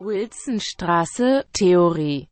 Wilsonstraße, 0.00 1.44
Theorie 1.52 2.28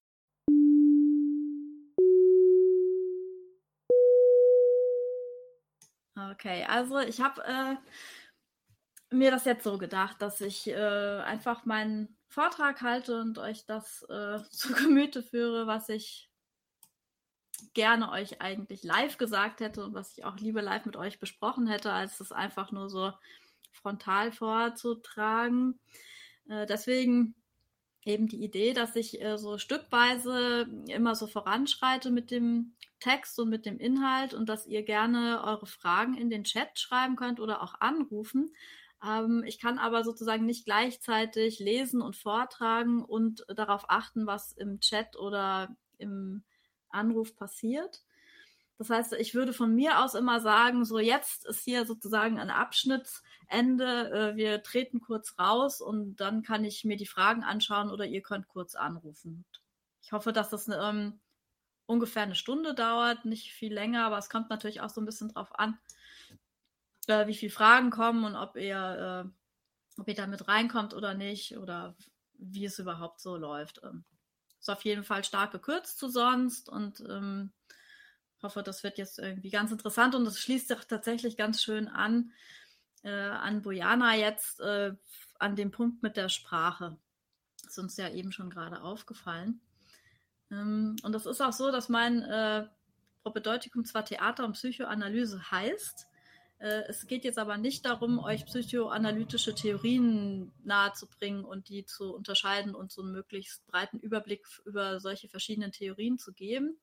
Okay, 6.16 6.64
also 6.68 6.98
ich 7.00 7.20
habe 7.20 7.42
äh, 7.44 9.14
mir 9.14 9.30
das 9.30 9.44
jetzt 9.44 9.64
so 9.64 9.78
gedacht, 9.78 10.22
dass 10.22 10.40
ich 10.40 10.68
äh, 10.68 10.74
einfach 10.74 11.64
meinen 11.64 12.16
Vortrag 12.28 12.82
halte 12.82 13.20
und 13.20 13.38
euch 13.38 13.66
das 13.66 14.02
äh, 14.08 14.38
zu 14.50 14.72
Gemüte 14.72 15.22
führe, 15.22 15.66
was 15.66 15.88
ich 15.88 16.30
gerne 17.74 18.10
euch 18.12 18.40
eigentlich 18.40 18.84
live 18.84 19.18
gesagt 19.18 19.60
hätte 19.60 19.84
und 19.84 19.92
was 19.94 20.16
ich 20.16 20.24
auch 20.24 20.36
lieber 20.36 20.62
live 20.62 20.84
mit 20.84 20.96
euch 20.96 21.18
besprochen 21.18 21.66
hätte, 21.66 21.92
als 21.92 22.20
es 22.20 22.30
einfach 22.30 22.70
nur 22.70 22.88
so 22.88 23.12
frontal 23.72 24.30
vorzutragen. 24.30 25.80
Äh, 26.48 26.66
deswegen 26.66 27.34
eben 28.06 28.28
die 28.28 28.42
Idee, 28.42 28.72
dass 28.72 28.96
ich 28.96 29.20
äh, 29.20 29.36
so 29.36 29.58
stückweise 29.58 30.66
immer 30.86 31.14
so 31.14 31.26
voranschreite 31.26 32.10
mit 32.10 32.30
dem 32.30 32.74
Text 33.00 33.38
und 33.38 33.50
mit 33.50 33.66
dem 33.66 33.78
Inhalt 33.78 34.32
und 34.32 34.48
dass 34.48 34.66
ihr 34.66 34.82
gerne 34.82 35.42
eure 35.44 35.66
Fragen 35.66 36.16
in 36.16 36.30
den 36.30 36.44
Chat 36.44 36.78
schreiben 36.78 37.16
könnt 37.16 37.40
oder 37.40 37.62
auch 37.62 37.74
anrufen. 37.80 38.54
Ähm, 39.04 39.42
ich 39.44 39.60
kann 39.60 39.78
aber 39.78 40.04
sozusagen 40.04 40.46
nicht 40.46 40.64
gleichzeitig 40.64 41.58
lesen 41.58 42.00
und 42.00 42.16
vortragen 42.16 43.04
und 43.04 43.44
darauf 43.48 43.84
achten, 43.88 44.26
was 44.26 44.52
im 44.52 44.80
Chat 44.80 45.16
oder 45.16 45.76
im 45.98 46.44
Anruf 46.88 47.36
passiert. 47.36 48.02
Das 48.78 48.90
heißt, 48.90 49.14
ich 49.14 49.34
würde 49.34 49.54
von 49.54 49.74
mir 49.74 50.04
aus 50.04 50.14
immer 50.14 50.40
sagen, 50.40 50.84
so 50.84 50.98
jetzt 50.98 51.46
ist 51.46 51.64
hier 51.64 51.86
sozusagen 51.86 52.38
ein 52.38 52.50
Abschnittsende. 52.50 54.10
Äh, 54.10 54.36
wir 54.36 54.62
treten 54.62 55.00
kurz 55.00 55.38
raus 55.38 55.80
und 55.80 56.16
dann 56.16 56.42
kann 56.42 56.64
ich 56.64 56.84
mir 56.84 56.96
die 56.96 57.06
Fragen 57.06 57.42
anschauen 57.42 57.90
oder 57.90 58.04
ihr 58.04 58.20
könnt 58.20 58.48
kurz 58.48 58.74
anrufen. 58.74 59.46
Ich 60.02 60.12
hoffe, 60.12 60.32
dass 60.32 60.50
das 60.50 60.68
ähm, 60.68 61.20
ungefähr 61.86 62.22
eine 62.22 62.34
Stunde 62.34 62.74
dauert, 62.74 63.24
nicht 63.24 63.52
viel 63.52 63.72
länger, 63.72 64.04
aber 64.04 64.18
es 64.18 64.28
kommt 64.28 64.50
natürlich 64.50 64.82
auch 64.82 64.90
so 64.90 65.00
ein 65.00 65.06
bisschen 65.06 65.30
drauf 65.30 65.58
an, 65.58 65.78
äh, 67.06 67.26
wie 67.26 67.34
viele 67.34 67.52
Fragen 67.52 67.90
kommen 67.90 68.24
und 68.24 68.36
ob 68.36 68.56
ihr, 68.56 69.24
äh, 69.26 70.00
ob 70.00 70.08
ihr 70.08 70.14
damit 70.14 70.48
reinkommt 70.48 70.92
oder 70.92 71.14
nicht 71.14 71.56
oder 71.56 71.96
wie 72.34 72.66
es 72.66 72.78
überhaupt 72.78 73.20
so 73.20 73.36
läuft. 73.36 73.80
Ähm, 73.82 74.04
ist 74.60 74.70
auf 74.70 74.84
jeden 74.84 75.04
Fall 75.04 75.24
stark 75.24 75.52
gekürzt 75.52 75.98
zu 75.98 76.08
sonst 76.08 76.68
und 76.68 77.00
ähm, 77.08 77.52
hoffe, 78.46 78.62
das 78.62 78.84
wird 78.84 78.96
jetzt 78.96 79.18
irgendwie 79.18 79.50
ganz 79.50 79.72
interessant 79.72 80.14
und 80.14 80.24
es 80.26 80.38
schließt 80.38 80.68
sich 80.68 80.78
tatsächlich 80.84 81.36
ganz 81.36 81.62
schön 81.62 81.88
an 81.88 82.32
äh, 83.02 83.10
an 83.10 83.62
Bojana 83.62 84.16
jetzt 84.16 84.60
äh, 84.60 84.94
an 85.38 85.56
dem 85.56 85.70
Punkt 85.70 86.02
mit 86.02 86.16
der 86.16 86.28
Sprache. 86.28 86.96
Das 87.62 87.72
ist 87.72 87.78
uns 87.78 87.96
ja 87.96 88.08
eben 88.08 88.32
schon 88.32 88.50
gerade 88.50 88.82
aufgefallen. 88.82 89.60
Ähm, 90.50 90.96
und 91.02 91.12
das 91.12 91.26
ist 91.26 91.40
auch 91.40 91.52
so, 91.52 91.72
dass 91.72 91.88
mein 91.88 92.22
äh, 92.22 92.66
Propedeutikum 93.22 93.84
zwar 93.84 94.04
Theater 94.04 94.44
und 94.44 94.52
Psychoanalyse 94.52 95.50
heißt, 95.50 96.06
äh, 96.58 96.82
es 96.88 97.06
geht 97.06 97.24
jetzt 97.24 97.38
aber 97.38 97.58
nicht 97.58 97.84
darum, 97.84 98.18
euch 98.18 98.46
psychoanalytische 98.46 99.54
Theorien 99.54 100.52
nahezubringen 100.64 101.44
und 101.44 101.68
die 101.68 101.84
zu 101.84 102.14
unterscheiden 102.14 102.74
und 102.74 102.92
so 102.92 103.02
einen 103.02 103.12
möglichst 103.12 103.66
breiten 103.66 103.98
Überblick 103.98 104.46
über 104.64 105.00
solche 105.00 105.28
verschiedenen 105.28 105.72
Theorien 105.72 106.18
zu 106.18 106.32
geben, 106.32 106.78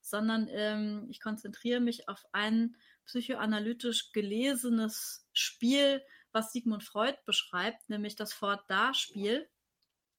sondern 0.00 0.48
ähm, 0.50 1.06
ich 1.10 1.20
konzentriere 1.20 1.80
mich 1.80 2.08
auf 2.08 2.24
ein 2.32 2.76
psychoanalytisch 3.04 4.12
gelesenes 4.12 5.26
Spiel, 5.32 6.02
was 6.32 6.52
Sigmund 6.52 6.84
Freud 6.84 7.16
beschreibt, 7.24 7.88
nämlich 7.88 8.16
das 8.16 8.32
Fort-Da-Spiel, 8.32 9.48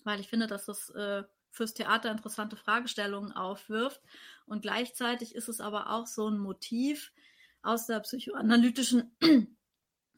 weil 0.03 0.19
ich 0.19 0.27
finde, 0.27 0.47
dass 0.47 0.65
das 0.65 0.89
äh, 0.91 1.23
fürs 1.51 1.73
Theater 1.73 2.11
interessante 2.11 2.55
Fragestellungen 2.55 3.31
aufwirft. 3.31 4.01
Und 4.45 4.61
gleichzeitig 4.61 5.35
ist 5.35 5.49
es 5.49 5.61
aber 5.61 5.91
auch 5.91 6.07
so 6.07 6.27
ein 6.27 6.39
Motiv 6.39 7.11
aus 7.61 7.85
der 7.85 7.99
psychoanalytischen 7.99 9.15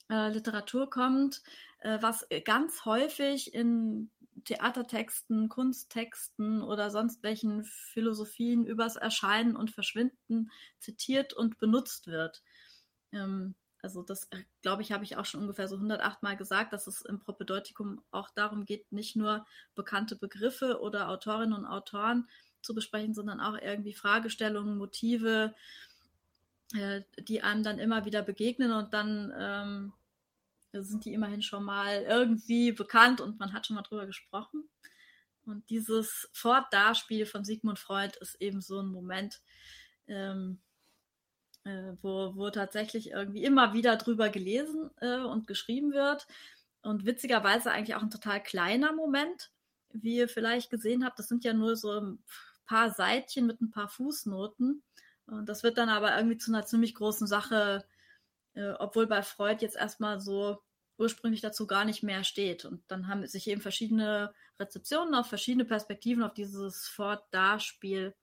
äh, 0.09 0.29
Literatur 0.29 0.89
kommt, 0.89 1.41
äh, 1.79 1.97
was 2.01 2.27
ganz 2.45 2.85
häufig 2.85 3.53
in 3.53 4.11
Theatertexten, 4.45 5.49
Kunsttexten 5.49 6.61
oder 6.61 6.89
sonst 6.89 7.23
welchen 7.23 7.63
Philosophien 7.63 8.65
übers 8.65 8.95
Erscheinen 8.95 9.55
und 9.55 9.71
Verschwinden 9.71 10.51
zitiert 10.79 11.33
und 11.33 11.57
benutzt 11.59 12.07
wird. 12.07 12.41
Ähm, 13.11 13.55
also 13.81 14.03
das, 14.03 14.25
äh, 14.31 14.43
glaube 14.61 14.81
ich, 14.83 14.91
habe 14.91 15.03
ich 15.03 15.17
auch 15.17 15.25
schon 15.25 15.41
ungefähr 15.41 15.67
so 15.67 15.75
108 15.75 16.23
Mal 16.23 16.37
gesagt, 16.37 16.73
dass 16.73 16.87
es 16.87 17.01
im 17.01 17.19
Propedeutikum 17.19 18.01
auch 18.11 18.29
darum 18.29 18.65
geht, 18.65 18.91
nicht 18.91 19.15
nur 19.15 19.45
bekannte 19.75 20.15
Begriffe 20.15 20.79
oder 20.81 21.09
Autorinnen 21.09 21.53
und 21.53 21.65
Autoren 21.65 22.27
zu 22.61 22.75
besprechen, 22.75 23.13
sondern 23.13 23.39
auch 23.39 23.57
irgendwie 23.59 23.93
Fragestellungen, 23.93 24.77
Motive, 24.77 25.55
äh, 26.75 27.01
die 27.19 27.41
einem 27.41 27.63
dann 27.63 27.79
immer 27.79 28.05
wieder 28.05 28.21
begegnen 28.21 28.71
und 28.71 28.93
dann 28.93 29.33
ähm, 29.35 29.93
sind 30.73 31.05
die 31.05 31.13
immerhin 31.13 31.41
schon 31.41 31.63
mal 31.63 32.03
irgendwie 32.03 32.71
bekannt 32.71 33.21
und 33.21 33.39
man 33.39 33.53
hat 33.53 33.67
schon 33.67 33.75
mal 33.75 33.81
drüber 33.81 34.05
gesprochen. 34.05 34.69
Und 35.45 35.69
dieses 35.69 36.29
Fort-Da-Spiel 36.33 37.25
von 37.25 37.43
Sigmund 37.43 37.79
Freud 37.79 38.13
ist 38.21 38.35
eben 38.41 38.61
so 38.61 38.79
ein 38.81 38.87
Moment, 38.87 39.41
ähm, 40.07 40.61
äh, 41.63 41.93
wo, 42.01 42.35
wo 42.35 42.49
tatsächlich 42.49 43.11
irgendwie 43.11 43.43
immer 43.43 43.73
wieder 43.73 43.97
drüber 43.97 44.29
gelesen 44.29 44.91
äh, 44.97 45.17
und 45.17 45.47
geschrieben 45.47 45.91
wird. 45.91 46.27
Und 46.83 47.05
witzigerweise 47.05 47.71
eigentlich 47.71 47.95
auch 47.95 48.01
ein 48.01 48.09
total 48.09 48.41
kleiner 48.41 48.93
Moment, 48.93 49.51
wie 49.89 50.17
ihr 50.17 50.29
vielleicht 50.29 50.69
gesehen 50.69 51.05
habt. 51.05 51.19
Das 51.19 51.27
sind 51.27 51.43
ja 51.43 51.53
nur 51.53 51.75
so 51.75 51.99
ein 51.99 52.23
paar 52.65 52.91
Seitchen 52.91 53.45
mit 53.45 53.61
ein 53.61 53.71
paar 53.71 53.89
Fußnoten. 53.89 54.81
Und 55.27 55.49
das 55.49 55.63
wird 55.63 55.77
dann 55.77 55.89
aber 55.89 56.15
irgendwie 56.15 56.37
zu 56.37 56.51
einer 56.51 56.65
ziemlich 56.65 56.95
großen 56.95 57.27
Sache, 57.27 57.85
äh, 58.53 58.71
obwohl 58.79 59.07
bei 59.07 59.23
Freud 59.23 59.61
jetzt 59.61 59.75
erstmal 59.75 60.19
so 60.19 60.61
ursprünglich 60.97 61.41
dazu 61.41 61.67
gar 61.67 61.85
nicht 61.85 62.03
mehr 62.03 62.23
steht. 62.23 62.65
Und 62.65 62.83
dann 62.89 63.07
haben 63.07 63.25
sich 63.25 63.47
eben 63.47 63.61
verschiedene 63.61 64.33
Rezeptionen 64.59 65.15
auf 65.15 65.27
verschiedene 65.27 65.65
Perspektiven 65.65 66.23
auf 66.23 66.33
dieses 66.33 66.87
Fort-Da-Spiel 66.87 68.15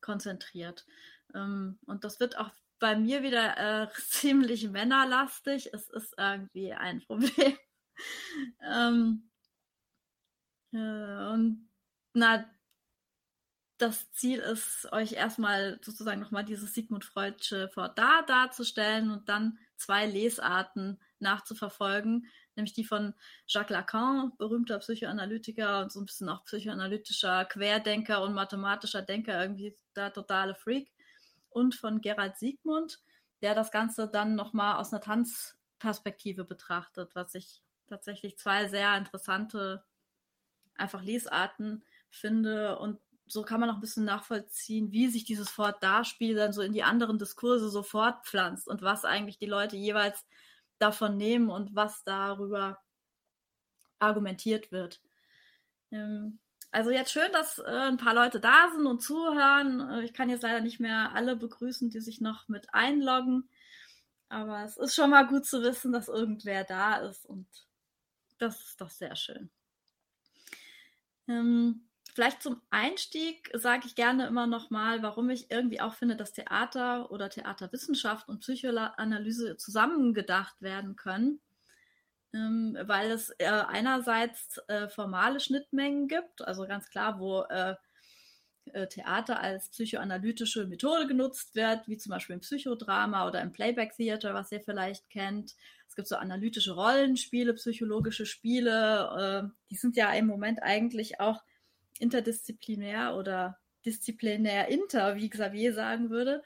konzentriert. 0.00 0.86
Ähm, 1.34 1.78
und 1.86 2.04
das 2.04 2.18
wird 2.20 2.38
auch 2.38 2.50
bei 2.78 2.96
mir 2.96 3.22
wieder 3.22 3.82
äh, 3.82 3.88
ziemlich 4.08 4.68
männerlastig. 4.68 5.72
Es 5.72 5.88
ist 5.88 6.14
irgendwie 6.16 6.72
ein 6.72 7.00
Problem. 7.02 7.56
ähm, 8.62 9.30
äh, 10.72 11.32
und 11.32 11.68
na, 12.14 12.50
das 13.80 14.12
Ziel 14.12 14.40
ist, 14.40 14.92
euch 14.92 15.12
erstmal 15.12 15.78
sozusagen 15.82 16.20
nochmal 16.20 16.44
dieses 16.44 16.74
Sigmund 16.74 17.04
Freudsche 17.04 17.68
Fort 17.68 17.98
da 17.98 18.22
darzustellen 18.22 19.10
und 19.10 19.28
dann 19.28 19.58
zwei 19.76 20.06
Lesarten 20.06 21.00
nachzuverfolgen, 21.18 22.26
nämlich 22.56 22.74
die 22.74 22.84
von 22.84 23.14
Jacques 23.46 23.70
Lacan, 23.70 24.36
berühmter 24.36 24.78
Psychoanalytiker 24.78 25.82
und 25.82 25.92
so 25.92 26.00
ein 26.00 26.06
bisschen 26.06 26.28
auch 26.28 26.44
psychoanalytischer 26.44 27.46
Querdenker 27.46 28.22
und 28.22 28.34
mathematischer 28.34 29.02
Denker, 29.02 29.40
irgendwie 29.40 29.76
der 29.96 30.12
totale 30.12 30.54
Freak 30.54 30.90
und 31.48 31.74
von 31.74 32.00
Gerald 32.00 32.36
Siegmund, 32.36 33.00
der 33.40 33.54
das 33.54 33.70
Ganze 33.70 34.08
dann 34.08 34.34
nochmal 34.34 34.76
aus 34.76 34.92
einer 34.92 35.00
Tanzperspektive 35.00 36.44
betrachtet, 36.44 37.14
was 37.14 37.34
ich 37.34 37.62
tatsächlich 37.86 38.38
zwei 38.38 38.68
sehr 38.68 38.96
interessante 38.96 39.84
einfach 40.74 41.02
Lesarten 41.02 41.82
finde 42.10 42.78
und 42.78 42.98
so 43.32 43.42
kann 43.42 43.60
man 43.60 43.70
auch 43.70 43.74
ein 43.74 43.80
bisschen 43.80 44.04
nachvollziehen, 44.04 44.92
wie 44.92 45.08
sich 45.08 45.24
dieses 45.24 45.50
Fort-Da-Spiel 45.50 46.34
dann 46.34 46.52
so 46.52 46.62
in 46.62 46.72
die 46.72 46.82
anderen 46.82 47.18
Diskurse 47.18 47.70
so 47.70 47.82
fortpflanzt 47.82 48.68
und 48.68 48.82
was 48.82 49.04
eigentlich 49.04 49.38
die 49.38 49.46
Leute 49.46 49.76
jeweils 49.76 50.26
davon 50.78 51.16
nehmen 51.16 51.50
und 51.50 51.74
was 51.74 52.02
darüber 52.04 52.78
argumentiert 53.98 54.72
wird. 54.72 55.00
Ähm, 55.90 56.38
also 56.72 56.90
jetzt 56.90 57.12
schön, 57.12 57.30
dass 57.32 57.58
äh, 57.58 57.64
ein 57.64 57.96
paar 57.96 58.14
Leute 58.14 58.40
da 58.40 58.70
sind 58.74 58.86
und 58.86 59.02
zuhören. 59.02 59.80
Äh, 59.90 60.04
ich 60.04 60.14
kann 60.14 60.30
jetzt 60.30 60.42
leider 60.42 60.60
nicht 60.60 60.80
mehr 60.80 61.12
alle 61.14 61.36
begrüßen, 61.36 61.90
die 61.90 62.00
sich 62.00 62.20
noch 62.20 62.48
mit 62.48 62.72
einloggen. 62.72 63.48
Aber 64.28 64.64
es 64.64 64.76
ist 64.76 64.94
schon 64.94 65.10
mal 65.10 65.26
gut 65.26 65.44
zu 65.44 65.62
wissen, 65.62 65.92
dass 65.92 66.08
irgendwer 66.08 66.64
da 66.64 66.96
ist 66.98 67.26
und 67.26 67.46
das 68.38 68.60
ist 68.60 68.80
doch 68.80 68.90
sehr 68.90 69.16
schön. 69.16 69.50
Ähm, 71.28 71.89
vielleicht 72.14 72.42
zum 72.42 72.60
Einstieg 72.70 73.50
sage 73.54 73.82
ich 73.86 73.94
gerne 73.94 74.26
immer 74.26 74.46
noch 74.46 74.70
mal, 74.70 75.02
warum 75.02 75.30
ich 75.30 75.50
irgendwie 75.50 75.80
auch 75.80 75.94
finde, 75.94 76.16
dass 76.16 76.32
Theater 76.32 77.10
oder 77.10 77.30
Theaterwissenschaft 77.30 78.28
und 78.28 78.40
Psychoanalyse 78.40 79.56
zusammengedacht 79.56 80.60
werden 80.62 80.96
können 80.96 81.40
ähm, 82.32 82.76
weil 82.82 83.10
es 83.10 83.30
äh, 83.38 83.46
einerseits 83.46 84.58
äh, 84.68 84.88
formale 84.88 85.40
Schnittmengen 85.40 86.08
gibt, 86.08 86.42
also 86.42 86.66
ganz 86.66 86.88
klar, 86.90 87.18
wo 87.18 87.42
äh, 87.42 87.74
äh, 88.72 88.86
Theater 88.86 89.40
als 89.40 89.70
psychoanalytische 89.70 90.66
Methode 90.66 91.06
genutzt 91.06 91.54
wird, 91.54 91.88
wie 91.88 91.96
zum 91.96 92.10
Beispiel 92.10 92.34
im 92.34 92.40
Psychodrama 92.40 93.26
oder 93.26 93.40
im 93.40 93.52
Playback 93.52 93.96
Theater, 93.96 94.34
was 94.34 94.52
ihr 94.52 94.60
vielleicht 94.60 95.08
kennt. 95.10 95.54
Es 95.88 95.96
gibt 95.96 96.06
so 96.06 96.16
analytische 96.16 96.72
Rollenspiele, 96.72 97.54
psychologische 97.54 98.26
Spiele. 98.26 99.48
Äh, 99.48 99.56
die 99.70 99.76
sind 99.76 99.96
ja 99.96 100.12
im 100.12 100.26
Moment 100.26 100.62
eigentlich 100.62 101.20
auch 101.20 101.42
interdisziplinär 102.00 103.16
oder 103.16 103.58
disziplinär 103.84 104.68
inter, 104.68 105.16
wie 105.16 105.30
Xavier 105.30 105.72
sagen 105.72 106.10
würde, 106.10 106.42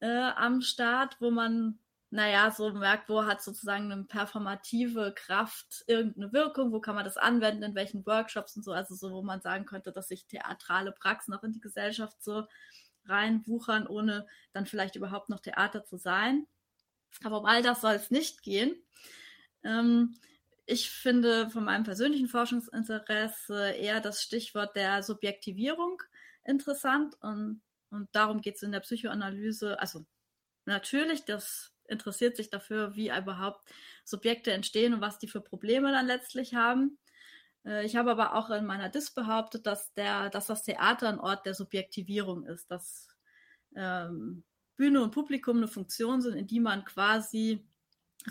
äh, 0.00 0.08
am 0.08 0.60
Start, 0.62 1.16
wo 1.20 1.30
man 1.30 1.78
naja, 2.12 2.50
so 2.50 2.72
merkt, 2.72 3.08
wo 3.08 3.24
hat 3.24 3.40
sozusagen 3.40 3.90
eine 3.92 4.02
performative 4.02 5.14
Kraft 5.14 5.84
irgendeine 5.86 6.32
Wirkung, 6.32 6.72
wo 6.72 6.80
kann 6.80 6.96
man 6.96 7.04
das 7.04 7.16
anwenden, 7.16 7.62
in 7.62 7.74
welchen 7.76 8.04
Workshops 8.04 8.56
und 8.56 8.64
so, 8.64 8.72
also 8.72 8.96
so, 8.96 9.12
wo 9.12 9.22
man 9.22 9.40
sagen 9.40 9.64
könnte, 9.64 9.92
dass 9.92 10.08
sich 10.08 10.26
theatrale 10.26 10.90
Praxen 10.90 11.32
auch 11.32 11.44
in 11.44 11.52
die 11.52 11.60
Gesellschaft 11.60 12.20
so 12.20 12.46
reinwuchern, 13.04 13.86
ohne 13.86 14.26
dann 14.52 14.66
vielleicht 14.66 14.96
überhaupt 14.96 15.28
noch 15.28 15.38
Theater 15.38 15.84
zu 15.84 15.98
sein. 15.98 16.48
Aber 17.22 17.38
um 17.38 17.46
all 17.46 17.62
das 17.62 17.80
soll 17.80 17.94
es 17.94 18.10
nicht 18.10 18.42
gehen. 18.42 18.74
Ähm, 19.62 20.16
ich 20.70 20.90
finde 20.90 21.50
von 21.50 21.64
meinem 21.64 21.84
persönlichen 21.84 22.28
Forschungsinteresse 22.28 23.70
eher 23.72 24.00
das 24.00 24.22
Stichwort 24.22 24.76
der 24.76 25.02
Subjektivierung 25.02 26.00
interessant 26.44 27.16
und, 27.20 27.60
und 27.90 28.08
darum 28.12 28.40
geht 28.40 28.56
es 28.56 28.62
in 28.62 28.72
der 28.72 28.80
Psychoanalyse. 28.80 29.80
Also 29.80 30.06
natürlich, 30.66 31.24
das 31.24 31.72
interessiert 31.88 32.36
sich 32.36 32.50
dafür, 32.50 32.94
wie 32.94 33.10
überhaupt 33.10 33.68
Subjekte 34.04 34.52
entstehen 34.52 34.94
und 34.94 35.00
was 35.00 35.18
die 35.18 35.26
für 35.26 35.40
Probleme 35.40 35.90
dann 35.90 36.06
letztlich 36.06 36.54
haben. 36.54 36.98
Äh, 37.66 37.84
ich 37.84 37.96
habe 37.96 38.12
aber 38.12 38.34
auch 38.36 38.50
in 38.50 38.64
meiner 38.64 38.88
Dis 38.88 39.10
behauptet, 39.10 39.66
dass, 39.66 39.92
der, 39.94 40.30
dass 40.30 40.46
das 40.46 40.62
Theater 40.62 41.08
ein 41.08 41.18
Ort 41.18 41.46
der 41.46 41.54
Subjektivierung 41.54 42.46
ist, 42.46 42.70
dass 42.70 43.08
ähm, 43.74 44.44
Bühne 44.76 45.02
und 45.02 45.10
Publikum 45.10 45.56
eine 45.56 45.68
Funktion 45.68 46.22
sind, 46.22 46.36
in 46.36 46.46
die 46.46 46.60
man 46.60 46.84
quasi 46.84 47.66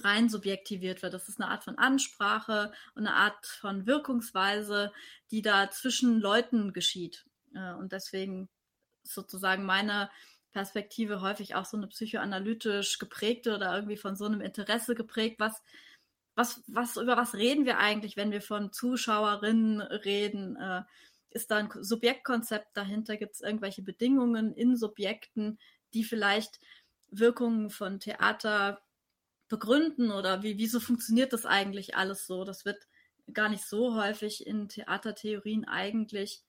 rein 0.04 0.30
subjektiviert 0.30 1.02
wird. 1.02 1.14
Das 1.14 1.30
ist 1.30 1.40
eine 1.40 1.50
Art 1.50 1.64
von 1.64 1.78
Ansprache 1.78 2.72
und 2.96 3.08
eine 3.08 3.16
Art 3.16 3.46
von 3.46 3.86
Wirkungsweise, 3.86 4.92
die 5.32 5.42
da 5.42 5.72
zwischen 5.72 6.20
Leuten 6.20 6.74
geschieht. 6.74 7.26
Äh, 7.56 7.74
und 7.74 7.92
deswegen 7.92 8.50
sozusagen 9.04 9.66
meine 9.66 10.10
Perspektive 10.52 11.22
häufig 11.22 11.56
auch 11.56 11.66
so 11.66 11.78
eine 11.78 11.88
psychoanalytisch 11.88 13.00
geprägte 13.00 13.56
oder 13.56 13.76
irgendwie 13.76 13.98
von 13.98 14.16
so 14.16 14.26
einem 14.26 14.42
Interesse 14.42 14.96
geprägt, 14.96 15.40
was, 15.40 15.62
was, 16.36 16.64
was, 16.68 16.98
über 16.98 17.18
was 17.18 17.36
reden 17.36 17.66
wir 17.66 17.78
eigentlich, 17.78 18.18
wenn 18.18 18.32
wir 18.32 18.42
von 18.42 18.72
Zuschauerinnen 18.72 19.82
reden? 19.82 20.56
Äh, 20.56 20.84
ist 21.32 21.52
da 21.52 21.58
ein 21.58 21.70
Subjektkonzept 21.80 22.76
dahinter? 22.76 23.18
Gibt 23.18 23.36
es 23.36 23.42
irgendwelche 23.42 23.84
Bedingungen 23.84 24.54
in 24.54 24.76
Subjekten, 24.76 25.60
die 25.94 26.04
vielleicht 26.04 26.60
Wirkungen 27.12 27.70
von 27.70 28.00
Theater 28.00 28.82
begründen 29.50 30.12
oder 30.12 30.44
wie, 30.44 30.58
wieso 30.58 30.80
funktioniert 30.80 31.34
das 31.34 31.46
eigentlich 31.46 31.96
alles 31.96 32.26
so? 32.26 32.44
Das 32.46 32.66
wird 32.66 32.88
gar 33.34 33.50
nicht 33.50 33.66
so 33.66 33.96
häufig 33.96 34.48
in 34.48 34.70
Theatertheorien 34.70 35.68
eigentlich 35.68 36.44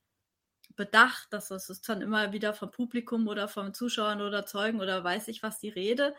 bedacht, 0.76 1.32
dass 1.32 1.50
es 1.50 1.68
ist 1.68 1.88
dann 1.88 2.00
immer 2.00 2.32
wieder 2.32 2.54
vom 2.54 2.70
Publikum 2.70 3.26
oder 3.26 3.48
vom 3.48 3.74
Zuschauern 3.74 4.22
oder 4.22 4.46
Zeugen 4.46 4.80
oder 4.80 5.02
weiß 5.02 5.28
ich 5.28 5.42
was 5.42 5.58
die 5.58 5.68
Rede, 5.68 6.14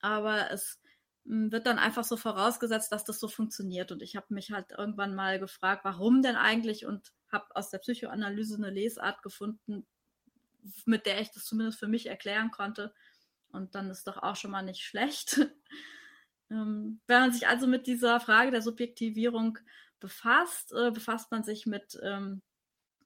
aber 0.00 0.50
es 0.50 0.80
hm, 1.24 1.50
wird 1.50 1.66
dann 1.66 1.78
einfach 1.78 2.04
so 2.04 2.16
vorausgesetzt, 2.16 2.92
dass 2.92 3.04
das 3.04 3.18
so 3.18 3.28
funktioniert. 3.28 3.92
Und 3.92 4.02
ich 4.02 4.16
habe 4.16 4.32
mich 4.34 4.52
halt 4.52 4.72
irgendwann 4.72 5.14
mal 5.14 5.38
gefragt, 5.38 5.84
warum 5.84 6.22
denn 6.22 6.36
eigentlich 6.36 6.86
und 6.86 7.12
habe 7.32 7.46
aus 7.56 7.70
der 7.70 7.78
Psychoanalyse 7.78 8.56
eine 8.56 8.70
Lesart 8.70 9.22
gefunden, 9.22 9.86
mit 10.84 11.06
der 11.06 11.20
ich 11.20 11.30
das 11.30 11.44
zumindest 11.44 11.78
für 11.78 11.88
mich 11.88 12.06
erklären 12.06 12.50
konnte. 12.50 12.92
Und 13.50 13.74
dann 13.74 13.90
ist 13.90 14.06
doch 14.06 14.18
auch 14.18 14.36
schon 14.36 14.50
mal 14.50 14.62
nicht 14.62 14.82
schlecht. 14.82 15.40
ähm, 16.50 17.00
wenn 17.06 17.20
man 17.20 17.32
sich 17.32 17.46
also 17.48 17.66
mit 17.66 17.86
dieser 17.86 18.20
Frage 18.20 18.50
der 18.50 18.62
Subjektivierung 18.62 19.58
befasst, 20.00 20.72
äh, 20.72 20.90
befasst 20.90 21.30
man 21.30 21.42
sich 21.42 21.66
mit 21.66 21.98
ähm, 22.02 22.42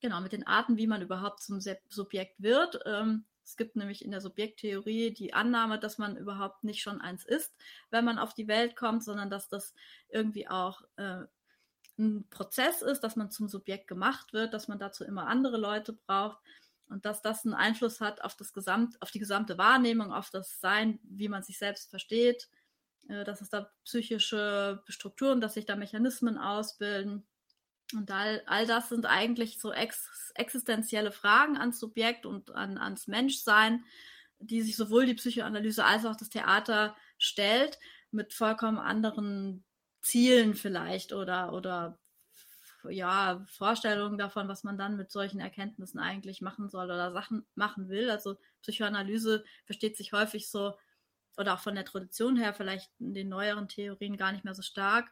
Genau, 0.01 0.21
mit 0.23 0.33
den 0.33 0.47
Arten, 0.47 0.79
wie 0.79 0.87
man 0.87 1.03
überhaupt 1.03 1.43
zum 1.43 1.61
Subjekt 1.61 2.43
wird. 2.43 2.81
Ähm, 2.87 3.27
es 3.45 3.57
gibt 3.57 3.77
nämlich 3.77 4.03
in 4.03 4.11
der 4.11 4.23
Subjekttheorie 4.23 5.13
die 5.13 5.35
Annahme, 5.35 5.79
dass 5.79 5.99
man 5.99 6.17
überhaupt 6.17 6.65
nicht 6.65 6.81
schon 6.81 7.01
eins 7.01 7.25
ist, 7.25 7.55
wenn 7.91 8.05
man 8.05 8.19
auf 8.19 8.33
die 8.33 8.49
Welt 8.49 8.77
kommt, 8.77 9.05
sondern 9.05 9.29
dass 9.29 9.49
das 9.49 9.75
irgendwie 10.09 10.49
auch 10.49 10.83
äh, 10.97 11.25
ein 11.99 12.27
Prozess 12.31 12.81
ist, 12.81 13.01
dass 13.01 13.17
man 13.17 13.31
zum 13.31 13.49
Subjekt 13.49 13.89
gemacht 13.89 14.33
wird, 14.33 14.55
dass 14.55 14.69
man 14.69 14.79
dazu 14.79 15.05
immer 15.05 15.27
andere 15.27 15.59
Leute 15.59 15.93
braucht 15.93 16.39
und 16.89 17.05
dass 17.05 17.21
das 17.21 17.45
einen 17.45 17.55
Einfluss 17.55 18.01
hat 18.01 18.23
auf 18.25 18.37
das 18.37 18.55
Gesamt, 18.55 19.01
auf 19.03 19.11
die 19.11 19.19
gesamte 19.19 19.59
Wahrnehmung, 19.59 20.15
auf 20.15 20.31
das 20.31 20.61
Sein, 20.61 20.99
wie 21.03 21.29
man 21.29 21.43
sich 21.43 21.59
selbst 21.59 21.91
versteht, 21.91 22.49
dass 23.03 23.41
es 23.41 23.51
da 23.51 23.73
psychische 23.85 24.83
Strukturen, 24.89 25.41
dass 25.41 25.55
sich 25.55 25.67
da 25.67 25.77
Mechanismen 25.77 26.39
ausbilden 26.39 27.27
und 27.95 28.11
all, 28.11 28.43
all 28.47 28.67
das 28.67 28.89
sind 28.89 29.07
eigentlich 29.07 29.59
so 29.61 29.73
ex, 29.73 30.33
existenzielle 30.35 31.13
Fragen 31.13 31.57
ans 31.57 31.81
Subjekt 31.81 32.27
und 32.27 32.51
an, 32.53 32.79
ans 32.79 33.07
Menschsein, 33.09 33.85
die 34.39 34.63
sich 34.63 34.77
sowohl 34.77 35.07
die 35.07 35.15
Psychoanalyse 35.15 35.85
als 35.85 36.07
auch 36.07 36.17
das 36.17 36.31
Theater 36.31 36.97
stellt, 37.19 37.79
mit 38.11 38.33
vollkommen 38.33 38.79
anderen 38.79 39.65
Zielen 40.01 40.55
vielleicht 40.55 41.13
oder, 41.13 41.53
oder 41.53 41.99
ja, 42.89 43.45
Vorstellungen 43.47 44.17
davon, 44.17 44.49
was 44.49 44.65
man 44.65 44.79
dann 44.79 44.97
mit 44.97 45.11
solchen 45.11 45.41
Erkenntnissen 45.41 45.99
eigentlich 45.99 46.41
machen 46.41 46.69
soll 46.71 46.87
oder 46.87 47.13
Sachen 47.13 47.45
machen 47.55 47.89
will. 47.89 48.11
Also 48.11 48.39
Psychoanalyse 48.63 49.45
versteht 49.65 49.97
sich 49.97 50.13
häufig 50.13 50.49
so, 50.49 50.75
oder 51.37 51.55
auch 51.55 51.61
von 51.61 51.75
der 51.75 51.85
Tradition 51.85 52.37
her 52.37 52.55
vielleicht 52.55 52.91
in 52.99 53.15
den 53.15 53.29
neueren 53.29 53.69
Theorien 53.69 54.17
gar 54.17 54.33
nicht 54.33 54.45
mehr 54.45 54.55
so 54.55 54.63
stark, 54.63 55.11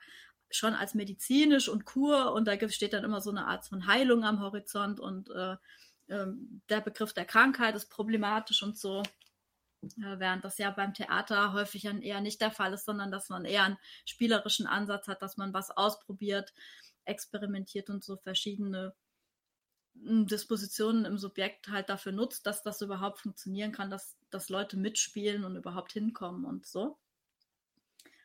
schon 0.51 0.75
als 0.75 0.95
medizinisch 0.95 1.69
und 1.69 1.85
Kur 1.85 2.33
und 2.33 2.47
da 2.47 2.69
steht 2.69 2.93
dann 2.93 3.05
immer 3.05 3.21
so 3.21 3.31
eine 3.31 3.47
Art 3.47 3.67
von 3.67 3.87
Heilung 3.87 4.25
am 4.25 4.41
Horizont 4.41 5.01
und 5.01 5.31
äh, 5.31 5.57
äh, 6.09 6.27
der 6.69 6.81
Begriff 6.81 7.13
der 7.13 7.27
Krankheit 7.27 7.75
ist 7.75 7.91
problematisch 7.91 8.63
und 8.63 8.79
so. 8.79 9.03
Äh, 9.83 10.19
während 10.19 10.45
das 10.45 10.59
ja 10.59 10.71
beim 10.71 10.95
Theater 10.95 11.53
häufig 11.53 11.83
dann 11.83 12.03
eher 12.03 12.21
nicht 12.21 12.41
der 12.41 12.51
Fall 12.51 12.73
ist, 12.73 12.85
sondern 12.85 13.11
dass 13.11 13.29
man 13.29 13.45
eher 13.45 13.65
einen 13.65 13.79
spielerischen 14.05 14.67
Ansatz 14.67 15.07
hat, 15.07 15.23
dass 15.23 15.37
man 15.37 15.55
was 15.55 15.71
ausprobiert, 15.71 16.53
experimentiert 17.05 17.89
und 17.91 18.03
so 18.05 18.17
verschiedene 18.17 18.95
hm, 19.95 20.27
Dispositionen 20.27 21.05
im 21.05 21.19
Subjekt 21.19 21.69
halt 21.69 21.89
dafür 21.89 22.13
nutzt, 22.13 22.47
dass 22.47 22.63
das 22.63 22.83
überhaupt 22.83 23.21
funktionieren 23.21 23.73
kann, 23.73 23.91
dass, 23.91 24.18
dass 24.31 24.49
Leute 24.49 24.77
mitspielen 24.77 25.45
und 25.45 25.57
überhaupt 25.57 25.93
hinkommen 25.93 26.45
und 26.45 26.67
so. 26.67 26.99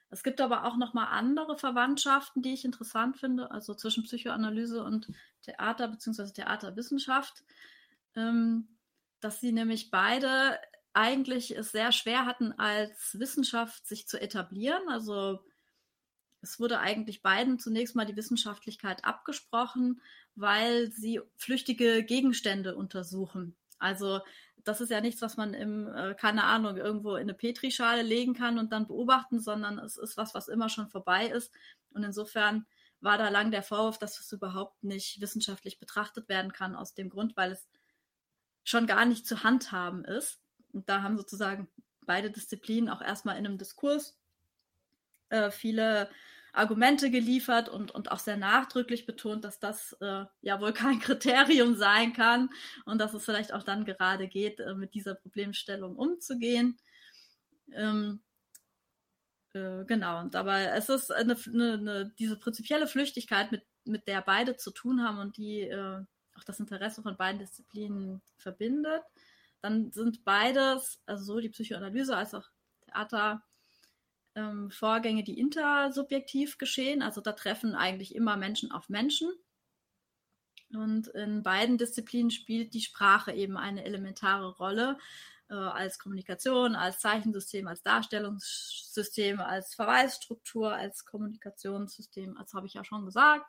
Es 0.09 0.21
gibt 0.21 0.41
aber 0.41 0.65
auch 0.65 0.77
noch 0.77 0.93
mal 0.93 1.07
andere 1.07 1.57
Verwandtschaften, 1.57 2.43
die 2.43 2.53
ich 2.53 2.65
interessant 2.65 3.17
finde, 3.17 3.49
also 3.49 3.73
zwischen 3.73 4.03
Psychoanalyse 4.03 4.83
und 4.83 5.07
Theater 5.41 5.87
bzw. 5.87 6.31
Theaterwissenschaft, 6.31 7.43
ähm, 8.15 8.67
dass 9.21 9.41
sie 9.41 9.51
nämlich 9.51 9.89
beide 9.89 10.59
eigentlich 10.93 11.57
es 11.57 11.71
sehr 11.71 11.91
schwer 11.91 12.27
hatten, 12.27 12.51
als 12.59 13.17
Wissenschaft 13.19 13.87
sich 13.87 14.07
zu 14.07 14.21
etablieren. 14.21 14.87
Also 14.87 15.39
es 16.43 16.59
wurde 16.59 16.79
eigentlich 16.79 17.23
beiden 17.23 17.57
zunächst 17.57 17.95
mal 17.95 18.05
die 18.05 18.15
Wissenschaftlichkeit 18.15 19.03
abgesprochen, 19.05 19.99
weil 20.35 20.91
sie 20.91 21.21
flüchtige 21.37 22.03
Gegenstände 22.03 22.75
untersuchen. 22.75 23.55
Also 23.83 24.21
das 24.63 24.79
ist 24.79 24.89
ja 24.89 25.01
nichts, 25.01 25.21
was 25.21 25.35
man 25.35 25.53
im, 25.53 25.93
äh, 25.93 26.15
keine 26.15 26.45
Ahnung, 26.45 26.77
irgendwo 26.77 27.15
in 27.15 27.23
eine 27.23 27.33
Petrischale 27.33 28.01
legen 28.01 28.33
kann 28.33 28.57
und 28.57 28.71
dann 28.71 28.87
beobachten, 28.87 29.41
sondern 29.41 29.77
es 29.77 29.97
ist 29.97 30.15
was, 30.15 30.33
was 30.33 30.47
immer 30.47 30.69
schon 30.69 30.87
vorbei 30.87 31.27
ist. 31.27 31.53
Und 31.91 32.03
insofern 32.03 32.65
war 33.01 33.17
da 33.17 33.27
lang 33.27 33.51
der 33.51 33.63
Vorwurf, 33.63 33.97
dass 33.99 34.19
es 34.19 34.31
überhaupt 34.31 34.83
nicht 34.83 35.19
wissenschaftlich 35.19 35.79
betrachtet 35.79 36.29
werden 36.29 36.53
kann, 36.53 36.75
aus 36.75 36.93
dem 36.93 37.09
Grund, 37.09 37.35
weil 37.35 37.51
es 37.51 37.67
schon 38.63 38.87
gar 38.87 39.05
nicht 39.05 39.27
zu 39.27 39.43
handhaben 39.43 40.05
ist. 40.05 40.39
Und 40.71 40.87
da 40.87 41.01
haben 41.01 41.17
sozusagen 41.17 41.67
beide 42.05 42.31
Disziplinen 42.31 42.89
auch 42.89 43.01
erstmal 43.01 43.37
in 43.37 43.45
einem 43.45 43.57
Diskurs 43.57 44.17
äh, 45.29 45.51
viele 45.51 46.09
Argumente 46.53 47.09
geliefert 47.09 47.67
und, 47.67 47.91
und 47.91 48.11
auch 48.11 48.19
sehr 48.19 48.37
nachdrücklich 48.37 49.05
betont, 49.05 49.43
dass 49.43 49.59
das 49.59 49.97
äh, 50.01 50.25
ja 50.41 50.61
wohl 50.61 50.71
kein 50.71 50.99
Kriterium 51.01 51.75
sein 51.75 52.13
kann 52.13 52.49
und 52.85 52.99
dass 52.99 53.13
es 53.13 53.25
vielleicht 53.25 53.53
auch 53.53 53.63
dann 53.63 53.85
gerade 53.85 54.27
geht, 54.27 54.59
äh, 54.59 54.75
mit 54.75 54.93
dieser 54.93 55.15
Problemstellung 55.15 55.95
umzugehen. 55.95 56.77
Ähm, 57.71 58.21
äh, 59.53 59.83
genau, 59.85 60.19
und 60.19 60.35
aber 60.35 60.59
es 60.73 60.89
ist 60.89 61.11
eine, 61.11 61.35
eine, 61.47 61.73
eine, 61.73 62.13
diese 62.19 62.37
prinzipielle 62.37 62.87
Flüchtigkeit, 62.87 63.51
mit, 63.51 63.63
mit 63.85 64.07
der 64.07 64.21
beide 64.21 64.55
zu 64.55 64.71
tun 64.71 65.03
haben 65.03 65.17
und 65.17 65.37
die 65.37 65.61
äh, 65.61 65.99
auch 66.35 66.43
das 66.43 66.59
Interesse 66.59 67.01
von 67.01 67.17
beiden 67.17 67.39
Disziplinen 67.39 68.21
verbindet. 68.37 69.01
Dann 69.61 69.91
sind 69.91 70.23
beides, 70.23 71.01
also 71.05 71.23
sowohl 71.23 71.41
die 71.43 71.49
Psychoanalyse 71.49 72.15
als 72.15 72.33
auch 72.33 72.47
Theater, 72.85 73.43
ähm, 74.35 74.71
Vorgänge, 74.71 75.23
die 75.23 75.39
intersubjektiv 75.39 76.57
geschehen. 76.57 77.01
Also 77.01 77.21
da 77.21 77.33
treffen 77.33 77.75
eigentlich 77.75 78.15
immer 78.15 78.37
Menschen 78.37 78.71
auf 78.71 78.89
Menschen. 78.89 79.31
Und 80.73 81.07
in 81.09 81.43
beiden 81.43 81.77
Disziplinen 81.77 82.31
spielt 82.31 82.73
die 82.73 82.81
Sprache 82.81 83.31
eben 83.31 83.57
eine 83.57 83.83
elementare 83.85 84.49
Rolle 84.55 84.97
äh, 85.49 85.53
als 85.53 85.99
Kommunikation, 85.99 86.75
als 86.75 86.99
Zeichensystem, 86.99 87.67
als 87.67 87.83
Darstellungssystem, 87.83 89.39
als 89.39 89.75
Verweisstruktur, 89.75 90.73
als 90.73 91.05
Kommunikationssystem, 91.05 92.37
als 92.37 92.53
habe 92.53 92.65
ich 92.65 92.73
ja 92.73 92.83
schon 92.83 93.05
gesagt. 93.05 93.45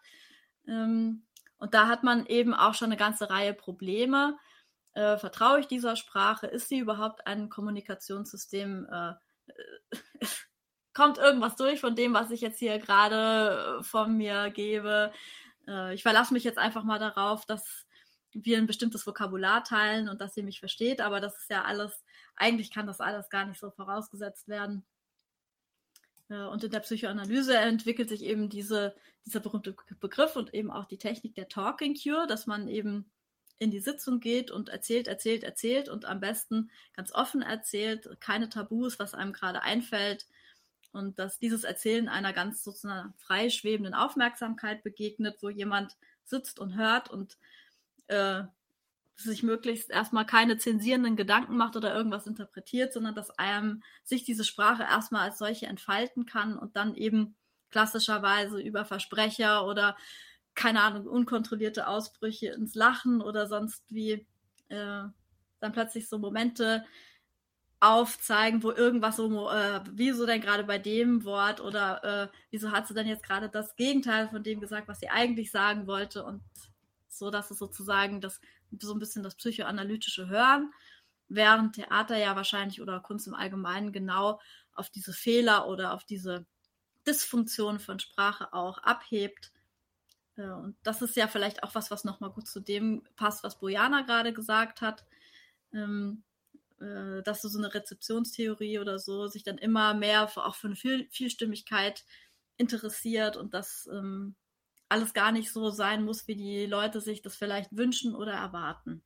Ähm, 0.67 1.25
und 1.57 1.73
da 1.73 1.89
hat 1.89 2.03
man 2.03 2.27
eben 2.27 2.53
auch 2.53 2.75
schon 2.75 2.87
eine 2.87 2.99
ganze 2.99 3.31
Reihe 3.31 3.55
Probleme. 3.55 4.37
Äh, 4.93 5.17
vertraue 5.17 5.61
ich 5.61 5.67
dieser 5.67 5.97
Sprache? 5.97 6.47
Ist 6.47 6.69
sie 6.69 6.79
überhaupt 6.79 7.27
ein 7.27 7.49
Kommunikationssystem? 7.49 8.87
Äh, 8.91 9.11
äh 9.49 10.27
kommt 10.95 11.19
irgendwas 11.19 11.57
durch 11.57 11.81
von 11.81 11.97
dem, 11.97 12.15
was 12.15 12.31
ich 12.31 12.41
jetzt 12.41 12.59
hier 12.59 12.79
gerade 12.79 13.81
von 13.83 14.17
mir 14.17 14.51
gebe? 14.51 15.13
Äh, 15.67 15.95
ich 15.95 16.03
verlasse 16.03 16.33
mich 16.33 16.45
jetzt 16.45 16.59
einfach 16.59 16.85
mal 16.85 16.99
darauf, 16.99 17.45
dass 17.47 17.85
wir 18.33 18.59
ein 18.59 18.67
bestimmtes 18.67 19.07
Vokabular 19.07 19.65
teilen 19.65 20.09
und 20.09 20.21
dass 20.21 20.35
sie 20.35 20.43
mich 20.43 20.61
versteht, 20.61 21.01
aber 21.01 21.21
das 21.21 21.39
ist 21.39 21.51
ja 21.51 21.65
alles, 21.65 22.05
eigentlich 22.37 22.73
kann 22.73 22.87
das 22.87 23.01
alles 23.01 23.29
gar 23.29 23.45
nicht 23.47 23.61
so 23.61 23.71
vorausgesetzt 23.71 24.49
werden. 24.49 24.85
Äh, 26.29 26.45
und 26.45 26.65
in 26.65 26.71
der 26.71 26.81
Psychoanalyse 26.81 27.57
entwickelt 27.57 28.09
sich 28.09 28.23
eben 28.23 28.49
diese, 28.49 28.95
dieser 29.25 29.41
berühmte 29.41 29.77
Begriff 30.01 30.37
und 30.37 30.55
eben 30.55 30.71
auch 30.71 30.87
die 30.87 30.99
Technik 30.99 31.35
der 31.35 31.49
Talking 31.49 31.97
Cure, 32.01 32.27
dass 32.27 32.47
man 32.47 32.69
eben 32.69 33.11
in 33.59 33.71
die 33.71 33.81
Sitzung 33.81 34.19
geht 34.21 34.51
und 34.51 34.69
erzählt, 34.69 35.07
erzählt, 35.07 35.45
erzählt 35.45 35.89
und 35.89 36.05
am 36.05 36.21
besten 36.21 36.71
ganz 36.93 37.13
offen 37.13 37.41
erzählt, 37.41 38.09
keine 38.21 38.49
Tabus, 38.49 38.99
was 38.99 39.15
einem 39.15 39.33
gerade 39.33 39.63
einfällt, 39.63 40.27
und 40.95 41.19
dass 41.19 41.39
dieses 41.39 41.65
Erzählen 41.65 42.09
einer 42.09 42.33
ganz 42.33 42.63
sozusagen 42.63 43.15
frei 43.19 43.51
schwebenden 43.51 43.95
Aufmerksamkeit 43.95 44.83
begegnet, 44.83 45.39
wo 45.43 45.49
jemand 45.49 45.97
sitzt 46.25 46.59
und 46.61 46.77
hört 46.77 47.11
und 47.11 47.37
äh, 48.07 48.45
sich 49.17 49.43
möglichst 49.43 49.91
erstmal 49.91 50.27
keine 50.27 50.59
zensierenden 50.59 51.17
Gedanken 51.17 51.57
macht 51.57 51.77
oder 51.77 51.95
irgendwas 51.95 52.27
interpretiert, 52.27 52.93
sondern 52.93 53.15
dass 53.15 53.31
einem 53.39 53.83
sich 54.03 54.25
diese 54.25 54.45
Sprache 54.45 54.83
erstmal 54.83 55.23
als 55.23 55.39
solche 55.39 55.67
entfalten 55.67 56.27
kann 56.27 56.59
und 56.59 56.77
dann 56.77 56.95
eben 56.95 57.37
klassischerweise 57.71 58.61
über 58.61 58.85
Versprecher 58.85 59.67
oder 59.67 59.97
keine 60.55 60.83
Ahnung, 60.83 61.07
unkontrollierte 61.07 61.89
Ausbrüche 61.89 62.49
ins 62.49 62.75
Lachen 62.75 63.21
oder 63.21 63.49
sonst 63.49 63.85
wie 63.89 64.27
äh, 64.69 65.03
dann 65.61 65.73
plötzlich 65.73 66.09
so 66.09 66.19
Momente 66.19 66.85
aufzeigen, 67.81 68.63
wo 68.63 68.71
irgendwas 68.71 69.17
so, 69.17 69.51
äh, 69.51 69.81
wieso 69.93 70.27
denn 70.27 70.41
gerade 70.41 70.65
bei 70.65 70.79
dem 70.79 71.25
Wort 71.25 71.61
oder 71.61 72.05
äh, 72.05 72.29
wieso 72.51 72.73
hat 72.73 72.87
sie 72.87 72.95
denn 72.95 73.07
jetzt 73.07 73.23
gerade 73.23 73.49
das 73.49 73.77
Gegenteil 73.77 74.29
von 74.29 74.43
dem 74.43 74.61
gesagt, 74.61 74.89
was 74.89 75.01
sie 75.01 75.11
eigentlich 75.11 75.51
sagen 75.51 75.87
wollte 75.87 76.25
und 76.25 76.43
so, 77.09 77.31
dass 77.31 77.51
es 77.51 77.59
sozusagen 77.59 78.21
das 78.21 78.41
so 78.79 78.93
ein 78.93 78.99
bisschen 78.99 79.23
das 79.23 79.37
psychoanalytische 79.37 80.29
Hören, 80.29 80.73
während 81.29 81.75
Theater 81.77 82.17
ja 82.17 82.37
wahrscheinlich 82.37 82.81
oder 82.81 83.01
Kunst 83.01 83.27
im 83.27 83.35
Allgemeinen 83.35 83.93
genau 83.93 84.41
auf 84.75 84.91
diese 84.91 85.13
Fehler 85.13 85.69
oder 85.69 85.93
auf 85.95 86.05
diese 86.05 86.47
Dysfunktion 87.07 87.79
von 87.79 87.99
Sprache 87.99 88.53
auch 88.53 88.79
abhebt. 88.79 89.53
Äh, 90.37 90.49
und 90.49 90.77
das 90.83 91.03
ist 91.03 91.17
ja 91.17 91.29
vielleicht 91.29 91.63
auch 91.63 91.75
was, 91.75 91.91
was 91.91 92.05
nochmal 92.05 92.31
gut 92.31 92.49
zu 92.49 92.61
dem 92.61 93.03
passt, 93.17 93.45
was 93.45 93.59
Bojana 93.59 94.03
gerade 94.03 94.33
gesagt 94.33 94.81
hat. 94.81 95.05
Ähm, 95.73 96.23
äh, 96.81 97.23
dass 97.23 97.43
so 97.43 97.59
eine 97.59 97.73
Rezeptionstheorie 97.73 98.79
oder 98.79 98.99
so 98.99 99.27
sich 99.27 99.43
dann 99.43 99.59
immer 99.59 99.95
mehr 99.95 100.25
auch 100.25 100.55
für 100.55 100.69
eine 100.69 100.77
Viel 100.77 101.09
Vielstimmigkeit 101.11 102.05
interessiert 102.57 103.37
und 103.37 103.55
dass 103.55 103.89
ähm, 103.93 104.37
alles 104.89 105.15
gar 105.15 105.33
nicht 105.33 105.53
so 105.53 105.71
sein 105.71 106.05
muss, 106.05 106.29
wie 106.29 106.37
die 106.37 106.67
Leute 106.67 107.01
sich 107.01 107.23
das 107.23 107.37
vielleicht 107.37 107.77
wünschen 107.77 108.15
oder 108.15 108.33
erwarten. 108.33 109.03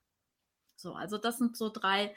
So, 0.76 0.94
also 0.94 1.18
das 1.18 1.38
sind 1.38 1.56
so 1.56 1.70
drei 1.70 2.14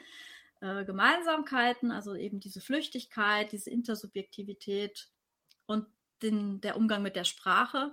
äh, 0.60 0.84
Gemeinsamkeiten, 0.84 1.90
also 1.90 2.14
eben 2.14 2.38
diese 2.38 2.60
Flüchtigkeit, 2.60 3.50
diese 3.52 3.70
Intersubjektivität 3.70 5.08
und 5.66 5.86
den, 6.22 6.60
der 6.60 6.76
Umgang 6.76 7.02
mit 7.02 7.16
der 7.16 7.24
Sprache. 7.24 7.92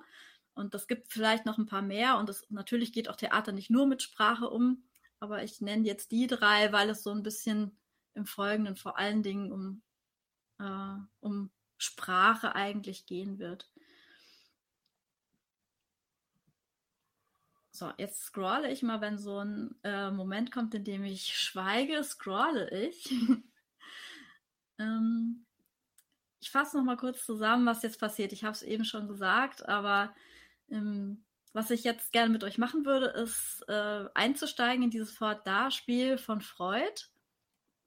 Und 0.53 0.73
das 0.73 0.87
gibt 0.87 1.11
vielleicht 1.11 1.45
noch 1.45 1.57
ein 1.57 1.65
paar 1.65 1.81
mehr. 1.81 2.17
Und 2.17 2.29
das, 2.29 2.45
natürlich 2.49 2.93
geht 2.93 3.09
auch 3.09 3.15
Theater 3.15 3.51
nicht 3.51 3.69
nur 3.69 3.87
mit 3.87 4.03
Sprache 4.03 4.49
um, 4.49 4.83
aber 5.19 5.43
ich 5.43 5.61
nenne 5.61 5.85
jetzt 5.85 6.11
die 6.11 6.27
drei, 6.27 6.71
weil 6.71 6.89
es 6.89 7.03
so 7.03 7.11
ein 7.11 7.23
bisschen 7.23 7.77
im 8.13 8.25
Folgenden 8.25 8.75
vor 8.75 8.97
allen 8.97 9.23
Dingen 9.23 9.51
um, 9.51 9.81
äh, 10.59 10.95
um 11.19 11.51
Sprache 11.77 12.55
eigentlich 12.55 13.05
gehen 13.05 13.39
wird. 13.39 13.71
So, 17.71 17.93
jetzt 17.97 18.23
scrolle 18.23 18.69
ich 18.69 18.83
mal, 18.83 18.99
wenn 18.99 19.17
so 19.17 19.39
ein 19.39 19.73
äh, 19.83 20.11
Moment 20.11 20.51
kommt, 20.51 20.75
in 20.75 20.83
dem 20.83 21.05
ich 21.05 21.37
schweige, 21.37 22.03
scrolle 22.03 22.69
ich. 22.71 23.09
ähm, 24.79 25.45
ich 26.41 26.51
fasse 26.51 26.77
noch 26.77 26.83
mal 26.83 26.97
kurz 26.97 27.25
zusammen, 27.25 27.65
was 27.65 27.83
jetzt 27.83 27.99
passiert. 27.99 28.33
Ich 28.33 28.43
habe 28.43 28.51
es 28.51 28.63
eben 28.63 28.83
schon 28.83 29.07
gesagt, 29.07 29.65
aber 29.67 30.13
ähm, 30.69 31.23
was 31.53 31.71
ich 31.71 31.83
jetzt 31.83 32.11
gerne 32.11 32.29
mit 32.29 32.43
euch 32.43 32.57
machen 32.57 32.85
würde, 32.85 33.07
ist 33.07 33.63
äh, 33.67 34.05
einzusteigen 34.13 34.83
in 34.83 34.89
dieses 34.91 35.11
Fort-Da-Spiel 35.11 36.17
von 36.17 36.41
Freud. 36.41 37.07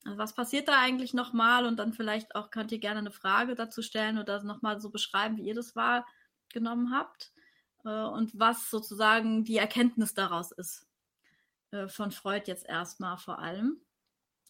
Also 0.05 0.19
was 0.19 0.35
passiert 0.35 0.69
da 0.69 0.81
eigentlich 0.81 1.15
nochmal? 1.15 1.67
Und 1.67 1.77
dann 1.77 1.93
vielleicht 1.93 2.35
auch 2.35 2.51
könnt 2.51 2.73
ihr 2.73 2.81
gerne 2.81 2.99
eine 2.99 3.13
Frage 3.13 3.55
dazu 3.55 3.83
stellen 3.83 4.19
oder 4.19 4.43
nochmal 4.43 4.81
so 4.81 4.91
beschreiben, 4.91 5.37
wie 5.37 5.47
ihr 5.47 5.55
das 5.55 5.77
wahrgenommen 5.77 6.93
habt. 6.93 7.33
Äh, 7.85 7.89
und 7.89 8.39
was 8.39 8.71
sozusagen 8.71 9.45
die 9.45 9.59
Erkenntnis 9.59 10.15
daraus 10.15 10.53
ist. 10.53 10.87
Äh, 11.71 11.89
von 11.89 12.11
Freud 12.11 12.45
jetzt 12.47 12.67
erstmal 12.67 13.17
vor 13.17 13.39
allem. 13.39 13.81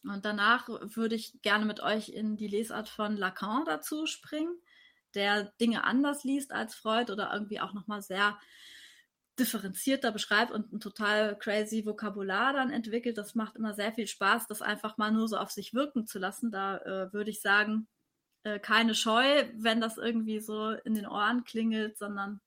Und 0.04 0.24
danach 0.24 0.68
würde 0.68 1.14
ich 1.14 1.40
gerne 1.42 1.64
mit 1.64 1.80
euch 1.80 2.08
in 2.08 2.36
die 2.36 2.48
Lesart 2.48 2.88
von 2.88 3.16
Lacan 3.16 3.64
dazu 3.64 4.06
springen, 4.06 4.60
der 5.14 5.44
Dinge 5.60 5.84
anders 5.84 6.24
liest 6.24 6.52
als 6.52 6.74
Freud 6.74 7.12
oder 7.12 7.32
irgendwie 7.32 7.60
auch 7.60 7.72
nochmal 7.72 8.02
sehr 8.02 8.36
differenzierter 9.38 10.12
beschreibt 10.12 10.52
und 10.52 10.72
ein 10.72 10.80
total 10.80 11.38
crazy 11.38 11.86
Vokabular 11.86 12.52
dann 12.52 12.70
entwickelt. 12.70 13.16
Das 13.16 13.34
macht 13.34 13.56
immer 13.56 13.74
sehr 13.74 13.92
viel 13.92 14.06
Spaß, 14.06 14.46
das 14.46 14.62
einfach 14.62 14.98
mal 14.98 15.10
nur 15.10 15.28
so 15.28 15.38
auf 15.38 15.50
sich 15.50 15.72
wirken 15.72 16.06
zu 16.06 16.18
lassen. 16.18 16.50
Da 16.50 16.78
äh, 16.78 17.12
würde 17.12 17.30
ich 17.30 17.40
sagen, 17.40 17.88
äh, 18.44 18.58
keine 18.58 18.94
Scheu, 18.94 19.44
wenn 19.54 19.80
das 19.80 19.96
irgendwie 19.96 20.40
so 20.40 20.70
in 20.70 20.94
den 20.94 21.06
Ohren 21.06 21.44
klingelt, 21.44 21.96
sondern 21.96 22.40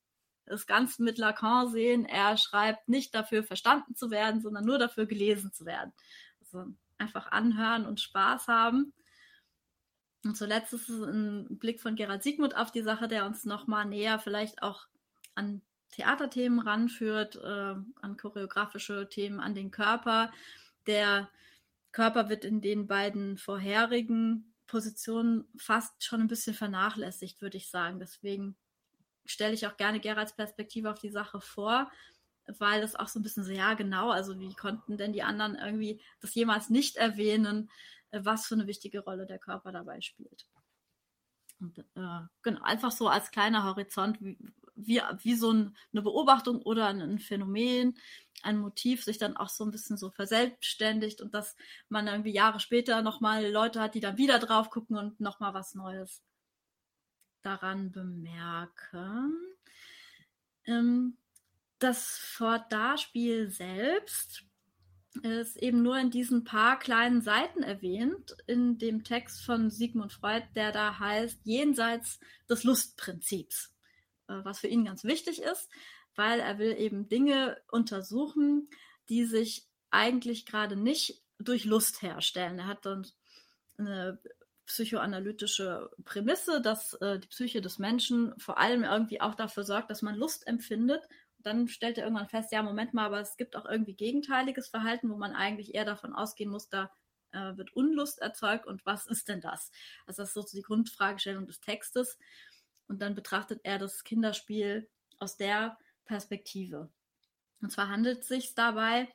es 0.46 0.68
ganz 0.68 1.00
mit 1.00 1.18
Lacan 1.18 1.72
sehen. 1.72 2.06
Er 2.06 2.38
schreibt 2.38 2.88
nicht 2.88 3.16
dafür 3.16 3.44
verstanden 3.44 3.96
zu 3.96 4.12
werden, 4.12 4.42
sondern 4.42 4.66
nur 4.66 4.78
dafür 4.78 5.08
gelesen 5.08 5.52
zu 5.52 5.66
werden. 5.66 5.92
Also 6.42 6.68
einfach 6.98 7.32
anhören 7.32 7.86
und 7.86 8.00
Spaß 8.00 8.48
haben. 8.48 8.94
Und 10.24 10.38
zuletzt 10.38 10.74
ist 10.74 10.90
es 10.90 11.02
ein 11.02 11.58
Blick 11.60 11.82
von 11.82 11.96
Gerald 11.96 12.24
Siegmund 12.24 12.56
auf 12.56 12.72
die 12.72 12.82
Sache, 12.82 13.08
der 13.08 13.26
uns 13.26 13.46
nochmal 13.46 13.86
näher 13.86 14.20
vielleicht 14.20 14.62
auch 14.62 14.88
an 15.36 15.62
Theaterthemen 15.96 16.60
ranführt, 16.60 17.38
äh, 17.38 17.76
an 18.02 18.18
choreografische 18.18 19.08
Themen, 19.10 19.40
an 19.40 19.56
den 19.56 19.72
Körper. 19.72 20.32
Der 20.88 21.30
Körper 21.94 22.28
wird 22.28 22.44
in 22.44 22.60
den 22.60 22.88
beiden 22.88 23.38
vorherigen 23.38 24.54
Positionen 24.68 25.46
fast 25.58 26.04
schon 26.04 26.22
ein 26.22 26.28
bisschen 26.28 26.54
vernachlässigt, 26.54 27.42
würde 27.42 27.58
ich 27.58 27.70
sagen. 27.70 28.00
Deswegen 28.00 28.58
stelle 29.26 29.54
ich 29.54 29.66
auch 29.68 29.78
gerne 29.78 30.02
Geralds 30.02 30.36
Perspektive 30.36 30.92
auf 30.92 31.00
die 31.00 31.10
Sache 31.10 31.40
vor, 31.40 31.90
weil 32.60 32.84
es 32.84 32.96
auch 32.96 33.08
so 33.08 33.20
ein 33.20 33.24
bisschen 33.24 33.46
so, 33.46 33.54
ja, 33.54 33.74
genau, 33.74 34.10
also 34.12 34.38
wie 34.40 34.54
konnten 34.54 34.98
denn 34.98 35.14
die 35.14 35.24
anderen 35.24 35.56
irgendwie 35.56 36.02
das 36.20 36.36
jemals 36.36 36.70
nicht 36.70 36.98
erwähnen, 36.98 37.70
äh, 38.12 38.20
was 38.24 38.48
für 38.48 38.56
eine 38.56 38.68
wichtige 38.68 39.00
Rolle 39.00 39.26
der 39.26 39.40
Körper 39.40 39.72
dabei 39.72 40.02
spielt. 40.02 40.46
Und, 41.62 41.80
äh, 41.80 42.28
genau, 42.42 42.62
einfach 42.64 42.92
so 42.92 43.08
als 43.08 43.32
kleiner 43.32 43.64
Horizont, 43.64 44.22
wie, 44.22 44.38
wie, 44.76 45.02
wie 45.20 45.36
so 45.36 45.52
ein, 45.52 45.76
eine 45.92 46.02
Beobachtung 46.02 46.62
oder 46.62 46.88
ein 46.88 47.20
Phänomen, 47.20 47.98
ein 48.44 48.58
Motiv 48.58 49.04
sich 49.04 49.18
dann 49.18 49.38
auch 49.38 49.50
so 49.50 49.64
ein 49.66 49.72
bisschen 49.72 49.98
so 49.98 50.12
verselbstständigt 50.12 51.22
und 51.22 51.34
dass 51.34 51.56
man 51.90 52.08
irgendwie 52.08 52.34
Jahre 52.34 52.60
später 52.60 53.02
nochmal 53.02 53.50
Leute 53.50 53.82
hat, 53.82 53.96
die 53.96 54.00
dann 54.00 54.18
wieder 54.18 54.40
drauf 54.40 54.70
gucken 54.70 54.98
und 54.98 55.20
nochmal 55.20 55.54
was 55.54 55.76
Neues 55.76 56.22
daran 57.42 57.92
bemerken. 57.92 59.34
Ähm, 60.66 61.18
das 61.80 62.18
Fortda-Spiel 62.18 63.50
selbst 63.50 64.46
ist 65.22 65.56
eben 65.58 65.82
nur 65.82 65.98
in 65.98 66.12
diesen 66.12 66.44
paar 66.44 66.78
kleinen 66.78 67.22
Seiten 67.22 67.64
erwähnt, 67.64 68.36
in 68.48 68.78
dem 68.78 69.04
Text 69.04 69.44
von 69.44 69.70
Sigmund 69.70 70.12
Freud, 70.12 70.46
der 70.56 70.72
da 70.72 71.00
heißt 71.00 71.40
Jenseits 71.44 72.20
des 72.50 72.64
Lustprinzips, 72.64 73.75
was 74.28 74.60
für 74.60 74.68
ihn 74.68 74.86
ganz 74.86 75.04
wichtig 75.04 75.42
ist, 75.42 75.70
weil 76.16 76.40
er 76.40 76.58
will 76.60 76.76
eben 76.78 77.08
Dinge 77.08 77.58
untersuchen, 77.72 78.70
die 79.10 79.26
sich 79.26 79.68
eigentlich 79.92 80.46
gerade 80.46 80.76
nicht 80.76 81.22
durch 81.40 81.66
Lust 81.66 82.02
herstellen. 82.02 82.60
Er 82.60 82.68
hat 82.68 82.86
dann 82.86 83.08
eine 83.78 84.20
psychoanalytische 84.66 85.92
Prämisse, 86.06 86.62
dass 86.62 86.94
äh, 86.96 87.20
die 87.20 87.28
Psyche 87.28 87.62
des 87.62 87.78
Menschen 87.78 88.34
vor 88.40 88.58
allem 88.58 88.84
irgendwie 88.84 89.22
auch 89.22 89.36
dafür 89.36 89.64
sorgt, 89.64 89.92
dass 89.92 90.02
man 90.02 90.16
Lust 90.16 90.48
empfindet 90.48 91.08
dann 91.46 91.68
stellt 91.68 91.98
er 91.98 92.06
irgendwann 92.06 92.28
fest, 92.28 92.52
ja, 92.52 92.64
Moment 92.64 92.94
mal, 92.94 93.06
aber 93.06 93.20
es 93.20 93.38
gibt 93.38 93.56
auch 93.56 93.66
irgendwie 93.66 93.94
gegenteiliges 93.94 94.68
Verhalten, 94.68 95.10
wo 95.12 95.16
man 95.16 95.36
eigentlich 95.36 95.76
eher 95.76 95.86
davon 95.86 96.14
ausgehen 96.14 96.50
muss, 96.50 96.70
da 96.70 96.92
äh, 97.32 97.56
wird 97.56 97.74
Unlust 97.74 98.20
erzeugt 98.20 98.66
und 98.66 98.86
was 98.86 99.06
ist 99.06 99.30
denn 99.30 99.42
das? 99.42 99.72
Also 100.08 100.24
das 100.24 100.30
ist 100.30 100.34
so 100.34 100.58
die 100.58 100.64
Grundfragestellung 100.64 101.46
des 101.46 101.62
Textes. 101.62 102.18
Und 102.88 103.02
dann 103.02 103.16
betrachtet 103.16 103.62
er 103.64 103.80
das 103.80 104.04
Kinderspiel 104.04 104.88
aus 105.20 105.38
der 105.38 105.78
Perspektive. 106.06 106.90
Und 107.62 107.72
zwar 107.72 107.90
handelt 107.90 108.22
es 108.22 108.28
sich 108.28 108.54
dabei 108.56 109.08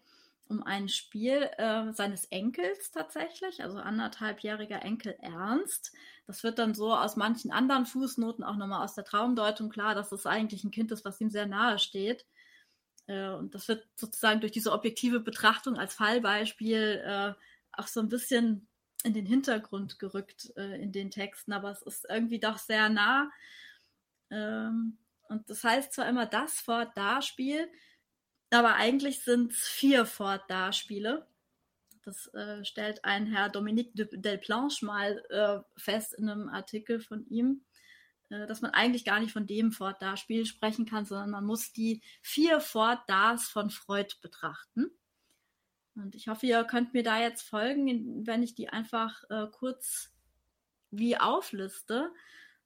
um 0.51 0.65
ein 0.65 0.89
Spiel 0.89 1.49
äh, 1.59 1.93
seines 1.93 2.25
Enkels 2.25 2.91
tatsächlich, 2.91 3.63
also 3.63 3.79
anderthalbjähriger 3.79 4.83
Enkel 4.83 5.15
Ernst. 5.21 5.93
Das 6.27 6.43
wird 6.43 6.59
dann 6.59 6.75
so 6.75 6.93
aus 6.93 7.15
manchen 7.15 7.53
anderen 7.53 7.87
Fußnoten 7.87 8.43
auch 8.43 8.57
nochmal 8.57 8.83
aus 8.83 8.95
der 8.95 9.05
Traumdeutung 9.05 9.71
klar, 9.71 9.95
dass 9.95 10.11
es 10.11 10.27
eigentlich 10.27 10.65
ein 10.65 10.73
Kind 10.73 10.91
ist, 10.91 11.05
was 11.05 11.21
ihm 11.21 11.31
sehr 11.31 11.47
nahe 11.47 11.79
steht. 11.79 12.27
Äh, 13.07 13.31
und 13.31 13.55
das 13.55 13.69
wird 13.69 13.87
sozusagen 13.95 14.41
durch 14.41 14.51
diese 14.51 14.73
objektive 14.73 15.21
Betrachtung 15.21 15.77
als 15.77 15.95
Fallbeispiel 15.95 17.03
äh, 17.05 17.33
auch 17.73 17.87
so 17.87 18.01
ein 18.01 18.09
bisschen 18.09 18.67
in 19.03 19.15
den 19.15 19.27
Hintergrund 19.27 19.99
gerückt 19.99 20.53
äh, 20.57 20.81
in 20.83 20.93
den 20.93 21.11
Texten, 21.11 21.53
aber 21.53 21.71
es 21.71 21.83
ist 21.83 22.07
irgendwie 22.09 22.41
doch 22.41 22.59
sehr 22.59 22.89
nah. 22.89 23.31
Ähm, 24.31 24.99
und 25.29 25.49
das 25.49 25.65
heißt 25.65 25.93
zwar 25.93 26.09
immer 26.09 26.27
das 26.27 26.61
Fort 26.61 26.91
da 26.97 27.23
Spiel, 27.23 27.69
aber 28.51 28.75
eigentlich 28.75 29.23
sind 29.23 29.53
es 29.53 29.61
vier 29.61 30.05
Fort-Da-Spiele. 30.05 31.27
Das 32.05 32.27
äh, 32.35 32.65
stellt 32.65 33.05
ein 33.05 33.27
Herr 33.27 33.49
Dominique 33.49 33.95
de 33.95 34.09
Delplanche 34.11 34.85
mal 34.85 35.25
äh, 35.31 35.61
fest 35.81 36.15
in 36.15 36.29
einem 36.29 36.49
Artikel 36.49 37.01
von 37.01 37.25
ihm, 37.29 37.65
äh, 38.31 38.47
dass 38.47 38.61
man 38.61 38.73
eigentlich 38.73 39.05
gar 39.05 39.21
nicht 39.21 39.33
von 39.33 39.47
dem 39.47 39.71
Fort-Da-Spiel 39.71 40.47
sprechen 40.47 40.87
kann, 40.87 41.05
sondern 41.05 41.31
man 41.31 41.45
muss 41.45 41.73
die 41.73 42.03
vier 42.23 42.61
Fort-Das 42.61 43.45
von 43.45 43.71
Freud 43.71 44.17
betrachten. 44.21 44.91
Und 46.03 46.15
ich 46.15 46.29
hoffe, 46.29 46.47
ihr 46.47 46.65
könnt 46.65 46.95
mir 46.95 47.03
da 47.03 47.21
jetzt 47.21 47.43
folgen, 47.43 48.27
wenn 48.27 48.43
ich 48.43 48.55
die 48.55 48.69
einfach 48.69 49.23
äh, 49.31 49.47
kurz 49.51 50.11
wie 50.91 51.17
aufliste. 51.17 52.13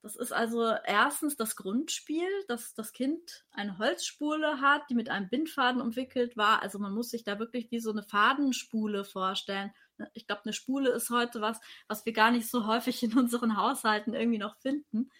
Das 0.03 0.17
ist 0.17 0.33
also 0.33 0.75
erstens 0.85 1.37
das 1.37 1.57
Grundspiel, 1.57 2.29
dass 2.47 2.75
das 2.75 2.93
Kind 2.93 3.45
eine 3.53 3.79
Holzspule 3.79 4.61
hat, 4.61 4.83
die 4.91 4.95
mit 4.95 5.09
einem 5.09 5.31
Bindfaden 5.31 5.81
umwickelt 5.81 6.37
war. 6.37 6.62
Also 6.62 6.79
man 6.79 6.93
muss 6.93 7.11
sich 7.11 7.25
da 7.25 7.38
wirklich 7.38 7.71
wie 7.71 7.81
so 7.81 7.91
eine 7.91 8.03
Fadenspule 8.03 9.05
vorstellen. 9.05 9.73
Ich 10.12 10.26
glaube, 10.26 10.43
eine 10.45 10.53
Spule 10.53 10.91
ist 10.91 11.11
heute 11.11 11.41
was, 11.41 11.59
was 11.88 12.05
wir 12.05 12.12
gar 12.12 12.31
nicht 12.31 12.50
so 12.50 12.67
häufig 12.67 13.03
in 13.03 13.17
unseren 13.17 13.57
Haushalten 13.57 14.12
irgendwie 14.12 14.38
noch 14.38 14.59
finden. 14.59 15.11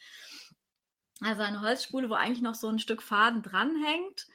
Also 1.21 1.42
eine 1.42 1.62
Holzspule, 1.62 2.11
wo 2.11 2.14
eigentlich 2.14 2.42
noch 2.42 2.54
so 2.54 2.68
ein 2.68 2.78
Stück 2.78 3.02
Faden 3.02 3.42
dranhängt 3.42 4.26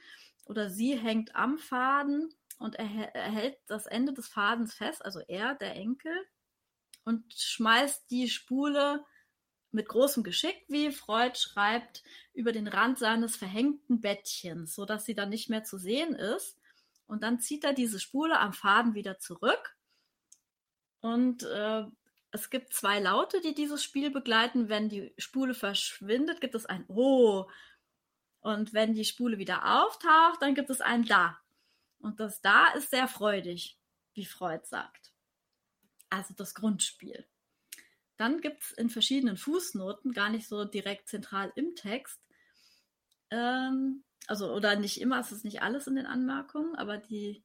oder 0.45 0.69
sie 0.69 0.97
hängt 0.97 1.35
am 1.35 1.59
Faden 1.59 2.33
und 2.59 2.75
er, 2.75 3.15
er 3.15 3.31
hält 3.31 3.57
das 3.67 3.87
Ende 3.87 4.13
des 4.13 4.27
Fadens 4.27 4.73
fest, 4.73 5.03
also 5.03 5.21
er, 5.27 5.55
der 5.55 5.75
Enkel, 5.75 6.13
und 7.05 7.33
schmeißt 7.33 8.11
die 8.11 8.29
Spule 8.29 9.03
mit 9.71 9.87
großem 9.87 10.23
Geschick, 10.23 10.65
wie 10.67 10.91
Freud 10.91 11.37
schreibt, 11.37 12.03
über 12.33 12.51
den 12.51 12.67
Rand 12.67 12.99
seines 12.99 13.35
verhängten 13.35 14.01
Bettchens, 14.01 14.75
sodass 14.75 15.05
sie 15.05 15.15
dann 15.15 15.29
nicht 15.29 15.49
mehr 15.49 15.63
zu 15.63 15.77
sehen 15.77 16.15
ist. 16.15 16.57
Und 17.07 17.23
dann 17.23 17.39
zieht 17.39 17.63
er 17.63 17.73
diese 17.73 17.99
Spule 17.99 18.39
am 18.39 18.53
Faden 18.53 18.93
wieder 18.93 19.19
zurück. 19.19 19.75
Und 21.01 21.43
äh, 21.43 21.85
es 22.31 22.49
gibt 22.49 22.73
zwei 22.73 22.99
Laute, 22.99 23.41
die 23.41 23.55
dieses 23.55 23.83
Spiel 23.83 24.11
begleiten. 24.11 24.69
Wenn 24.69 24.89
die 24.89 25.13
Spule 25.17 25.53
verschwindet, 25.53 26.41
gibt 26.41 26.55
es 26.55 26.65
ein 26.65 26.85
Oh. 26.87 27.45
Und 28.41 28.73
wenn 28.73 28.93
die 28.93 29.05
Spule 29.05 29.37
wieder 29.37 29.83
auftaucht, 29.83 30.41
dann 30.41 30.55
gibt 30.55 30.69
es 30.69 30.81
ein 30.81 31.05
Da. 31.05 31.39
Und 31.99 32.19
das 32.19 32.41
Da 32.41 32.71
ist 32.73 32.91
sehr 32.91 33.07
freudig, 33.07 33.77
wie 34.13 34.25
Freud 34.25 34.65
sagt. 34.65 35.13
Also 36.09 36.33
das 36.33 36.55
Grundspiel. 36.55 37.27
Dann 38.17 38.41
gibt 38.41 38.63
es 38.63 38.71
in 38.71 38.89
verschiedenen 38.89 39.37
Fußnoten, 39.37 40.11
gar 40.11 40.29
nicht 40.29 40.47
so 40.47 40.65
direkt 40.65 41.07
zentral 41.07 41.51
im 41.55 41.75
Text, 41.75 42.19
ähm, 43.31 44.03
also 44.27 44.53
oder 44.53 44.75
nicht 44.75 44.99
immer, 44.99 45.19
es 45.19 45.31
ist 45.31 45.45
nicht 45.45 45.61
alles 45.61 45.87
in 45.87 45.95
den 45.95 46.05
Anmerkungen, 46.05 46.75
aber 46.75 46.97
die 46.97 47.43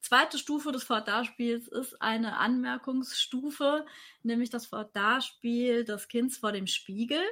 zweite 0.00 0.38
Stufe 0.38 0.70
des 0.70 0.84
Fortdarspiels 0.84 1.68
ist 1.68 2.00
eine 2.00 2.36
Anmerkungsstufe, 2.36 3.86
nämlich 4.22 4.50
das 4.50 4.66
Fortdarspiel 4.66 5.84
des 5.84 6.08
Kindes 6.08 6.38
vor 6.38 6.52
dem 6.52 6.66
Spiegel, 6.66 7.22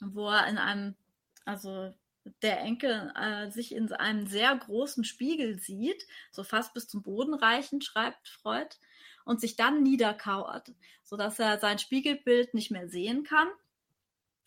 wo 0.00 0.28
er 0.28 0.46
in 0.48 0.58
einem, 0.58 0.96
also 1.44 1.94
der 2.42 2.60
Enkel 2.60 3.12
äh, 3.16 3.50
sich 3.50 3.74
in 3.74 3.92
einem 3.92 4.26
sehr 4.26 4.54
großen 4.56 5.04
Spiegel 5.04 5.58
sieht, 5.58 6.06
so 6.30 6.44
fast 6.44 6.74
bis 6.74 6.88
zum 6.88 7.02
Boden 7.02 7.34
reichend, 7.34 7.84
schreibt 7.84 8.28
Freud 8.28 8.76
und 9.24 9.40
sich 9.40 9.56
dann 9.56 9.82
niederkauert, 9.82 10.72
sodass 11.02 11.38
er 11.38 11.58
sein 11.58 11.78
Spiegelbild 11.78 12.54
nicht 12.54 12.70
mehr 12.70 12.88
sehen 12.88 13.24
kann 13.24 13.48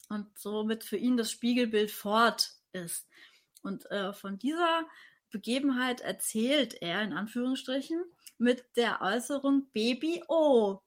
und 0.09 0.27
somit 0.37 0.83
für 0.83 0.97
ihn 0.97 1.17
das 1.17 1.31
Spiegelbild 1.31 1.91
fort 1.91 2.51
ist. 2.73 3.07
Und 3.61 3.89
äh, 3.91 4.13
von 4.13 4.39
dieser 4.39 4.87
Begebenheit 5.29 6.01
erzählt 6.01 6.81
er 6.81 7.01
in 7.03 7.13
Anführungsstrichen 7.13 8.03
mit 8.37 8.65
der 8.75 9.01
Äußerung 9.01 9.69
Baby 9.71 10.23
O. 10.27 10.81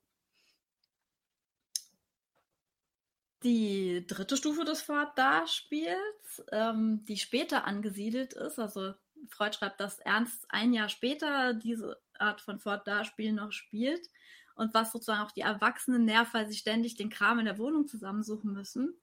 Die 3.44 4.06
dritte 4.06 4.36
Stufe 4.36 4.64
des 4.64 4.82
Fort-Da-Spiels, 4.82 6.44
ähm, 6.52 7.04
die 7.06 7.16
später 7.16 7.64
angesiedelt 7.64 8.34
ist, 8.34 8.58
also 8.58 8.94
Freud 9.30 9.56
schreibt, 9.56 9.80
dass 9.80 9.98
Ernst 9.98 10.46
ein 10.48 10.72
Jahr 10.72 10.88
später 10.88 11.54
diese 11.54 12.00
Art 12.18 12.40
von 12.40 12.60
Fort-Da-Spiel 12.60 13.32
noch 13.32 13.50
spielt 13.50 14.08
und 14.54 14.74
was 14.74 14.92
sozusagen 14.92 15.22
auch 15.22 15.32
die 15.32 15.40
Erwachsenen 15.40 16.04
nervt, 16.04 16.34
weil 16.34 16.46
sie 16.46 16.56
ständig 16.56 16.94
den 16.94 17.10
Kram 17.10 17.40
in 17.40 17.46
der 17.46 17.58
Wohnung 17.58 17.88
zusammensuchen 17.88 18.52
müssen, 18.52 18.94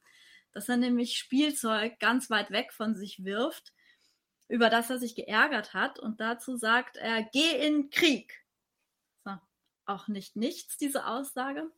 dass 0.51 0.69
er 0.69 0.77
nämlich 0.77 1.17
Spielzeug 1.17 1.99
ganz 1.99 2.29
weit 2.29 2.51
weg 2.51 2.71
von 2.71 2.95
sich 2.95 3.25
wirft, 3.25 3.73
über 4.47 4.69
das 4.69 4.89
er 4.89 4.99
sich 4.99 5.15
geärgert 5.15 5.73
hat 5.73 5.99
und 5.99 6.21
dazu 6.21 6.55
sagt 6.55 6.95
er, 6.95 7.23
geh 7.23 7.67
in 7.67 7.89
Krieg. 7.89 8.45
So, 9.25 9.31
auch 9.85 10.07
nicht 10.07 10.37
nichts, 10.37 10.77
diese 10.77 11.07
Aussage. 11.07 11.69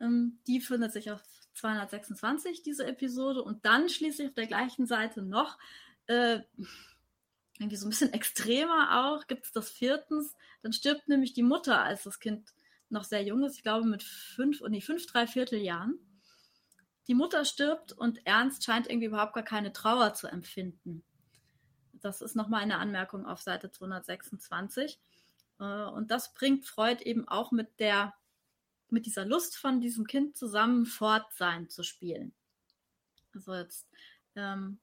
Ähm, 0.00 0.40
die 0.46 0.60
findet 0.60 0.92
sich 0.92 1.10
auf 1.10 1.22
226, 1.56 2.62
diese 2.62 2.86
Episode. 2.86 3.42
Und 3.42 3.64
dann 3.64 3.88
schließlich 3.88 4.28
auf 4.28 4.34
der 4.34 4.46
gleichen 4.46 4.86
Seite 4.86 5.22
noch 5.22 5.58
äh, 6.06 6.40
irgendwie 7.58 7.76
so 7.76 7.86
ein 7.86 7.90
bisschen 7.90 8.12
extremer 8.12 9.06
auch, 9.06 9.26
gibt 9.26 9.46
es 9.46 9.52
das 9.52 9.70
viertens. 9.70 10.36
Dann 10.62 10.72
stirbt 10.72 11.08
nämlich 11.08 11.32
die 11.32 11.42
Mutter, 11.42 11.82
als 11.82 12.04
das 12.04 12.20
Kind 12.20 12.52
noch 12.88 13.04
sehr 13.04 13.22
jung 13.22 13.42
ist, 13.44 13.56
ich 13.56 13.62
glaube 13.62 13.86
mit 13.86 14.02
fünf, 14.02 14.60
nee, 14.68 14.80
fünf, 14.80 15.06
drei 15.06 15.26
Vierteljahren. 15.26 15.98
Die 17.08 17.14
Mutter 17.14 17.44
stirbt 17.44 17.92
und 17.92 18.26
Ernst 18.26 18.64
scheint 18.64 18.88
irgendwie 18.88 19.06
überhaupt 19.06 19.34
gar 19.34 19.44
keine 19.44 19.72
Trauer 19.72 20.14
zu 20.14 20.26
empfinden. 20.26 21.04
Das 21.92 22.20
ist 22.20 22.36
nochmal 22.36 22.62
eine 22.62 22.78
Anmerkung 22.78 23.26
auf 23.26 23.40
Seite 23.40 23.70
226. 23.70 25.00
Äh, 25.58 25.64
und 25.64 26.10
das 26.10 26.34
bringt 26.34 26.66
Freud 26.66 27.02
eben 27.02 27.26
auch 27.28 27.52
mit 27.52 27.80
der, 27.80 28.14
mit 28.88 29.06
dieser 29.06 29.24
Lust 29.24 29.56
von 29.56 29.80
diesem 29.80 30.06
Kind 30.06 30.36
zusammen 30.36 30.86
Fortsein 30.86 31.68
zu 31.68 31.82
spielen. 31.82 32.34
Also 33.34 33.54
jetzt 33.54 33.88
ähm, 34.34 34.78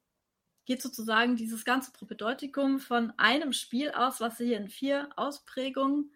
geht 0.66 0.82
sozusagen 0.82 1.36
dieses 1.36 1.66
ganze 1.66 1.92
Propedeutikum 1.92 2.80
von 2.80 3.12
einem 3.18 3.54
Spiel 3.54 3.92
aus, 3.92 4.22
was 4.22 4.38
hier 4.38 4.58
in 4.58 4.70
vier 4.70 5.10
Ausprägungen 5.16 6.14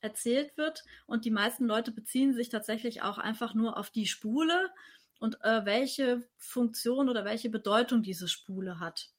erzählt 0.00 0.56
wird. 0.56 0.84
Und 1.06 1.24
die 1.24 1.30
meisten 1.30 1.66
Leute 1.66 1.92
beziehen 1.92 2.34
sich 2.34 2.48
tatsächlich 2.48 3.02
auch 3.02 3.18
einfach 3.18 3.54
nur 3.54 3.76
auf 3.76 3.90
die 3.90 4.06
Spule 4.06 4.70
und 5.18 5.42
äh, 5.44 5.64
welche 5.64 6.26
Funktion 6.38 7.08
oder 7.08 7.24
welche 7.24 7.50
Bedeutung 7.50 8.02
diese 8.02 8.28
Spule 8.28 8.80
hat. 8.80 9.10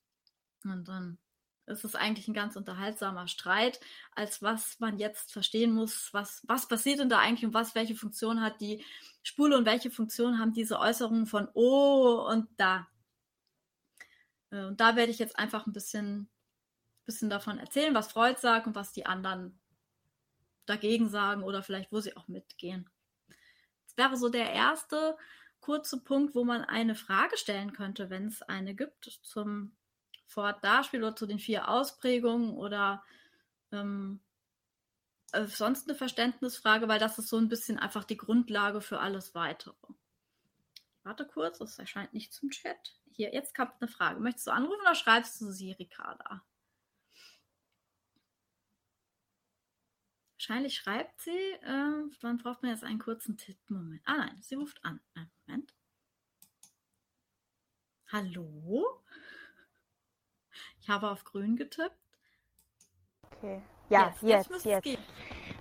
Und 0.63 0.87
dann 0.87 1.17
ist 1.67 1.83
es 1.83 1.95
eigentlich 1.95 2.27
ein 2.27 2.33
ganz 2.33 2.55
unterhaltsamer 2.55 3.27
Streit, 3.27 3.79
als 4.15 4.41
was 4.41 4.79
man 4.79 4.97
jetzt 4.97 5.31
verstehen 5.31 5.71
muss, 5.71 6.13
was, 6.13 6.41
was 6.47 6.67
passiert 6.67 6.99
denn 6.99 7.09
da 7.09 7.19
eigentlich 7.19 7.45
und 7.45 7.53
was, 7.53 7.75
welche 7.75 7.95
Funktion 7.95 8.41
hat 8.41 8.59
die 8.61 8.83
Spule 9.23 9.57
und 9.57 9.65
welche 9.65 9.91
Funktion 9.91 10.39
haben 10.39 10.53
diese 10.53 10.79
Äußerungen 10.79 11.27
von 11.27 11.47
oh 11.53 12.27
und 12.29 12.47
da. 12.57 12.87
Äh, 14.51 14.65
und 14.65 14.79
da 14.81 14.95
werde 14.95 15.11
ich 15.11 15.19
jetzt 15.19 15.37
einfach 15.37 15.67
ein 15.67 15.73
bisschen, 15.73 16.29
bisschen 17.05 17.29
davon 17.29 17.59
erzählen, 17.59 17.95
was 17.95 18.11
Freud 18.11 18.39
sagt 18.39 18.67
und 18.67 18.75
was 18.75 18.91
die 18.91 19.05
anderen 19.05 19.59
dagegen 20.65 21.09
sagen 21.09 21.43
oder 21.43 21.63
vielleicht, 21.63 21.91
wo 21.91 21.99
sie 21.99 22.15
auch 22.17 22.27
mitgehen. 22.27 22.89
Das 23.85 23.97
wäre 23.97 24.17
so 24.17 24.29
der 24.29 24.51
erste 24.53 25.17
kurze 25.59 26.01
Punkt, 26.01 26.33
wo 26.33 26.43
man 26.43 26.63
eine 26.63 26.95
Frage 26.95 27.37
stellen 27.37 27.73
könnte, 27.73 28.09
wenn 28.09 28.27
es 28.27 28.41
eine 28.41 28.73
gibt, 28.73 29.19
zum 29.21 29.75
Fort-Darspiel 30.31 31.03
oder 31.03 31.15
zu 31.15 31.25
den 31.25 31.39
vier 31.39 31.67
Ausprägungen 31.69 32.51
oder 32.57 33.03
ähm, 33.71 34.21
äh, 35.33 35.45
sonst 35.45 35.87
eine 35.87 35.97
Verständnisfrage, 35.97 36.87
weil 36.87 36.99
das 36.99 37.19
ist 37.19 37.27
so 37.29 37.37
ein 37.37 37.49
bisschen 37.49 37.79
einfach 37.79 38.03
die 38.03 38.17
Grundlage 38.17 38.81
für 38.81 38.99
alles 38.99 39.35
Weitere. 39.35 39.75
Warte 41.03 41.25
kurz, 41.25 41.59
das 41.59 41.79
erscheint 41.79 42.13
nicht 42.13 42.33
zum 42.33 42.49
Chat. 42.49 42.95
hier, 43.11 43.33
jetzt 43.33 43.55
kommt 43.55 43.73
eine 43.79 43.87
Frage. 43.89 44.19
Möchtest 44.19 44.47
du 44.47 44.51
anrufen 44.51 44.81
oder 44.81 44.95
schreibst 44.95 45.41
du 45.41 45.51
sie, 45.51 45.71
Ricarda? 45.71 46.43
Wahrscheinlich 50.35 50.75
schreibt 50.75 51.21
sie. 51.21 51.51
Äh, 51.61 52.09
dann 52.21 52.37
braucht 52.37 52.63
man 52.63 52.71
jetzt 52.71 52.83
einen 52.83 52.99
kurzen 52.99 53.37
Tipp. 53.37 53.57
Moment. 53.67 54.01
Ah 54.05 54.17
nein, 54.17 54.41
sie 54.41 54.55
ruft 54.55 54.83
an. 54.83 54.99
Moment. 55.45 55.73
Hallo? 58.07 59.00
Ich 60.81 60.89
habe 60.89 61.09
auf 61.09 61.23
grün 61.23 61.55
getippt. 61.55 61.95
Okay. 63.37 63.61
Ja, 63.89 64.11
Jetzt, 64.23 64.49
jetzt, 64.49 64.65
jetzt. 64.65 64.83
gehen. 64.83 64.97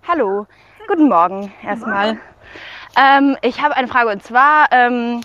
Hallo, 0.06 0.46
guten 0.88 1.08
Morgen 1.08 1.52
erstmal. 1.62 2.18
Ähm, 2.96 3.36
ich 3.42 3.60
habe 3.62 3.76
eine 3.76 3.86
Frage 3.88 4.08
und 4.10 4.22
zwar 4.22 4.66
ähm, 4.70 5.20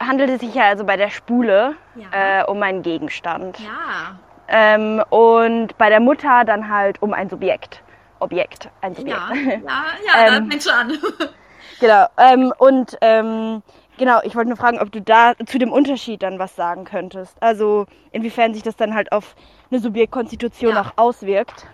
handelt 0.00 0.30
es 0.30 0.40
sich 0.40 0.54
ja 0.54 0.64
also 0.68 0.84
bei 0.84 0.96
der 0.96 1.10
Spule 1.10 1.74
Ja. 1.96 2.40
äh, 2.42 2.44
um 2.44 2.62
einen 2.62 2.82
Gegenstand 2.82 3.58
Ja, 3.58 4.18
ähm, 4.48 5.02
und 5.10 5.76
bei 5.78 5.88
der 5.88 6.00
Mutter 6.00 6.44
dann 6.44 6.68
halt 6.68 7.02
um 7.02 7.12
ein 7.12 7.28
Subjekt. 7.28 7.82
Objekt, 8.20 8.70
ein 8.82 8.94
Subjekt. 8.94 9.18
ja, 9.18 9.34
ja, 9.34 9.84
ja, 10.06 10.26
da 10.30 10.36
Ähm, 10.36 10.50
fängt 10.50 10.62
schon 10.62 10.72
an. 10.72 10.92
Genau. 11.80 12.06
Ähm, 12.16 12.52
und 12.58 12.96
ähm, 13.00 13.62
genau, 13.98 14.20
ich 14.22 14.34
wollte 14.34 14.48
nur 14.48 14.56
fragen, 14.56 14.78
ob 14.78 14.90
du 14.92 15.00
da 15.00 15.34
zu 15.46 15.58
dem 15.58 15.72
Unterschied 15.72 16.22
dann 16.22 16.38
was 16.38 16.56
sagen 16.56 16.84
könntest. 16.84 17.36
Also 17.42 17.86
inwiefern 18.10 18.54
sich 18.54 18.62
das 18.62 18.76
dann 18.76 18.94
halt 18.94 19.12
auf 19.12 19.34
eine 19.70 19.80
Subjektkonstitution 19.80 20.74
Ja. 20.74 20.82
auch 20.82 20.92
auswirkt. 20.96 21.66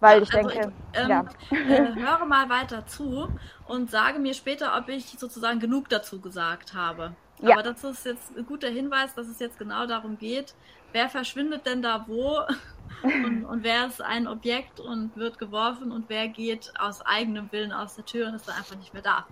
Weil 0.00 0.22
ich 0.22 0.34
Also 0.34 0.48
denke, 0.48 0.72
ähm, 0.92 1.08
ja. 1.08 1.24
äh, 1.50 1.94
höre 1.94 2.26
mal 2.26 2.48
weiter 2.50 2.86
zu 2.86 3.28
und 3.66 3.90
sage 3.90 4.18
mir 4.18 4.34
später, 4.34 4.76
ob 4.76 4.88
ich 4.88 5.06
sozusagen 5.18 5.58
genug 5.58 5.88
dazu 5.88 6.20
gesagt 6.20 6.74
habe. 6.74 7.14
Ja. 7.40 7.54
Aber 7.54 7.62
das 7.62 7.82
ist 7.84 8.04
jetzt 8.04 8.36
ein 8.36 8.46
guter 8.46 8.68
Hinweis, 8.68 9.14
dass 9.14 9.26
es 9.26 9.38
jetzt 9.38 9.58
genau 9.58 9.86
darum 9.86 10.18
geht, 10.18 10.54
wer 10.92 11.08
verschwindet 11.08 11.66
denn 11.66 11.82
da 11.82 12.04
wo 12.08 12.40
und, 13.02 13.44
und 13.44 13.62
wer 13.62 13.86
ist 13.86 14.02
ein 14.02 14.26
Objekt 14.26 14.80
und 14.80 15.16
wird 15.16 15.38
geworfen 15.38 15.92
und 15.92 16.08
wer 16.08 16.28
geht 16.28 16.72
aus 16.78 17.00
eigenem 17.04 17.50
Willen 17.52 17.72
aus 17.72 17.96
der 17.96 18.04
Tür 18.04 18.28
und 18.28 18.34
ist 18.34 18.48
dann 18.48 18.56
einfach 18.56 18.76
nicht 18.76 18.92
mehr 18.92 19.02
da. 19.02 19.26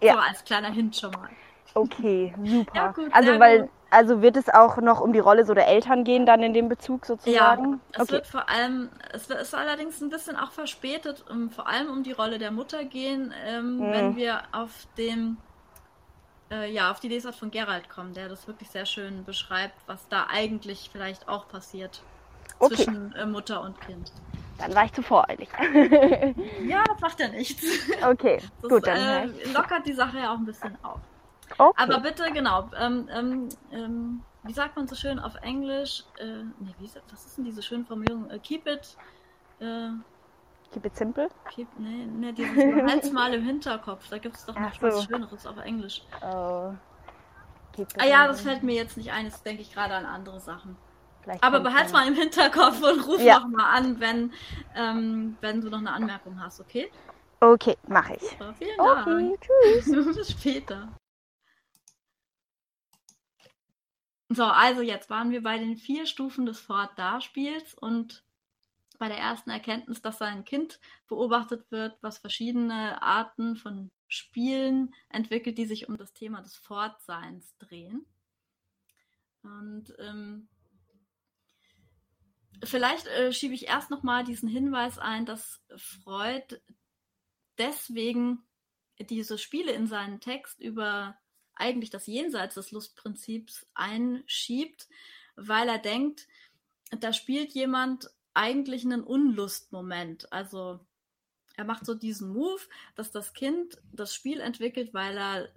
Ja. 0.00 0.14
So 0.14 0.18
als 0.20 0.44
kleiner 0.44 0.70
Hint 0.70 0.96
schon 0.96 1.10
mal. 1.12 1.30
Okay, 1.74 2.34
super. 2.44 2.74
Ja, 2.74 2.92
gut, 2.92 3.12
also 3.12 3.38
weil, 3.38 3.60
gut. 3.62 3.70
also 3.90 4.22
wird 4.22 4.36
es 4.36 4.48
auch 4.48 4.78
noch 4.78 5.00
um 5.00 5.12
die 5.12 5.18
Rolle 5.18 5.44
so 5.44 5.54
der 5.54 5.68
Eltern 5.68 6.04
gehen 6.04 6.26
dann 6.26 6.42
in 6.42 6.52
dem 6.54 6.68
Bezug 6.68 7.06
sozusagen? 7.06 7.80
Es 7.92 8.00
okay. 8.00 8.12
wird 8.12 8.26
vor 8.26 8.48
allem, 8.48 8.90
es 9.12 9.28
wird- 9.28 9.40
ist 9.40 9.54
allerdings 9.54 10.00
ein 10.00 10.08
bisschen 10.10 10.36
auch 10.36 10.50
verspätet, 10.50 11.24
um, 11.30 11.50
vor 11.50 11.66
allem 11.66 11.88
um 11.90 12.02
die 12.02 12.12
Rolle 12.12 12.38
der 12.38 12.50
Mutter 12.50 12.84
gehen, 12.84 13.32
ähm, 13.46 13.76
Mhm. 13.76 13.92
wenn 13.92 14.16
wir 14.16 14.42
auf 14.52 14.86
dem, 14.96 15.36
äh, 16.50 16.70
ja, 16.72 16.90
auf 16.90 17.00
die 17.00 17.08
Lesart 17.08 17.36
von 17.36 17.50
Gerald 17.50 17.88
kommen, 17.88 18.14
der 18.14 18.28
das 18.28 18.46
wirklich 18.46 18.70
sehr 18.70 18.86
schön 18.86 19.24
beschreibt, 19.24 19.76
was 19.86 20.08
da 20.08 20.26
eigentlich 20.28 20.88
vielleicht 20.92 21.28
auch 21.28 21.48
passiert 21.48 22.02
Okay. 22.60 22.74
zwischen 22.76 23.14
äh, 23.14 23.26
Mutter 23.26 23.60
und 23.62 23.80
Kind. 23.80 24.12
Dann 24.58 24.74
war 24.74 24.84
ich 24.84 24.92
zu 24.92 25.02
voreilig. 25.02 25.48
Ja, 26.66 26.82
das 26.84 27.00
macht 27.00 27.20
ja 27.20 27.28
nichts. 27.28 27.62
okay, 28.04 28.40
Das 28.60 28.70
gut, 28.70 28.86
dann. 28.86 28.96
äh, 28.96 29.26
lockert 29.52 29.86
die 29.86 29.92
Sache 29.92 30.18
ja 30.18 30.32
auch 30.32 30.38
ein 30.38 30.44
bisschen 30.46 30.76
auf. 30.82 30.98
okay. 31.58 31.72
Aber 31.82 32.00
bitte, 32.00 32.30
genau, 32.32 32.68
ähm, 32.78 33.08
ähm, 33.12 33.48
ähm, 33.72 34.22
wie 34.42 34.52
sagt 34.52 34.76
man 34.76 34.88
so 34.88 34.94
schön 34.96 35.18
auf 35.18 35.34
Englisch? 35.42 36.04
Äh, 36.18 36.42
nee, 36.58 36.74
wie, 36.78 36.86
ist- 36.86 37.00
was 37.10 37.26
ist 37.26 37.36
denn 37.38 37.44
diese 37.44 37.62
schöne 37.62 37.84
Formulierung? 37.84 38.28
Äh, 38.30 38.38
keep 38.40 38.66
it. 38.66 38.96
Äh, 39.60 39.90
Keep 40.72 40.84
it 40.84 40.96
simple. 40.96 41.28
Keep, 41.50 41.68
nee, 41.78 42.04
nee, 42.06 42.32
dieses 42.32 42.56
Halt's 42.90 43.10
mal 43.10 43.32
im 43.32 43.42
Hinterkopf. 43.42 44.06
Da 44.10 44.18
gibt 44.18 44.36
es 44.36 44.44
doch 44.44 44.54
noch 44.54 44.70
Ach 44.74 44.82
was 44.82 44.96
so. 44.96 45.02
Schöneres 45.08 45.46
auf 45.46 45.56
Englisch. 45.64 46.02
Oh. 46.20 46.72
Ah 47.96 48.04
ja, 48.06 48.26
das 48.26 48.40
fällt 48.42 48.62
mir 48.64 48.74
jetzt 48.74 48.96
nicht 48.96 49.12
ein. 49.12 49.24
Jetzt 49.26 49.46
denke 49.46 49.62
ich 49.62 49.72
gerade 49.72 49.94
an 49.94 50.04
andere 50.04 50.40
Sachen. 50.40 50.76
Vielleicht 51.22 51.42
Aber 51.42 51.60
behalt's 51.60 51.92
mal 51.92 52.06
im 52.06 52.14
Hinterkopf 52.14 52.82
und 52.82 53.06
ruf 53.06 53.20
Ja. 53.20 53.40
noch 53.40 53.48
mal 53.48 53.70
an, 53.70 54.00
wenn, 54.00 54.32
ähm, 54.74 55.36
wenn 55.40 55.60
du 55.60 55.68
noch 55.68 55.78
eine 55.78 55.92
Anmerkung 55.92 56.40
hast, 56.40 56.60
okay? 56.60 56.90
Okay, 57.40 57.76
mache 57.86 58.14
ich. 58.14 58.22
Super, 58.22 58.54
vielen 58.54 58.80
Okay, 58.80 59.36
Dank. 59.36 59.40
tschüss. 59.40 59.86
Bis 60.16 60.30
später. 60.32 60.92
So, 64.30 64.44
also 64.44 64.82
jetzt 64.82 65.08
waren 65.08 65.30
wir 65.30 65.42
bei 65.42 65.58
den 65.58 65.76
vier 65.76 66.06
Stufen 66.06 66.44
des 66.44 66.60
Fort-Da-Spiels 66.60 67.74
und 67.74 68.24
bei 68.98 69.08
der 69.08 69.18
ersten 69.18 69.50
Erkenntnis, 69.50 70.02
dass 70.02 70.20
ein 70.20 70.44
Kind 70.44 70.80
beobachtet 71.06 71.70
wird, 71.70 71.96
was 72.02 72.18
verschiedene 72.18 73.00
Arten 73.00 73.56
von 73.56 73.90
Spielen 74.08 74.94
entwickelt, 75.08 75.56
die 75.56 75.66
sich 75.66 75.88
um 75.88 75.96
das 75.96 76.12
Thema 76.12 76.42
des 76.42 76.56
Fortseins 76.56 77.56
drehen. 77.58 78.04
Und 79.42 79.94
ähm, 79.98 80.48
vielleicht 82.64 83.06
äh, 83.06 83.32
schiebe 83.32 83.54
ich 83.54 83.66
erst 83.66 83.90
noch 83.90 84.02
mal 84.02 84.24
diesen 84.24 84.48
Hinweis 84.48 84.98
ein, 84.98 85.26
dass 85.26 85.60
Freud 85.76 86.60
deswegen 87.58 88.42
diese 89.00 89.38
Spiele 89.38 89.72
in 89.72 89.86
seinen 89.86 90.20
Text 90.20 90.60
über 90.60 91.16
eigentlich 91.54 91.90
das 91.90 92.06
Jenseits 92.06 92.54
des 92.54 92.70
Lustprinzips 92.70 93.66
einschiebt, 93.74 94.88
weil 95.36 95.68
er 95.68 95.78
denkt, 95.78 96.26
da 97.00 97.12
spielt 97.12 97.52
jemand 97.52 98.10
eigentlich 98.34 98.84
einen 98.84 99.02
Unlustmoment. 99.02 100.32
Also 100.32 100.80
er 101.56 101.64
macht 101.64 101.84
so 101.84 101.94
diesen 101.94 102.32
Move, 102.32 102.62
dass 102.94 103.10
das 103.10 103.34
Kind 103.34 103.78
das 103.92 104.14
Spiel 104.14 104.40
entwickelt, 104.40 104.94
weil 104.94 105.16
er 105.16 105.52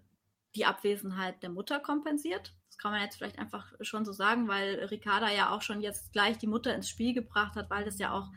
die 0.56 0.66
Abwesenheit 0.66 1.42
der 1.44 1.50
Mutter 1.50 1.80
kompensiert. 1.80 2.54
Kann 2.82 2.92
man 2.92 3.02
jetzt 3.02 3.18
vielleicht 3.18 3.38
einfach 3.38 3.72
schon 3.82 4.06
so 4.06 4.12
sagen, 4.12 4.48
weil 4.48 4.86
Ricarda 4.86 5.30
ja 5.30 5.52
auch 5.52 5.62
schon 5.62 5.82
jetzt 5.82 6.14
gleich 6.14 6.40
die 6.40 6.48
Mutter 6.48 6.74
ins 6.74 6.90
Spiel 6.90 7.14
gebracht 7.14 7.56
hat, 7.56 7.70
weil 7.70 7.86
das 7.86 8.00
ja 8.00 8.12
auch 8.12 8.32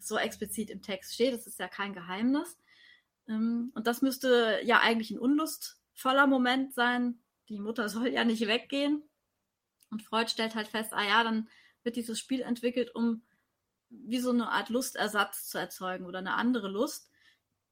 so 0.00 0.18
explizit 0.18 0.70
im 0.70 0.82
Text 0.82 1.14
steht. 1.14 1.32
Das 1.32 1.46
ist 1.46 1.60
ja 1.60 1.68
kein 1.68 1.92
Geheimnis. 1.92 2.58
Ähm, 3.28 3.70
Und 3.76 3.86
das 3.86 4.02
müsste 4.02 4.58
ja 4.64 4.80
eigentlich 4.80 5.12
ein 5.12 5.20
unlustvoller 5.20 6.26
Moment 6.26 6.74
sein. 6.74 7.20
Die 7.48 7.60
Mutter 7.60 7.88
soll 7.88 8.08
ja 8.08 8.24
nicht 8.24 8.48
weggehen. 8.48 9.04
Und 9.90 10.02
Freud 10.02 10.28
stellt 10.28 10.56
halt 10.56 10.66
fest, 10.66 10.92
ah 10.92 11.04
ja, 11.04 11.22
dann 11.22 11.48
wird 11.84 11.94
dieses 11.94 12.18
Spiel 12.18 12.40
entwickelt, 12.40 12.92
um 12.92 13.22
wie 13.88 14.18
so 14.18 14.30
eine 14.30 14.48
Art 14.50 14.68
Lustersatz 14.68 15.48
zu 15.48 15.58
erzeugen 15.58 16.06
oder 16.06 16.18
eine 16.18 16.34
andere 16.34 16.66
Lust. 16.66 17.08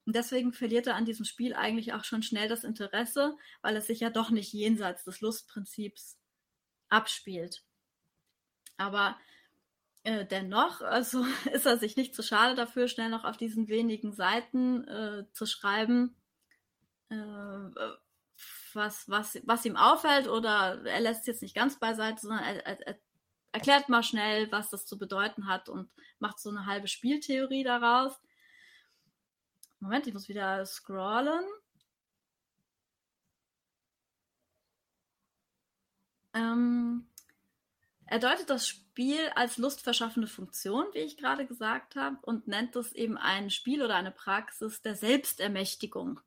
Und 0.05 0.15
deswegen 0.15 0.53
verliert 0.53 0.87
er 0.87 0.95
an 0.95 1.05
diesem 1.05 1.25
Spiel 1.25 1.53
eigentlich 1.53 1.93
auch 1.93 2.03
schon 2.03 2.21
schnell 2.21 2.47
das 2.47 2.63
Interesse, 2.63 3.35
weil 3.61 3.75
es 3.75 3.87
sich 3.87 3.99
ja 4.01 4.09
doch 4.09 4.29
nicht 4.29 4.53
jenseits 4.53 5.03
des 5.03 5.21
Lustprinzips 5.21 6.17
abspielt. 6.89 7.63
Aber 8.77 9.17
äh, 10.03 10.25
dennoch, 10.25 10.81
also 10.81 11.25
ist 11.51 11.65
er 11.65 11.77
sich 11.77 11.97
nicht 11.97 12.13
zu 12.13 12.21
schade 12.21 12.55
dafür, 12.55 12.87
schnell 12.87 13.09
noch 13.09 13.23
auf 13.23 13.37
diesen 13.37 13.67
wenigen 13.67 14.13
Seiten 14.13 14.87
äh, 14.87 15.25
zu 15.33 15.45
schreiben, 15.47 16.15
äh, 17.09 17.15
was, 18.73 19.09
was, 19.09 19.39
was 19.43 19.65
ihm 19.65 19.77
auffällt, 19.77 20.27
oder 20.27 20.85
er 20.85 20.99
lässt 20.99 21.21
es 21.21 21.27
jetzt 21.27 21.41
nicht 21.41 21.55
ganz 21.55 21.79
beiseite, 21.79 22.19
sondern 22.21 22.43
er, 22.43 22.65
er, 22.65 22.87
er 22.87 22.99
erklärt 23.53 23.87
mal 23.87 24.03
schnell, 24.03 24.51
was 24.51 24.69
das 24.69 24.85
zu 24.85 24.99
bedeuten 24.99 25.47
hat 25.47 25.69
und 25.69 25.89
macht 26.19 26.39
so 26.39 26.49
eine 26.49 26.65
halbe 26.65 26.89
Spieltheorie 26.89 27.63
daraus. 27.63 28.19
Moment, 29.85 30.07
ich 30.07 30.13
muss 30.15 30.27
wieder 30.27 30.65
scrollen. 30.65 31.45
Ähm, 36.33 37.07
er 38.07 38.17
deutet 38.17 38.49
das 38.49 38.67
Spiel 38.67 39.29
als 39.35 39.57
lustverschaffende 39.57 40.27
Funktion, 40.27 40.87
wie 40.93 40.99
ich 40.99 41.17
gerade 41.17 41.45
gesagt 41.45 41.95
habe, 41.95 42.17
und 42.23 42.47
nennt 42.47 42.75
es 42.75 42.93
eben 42.93 43.15
ein 43.19 43.51
Spiel 43.51 43.83
oder 43.83 43.93
eine 43.93 44.09
Praxis 44.09 44.81
der 44.81 44.95
Selbstermächtigung. 44.95 46.19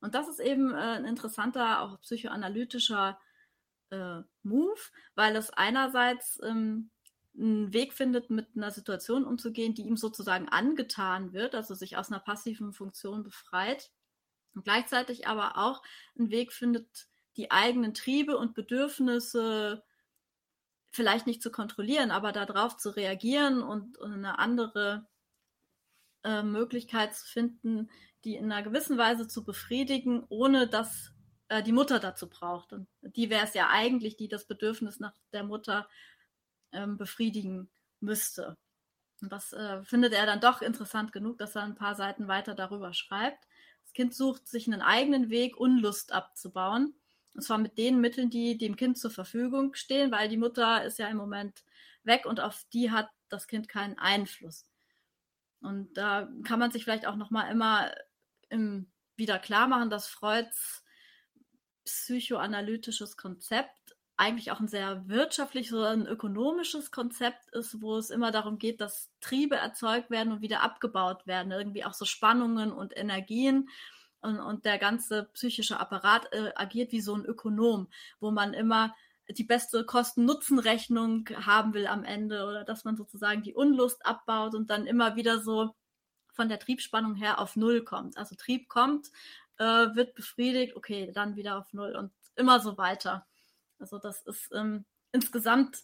Und 0.00 0.14
das 0.14 0.28
ist 0.28 0.40
eben 0.40 0.74
äh, 0.74 0.76
ein 0.76 1.06
interessanter, 1.06 1.80
auch 1.80 1.98
psychoanalytischer 2.02 3.18
äh, 3.88 4.20
Move, 4.42 4.80
weil 5.14 5.34
es 5.36 5.48
einerseits 5.48 6.38
ähm, 6.42 6.90
einen 7.38 7.72
Weg 7.72 7.92
findet, 7.92 8.30
mit 8.30 8.48
einer 8.56 8.70
Situation 8.70 9.24
umzugehen, 9.24 9.74
die 9.74 9.82
ihm 9.82 9.96
sozusagen 9.96 10.48
angetan 10.48 11.32
wird, 11.32 11.54
also 11.54 11.74
sich 11.74 11.96
aus 11.96 12.10
einer 12.10 12.20
passiven 12.20 12.72
Funktion 12.72 13.22
befreit, 13.22 13.90
und 14.54 14.64
gleichzeitig 14.64 15.28
aber 15.28 15.58
auch 15.58 15.82
einen 16.18 16.30
Weg 16.30 16.52
findet, 16.52 17.08
die 17.36 17.50
eigenen 17.50 17.92
Triebe 17.92 18.38
und 18.38 18.54
Bedürfnisse 18.54 19.84
vielleicht 20.90 21.26
nicht 21.26 21.42
zu 21.42 21.52
kontrollieren, 21.52 22.10
aber 22.10 22.32
darauf 22.32 22.78
zu 22.78 22.88
reagieren 22.88 23.62
und, 23.62 23.98
und 23.98 24.14
eine 24.14 24.38
andere 24.38 25.06
äh, 26.24 26.42
Möglichkeit 26.42 27.14
zu 27.14 27.26
finden, 27.26 27.90
die 28.24 28.36
in 28.36 28.50
einer 28.50 28.62
gewissen 28.62 28.96
Weise 28.96 29.28
zu 29.28 29.44
befriedigen, 29.44 30.24
ohne 30.30 30.66
dass 30.66 31.12
äh, 31.48 31.62
die 31.62 31.72
Mutter 31.72 32.00
dazu 32.00 32.30
braucht. 32.30 32.72
Und 32.72 32.88
die 33.02 33.28
wäre 33.28 33.44
es 33.44 33.52
ja 33.52 33.68
eigentlich, 33.70 34.16
die 34.16 34.28
das 34.28 34.46
Bedürfnis 34.46 34.98
nach 34.98 35.12
der 35.34 35.44
Mutter 35.44 35.86
ähm, 36.76 36.96
befriedigen 36.96 37.68
müsste. 38.00 38.56
Und 39.22 39.32
das 39.32 39.52
äh, 39.52 39.82
findet 39.82 40.12
er 40.12 40.26
dann 40.26 40.40
doch 40.40 40.62
interessant 40.62 41.12
genug, 41.12 41.38
dass 41.38 41.56
er 41.56 41.62
ein 41.62 41.74
paar 41.74 41.94
Seiten 41.94 42.28
weiter 42.28 42.54
darüber 42.54 42.92
schreibt. 42.92 43.46
Das 43.82 43.92
Kind 43.92 44.14
sucht 44.14 44.46
sich 44.46 44.66
einen 44.66 44.82
eigenen 44.82 45.30
Weg, 45.30 45.56
Unlust 45.56 46.12
abzubauen. 46.12 46.94
Und 47.34 47.42
zwar 47.42 47.58
mit 47.58 47.78
den 47.78 48.00
Mitteln, 48.00 48.30
die 48.30 48.56
dem 48.56 48.76
Kind 48.76 48.98
zur 48.98 49.10
Verfügung 49.10 49.74
stehen, 49.74 50.10
weil 50.10 50.28
die 50.28 50.36
Mutter 50.36 50.84
ist 50.84 50.98
ja 50.98 51.08
im 51.08 51.16
Moment 51.16 51.64
weg 52.02 52.24
und 52.24 52.40
auf 52.40 52.64
die 52.72 52.90
hat 52.90 53.08
das 53.28 53.46
Kind 53.46 53.68
keinen 53.68 53.98
Einfluss. 53.98 54.64
Und 55.60 55.94
da 55.94 56.28
kann 56.44 56.58
man 56.58 56.70
sich 56.70 56.84
vielleicht 56.84 57.06
auch 57.06 57.16
noch 57.16 57.30
mal 57.30 57.50
immer 57.50 57.92
im, 58.48 58.90
wieder 59.16 59.38
klar 59.38 59.66
machen, 59.68 59.90
dass 59.90 60.06
Freuds 60.06 60.84
psychoanalytisches 61.84 63.16
Konzept 63.16 63.85
eigentlich 64.16 64.50
auch 64.50 64.60
ein 64.60 64.68
sehr 64.68 65.08
wirtschaftliches 65.08 65.72
oder 65.74 65.90
ein 65.90 66.06
ökonomisches 66.06 66.90
Konzept 66.90 67.50
ist, 67.52 67.82
wo 67.82 67.96
es 67.96 68.10
immer 68.10 68.30
darum 68.30 68.58
geht, 68.58 68.80
dass 68.80 69.10
Triebe 69.20 69.56
erzeugt 69.56 70.10
werden 70.10 70.32
und 70.32 70.40
wieder 70.40 70.62
abgebaut 70.62 71.26
werden, 71.26 71.52
irgendwie 71.52 71.84
auch 71.84 71.92
so 71.92 72.04
Spannungen 72.04 72.72
und 72.72 72.96
Energien 72.96 73.68
und, 74.20 74.40
und 74.40 74.64
der 74.64 74.78
ganze 74.78 75.24
psychische 75.34 75.78
Apparat 75.78 76.32
äh, 76.32 76.52
agiert 76.54 76.92
wie 76.92 77.00
so 77.00 77.14
ein 77.14 77.26
Ökonom, 77.26 77.88
wo 78.18 78.30
man 78.30 78.54
immer 78.54 78.94
die 79.28 79.44
beste 79.44 79.84
Kosten-Nutzen-Rechnung 79.84 81.28
haben 81.44 81.74
will 81.74 81.86
am 81.86 82.04
Ende 82.04 82.46
oder 82.46 82.64
dass 82.64 82.84
man 82.84 82.96
sozusagen 82.96 83.42
die 83.42 83.54
Unlust 83.54 84.06
abbaut 84.06 84.54
und 84.54 84.70
dann 84.70 84.86
immer 84.86 85.16
wieder 85.16 85.40
so 85.40 85.74
von 86.32 86.48
der 86.48 86.58
Triebspannung 86.58 87.16
her 87.16 87.40
auf 87.40 87.56
Null 87.56 87.82
kommt. 87.82 88.16
Also 88.16 88.34
Trieb 88.34 88.68
kommt, 88.68 89.10
äh, 89.58 89.64
wird 89.64 90.14
befriedigt, 90.14 90.76
okay, 90.76 91.10
dann 91.12 91.36
wieder 91.36 91.58
auf 91.58 91.72
Null 91.72 91.96
und 91.96 92.12
immer 92.36 92.60
so 92.60 92.78
weiter. 92.78 93.26
Also 93.78 93.98
das 93.98 94.22
ist 94.22 94.50
ähm, 94.52 94.84
insgesamt, 95.12 95.82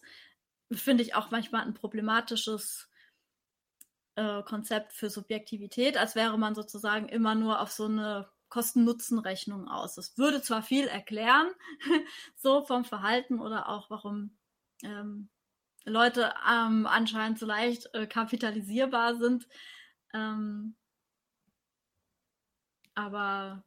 finde 0.71 1.03
ich, 1.03 1.15
auch 1.15 1.31
manchmal 1.31 1.61
ein 1.61 1.73
problematisches 1.73 2.89
äh, 4.15 4.43
Konzept 4.43 4.93
für 4.93 5.09
Subjektivität, 5.09 5.97
als 5.97 6.15
wäre 6.15 6.37
man 6.37 6.55
sozusagen 6.55 7.07
immer 7.09 7.35
nur 7.35 7.61
auf 7.61 7.71
so 7.71 7.85
eine 7.85 8.29
Kosten-Nutzen-Rechnung 8.49 9.67
aus. 9.67 9.95
Das 9.95 10.17
würde 10.17 10.41
zwar 10.41 10.61
viel 10.61 10.87
erklären, 10.87 11.51
so 12.35 12.63
vom 12.63 12.85
Verhalten 12.85 13.39
oder 13.39 13.69
auch 13.69 13.89
warum 13.89 14.37
ähm, 14.83 15.29
Leute 15.85 16.33
ähm, 16.47 16.85
anscheinend 16.85 17.39
so 17.39 17.45
leicht 17.45 17.93
äh, 17.93 18.05
kapitalisierbar 18.07 19.15
sind. 19.15 19.47
Ähm, 20.13 20.75
aber 22.95 23.63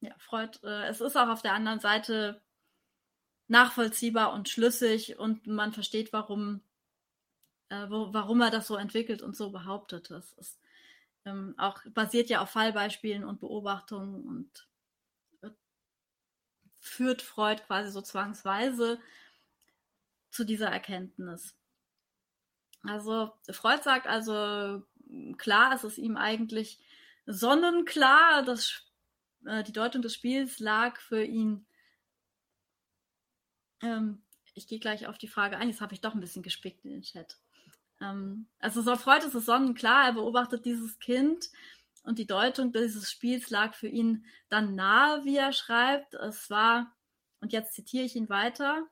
ja, 0.00 0.14
Freud, 0.18 0.58
äh, 0.62 0.86
es 0.88 1.00
ist 1.00 1.16
auch 1.16 1.28
auf 1.28 1.42
der 1.42 1.52
anderen 1.52 1.80
Seite 1.80 2.40
nachvollziehbar 3.48 4.32
und 4.32 4.48
schlüssig 4.48 5.18
und 5.18 5.46
man 5.46 5.72
versteht, 5.72 6.12
warum, 6.12 6.60
äh, 7.70 7.88
wo, 7.88 8.12
warum 8.12 8.40
er 8.40 8.50
das 8.50 8.66
so 8.66 8.76
entwickelt 8.76 9.22
und 9.22 9.36
so 9.36 9.50
behauptet. 9.50 10.10
Das 10.10 10.32
ist 10.34 10.58
ähm, 11.24 11.54
auch 11.58 11.80
basiert 11.94 12.30
ja 12.30 12.40
auf 12.42 12.50
Fallbeispielen 12.50 13.24
und 13.24 13.40
Beobachtungen 13.40 14.26
und 14.26 14.68
äh, 15.42 15.50
führt 16.80 17.22
Freud 17.22 17.62
quasi 17.66 17.90
so 17.90 18.02
zwangsweise 18.02 19.00
zu 20.30 20.44
dieser 20.44 20.68
Erkenntnis. 20.68 21.54
Also 22.82 23.32
Freud 23.50 23.82
sagt 23.82 24.06
also, 24.06 24.82
klar, 25.36 25.74
es 25.74 25.84
ist 25.84 25.98
ihm 25.98 26.16
eigentlich 26.16 26.78
sonnenklar, 27.26 28.42
dass 28.44 28.84
äh, 29.46 29.62
die 29.64 29.72
Deutung 29.72 30.02
des 30.02 30.14
Spiels 30.14 30.58
lag 30.58 31.00
für 31.00 31.22
ihn 31.24 31.66
ähm, 33.82 34.22
ich 34.54 34.66
gehe 34.66 34.78
gleich 34.78 35.06
auf 35.06 35.18
die 35.18 35.28
Frage 35.28 35.56
ein. 35.56 35.68
Jetzt 35.68 35.80
habe 35.80 35.94
ich 35.94 36.00
doch 36.00 36.14
ein 36.14 36.20
bisschen 36.20 36.42
gespickt 36.42 36.84
in 36.84 36.90
den 36.90 37.02
Chat. 37.02 37.38
Ähm, 38.00 38.46
also 38.58 38.82
so 38.82 38.96
Freud 38.96 39.24
ist 39.24 39.34
es 39.34 39.46
sonnenklar, 39.46 40.06
er 40.06 40.12
beobachtet 40.14 40.64
dieses 40.64 40.98
Kind 40.98 41.50
und 42.02 42.18
die 42.18 42.26
Deutung 42.26 42.72
dieses 42.72 43.10
Spiels 43.10 43.50
lag 43.50 43.74
für 43.74 43.88
ihn 43.88 44.24
dann 44.48 44.74
nahe, 44.74 45.24
wie 45.24 45.36
er 45.36 45.52
schreibt. 45.52 46.14
Es 46.14 46.50
war, 46.50 46.94
und 47.40 47.52
jetzt 47.52 47.74
zitiere 47.74 48.04
ich 48.04 48.16
ihn 48.16 48.28
weiter, 48.28 48.86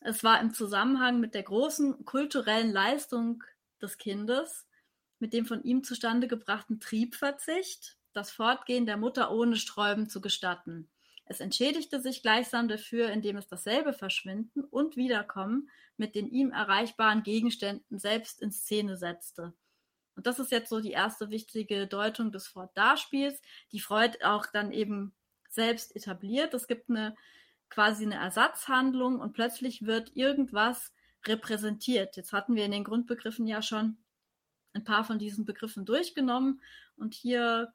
es 0.00 0.22
war 0.22 0.40
im 0.40 0.54
Zusammenhang 0.54 1.20
mit 1.20 1.34
der 1.34 1.42
großen 1.42 2.04
kulturellen 2.04 2.70
Leistung 2.70 3.42
des 3.82 3.98
Kindes, 3.98 4.66
mit 5.18 5.32
dem 5.32 5.44
von 5.44 5.62
ihm 5.64 5.82
zustande 5.82 6.28
gebrachten 6.28 6.80
Triebverzicht, 6.80 7.96
das 8.12 8.30
Fortgehen 8.30 8.86
der 8.86 8.96
Mutter 8.96 9.30
ohne 9.32 9.56
Sträuben 9.56 10.08
zu 10.08 10.20
gestatten. 10.20 10.88
Es 11.28 11.40
entschädigte 11.40 12.00
sich 12.00 12.22
gleichsam 12.22 12.68
dafür, 12.68 13.10
indem 13.10 13.36
es 13.36 13.46
dasselbe 13.46 13.92
Verschwinden 13.92 14.64
und 14.64 14.96
Wiederkommen 14.96 15.68
mit 15.98 16.14
den 16.14 16.26
ihm 16.26 16.52
erreichbaren 16.52 17.22
Gegenständen 17.22 17.98
selbst 17.98 18.40
in 18.40 18.50
Szene 18.50 18.96
setzte. 18.96 19.52
Und 20.16 20.26
das 20.26 20.38
ist 20.38 20.50
jetzt 20.50 20.70
so 20.70 20.80
die 20.80 20.92
erste 20.92 21.30
wichtige 21.30 21.86
Deutung 21.86 22.32
des 22.32 22.46
Fort-Darspiels, 22.46 23.40
die 23.72 23.80
Freud 23.80 24.18
auch 24.24 24.46
dann 24.46 24.72
eben 24.72 25.14
selbst 25.50 25.94
etabliert. 25.94 26.54
Es 26.54 26.66
gibt 26.66 26.88
eine 26.88 27.14
quasi 27.68 28.04
eine 28.04 28.16
Ersatzhandlung 28.16 29.20
und 29.20 29.34
plötzlich 29.34 29.84
wird 29.84 30.16
irgendwas 30.16 30.92
repräsentiert. 31.26 32.16
Jetzt 32.16 32.32
hatten 32.32 32.54
wir 32.54 32.64
in 32.64 32.70
den 32.70 32.84
Grundbegriffen 32.84 33.46
ja 33.46 33.60
schon 33.60 33.98
ein 34.72 34.84
paar 34.84 35.04
von 35.04 35.18
diesen 35.18 35.44
Begriffen 35.44 35.84
durchgenommen 35.84 36.62
und 36.96 37.14
hier 37.14 37.72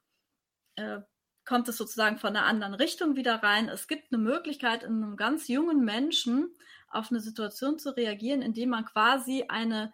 äh, 0.75 1.01
kommt 1.45 1.67
es 1.67 1.77
sozusagen 1.77 2.17
von 2.17 2.35
einer 2.35 2.45
anderen 2.45 2.73
Richtung 2.73 3.15
wieder 3.15 3.35
rein. 3.43 3.69
Es 3.69 3.87
gibt 3.87 4.13
eine 4.13 4.21
Möglichkeit, 4.21 4.83
in 4.83 5.03
einem 5.03 5.17
ganz 5.17 5.47
jungen 5.47 5.83
Menschen 5.83 6.53
auf 6.89 7.11
eine 7.11 7.19
Situation 7.19 7.79
zu 7.79 7.95
reagieren, 7.95 8.41
indem 8.41 8.69
man 8.69 8.85
quasi 8.85 9.45
eine 9.49 9.91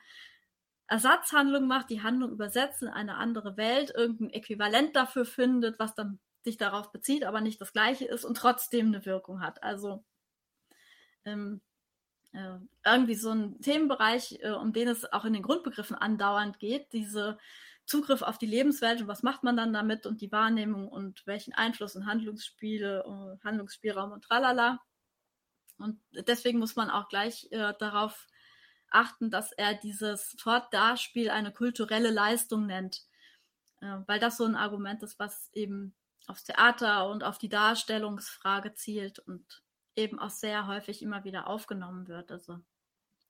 Ersatzhandlung 0.87 1.67
macht, 1.67 1.89
die 1.89 2.01
Handlung 2.01 2.31
übersetzt 2.31 2.81
in 2.81 2.87
eine 2.87 3.15
andere 3.15 3.57
Welt, 3.57 3.93
irgendein 3.95 4.31
Äquivalent 4.31 4.95
dafür 4.95 5.25
findet, 5.25 5.79
was 5.79 5.95
dann 5.95 6.19
sich 6.43 6.57
darauf 6.57 6.91
bezieht, 6.91 7.23
aber 7.23 7.41
nicht 7.41 7.61
das 7.61 7.73
gleiche 7.73 8.05
ist 8.05 8.25
und 8.25 8.37
trotzdem 8.37 8.87
eine 8.87 9.05
Wirkung 9.05 9.41
hat. 9.41 9.61
Also 9.61 10.03
ähm, 11.25 11.61
äh, 12.33 12.57
irgendwie 12.85 13.15
so 13.15 13.31
ein 13.31 13.61
Themenbereich, 13.61 14.39
äh, 14.41 14.51
um 14.51 14.73
den 14.73 14.87
es 14.87 15.11
auch 15.11 15.25
in 15.25 15.33
den 15.33 15.43
Grundbegriffen 15.43 15.95
andauernd 15.95 16.59
geht, 16.59 16.91
diese 16.93 17.37
Zugriff 17.89 18.21
auf 18.21 18.37
die 18.37 18.45
Lebenswelt 18.45 19.01
und 19.01 19.07
was 19.07 19.23
macht 19.23 19.43
man 19.43 19.57
dann 19.57 19.73
damit 19.73 20.05
und 20.05 20.21
die 20.21 20.31
Wahrnehmung 20.31 20.87
und 20.87 21.25
welchen 21.25 21.53
Einfluss 21.53 21.95
und 21.95 22.05
Handlungsspiele, 22.05 23.03
und 23.03 23.43
Handlungsspielraum 23.43 24.11
und 24.11 24.23
tralala. 24.23 24.79
Und 25.79 25.99
deswegen 26.11 26.59
muss 26.59 26.75
man 26.75 26.91
auch 26.91 27.09
gleich 27.09 27.47
äh, 27.51 27.73
darauf 27.79 28.27
achten, 28.91 29.31
dass 29.31 29.51
er 29.53 29.73
dieses 29.73 30.35
Fortdarspiel 30.39 31.31
eine 31.31 31.51
kulturelle 31.51 32.11
Leistung 32.11 32.67
nennt, 32.67 33.07
äh, 33.81 33.97
weil 34.05 34.19
das 34.19 34.37
so 34.37 34.45
ein 34.45 34.55
Argument 34.55 35.01
ist, 35.01 35.17
was 35.17 35.49
eben 35.53 35.95
aufs 36.27 36.43
Theater 36.43 37.09
und 37.09 37.23
auf 37.23 37.39
die 37.39 37.49
Darstellungsfrage 37.49 38.75
zielt 38.75 39.17
und 39.17 39.63
eben 39.95 40.19
auch 40.19 40.29
sehr 40.29 40.67
häufig 40.67 41.01
immer 41.01 41.23
wieder 41.23 41.47
aufgenommen 41.47 42.07
wird. 42.07 42.31
Also 42.31 42.59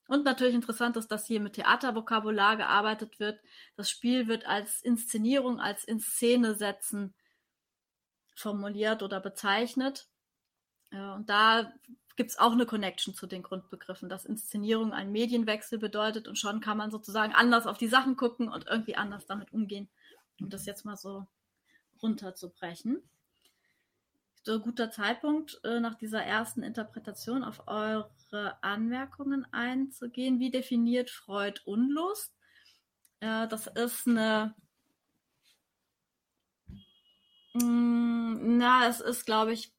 und 0.09 0.25
natürlich 0.25 0.55
interessant 0.55 0.97
ist, 0.97 1.09
dass 1.09 1.27
hier 1.27 1.39
mit 1.39 1.53
Theatervokabular 1.53 2.57
gearbeitet 2.57 3.19
wird. 3.19 3.39
Das 3.75 3.91
Spiel 3.91 4.27
wird 4.27 4.47
als 4.47 4.81
Inszenierung, 4.81 5.59
als 5.59 5.83
In 5.83 5.99
setzen 5.99 7.13
formuliert 8.33 9.03
oder 9.03 9.19
bezeichnet. 9.19 10.07
Und 10.89 11.29
da 11.29 11.71
gibt 12.15 12.31
es 12.31 12.39
auch 12.39 12.53
eine 12.53 12.65
Connection 12.65 13.13
zu 13.13 13.27
den 13.27 13.43
Grundbegriffen, 13.43 14.09
dass 14.09 14.25
Inszenierung 14.25 14.93
einen 14.93 15.11
Medienwechsel 15.11 15.77
bedeutet 15.77 16.27
und 16.27 16.39
schon 16.39 16.59
kann 16.59 16.77
man 16.77 16.89
sozusagen 16.89 17.35
anders 17.35 17.67
auf 17.67 17.77
die 17.77 17.87
Sachen 17.87 18.15
gucken 18.15 18.49
und 18.49 18.65
irgendwie 18.65 18.95
anders 18.95 19.27
damit 19.27 19.53
umgehen, 19.53 19.89
um 20.41 20.49
das 20.49 20.65
jetzt 20.65 20.85
mal 20.85 20.97
so 20.97 21.27
runterzubrechen 22.01 23.03
guter 24.43 24.91
Zeitpunkt, 24.91 25.59
äh, 25.63 25.79
nach 25.79 25.95
dieser 25.95 26.23
ersten 26.23 26.63
Interpretation 26.63 27.43
auf 27.43 27.67
eure 27.67 28.63
Anmerkungen 28.63 29.45
einzugehen. 29.53 30.39
Wie 30.39 30.51
definiert 30.51 31.09
Freud 31.09 31.61
Unlust? 31.65 32.33
Äh, 33.19 33.47
das 33.47 33.67
ist 33.67 34.07
eine. 34.07 34.55
Mm, 37.53 38.57
na, 38.57 38.87
es 38.87 39.01
ist, 39.01 39.25
glaube 39.25 39.53
ich, 39.53 39.73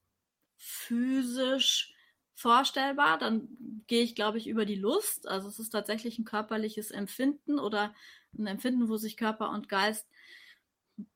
physisch 0.56 1.94
vorstellbar. 2.34 3.18
Dann 3.18 3.48
gehe 3.86 4.02
ich, 4.02 4.14
glaube 4.14 4.38
ich, 4.38 4.46
über 4.48 4.64
die 4.64 4.76
Lust. 4.76 5.28
Also 5.28 5.48
es 5.48 5.58
ist 5.58 5.70
tatsächlich 5.70 6.18
ein 6.18 6.24
körperliches 6.24 6.90
Empfinden 6.90 7.58
oder 7.58 7.94
ein 8.38 8.46
Empfinden, 8.46 8.88
wo 8.88 8.96
sich 8.96 9.16
Körper 9.16 9.50
und 9.50 9.68
Geist 9.68 10.06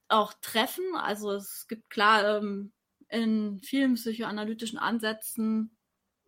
auch 0.08 0.34
treffen. 0.40 0.84
Also 0.96 1.32
es 1.32 1.66
gibt 1.68 1.90
klar 1.90 2.38
ähm, 2.38 2.72
in 3.14 3.60
vielen 3.62 3.94
psychoanalytischen 3.94 4.78
Ansätzen 4.78 5.76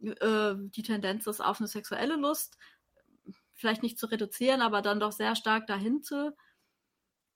äh, 0.00 0.54
die 0.56 0.82
Tendenz 0.82 1.26
ist 1.26 1.40
auf 1.40 1.60
eine 1.60 1.68
sexuelle 1.68 2.16
Lust, 2.16 2.58
vielleicht 3.54 3.82
nicht 3.82 3.98
zu 3.98 4.06
reduzieren, 4.06 4.60
aber 4.60 4.82
dann 4.82 5.00
doch 5.00 5.12
sehr 5.12 5.34
stark 5.36 5.66
dahin 5.66 6.02
zu 6.02 6.34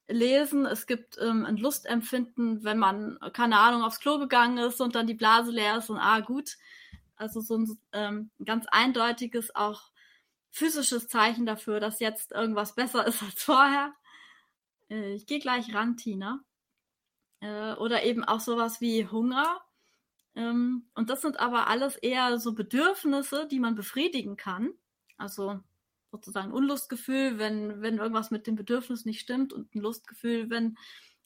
lesen. 0.08 0.66
Es 0.66 0.86
gibt 0.86 1.18
ähm, 1.18 1.46
ein 1.46 1.56
Lustempfinden, 1.56 2.64
wenn 2.64 2.78
man, 2.78 3.18
keine 3.32 3.58
Ahnung, 3.58 3.82
aufs 3.82 4.00
Klo 4.00 4.18
gegangen 4.18 4.58
ist 4.58 4.80
und 4.80 4.94
dann 4.94 5.06
die 5.06 5.14
Blase 5.14 5.50
leer 5.50 5.78
ist 5.78 5.90
und 5.90 5.98
ah, 5.98 6.20
gut. 6.20 6.56
Also 7.16 7.40
so 7.40 7.58
ein 7.58 7.78
ähm, 7.92 8.30
ganz 8.44 8.66
eindeutiges, 8.70 9.54
auch 9.54 9.90
physisches 10.50 11.08
Zeichen 11.08 11.46
dafür, 11.46 11.80
dass 11.80 12.00
jetzt 12.00 12.32
irgendwas 12.32 12.74
besser 12.74 13.06
ist 13.06 13.22
als 13.22 13.42
vorher. 13.42 13.94
Äh, 14.90 15.14
ich 15.14 15.26
gehe 15.26 15.38
gleich 15.38 15.74
ran, 15.74 15.96
Tina. 15.96 16.44
Äh, 17.40 17.74
oder 17.74 18.04
eben 18.04 18.24
auch 18.24 18.40
sowas 18.40 18.80
wie 18.80 19.06
Hunger. 19.06 19.60
Ähm, 20.34 20.86
und 20.94 21.10
das 21.10 21.22
sind 21.22 21.40
aber 21.40 21.66
alles 21.66 21.96
eher 21.96 22.38
so 22.38 22.54
Bedürfnisse, 22.54 23.46
die 23.50 23.60
man 23.60 23.74
befriedigen 23.74 24.36
kann. 24.36 24.72
Also 25.16 25.60
sozusagen 26.10 26.52
Unlustgefühl, 26.52 27.38
wenn, 27.38 27.82
wenn 27.82 27.98
irgendwas 27.98 28.30
mit 28.30 28.46
dem 28.46 28.56
Bedürfnis 28.56 29.04
nicht 29.04 29.20
stimmt 29.20 29.52
und 29.52 29.74
ein 29.74 29.80
Lustgefühl, 29.80 30.50
wenn, 30.50 30.76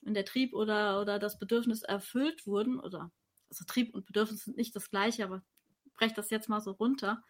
wenn 0.02 0.14
der 0.14 0.24
Trieb 0.24 0.54
oder, 0.54 1.00
oder 1.00 1.18
das 1.18 1.38
Bedürfnis 1.38 1.82
erfüllt 1.82 2.46
wurden. 2.46 2.80
Oder 2.80 3.10
also 3.48 3.64
Trieb 3.66 3.94
und 3.94 4.06
Bedürfnis 4.06 4.44
sind 4.44 4.56
nicht 4.56 4.76
das 4.76 4.90
gleiche, 4.90 5.24
aber 5.24 5.42
breche 5.94 6.14
das 6.14 6.30
jetzt 6.30 6.48
mal 6.48 6.60
so 6.60 6.72
runter. 6.72 7.22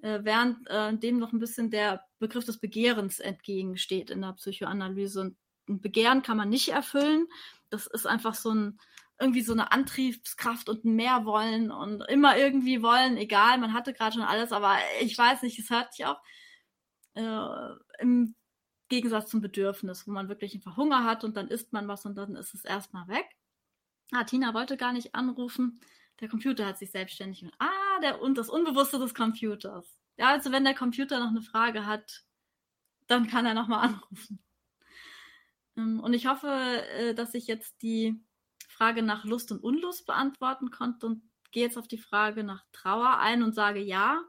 Äh, 0.00 0.20
während 0.22 0.68
äh, 0.68 0.96
dem 0.96 1.18
noch 1.18 1.32
ein 1.32 1.38
bisschen 1.38 1.70
der 1.70 2.04
Begriff 2.18 2.44
des 2.44 2.58
Begehrens 2.58 3.18
entgegensteht 3.18 4.10
in 4.10 4.22
der 4.22 4.32
Psychoanalyse. 4.32 5.20
Und 5.20 5.36
ein 5.68 5.80
Begehren 5.80 6.22
kann 6.22 6.36
man 6.36 6.48
nicht 6.48 6.68
erfüllen. 6.68 7.26
Das 7.70 7.86
ist 7.86 8.06
einfach 8.06 8.34
so 8.34 8.50
ein, 8.52 8.78
irgendwie 9.18 9.42
so 9.42 9.52
eine 9.52 9.72
Antriebskraft 9.72 10.68
und 10.68 10.84
ein 10.84 10.94
Mehrwollen 10.94 11.70
und 11.70 12.02
immer 12.02 12.36
irgendwie 12.36 12.82
wollen, 12.82 13.16
egal, 13.16 13.58
man 13.58 13.72
hatte 13.72 13.92
gerade 13.92 14.14
schon 14.14 14.22
alles, 14.22 14.52
aber 14.52 14.76
ich 15.00 15.16
weiß 15.16 15.42
nicht, 15.42 15.58
es 15.58 15.70
hört 15.70 15.94
sich 15.94 16.04
auch 16.06 16.20
äh, 17.14 18.00
im 18.00 18.34
Gegensatz 18.88 19.30
zum 19.30 19.40
Bedürfnis, 19.40 20.06
wo 20.06 20.12
man 20.12 20.28
wirklich 20.28 20.54
einfach 20.54 20.76
Hunger 20.76 21.04
hat 21.04 21.24
und 21.24 21.36
dann 21.36 21.48
isst 21.48 21.72
man 21.72 21.88
was 21.88 22.04
und 22.04 22.14
dann 22.16 22.36
ist 22.36 22.54
es 22.54 22.64
erstmal 22.64 23.08
weg. 23.08 23.26
Ah, 24.12 24.24
Tina 24.24 24.54
wollte 24.54 24.76
gar 24.76 24.92
nicht 24.92 25.14
anrufen. 25.14 25.80
Der 26.20 26.28
Computer 26.28 26.66
hat 26.66 26.78
sich 26.78 26.90
selbstständig. 26.90 27.44
Ah, 27.58 28.00
der 28.02 28.20
und 28.22 28.38
das 28.38 28.48
Unbewusste 28.48 28.98
des 28.98 29.14
Computers. 29.14 29.98
Ja, 30.16 30.28
also 30.28 30.52
wenn 30.52 30.64
der 30.64 30.74
Computer 30.74 31.18
noch 31.18 31.28
eine 31.28 31.42
Frage 31.42 31.86
hat, 31.86 32.24
dann 33.06 33.26
kann 33.26 33.46
er 33.46 33.54
nochmal 33.54 33.88
anrufen. 33.88 34.42
Ähm, 35.76 36.00
und 36.00 36.14
ich 36.14 36.26
hoffe, 36.26 36.48
äh, 36.48 37.14
dass 37.14 37.34
ich 37.34 37.46
jetzt 37.46 37.82
die 37.82 38.20
Frage 38.68 39.02
nach 39.02 39.24
Lust 39.24 39.52
und 39.52 39.62
Unlust 39.62 40.06
beantworten 40.06 40.70
konnte 40.70 41.06
und 41.06 41.22
gehe 41.52 41.64
jetzt 41.64 41.78
auf 41.78 41.88
die 41.88 41.98
Frage 41.98 42.44
nach 42.44 42.64
Trauer 42.72 43.18
ein 43.18 43.42
und 43.42 43.54
sage 43.54 43.80
ja. 43.80 44.22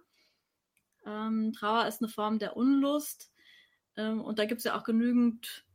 Ähm, 1.05 1.53
Trauer 1.53 1.87
ist 1.87 2.01
eine 2.01 2.09
Form 2.09 2.39
der 2.39 2.55
Unlust. 2.55 3.31
Ähm, 3.95 4.21
und 4.21 4.39
da 4.39 4.45
gibt 4.45 4.59
es 4.59 4.65
ja 4.65 4.77
auch 4.77 4.83
genügend, 4.83 5.65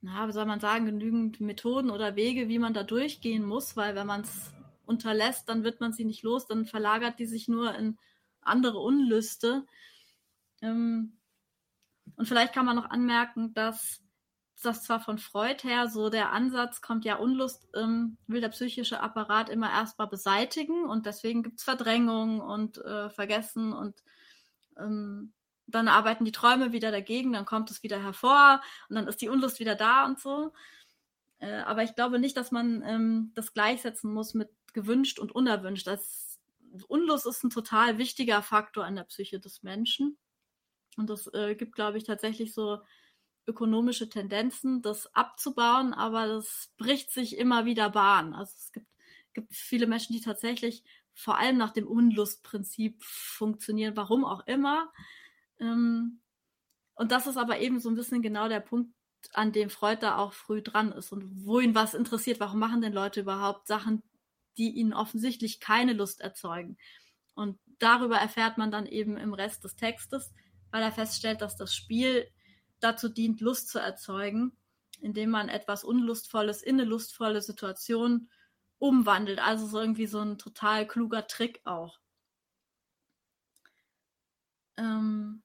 na, 0.00 0.28
wie 0.28 0.32
soll 0.32 0.46
man 0.46 0.60
sagen, 0.60 0.86
genügend 0.86 1.40
Methoden 1.40 1.90
oder 1.90 2.16
Wege, 2.16 2.48
wie 2.48 2.58
man 2.58 2.74
da 2.74 2.82
durchgehen 2.82 3.44
muss, 3.44 3.76
weil 3.76 3.94
wenn 3.94 4.06
man 4.06 4.22
es 4.22 4.52
unterlässt, 4.84 5.48
dann 5.48 5.64
wird 5.64 5.80
man 5.80 5.92
sie 5.92 6.04
nicht 6.04 6.22
los, 6.22 6.46
dann 6.46 6.66
verlagert 6.66 7.18
die 7.18 7.26
sich 7.26 7.48
nur 7.48 7.74
in 7.74 7.98
andere 8.42 8.80
Unlüste. 8.80 9.64
Ähm, 10.60 11.16
und 12.16 12.26
vielleicht 12.26 12.52
kann 12.52 12.66
man 12.66 12.76
noch 12.76 12.90
anmerken, 12.90 13.54
dass 13.54 14.03
das 14.62 14.82
zwar 14.84 15.00
von 15.00 15.18
Freud 15.18 15.62
her 15.62 15.88
so 15.88 16.10
der 16.10 16.32
Ansatz 16.32 16.80
kommt, 16.80 17.04
ja, 17.04 17.16
Unlust 17.16 17.68
ähm, 17.74 18.16
will 18.26 18.40
der 18.40 18.48
psychische 18.50 19.00
Apparat 19.00 19.48
immer 19.48 19.70
erstmal 19.70 20.06
beseitigen 20.06 20.84
und 20.84 21.06
deswegen 21.06 21.42
gibt 21.42 21.58
es 21.58 21.64
Verdrängung 21.64 22.40
und 22.40 22.78
äh, 22.78 23.10
Vergessen 23.10 23.72
und 23.72 24.02
ähm, 24.78 25.32
dann 25.66 25.88
arbeiten 25.88 26.24
die 26.24 26.32
Träume 26.32 26.72
wieder 26.72 26.90
dagegen, 26.90 27.32
dann 27.32 27.46
kommt 27.46 27.70
es 27.70 27.82
wieder 27.82 28.02
hervor 28.02 28.60
und 28.88 28.96
dann 28.96 29.08
ist 29.08 29.22
die 29.22 29.28
Unlust 29.28 29.60
wieder 29.60 29.74
da 29.74 30.04
und 30.04 30.20
so. 30.20 30.52
Äh, 31.38 31.60
aber 31.60 31.82
ich 31.82 31.94
glaube 31.94 32.18
nicht, 32.18 32.36
dass 32.36 32.50
man 32.50 32.82
ähm, 32.82 33.32
das 33.34 33.54
gleichsetzen 33.54 34.12
muss 34.12 34.34
mit 34.34 34.50
gewünscht 34.72 35.18
und 35.18 35.32
unerwünscht. 35.32 35.86
Das, 35.86 36.38
Unlust 36.88 37.26
ist 37.26 37.44
ein 37.44 37.50
total 37.50 37.98
wichtiger 37.98 38.42
Faktor 38.42 38.86
in 38.86 38.96
der 38.96 39.04
Psyche 39.04 39.38
des 39.38 39.62
Menschen. 39.62 40.18
Und 40.96 41.08
das 41.08 41.32
äh, 41.32 41.54
gibt, 41.54 41.74
glaube 41.74 41.98
ich, 41.98 42.04
tatsächlich 42.04 42.52
so 42.52 42.80
ökonomische 43.46 44.08
Tendenzen, 44.08 44.82
das 44.82 45.14
abzubauen, 45.14 45.92
aber 45.92 46.26
das 46.26 46.72
bricht 46.76 47.10
sich 47.10 47.36
immer 47.36 47.64
wieder 47.64 47.90
Bahn. 47.90 48.34
Also 48.34 48.52
es 48.56 48.72
gibt, 48.72 48.86
gibt 49.34 49.54
viele 49.54 49.86
Menschen, 49.86 50.14
die 50.14 50.20
tatsächlich 50.20 50.82
vor 51.14 51.38
allem 51.38 51.56
nach 51.56 51.72
dem 51.72 51.86
Unlustprinzip 51.86 53.02
funktionieren, 53.02 53.96
warum 53.96 54.24
auch 54.24 54.46
immer. 54.46 54.92
Ähm, 55.60 56.20
und 56.94 57.12
das 57.12 57.26
ist 57.26 57.36
aber 57.36 57.60
eben 57.60 57.80
so 57.80 57.88
ein 57.88 57.94
bisschen 57.94 58.22
genau 58.22 58.48
der 58.48 58.60
Punkt, 58.60 58.92
an 59.32 59.52
dem 59.52 59.70
Freud 59.70 59.98
da 60.00 60.18
auch 60.18 60.32
früh 60.32 60.60
dran 60.62 60.92
ist 60.92 61.10
und 61.12 61.46
wo 61.46 61.58
ihn 61.60 61.74
was 61.74 61.94
interessiert. 61.94 62.40
Warum 62.40 62.58
machen 62.58 62.82
denn 62.82 62.92
Leute 62.92 63.20
überhaupt 63.20 63.66
Sachen, 63.66 64.02
die 64.58 64.70
ihnen 64.70 64.92
offensichtlich 64.92 65.60
keine 65.60 65.94
Lust 65.94 66.20
erzeugen? 66.20 66.76
Und 67.34 67.58
darüber 67.78 68.18
erfährt 68.18 68.58
man 68.58 68.70
dann 68.70 68.86
eben 68.86 69.16
im 69.16 69.32
Rest 69.32 69.64
des 69.64 69.76
Textes, 69.76 70.32
weil 70.70 70.82
er 70.82 70.92
feststellt, 70.92 71.40
dass 71.40 71.56
das 71.56 71.74
Spiel 71.74 72.28
dazu 72.80 73.08
dient, 73.08 73.40
Lust 73.40 73.68
zu 73.68 73.78
erzeugen, 73.78 74.56
indem 75.00 75.30
man 75.30 75.48
etwas 75.48 75.84
Unlustvolles 75.84 76.62
in 76.62 76.80
eine 76.80 76.88
lustvolle 76.88 77.42
Situation 77.42 78.30
umwandelt. 78.78 79.38
Also 79.38 79.66
so 79.66 79.80
irgendwie 79.80 80.06
so 80.06 80.20
ein 80.20 80.38
total 80.38 80.86
kluger 80.86 81.26
Trick 81.26 81.60
auch. 81.64 81.98
Ähm, 84.76 85.42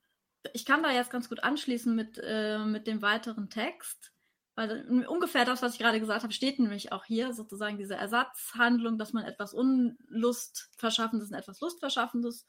ich 0.53 0.65
kann 0.65 0.83
da 0.83 0.91
jetzt 0.91 1.11
ganz 1.11 1.29
gut 1.29 1.43
anschließen 1.43 1.95
mit, 1.95 2.19
äh, 2.23 2.59
mit 2.59 2.87
dem 2.87 3.01
weiteren 3.01 3.49
Text, 3.49 4.11
weil 4.55 5.05
ungefähr 5.07 5.45
das, 5.45 5.61
was 5.61 5.73
ich 5.73 5.79
gerade 5.79 5.99
gesagt 5.99 6.23
habe, 6.23 6.33
steht 6.33 6.59
nämlich 6.59 6.91
auch 6.91 7.05
hier, 7.05 7.33
sozusagen 7.33 7.77
diese 7.77 7.95
Ersatzhandlung, 7.95 8.97
dass 8.97 9.13
man 9.13 9.23
etwas 9.23 9.53
Unlustverschaffendes 9.53 11.29
in 11.29 11.35
etwas 11.35 11.61
Lustverschaffendes 11.61 12.45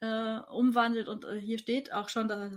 äh, 0.00 0.38
umwandelt. 0.50 1.08
Und 1.08 1.24
äh, 1.24 1.38
hier 1.38 1.58
steht 1.58 1.92
auch 1.92 2.08
schon, 2.08 2.28
dass 2.28 2.52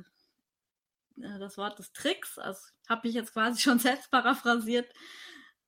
äh, 1.18 1.40
das 1.40 1.58
Wort 1.58 1.80
des 1.80 1.92
Tricks. 1.94 2.38
Also 2.38 2.60
habe 2.88 3.08
ich 3.08 3.16
jetzt 3.16 3.34
quasi 3.34 3.62
schon 3.62 3.80
selbst 3.80 4.12
paraphrasiert. 4.12 4.92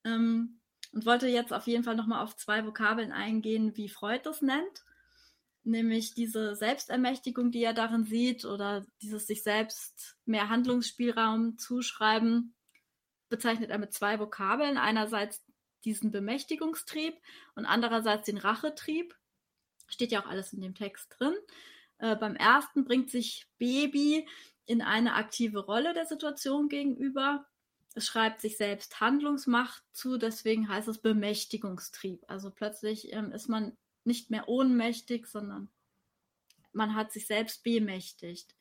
Ähm, 0.04 0.60
und 0.94 1.06
wollte 1.06 1.28
jetzt 1.28 1.52
auf 1.52 1.68
jeden 1.68 1.84
Fall 1.84 1.96
nochmal 1.96 2.24
auf 2.24 2.38
zwei 2.38 2.66
Vokabeln 2.66 3.12
eingehen, 3.12 3.76
wie 3.76 3.90
Freud 3.90 4.22
das 4.24 4.42
nennt. 4.42 4.86
Nämlich 5.64 6.14
diese 6.14 6.56
Selbstermächtigung, 6.56 7.52
die 7.52 7.64
er 7.64 7.74
darin 7.74 8.06
sieht, 8.06 8.46
oder 8.46 8.86
dieses 9.02 9.28
sich 9.28 9.44
selbst 9.44 10.16
mehr 10.26 10.48
Handlungsspielraum 10.48 11.58
zuschreiben, 11.58 12.56
bezeichnet 13.30 13.72
er 13.72 13.80
mit 13.80 13.94
zwei 13.94 14.20
Vokabeln. 14.20 14.78
Einerseits 14.78 15.44
diesen 15.84 16.12
Bemächtigungstrieb 16.12 17.16
und 17.56 17.66
andererseits 17.66 18.26
den 18.26 18.38
Rachetrieb. 18.38 19.16
Steht 19.88 20.12
ja 20.12 20.22
auch 20.22 20.28
alles 20.28 20.54
in 20.54 20.62
dem 20.62 20.76
Text 20.76 21.16
drin. 21.18 21.36
Äh, 22.00 22.16
beim 22.16 22.36
ersten 22.36 22.86
bringt 22.86 23.10
sich 23.10 23.48
Baby 23.58 24.28
in 24.66 24.82
eine 24.82 25.14
aktive 25.14 25.60
Rolle 25.60 25.94
der 25.94 26.06
Situation 26.06 26.70
gegenüber. 26.70 27.46
Es 27.94 28.08
schreibt 28.08 28.42
sich 28.42 28.58
selbst 28.58 29.00
Handlungsmacht 29.00 29.84
zu, 29.94 30.18
deswegen 30.18 30.68
heißt 30.68 30.88
es 30.88 30.98
Bemächtigungstrieb. 30.98 32.24
Also 32.28 32.52
plötzlich 32.52 33.14
ähm, 33.14 33.32
ist 33.32 33.48
man 33.48 33.78
nicht 34.04 34.30
mehr 34.30 34.50
ohnmächtig, 34.50 35.28
sondern 35.28 35.70
man 36.74 36.96
hat 36.96 37.12
sich 37.12 37.28
selbst 37.28 37.64
bemächtigt. 37.64 38.56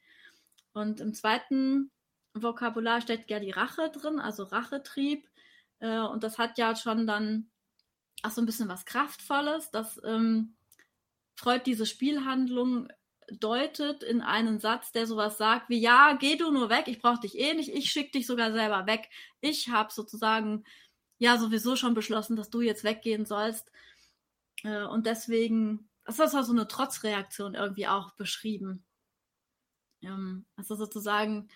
Und 0.72 1.00
im 1.00 1.14
zweiten 1.14 1.90
Vokabular 2.32 3.00
steckt 3.00 3.30
ja 3.30 3.40
die 3.40 3.50
Rache 3.50 3.90
drin, 3.90 4.18
also 4.18 4.44
Rachetrieb. 4.44 5.28
Äh, 5.80 6.00
und 6.00 6.22
das 6.22 6.38
hat 6.38 6.58
ja 6.58 6.76
schon 6.76 7.06
dann 7.06 7.50
auch 8.22 8.30
so 8.30 8.40
ein 8.40 8.46
bisschen 8.46 8.68
was 8.68 8.84
Kraftvolles, 8.84 9.70
dass 9.70 10.00
ähm, 10.04 10.54
Freud 11.34 11.62
diese 11.66 11.86
Spielhandlung 11.86 12.88
deutet 13.30 14.02
in 14.02 14.20
einen 14.20 14.58
Satz, 14.58 14.92
der 14.92 15.06
sowas 15.06 15.38
sagt 15.38 15.68
wie, 15.68 15.80
ja, 15.80 16.14
geh 16.14 16.37
du 16.37 16.50
nur 16.50 16.70
weg, 16.70 16.88
ich 16.88 17.00
brauche 17.00 17.20
dich 17.20 17.38
eh 17.38 17.54
nicht, 17.54 17.70
ich 17.70 17.90
schicke 17.90 18.12
dich 18.12 18.26
sogar 18.26 18.52
selber 18.52 18.87
weg. 18.87 19.10
Ich 19.40 19.68
habe 19.68 19.92
sozusagen 19.92 20.64
ja 21.18 21.38
sowieso 21.38 21.76
schon 21.76 21.94
beschlossen, 21.94 22.37
dass 22.37 22.50
du 22.50 22.60
jetzt 22.60 22.84
weggehen 22.84 23.26
sollst. 23.26 23.70
Äh, 24.62 24.84
und 24.84 25.06
deswegen, 25.06 25.88
das 26.04 26.18
ist 26.18 26.32
so 26.32 26.52
eine 26.52 26.68
Trotzreaktion 26.68 27.54
irgendwie 27.54 27.88
auch 27.88 28.12
beschrieben. 28.12 28.84
Ähm, 30.02 30.46
also 30.56 30.74
sozusagen, 30.74 31.48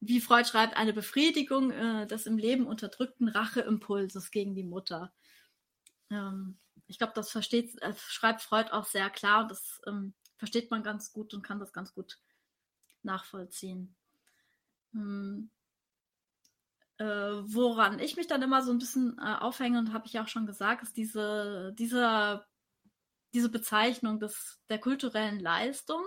wie 0.00 0.20
Freud 0.20 0.48
schreibt, 0.48 0.76
eine 0.76 0.92
Befriedigung 0.92 1.70
äh, 1.70 2.06
des 2.06 2.26
im 2.26 2.38
Leben 2.38 2.66
unterdrückten 2.66 3.28
Racheimpulses 3.28 4.30
gegen 4.30 4.54
die 4.54 4.64
Mutter. 4.64 5.12
Ähm, 6.10 6.58
ich 6.86 6.98
glaube, 6.98 7.12
das 7.14 7.30
versteht, 7.30 7.80
äh, 7.82 7.94
schreibt 7.96 8.42
Freud 8.42 8.70
auch 8.70 8.86
sehr 8.86 9.10
klar 9.10 9.42
und 9.42 9.50
das 9.50 9.80
ähm, 9.86 10.14
versteht 10.38 10.70
man 10.70 10.82
ganz 10.82 11.12
gut 11.12 11.34
und 11.34 11.42
kann 11.42 11.58
das 11.58 11.72
ganz 11.72 11.92
gut 11.92 12.18
nachvollziehen. 13.02 13.94
Hm. 14.92 15.50
Äh, 16.98 17.04
woran 17.04 17.98
ich 18.00 18.16
mich 18.16 18.26
dann 18.26 18.42
immer 18.42 18.62
so 18.62 18.72
ein 18.72 18.78
bisschen 18.78 19.18
äh, 19.18 19.34
aufhänge 19.34 19.78
und 19.78 19.92
habe 19.92 20.06
ich 20.06 20.18
auch 20.18 20.26
schon 20.26 20.46
gesagt, 20.46 20.82
ist 20.82 20.96
diese, 20.96 21.72
diese, 21.78 22.44
diese 23.34 23.50
Bezeichnung 23.50 24.18
des, 24.18 24.60
der 24.68 24.80
kulturellen 24.80 25.38
Leistung. 25.38 26.02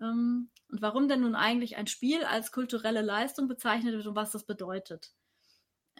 Ähm, 0.00 0.50
und 0.68 0.80
warum 0.80 1.08
denn 1.08 1.20
nun 1.20 1.34
eigentlich 1.34 1.76
ein 1.76 1.86
Spiel 1.86 2.24
als 2.24 2.52
kulturelle 2.52 3.02
Leistung 3.02 3.48
bezeichnet 3.48 3.94
wird 3.94 4.06
und 4.06 4.16
was 4.16 4.30
das 4.30 4.44
bedeutet. 4.44 5.12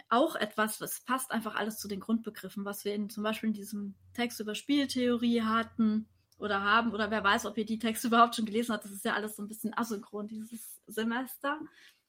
Auch 0.08 0.36
etwas, 0.36 0.80
es 0.80 1.00
passt 1.00 1.30
einfach 1.30 1.54
alles 1.54 1.78
zu 1.78 1.88
den 1.88 2.00
Grundbegriffen, 2.00 2.64
was 2.64 2.86
wir 2.86 2.94
in, 2.94 3.10
zum 3.10 3.22
Beispiel 3.22 3.48
in 3.48 3.54
diesem 3.54 3.94
Text 4.14 4.40
über 4.40 4.54
Spieltheorie 4.54 5.42
hatten 5.42 6.08
oder 6.42 6.62
haben 6.62 6.92
oder 6.92 7.10
wer 7.10 7.22
weiß, 7.22 7.46
ob 7.46 7.56
ihr 7.56 7.64
die 7.64 7.78
Texte 7.78 8.08
überhaupt 8.08 8.34
schon 8.34 8.46
gelesen 8.46 8.72
habt. 8.72 8.84
Das 8.84 8.92
ist 8.92 9.04
ja 9.04 9.14
alles 9.14 9.36
so 9.36 9.42
ein 9.42 9.48
bisschen 9.48 9.76
asynchron 9.76 10.26
dieses 10.28 10.80
Semester. 10.86 11.60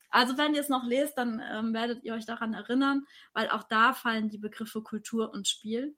Also 0.09 0.37
wenn 0.37 0.53
ihr 0.53 0.61
es 0.61 0.69
noch 0.69 0.85
lest, 0.85 1.17
dann 1.17 1.41
ähm, 1.51 1.73
werdet 1.73 2.03
ihr 2.03 2.13
euch 2.13 2.25
daran 2.25 2.53
erinnern, 2.53 3.05
weil 3.33 3.49
auch 3.49 3.63
da 3.63 3.93
fallen 3.93 4.29
die 4.29 4.37
Begriffe 4.37 4.81
Kultur 4.81 5.31
und 5.31 5.47
Spiel. 5.47 5.95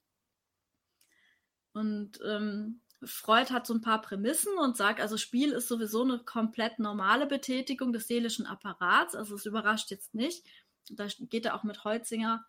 Und 1.74 2.20
ähm, 2.26 2.82
Freud 3.04 3.52
hat 3.52 3.68
so 3.68 3.74
ein 3.74 3.82
paar 3.82 4.02
Prämissen 4.02 4.58
und 4.58 4.78
sagt, 4.78 5.00
also 5.00 5.18
Spiel 5.18 5.52
ist 5.52 5.68
sowieso 5.68 6.04
eine 6.04 6.20
komplett 6.20 6.80
normale 6.80 7.28
Betätigung 7.28 7.92
des 7.94 8.08
seelischen 8.08 8.46
Apparats, 8.46 9.16
also 9.16 9.36
es 9.36 9.46
überrascht 9.46 9.92
jetzt 9.92 10.14
nicht. 10.16 10.46
Da 10.90 11.08
geht 11.20 11.46
er 11.46 11.56
auch 11.56 11.64
mit 11.64 11.84
Heutzinger 11.84 12.46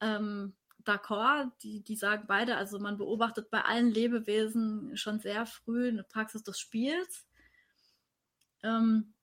ähm, 0.00 0.54
d'accord, 0.86 1.50
die, 1.62 1.82
die 1.82 1.96
sagen 1.96 2.24
beide, 2.26 2.56
also 2.56 2.78
man 2.78 2.96
beobachtet 2.96 3.50
bei 3.50 3.62
allen 3.62 3.90
Lebewesen 3.90 4.96
schon 4.96 5.20
sehr 5.20 5.46
früh 5.46 5.88
eine 5.88 6.04
Praxis 6.04 6.42
des 6.42 6.58
Spiels. 6.58 7.26
Ähm, 8.62 9.14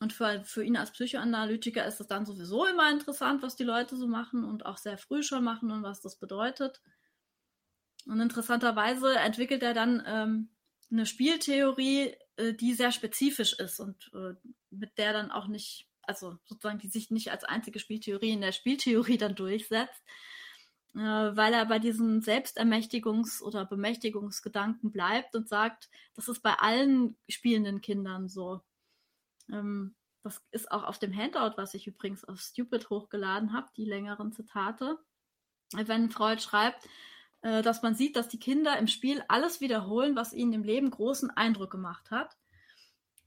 und 0.00 0.12
für, 0.12 0.44
für 0.44 0.62
ihn 0.62 0.76
als 0.76 0.90
Psychoanalytiker 0.90 1.86
ist 1.86 2.00
es 2.00 2.06
dann 2.06 2.26
sowieso 2.26 2.66
immer 2.66 2.90
interessant, 2.90 3.42
was 3.42 3.56
die 3.56 3.64
Leute 3.64 3.96
so 3.96 4.06
machen 4.06 4.44
und 4.44 4.66
auch 4.66 4.76
sehr 4.76 4.98
früh 4.98 5.22
schon 5.22 5.42
machen 5.42 5.70
und 5.70 5.82
was 5.82 6.02
das 6.02 6.16
bedeutet. 6.16 6.82
Und 8.06 8.20
interessanterweise 8.20 9.16
entwickelt 9.16 9.62
er 9.62 9.74
dann 9.74 10.02
ähm, 10.06 10.50
eine 10.90 11.06
Spieltheorie, 11.06 12.14
äh, 12.36 12.52
die 12.54 12.74
sehr 12.74 12.92
spezifisch 12.92 13.54
ist 13.54 13.80
und 13.80 14.10
äh, 14.14 14.34
mit 14.70 14.98
der 14.98 15.12
dann 15.12 15.30
auch 15.30 15.48
nicht, 15.48 15.88
also 16.02 16.38
sozusagen 16.44 16.78
die 16.78 16.88
sich 16.88 17.10
nicht 17.10 17.32
als 17.32 17.44
einzige 17.44 17.78
Spieltheorie 17.78 18.32
in 18.32 18.42
der 18.42 18.52
Spieltheorie 18.52 19.18
dann 19.18 19.34
durchsetzt, 19.34 20.02
äh, 20.96 21.36
weil 21.36 21.52
er 21.52 21.66
bei 21.66 21.78
diesen 21.78 22.22
Selbstermächtigungs- 22.22 23.42
oder 23.42 23.66
Bemächtigungsgedanken 23.66 24.92
bleibt 24.92 25.34
und 25.36 25.48
sagt, 25.48 25.90
das 26.14 26.28
ist 26.28 26.42
bei 26.42 26.54
allen 26.54 27.16
spielenden 27.28 27.82
Kindern 27.82 28.28
so. 28.28 28.62
Ähm, 29.52 29.94
das 30.22 30.42
ist 30.50 30.72
auch 30.72 30.84
auf 30.84 30.98
dem 30.98 31.14
Handout, 31.14 31.56
was 31.56 31.74
ich 31.74 31.86
übrigens 31.86 32.24
auf 32.24 32.40
Stupid 32.40 32.88
hochgeladen 32.88 33.52
habe, 33.52 33.68
die 33.76 33.84
längeren 33.84 34.32
Zitate. 34.32 34.98
Wenn 35.72 36.10
Freud 36.10 36.40
schreibt, 36.40 36.88
äh, 37.42 37.62
dass 37.62 37.82
man 37.82 37.94
sieht, 37.94 38.16
dass 38.16 38.28
die 38.28 38.38
Kinder 38.38 38.78
im 38.78 38.88
Spiel 38.88 39.22
alles 39.28 39.60
wiederholen, 39.60 40.16
was 40.16 40.32
ihnen 40.32 40.54
im 40.54 40.64
Leben 40.64 40.90
großen 40.90 41.30
Eindruck 41.30 41.70
gemacht 41.70 42.10
hat. 42.10 42.36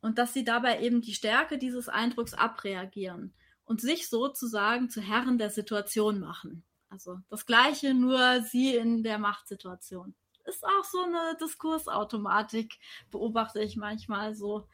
Und 0.02 0.18
dass 0.18 0.34
sie 0.34 0.44
dabei 0.44 0.82
eben 0.82 1.02
die 1.02 1.14
Stärke 1.14 1.58
dieses 1.58 1.88
Eindrucks 1.88 2.34
abreagieren 2.34 3.34
und 3.66 3.80
sich 3.82 4.10
sozusagen 4.10 4.90
zu 4.90 5.02
Herren 5.02 5.38
der 5.38 5.52
Situation 5.52 6.20
machen. 6.20 6.64
Also 6.90 7.20
das 7.30 7.46
Gleiche, 7.46 7.94
nur 7.94 8.42
sie 8.42 8.76
in 8.76 9.04
der 9.04 9.20
Machtsituation. 9.20 10.16
Ist 10.46 10.66
auch 10.66 10.84
so 10.84 11.04
eine 11.04 11.38
Diskursautomatik, 11.40 12.80
beobachte 13.12 13.62
ich 13.62 13.78
manchmal 13.78 14.34
so, 14.34 14.68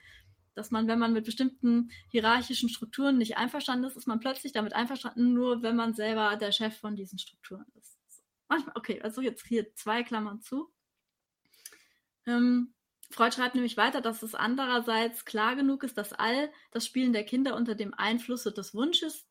dass 0.53 0.71
man, 0.71 0.87
wenn 0.87 0.99
man 0.99 1.11
mit 1.11 1.25
bestimmten 1.25 1.91
hierarchischen 2.09 2.69
Strukturen 2.69 3.17
nicht 3.17 3.37
einverstanden 3.37 3.85
ist, 3.85 3.97
ist 3.97 4.07
man 4.07 4.21
plötzlich 4.21 4.53
damit 4.53 4.73
einverstanden, 4.73 5.33
nur 5.33 5.61
wenn 5.61 5.75
man 5.75 5.93
selber 5.93 6.37
der 6.37 6.53
Chef 6.53 6.77
von 6.77 6.95
diesen 6.95 7.19
Strukturen 7.19 7.65
ist. 7.77 7.99
Manchmal, 8.47 8.75
okay, 8.77 9.01
also 9.01 9.21
jetzt 9.21 9.45
hier 9.45 9.73
zwei 9.75 10.03
Klammern 10.03 10.41
zu. 10.41 10.71
Ähm, 12.25 12.73
Freud 13.11 13.35
schreibt 13.35 13.55
nämlich 13.55 13.77
weiter, 13.77 14.01
dass 14.01 14.23
es 14.23 14.33
andererseits 14.33 15.25
klar 15.25 15.55
genug 15.55 15.83
ist, 15.83 15.97
dass 15.97 16.13
all 16.13 16.51
das 16.71 16.85
Spielen 16.85 17.13
der 17.13 17.25
Kinder 17.25 17.55
unter 17.55 17.75
dem 17.75 17.93
Einflusse 17.93 18.51
des 18.51 18.73
Wunsches 18.73 19.27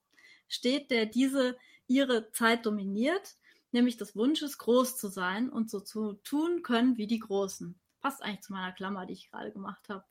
steht, 0.49 0.91
der 0.91 1.07
diese 1.07 1.57
ihre 1.87 2.31
Zeit 2.33 2.67
dominiert, 2.67 3.37
nämlich 3.73 3.97
des 3.97 4.17
Wunsches, 4.17 4.59
groß 4.59 4.97
zu 4.97 5.09
sein 5.09 5.51
und 5.51 5.71
so 5.71 5.81
zu 5.81 6.15
tun 6.25 6.63
können 6.63 6.97
wie 6.97 7.07
die 7.07 7.19
Großen. 7.19 7.79
Passt 8.01 8.23
eigentlich 8.23 8.43
zu 8.43 8.53
meiner 8.53 8.73
Klammer, 8.73 9.07
die 9.07 9.15
ich 9.15 9.31
gerade 9.31 9.53
gemacht 9.53 9.89
habe. 9.89 10.05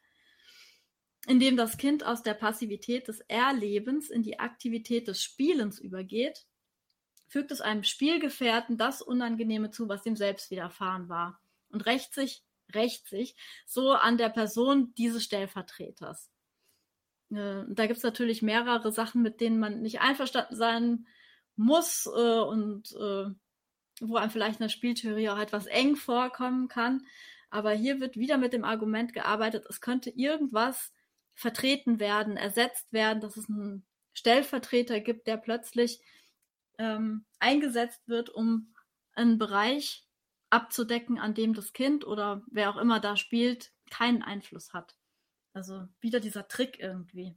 Indem 1.26 1.56
das 1.56 1.78
Kind 1.78 2.04
aus 2.04 2.22
der 2.22 2.34
Passivität 2.34 3.08
des 3.08 3.22
Erlebens 3.22 4.10
in 4.10 4.24
die 4.24 4.40
Aktivität 4.40 5.08
des 5.08 5.24
Spielens 5.24 5.80
übergeht, 5.80 6.46
fügt 7.28 7.52
es 7.52 7.62
einem 7.62 7.84
Spielgefährten 7.84 8.78
das 8.78 9.02
Unangenehme 9.02 9.72
zu, 9.72 9.88
was 9.88 10.06
ihm 10.06 10.16
selbst 10.16 10.52
widerfahren 10.52 11.08
war 11.08 11.40
und 11.70 11.86
rächt 11.86 12.14
sich, 12.14 12.44
rächt 12.74 13.08
sich 13.08 13.36
so 13.66 13.94
an 13.94 14.18
der 14.18 14.30
Person 14.30 14.94
dieses 14.96 15.24
Stellvertreters. 15.24 16.30
Äh, 17.32 17.64
da 17.68 17.88
gibt 17.88 17.98
es 17.98 18.04
natürlich 18.04 18.42
mehrere 18.42 18.92
Sachen, 18.92 19.22
mit 19.22 19.42
denen 19.42 19.60
man 19.60 19.82
nicht 19.82 20.02
einverstanden 20.02 20.56
sein 20.56 21.08
muss 21.56 22.06
äh, 22.08 22.40
und 22.40 22.92
äh, 22.94 23.26
wo 24.02 24.16
einem 24.16 24.32
vielleicht 24.32 24.60
in 24.60 24.64
der 24.64 24.70
Spieltheorie 24.70 25.30
auch 25.30 25.40
etwas 25.40 25.66
eng 25.68 25.96
vorkommen 25.96 26.68
kann. 26.68 27.06
Aber 27.50 27.72
hier 27.72 28.00
wird 28.00 28.18
wieder 28.18 28.38
mit 28.38 28.54
dem 28.54 28.64
Argument 28.64 29.14
gearbeitet, 29.14 29.66
es 29.70 29.80
könnte 29.80 30.10
irgendwas 30.10 30.92
vertreten 31.36 32.00
werden, 32.00 32.38
ersetzt 32.38 32.92
werden, 32.92 33.22
dass 33.22 33.38
es 33.38 33.48
einen 33.48 33.86
Stellvertreter 34.14 35.00
gibt, 35.00 35.28
der 35.28 35.38
plötzlich 35.38 36.02
ähm, 36.78 37.26
eingesetzt 37.40 38.08
wird, 38.08 38.30
um 38.30 38.74
einen 39.14 39.38
Bereich 39.38 40.08
abzudecken, 40.50 41.20
an 41.20 41.34
dem 41.34 41.54
das 41.54 41.74
Kind 41.74 42.06
oder 42.06 42.44
wer 42.52 42.70
auch 42.70 42.78
immer 42.78 43.00
da 43.00 43.18
spielt, 43.18 43.72
keinen 43.90 44.24
Einfluss 44.24 44.74
hat. 44.74 44.96
Also 45.54 45.88
wieder 46.00 46.20
dieser 46.20 46.48
Trick 46.48 46.80
irgendwie. 46.80 47.36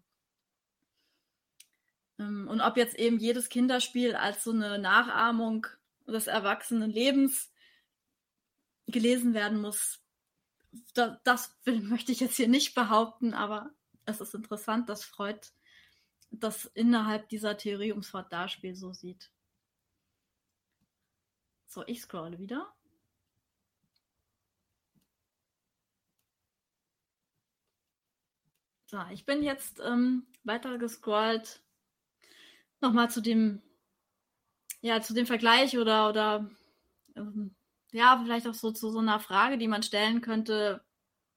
Ähm, 2.19 2.49
und 2.49 2.61
ob 2.61 2.77
jetzt 2.77 2.97
eben 2.97 3.19
jedes 3.19 3.49
Kinderspiel 3.49 4.15
als 4.15 4.45
so 4.45 4.51
eine 4.51 4.79
Nachahmung 4.79 5.67
des 6.07 6.27
erwachsenen 6.27 6.91
Lebens 6.91 7.53
gelesen 8.87 9.35
werden 9.35 9.61
muss, 9.61 10.01
das, 10.95 11.19
das 11.25 11.57
möchte 11.65 12.13
ich 12.13 12.21
jetzt 12.21 12.37
hier 12.37 12.49
nicht 12.49 12.75
behaupten, 12.75 13.35
aber 13.35 13.71
es 14.05 14.21
ist 14.21 14.35
interessant, 14.35 14.89
dass 14.89 15.05
Freud 15.05 15.41
das 16.31 16.67
innerhalb 16.75 17.29
dieser 17.29 17.57
Theorie 17.57 17.93
ums 17.93 18.09
Fortdarspiel 18.09 18.75
so 18.75 18.93
sieht. 18.93 19.31
So, 21.67 21.85
ich 21.87 22.03
scrolle 22.03 22.39
wieder. 22.39 22.73
So, 28.87 29.03
ich 29.11 29.27
bin 29.27 29.43
jetzt 29.43 29.81
ähm, 29.81 30.27
weiter 30.45 30.79
gescrollt. 30.79 31.61
Nochmal 32.81 33.11
zu 33.11 33.21
dem, 33.21 33.63
ja, 34.81 35.01
zu 35.01 35.15
dem 35.15 35.27
Vergleich 35.27 35.79
oder, 35.79 36.09
oder 36.09 36.51
ähm, 37.17 37.55
ja, 37.93 38.21
vielleicht 38.23 38.47
auch 38.47 38.55
so 38.55 38.71
zu 38.71 38.91
so 38.91 38.99
einer 38.99 39.21
Frage, 39.21 39.59
die 39.59 39.69
man 39.69 39.83
stellen 39.83 40.21
könnte 40.21 40.85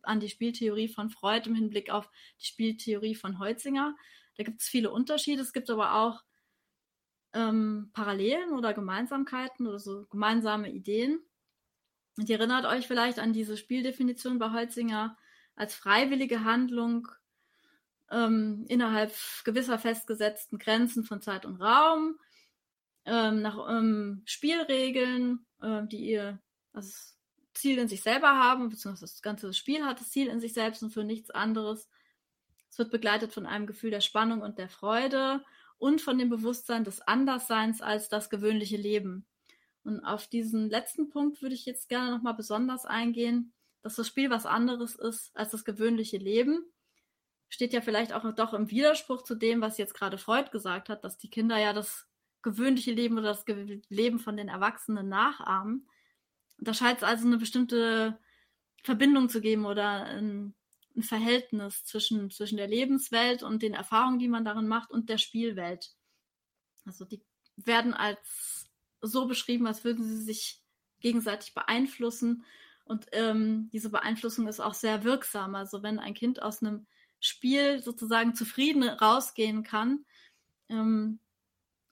an 0.01 0.19
die 0.19 0.29
Spieltheorie 0.29 0.87
von 0.87 1.09
Freud 1.09 1.47
im 1.47 1.55
Hinblick 1.55 1.89
auf 1.89 2.09
die 2.41 2.45
Spieltheorie 2.45 3.15
von 3.15 3.39
Heutzinger. 3.39 3.95
Da 4.35 4.43
gibt 4.43 4.61
es 4.61 4.67
viele 4.67 4.91
Unterschiede. 4.91 5.41
Es 5.41 5.53
gibt 5.53 5.69
aber 5.69 5.95
auch 5.95 6.23
ähm, 7.33 7.91
Parallelen 7.93 8.53
oder 8.53 8.73
Gemeinsamkeiten 8.73 9.67
oder 9.67 9.79
so 9.79 10.05
gemeinsame 10.07 10.71
Ideen. 10.71 11.19
Und 12.17 12.29
ihr 12.29 12.37
erinnert 12.37 12.65
euch 12.65 12.87
vielleicht 12.87 13.19
an 13.19 13.33
diese 13.33 13.57
Spieldefinition 13.57 14.39
bei 14.39 14.51
Holzinger 14.51 15.17
als 15.55 15.75
freiwillige 15.75 16.43
Handlung 16.43 17.07
ähm, 18.11 18.65
innerhalb 18.67 19.13
gewisser 19.43 19.79
festgesetzten 19.79 20.59
Grenzen 20.59 21.03
von 21.03 21.21
Zeit 21.21 21.45
und 21.45 21.61
Raum, 21.61 22.17
ähm, 23.05 23.41
nach 23.41 23.69
ähm, 23.69 24.23
Spielregeln, 24.25 25.45
ähm, 25.61 25.89
die 25.89 26.09
ihr 26.09 26.39
das 26.73 27.17
Ziel 27.53 27.77
in 27.77 27.87
sich 27.87 28.01
selber 28.01 28.29
haben, 28.29 28.69
beziehungsweise 28.69 29.13
das 29.13 29.21
ganze 29.21 29.53
Spiel 29.53 29.85
hat 29.85 29.99
das 29.99 30.11
Ziel 30.11 30.27
in 30.27 30.39
sich 30.39 30.53
selbst 30.53 30.83
und 30.83 30.91
für 30.91 31.03
nichts 31.03 31.29
anderes. 31.31 31.89
Es 32.69 32.77
wird 32.77 32.91
begleitet 32.91 33.33
von 33.33 33.45
einem 33.45 33.67
Gefühl 33.67 33.91
der 33.91 34.01
Spannung 34.01 34.41
und 34.41 34.57
der 34.57 34.69
Freude 34.69 35.43
und 35.77 36.01
von 36.01 36.17
dem 36.17 36.29
Bewusstsein 36.29 36.83
des 36.83 37.01
Andersseins 37.01 37.81
als 37.81 38.09
das 38.09 38.29
gewöhnliche 38.29 38.77
Leben. 38.77 39.25
Und 39.83 40.01
auf 40.01 40.27
diesen 40.27 40.69
letzten 40.69 41.09
Punkt 41.09 41.41
würde 41.41 41.55
ich 41.55 41.65
jetzt 41.65 41.89
gerne 41.89 42.11
nochmal 42.11 42.35
besonders 42.35 42.85
eingehen, 42.85 43.53
dass 43.81 43.95
das 43.95 44.07
Spiel 44.07 44.29
was 44.29 44.45
anderes 44.45 44.95
ist 44.95 45.35
als 45.35 45.51
das 45.51 45.65
gewöhnliche 45.65 46.17
Leben. 46.17 46.65
Steht 47.49 47.73
ja 47.73 47.81
vielleicht 47.81 48.13
auch 48.13 48.31
doch 48.35 48.53
im 48.53 48.69
Widerspruch 48.69 49.23
zu 49.23 49.35
dem, 49.35 49.61
was 49.61 49.77
jetzt 49.77 49.93
gerade 49.95 50.17
Freud 50.17 50.51
gesagt 50.51 50.89
hat, 50.89 51.03
dass 51.03 51.17
die 51.17 51.29
Kinder 51.29 51.57
ja 51.57 51.73
das 51.73 52.07
gewöhnliche 52.41 52.91
Leben 52.91 53.17
oder 53.17 53.33
das 53.33 53.45
Leben 53.89 54.19
von 54.19 54.37
den 54.37 54.47
Erwachsenen 54.47 55.09
nachahmen. 55.09 55.89
Da 56.57 56.73
scheint 56.73 56.97
es 56.97 57.03
also 57.03 57.25
eine 57.25 57.37
bestimmte 57.37 58.19
Verbindung 58.83 59.29
zu 59.29 59.41
geben 59.41 59.65
oder 59.65 60.05
ein, 60.05 60.53
ein 60.95 61.03
Verhältnis 61.03 61.83
zwischen, 61.83 62.29
zwischen 62.31 62.57
der 62.57 62.67
Lebenswelt 62.67 63.43
und 63.43 63.61
den 63.61 63.73
Erfahrungen, 63.73 64.19
die 64.19 64.27
man 64.27 64.45
darin 64.45 64.67
macht 64.67 64.91
und 64.91 65.09
der 65.09 65.17
Spielwelt. 65.17 65.91
Also 66.85 67.05
die 67.05 67.21
werden 67.55 67.93
als 67.93 68.69
so 69.01 69.27
beschrieben, 69.27 69.67
als 69.67 69.83
würden 69.83 70.03
sie 70.03 70.21
sich 70.21 70.61
gegenseitig 70.99 71.53
beeinflussen. 71.53 72.45
Und 72.85 73.07
ähm, 73.11 73.69
diese 73.71 73.89
Beeinflussung 73.89 74.47
ist 74.47 74.59
auch 74.59 74.73
sehr 74.73 75.03
wirksam. 75.03 75.55
Also 75.55 75.83
wenn 75.83 75.99
ein 75.99 76.13
Kind 76.13 76.41
aus 76.41 76.61
einem 76.61 76.87
Spiel 77.19 77.81
sozusagen 77.83 78.35
zufrieden 78.35 78.83
rausgehen 78.83 79.63
kann 79.63 80.05
ähm, 80.69 81.19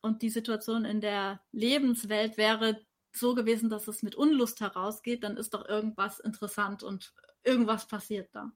und 0.01 0.21
die 0.21 0.30
Situation 0.30 0.86
in 0.86 1.01
der 1.01 1.41
Lebenswelt 1.51 2.38
wäre 2.38 2.86
so 3.11 3.36
gewesen, 3.36 3.69
dass 3.69 3.88
es 3.88 4.03
mit 4.03 4.15
Unlust 4.15 4.61
herausgeht, 4.61 5.23
dann 5.23 5.38
ist 5.38 5.53
doch 5.53 5.67
irgendwas 5.67 6.19
interessant 6.19 6.84
und 6.84 7.13
irgendwas 7.43 7.88
passiert 7.88 8.30
da. 8.34 8.51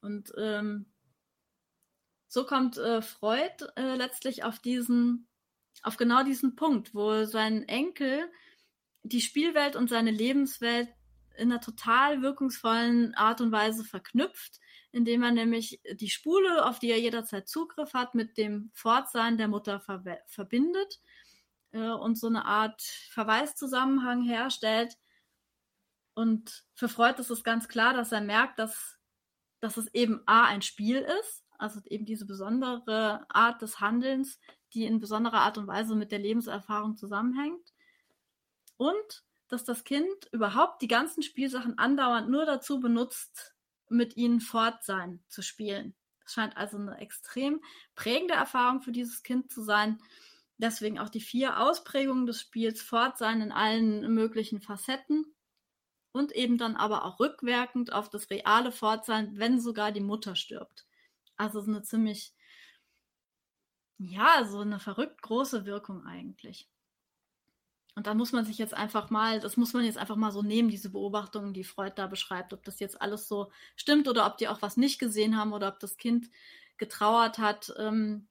Und 0.00 0.32
ähm, 0.36 0.86
so 2.28 2.44
kommt 2.44 2.76
äh, 2.76 3.02
Freud 3.02 3.64
äh, 3.76 3.94
letztlich 3.96 4.44
auf 4.44 4.58
diesen, 4.58 5.28
auf 5.82 5.96
genau 5.96 6.22
diesen 6.22 6.56
Punkt, 6.56 6.94
wo 6.94 7.24
sein 7.24 7.66
Enkel 7.68 8.30
die 9.02 9.20
Spielwelt 9.20 9.76
und 9.76 9.88
seine 9.88 10.10
Lebenswelt 10.10 10.88
in 11.36 11.52
einer 11.52 11.60
total 11.60 12.22
wirkungsvollen 12.22 13.14
Art 13.14 13.40
und 13.40 13.52
Weise 13.52 13.84
verknüpft, 13.84 14.58
indem 14.92 15.22
er 15.22 15.32
nämlich 15.32 15.80
die 15.94 16.10
Spule, 16.10 16.64
auf 16.66 16.78
die 16.78 16.90
er 16.90 17.00
jederzeit 17.00 17.48
Zugriff 17.48 17.94
hat, 17.94 18.14
mit 18.14 18.38
dem 18.38 18.70
Fortsein 18.72 19.38
der 19.38 19.48
Mutter 19.48 19.80
ver 19.80 20.02
verbindet 20.26 21.00
äh, 21.72 21.90
und 21.90 22.18
so 22.18 22.26
eine 22.28 22.44
Art 22.44 22.80
Verweiszusammenhang 23.10 24.22
herstellt. 24.22 24.96
Und 26.14 26.64
für 26.74 26.88
Freud 26.88 27.20
ist 27.20 27.30
es 27.30 27.44
ganz 27.44 27.68
klar, 27.68 27.92
dass 27.92 28.12
er 28.12 28.22
merkt, 28.22 28.58
dass, 28.58 28.98
dass 29.60 29.76
es 29.76 29.92
eben 29.94 30.22
A 30.26 30.44
ein 30.44 30.62
Spiel 30.62 31.06
ist, 31.20 31.44
also 31.58 31.80
eben 31.86 32.06
diese 32.06 32.26
besondere 32.26 33.26
Art 33.28 33.60
des 33.62 33.80
Handelns, 33.80 34.40
die 34.72 34.84
in 34.84 35.00
besonderer 35.00 35.40
Art 35.40 35.58
und 35.58 35.66
Weise 35.66 35.94
mit 35.94 36.12
der 36.12 36.18
Lebenserfahrung 36.18 36.96
zusammenhängt. 36.96 37.72
Und 38.76 39.24
dass 39.48 39.64
das 39.64 39.84
Kind 39.84 40.26
überhaupt 40.32 40.82
die 40.82 40.88
ganzen 40.88 41.22
Spielsachen 41.22 41.78
andauernd 41.78 42.28
nur 42.28 42.46
dazu 42.46 42.80
benutzt, 42.80 43.55
mit 43.88 44.16
ihnen 44.16 44.40
Fortsein 44.40 45.22
zu 45.28 45.42
spielen. 45.42 45.94
Das 46.22 46.32
scheint 46.32 46.56
also 46.56 46.76
eine 46.76 46.98
extrem 46.98 47.62
prägende 47.94 48.34
Erfahrung 48.34 48.80
für 48.82 48.92
dieses 48.92 49.22
Kind 49.22 49.50
zu 49.52 49.62
sein. 49.62 49.98
Deswegen 50.58 50.98
auch 50.98 51.08
die 51.10 51.20
vier 51.20 51.60
Ausprägungen 51.60 52.26
des 52.26 52.40
Spiels 52.40 52.82
Fortsein 52.82 53.42
in 53.42 53.52
allen 53.52 54.12
möglichen 54.12 54.60
Facetten 54.60 55.34
und 56.12 56.32
eben 56.32 56.58
dann 56.58 56.76
aber 56.76 57.04
auch 57.04 57.20
rückwirkend 57.20 57.92
auf 57.92 58.08
das 58.08 58.30
reale 58.30 58.72
Fortsein, 58.72 59.38
wenn 59.38 59.60
sogar 59.60 59.92
die 59.92 60.00
Mutter 60.00 60.34
stirbt. 60.34 60.86
Also 61.36 61.60
so 61.60 61.70
eine 61.70 61.82
ziemlich, 61.82 62.32
ja, 63.98 64.44
so 64.46 64.60
eine 64.60 64.80
verrückt 64.80 65.20
große 65.22 65.66
Wirkung 65.66 66.06
eigentlich. 66.06 66.68
Und 67.96 68.06
da 68.06 68.12
muss 68.12 68.32
man 68.32 68.44
sich 68.44 68.58
jetzt 68.58 68.74
einfach 68.74 69.08
mal, 69.08 69.40
das 69.40 69.56
muss 69.56 69.72
man 69.72 69.82
jetzt 69.82 69.96
einfach 69.96 70.16
mal 70.16 70.30
so 70.30 70.42
nehmen, 70.42 70.68
diese 70.68 70.90
Beobachtungen, 70.90 71.54
die 71.54 71.64
Freud 71.64 71.94
da 71.96 72.06
beschreibt, 72.06 72.52
ob 72.52 72.62
das 72.62 72.78
jetzt 72.78 73.00
alles 73.00 73.26
so 73.26 73.50
stimmt 73.74 74.06
oder 74.06 74.26
ob 74.26 74.36
die 74.36 74.48
auch 74.48 74.60
was 74.60 74.76
nicht 74.76 74.98
gesehen 74.98 75.38
haben 75.38 75.54
oder 75.54 75.68
ob 75.68 75.80
das 75.80 75.96
Kind 75.96 76.28
getrauert 76.76 77.38
hat 77.38 77.72
ähm, 77.78 78.28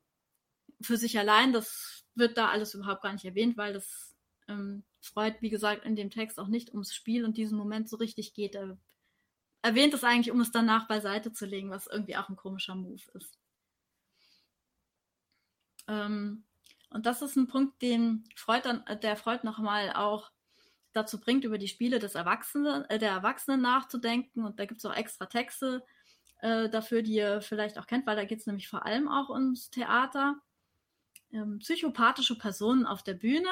für 0.82 0.98
sich 0.98 1.18
allein. 1.18 1.52
Das 1.52 2.06
wird 2.14 2.38
da 2.38 2.50
alles 2.50 2.76
überhaupt 2.76 3.02
gar 3.02 3.14
nicht 3.14 3.26
erwähnt, 3.26 3.58
weil 3.58 3.74
das 3.74 4.16
ähm, 4.48 4.84
Freud, 5.02 5.38
wie 5.40 5.50
gesagt, 5.50 5.84
in 5.84 5.96
dem 5.96 6.12
Text 6.12 6.40
auch 6.40 6.48
nicht 6.48 6.70
ums 6.70 6.94
Spiel 6.94 7.26
und 7.26 7.36
diesen 7.36 7.58
Moment 7.58 7.90
so 7.90 7.98
richtig 7.98 8.36
geht. 8.36 8.54
Er 8.54 8.78
erwähnt 9.64 9.96
es 9.96 10.04
eigentlich, 10.04 10.32
um 10.32 10.42
es 10.42 10.52
danach 10.52 10.88
beiseite 10.88 11.34
zu 11.34 11.48
legen, 11.48 11.72
was 11.72 11.88
irgendwie 11.88 12.18
auch 12.18 12.30
ein 12.30 12.36
komischer 12.36 12.76
Move 12.76 13.02
ist. 13.16 13.40
Ähm, 15.88 16.44
und 16.96 17.06
das 17.06 17.22
ist 17.22 17.36
ein 17.36 17.48
Punkt, 17.48 17.82
den 17.82 18.24
Freud 18.38 18.62
dann, 18.64 18.88
äh, 18.88 18.98
der 18.98 19.18
Freud 19.18 19.42
nochmal 19.44 19.92
auch 19.92 20.32
dazu 20.94 21.20
bringt, 21.20 21.44
über 21.44 21.58
die 21.58 21.68
Spiele 21.68 22.00
des 22.00 22.16
Erwachsenen, 22.16 22.86
äh, 22.86 22.98
der 22.98 23.12
Erwachsenen 23.12 23.62
nachzudenken. 23.62 24.46
Und 24.46 24.62
da 24.62 24.66
gibt 24.66 24.80
es 24.80 24.86
auch 24.86 24.96
extra 24.96 25.26
Texte 25.26 25.84
äh, 26.40 26.70
dafür, 26.70 27.02
die 27.02 27.16
ihr 27.16 27.42
vielleicht 27.42 27.78
auch 27.78 27.86
kennt, 27.86 28.08
weil 28.08 28.16
da 28.16 28.24
geht 28.24 28.40
es 28.40 28.48
nämlich 28.48 28.70
vor 28.70 28.86
allem 28.86 29.10
auch 29.10 29.28
ums 29.28 29.70
Theater. 29.70 30.38
Ähm, 31.34 31.60
psychopathische 31.60 32.38
Personen 32.38 32.86
auf 32.86 33.04
der 33.04 33.16
Bühne. 33.16 33.50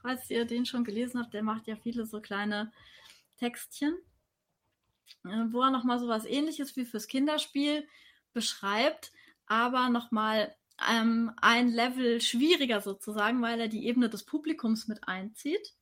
Falls 0.00 0.30
ihr 0.30 0.44
den 0.44 0.64
schon 0.64 0.84
gelesen 0.84 1.20
habt, 1.20 1.34
der 1.34 1.42
macht 1.42 1.66
ja 1.66 1.74
viele 1.74 2.06
so 2.06 2.20
kleine 2.20 2.70
Textchen, 3.38 3.98
äh, 5.24 5.44
wo 5.48 5.62
er 5.62 5.72
nochmal 5.72 5.98
so 5.98 6.06
was 6.06 6.24
ähnliches 6.24 6.76
wie 6.76 6.84
fürs 6.84 7.08
Kinderspiel 7.08 7.88
beschreibt, 8.32 9.10
aber 9.46 9.88
nochmal 9.88 10.54
ähm, 10.88 11.32
ein 11.40 11.68
Level 11.68 12.20
schwieriger 12.20 12.80
sozusagen, 12.80 13.42
weil 13.42 13.60
er 13.60 13.68
die 13.68 13.86
Ebene 13.86 14.08
des 14.08 14.24
Publikums 14.24 14.88
mit 14.88 15.06
einzieht. 15.08 15.74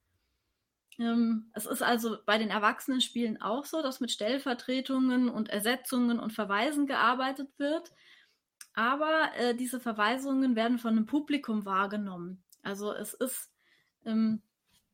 Ähm, 0.98 1.50
es 1.54 1.66
ist 1.66 1.82
also 1.82 2.18
bei 2.26 2.38
den 2.38 2.50
Erwachsenenspielen 2.50 3.40
auch 3.40 3.64
so, 3.64 3.82
dass 3.82 4.00
mit 4.00 4.10
Stellvertretungen 4.10 5.28
und 5.28 5.48
Ersetzungen 5.48 6.18
und 6.18 6.32
Verweisen 6.32 6.86
gearbeitet 6.86 7.48
wird. 7.58 7.92
Aber 8.74 9.30
äh, 9.36 9.54
diese 9.54 9.80
Verweisungen 9.80 10.56
werden 10.56 10.78
von 10.78 10.90
einem 10.90 11.06
Publikum 11.06 11.64
wahrgenommen. 11.64 12.42
Also 12.62 12.92
es 12.92 13.14
ist 13.14 13.50
ähm, 14.04 14.42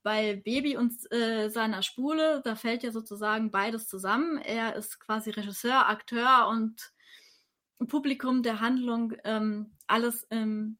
bei 0.02 0.36
Baby 0.36 0.76
und 0.76 0.92
äh, 1.12 1.48
seiner 1.48 1.82
Spule, 1.82 2.42
da 2.44 2.56
fällt 2.56 2.82
ja 2.82 2.92
sozusagen 2.92 3.50
beides 3.50 3.88
zusammen. 3.88 4.38
Er 4.38 4.76
ist 4.76 5.00
quasi 5.00 5.30
Regisseur, 5.30 5.88
Akteur 5.88 6.46
und 6.48 6.93
Publikum 7.78 8.42
der 8.42 8.60
Handlung 8.60 9.14
ähm, 9.24 9.76
alles, 9.86 10.26
ähm, 10.30 10.78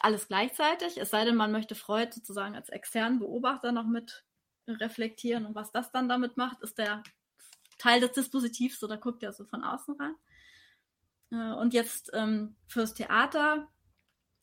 alles 0.00 0.28
gleichzeitig. 0.28 0.98
Es 0.98 1.10
sei 1.10 1.24
denn, 1.24 1.36
man 1.36 1.52
möchte 1.52 1.74
Freud 1.74 2.12
sozusagen 2.12 2.54
als 2.54 2.68
externen 2.68 3.18
Beobachter 3.18 3.72
noch 3.72 3.86
mit 3.86 4.24
reflektieren. 4.68 5.46
Und 5.46 5.54
was 5.54 5.72
das 5.72 5.92
dann 5.92 6.08
damit 6.08 6.36
macht, 6.36 6.62
ist 6.62 6.78
der 6.78 7.02
Teil 7.78 8.00
des 8.00 8.12
Dispositivs, 8.12 8.78
so 8.78 8.86
da 8.86 8.96
guckt 8.96 9.22
er 9.22 9.32
so 9.32 9.44
von 9.44 9.62
außen 9.62 9.96
rein. 9.98 10.14
Äh, 11.30 11.54
und 11.54 11.74
jetzt 11.74 12.10
ähm, 12.14 12.56
fürs 12.66 12.94
Theater 12.94 13.68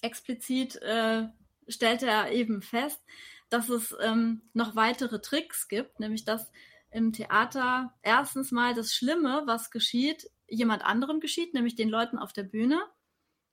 explizit 0.01 0.75
äh, 0.81 1.27
stellt 1.67 2.03
er 2.03 2.31
eben 2.31 2.61
fest, 2.61 3.03
dass 3.49 3.69
es 3.69 3.95
ähm, 4.01 4.41
noch 4.53 4.75
weitere 4.75 5.21
Tricks 5.21 5.67
gibt, 5.67 5.99
nämlich 5.99 6.25
dass 6.25 6.51
im 6.89 7.13
Theater 7.13 7.93
erstens 8.01 8.51
mal 8.51 8.73
das 8.73 8.93
Schlimme, 8.93 9.43
was 9.45 9.71
geschieht, 9.71 10.29
jemand 10.51 10.83
anderem 10.83 11.19
geschieht, 11.19 11.53
nämlich 11.53 11.75
den 11.75 11.89
Leuten 11.89 12.17
auf 12.19 12.33
der 12.33 12.43
Bühne. 12.43 12.81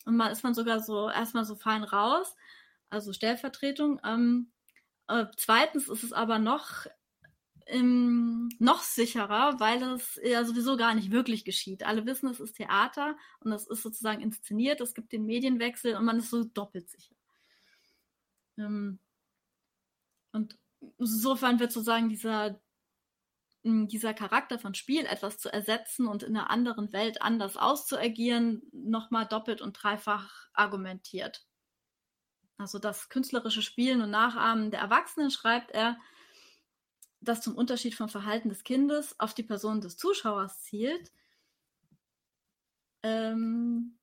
Und 0.05 0.17
mal 0.17 0.29
ist 0.29 0.43
man 0.43 0.55
sogar 0.55 0.81
so 0.81 1.09
erstmal 1.09 1.45
so 1.45 1.55
fein 1.55 1.85
raus, 1.85 2.35
also 2.91 3.13
Stellvertretung. 3.13 4.01
Ähm, 4.05 4.53
äh, 5.09 5.27
zweitens 5.37 5.89
ist 5.89 6.03
es 6.03 6.13
aber 6.13 6.39
noch 6.39 6.87
ähm, 7.69 8.49
noch 8.59 8.83
sicherer, 8.83 9.61
weil 9.61 9.83
es 9.83 10.19
ja 10.25 10.45
sowieso 10.45 10.77
gar 10.77 10.95
nicht 10.95 11.11
wirklich 11.11 11.45
geschieht. 11.45 11.85
Alle 11.85 12.07
wissen, 12.07 12.29
es 12.31 12.41
ist 12.41 12.57
Theater 12.57 13.17
und 13.41 13.53
es 13.53 13.67
ist 13.67 13.83
sozusagen 13.83 14.23
inszeniert, 14.23 14.81
es 14.81 14.95
gibt 14.95 15.13
den 15.13 15.27
Medienwechsel 15.27 15.95
und 15.95 16.05
man 16.05 16.19
ist 16.19 16.31
so 16.31 16.45
doppelt 16.45 16.89
sicher. 16.89 17.15
Ähm, 18.57 18.99
und 20.33 20.59
insofern 20.99 21.61
wird 21.61 21.73
sozusagen 21.73 22.09
dieser 22.09 22.61
dieser 23.89 24.15
Charakter 24.15 24.59
von 24.59 24.75
Spiel, 24.75 25.05
etwas 25.05 25.39
zu 25.39 25.53
ersetzen 25.53 26.07
und 26.07 26.23
in 26.23 26.37
einer 26.37 26.51
anderen 26.51 26.93
Welt 26.93 27.23
anders 27.23 27.57
auszuagieren, 27.57 28.63
nochmal 28.73 29.27
doppelt 29.27 29.61
und 29.61 29.75
dreifach 29.75 30.49
argumentiert. 30.53 31.47
Also 32.57 32.79
das 32.79 33.09
künstlerische 33.09 33.63
Spielen 33.63 34.03
und 34.03 34.11
Nachahmen 34.11 34.71
der 34.71 34.81
Erwachsenen 34.81 35.31
schreibt 35.31 35.71
er, 35.71 35.97
das 37.21 37.41
zum 37.41 37.55
Unterschied 37.55 37.95
vom 37.95 38.09
Verhalten 38.09 38.49
des 38.49 38.65
Kindes 38.65 39.19
auf 39.19 39.35
die 39.35 39.43
Person 39.43 39.81
des 39.81 39.97
Zuschauers 39.97 40.63
zielt, 40.63 41.13
ähm, 43.03 43.99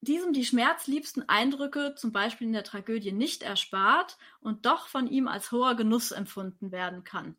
diesem 0.00 0.32
die 0.32 0.44
schmerzliebsten 0.44 1.28
Eindrücke, 1.28 1.94
zum 1.96 2.12
Beispiel 2.12 2.48
in 2.48 2.52
der 2.52 2.64
Tragödie, 2.64 3.12
nicht 3.12 3.42
erspart 3.42 4.18
und 4.40 4.66
doch 4.66 4.88
von 4.88 5.06
ihm 5.06 5.28
als 5.28 5.52
hoher 5.52 5.76
Genuss 5.76 6.10
empfunden 6.10 6.72
werden 6.72 7.04
kann. 7.04 7.36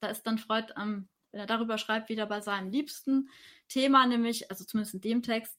Da 0.00 0.08
ist 0.08 0.22
dann 0.22 0.38
Freud, 0.38 0.72
ähm, 0.76 1.08
wenn 1.32 1.40
er 1.40 1.46
darüber 1.46 1.78
schreibt, 1.78 2.08
wieder 2.08 2.26
bei 2.26 2.40
seinem 2.40 2.70
liebsten 2.70 3.28
Thema, 3.68 4.06
nämlich, 4.06 4.50
also 4.50 4.64
zumindest 4.64 4.94
in 4.94 5.00
dem 5.00 5.22
Text, 5.22 5.58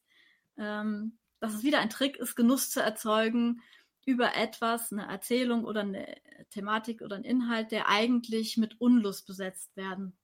ähm, 0.58 1.18
dass 1.40 1.54
es 1.54 1.64
wieder 1.64 1.80
ein 1.80 1.90
Trick 1.90 2.18
ist, 2.18 2.36
Genuss 2.36 2.70
zu 2.70 2.82
erzeugen 2.82 3.62
über 4.06 4.36
etwas, 4.36 4.92
eine 4.92 5.08
Erzählung 5.08 5.66
oder 5.66 5.82
eine 5.82 6.16
Thematik 6.50 7.02
oder 7.02 7.16
ein 7.16 7.24
Inhalt, 7.24 7.72
der 7.72 7.88
eigentlich 7.88 8.58
mit 8.58 8.80
Unlust 8.82 9.28
besetzt 9.28 9.76
werden 9.76 10.18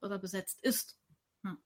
oder 0.00 0.18
besetzt 0.18 0.62
ist. 0.62 0.98
Hm. 1.42 1.58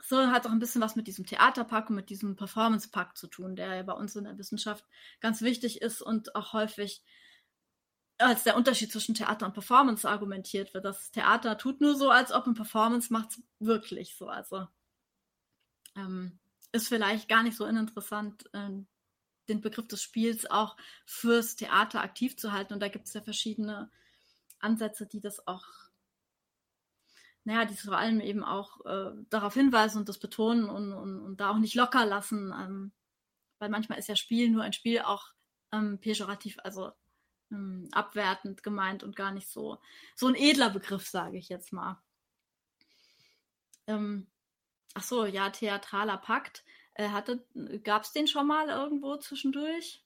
So 0.00 0.18
hat 0.28 0.46
auch 0.46 0.50
ein 0.50 0.58
bisschen 0.58 0.82
was 0.82 0.96
mit 0.96 1.06
diesem 1.06 1.24
Theaterpack 1.24 1.90
und 1.90 1.96
mit 1.96 2.10
diesem 2.10 2.36
Performance-Pack 2.36 3.16
zu 3.16 3.28
tun, 3.28 3.54
der 3.54 3.76
ja 3.76 3.82
bei 3.82 3.92
uns 3.92 4.16
in 4.16 4.24
der 4.24 4.38
Wissenschaft 4.38 4.84
ganz 5.20 5.40
wichtig 5.42 5.82
ist 5.82 6.02
und 6.02 6.34
auch 6.34 6.52
häufig 6.52 7.02
als 8.18 8.42
der 8.42 8.56
Unterschied 8.56 8.92
zwischen 8.92 9.14
Theater 9.14 9.46
und 9.46 9.52
Performance 9.52 10.08
argumentiert 10.08 10.74
wird. 10.74 10.84
Das 10.84 11.10
Theater 11.12 11.56
tut 11.56 11.80
nur 11.80 11.94
so, 11.94 12.10
als 12.10 12.32
ob 12.32 12.46
ein 12.46 12.54
Performance 12.54 13.12
macht 13.12 13.30
es 13.30 13.42
wirklich 13.60 14.16
so. 14.16 14.28
Also 14.28 14.66
ähm, 15.96 16.38
ist 16.72 16.88
vielleicht 16.88 17.28
gar 17.28 17.42
nicht 17.42 17.56
so 17.56 17.64
uninteressant, 17.64 18.50
ähm, 18.52 18.86
den 19.48 19.60
Begriff 19.60 19.88
des 19.88 20.02
Spiels 20.02 20.50
auch 20.50 20.76
fürs 21.06 21.56
Theater 21.56 22.02
aktiv 22.02 22.36
zu 22.36 22.52
halten. 22.52 22.74
Und 22.74 22.80
da 22.80 22.88
gibt 22.88 23.06
es 23.06 23.14
ja 23.14 23.22
verschiedene 23.22 23.90
Ansätze, 24.58 25.06
die 25.06 25.20
das 25.20 25.46
auch, 25.46 25.64
naja, 27.44 27.64
die 27.64 27.76
vor 27.76 27.96
allem 27.96 28.20
eben 28.20 28.44
auch 28.44 28.84
äh, 28.84 29.12
darauf 29.30 29.54
hinweisen 29.54 29.98
und 29.98 30.08
das 30.08 30.18
betonen 30.18 30.68
und, 30.68 30.92
und, 30.92 31.20
und, 31.20 31.40
da 31.40 31.50
auch 31.50 31.58
nicht 31.58 31.74
locker 31.74 32.04
lassen. 32.04 32.52
Ähm, 32.52 32.92
weil 33.58 33.70
manchmal 33.70 33.98
ist 33.98 34.08
ja 34.08 34.16
Spiel 34.16 34.50
nur 34.50 34.62
ein 34.62 34.72
Spiel 34.72 35.00
auch 35.00 35.28
ähm, 35.72 35.98
pejorativ, 35.98 36.58
also 36.62 36.92
ähm, 37.50 37.88
abwertend 37.92 38.62
gemeint 38.62 39.02
und 39.02 39.16
gar 39.16 39.32
nicht 39.32 39.48
so, 39.48 39.78
so 40.14 40.26
ein 40.26 40.34
edler 40.34 40.70
Begriff, 40.70 41.06
sage 41.06 41.38
ich 41.38 41.48
jetzt 41.48 41.72
mal. 41.72 42.00
Ähm, 43.86 44.26
ach 44.94 45.02
so, 45.02 45.24
ja, 45.24 45.50
theatraler 45.50 46.18
Pakt. 46.18 46.64
Äh, 46.94 47.08
Gab 47.84 48.02
es 48.02 48.12
den 48.12 48.28
schon 48.28 48.46
mal 48.46 48.68
irgendwo 48.68 49.16
zwischendurch? 49.16 50.04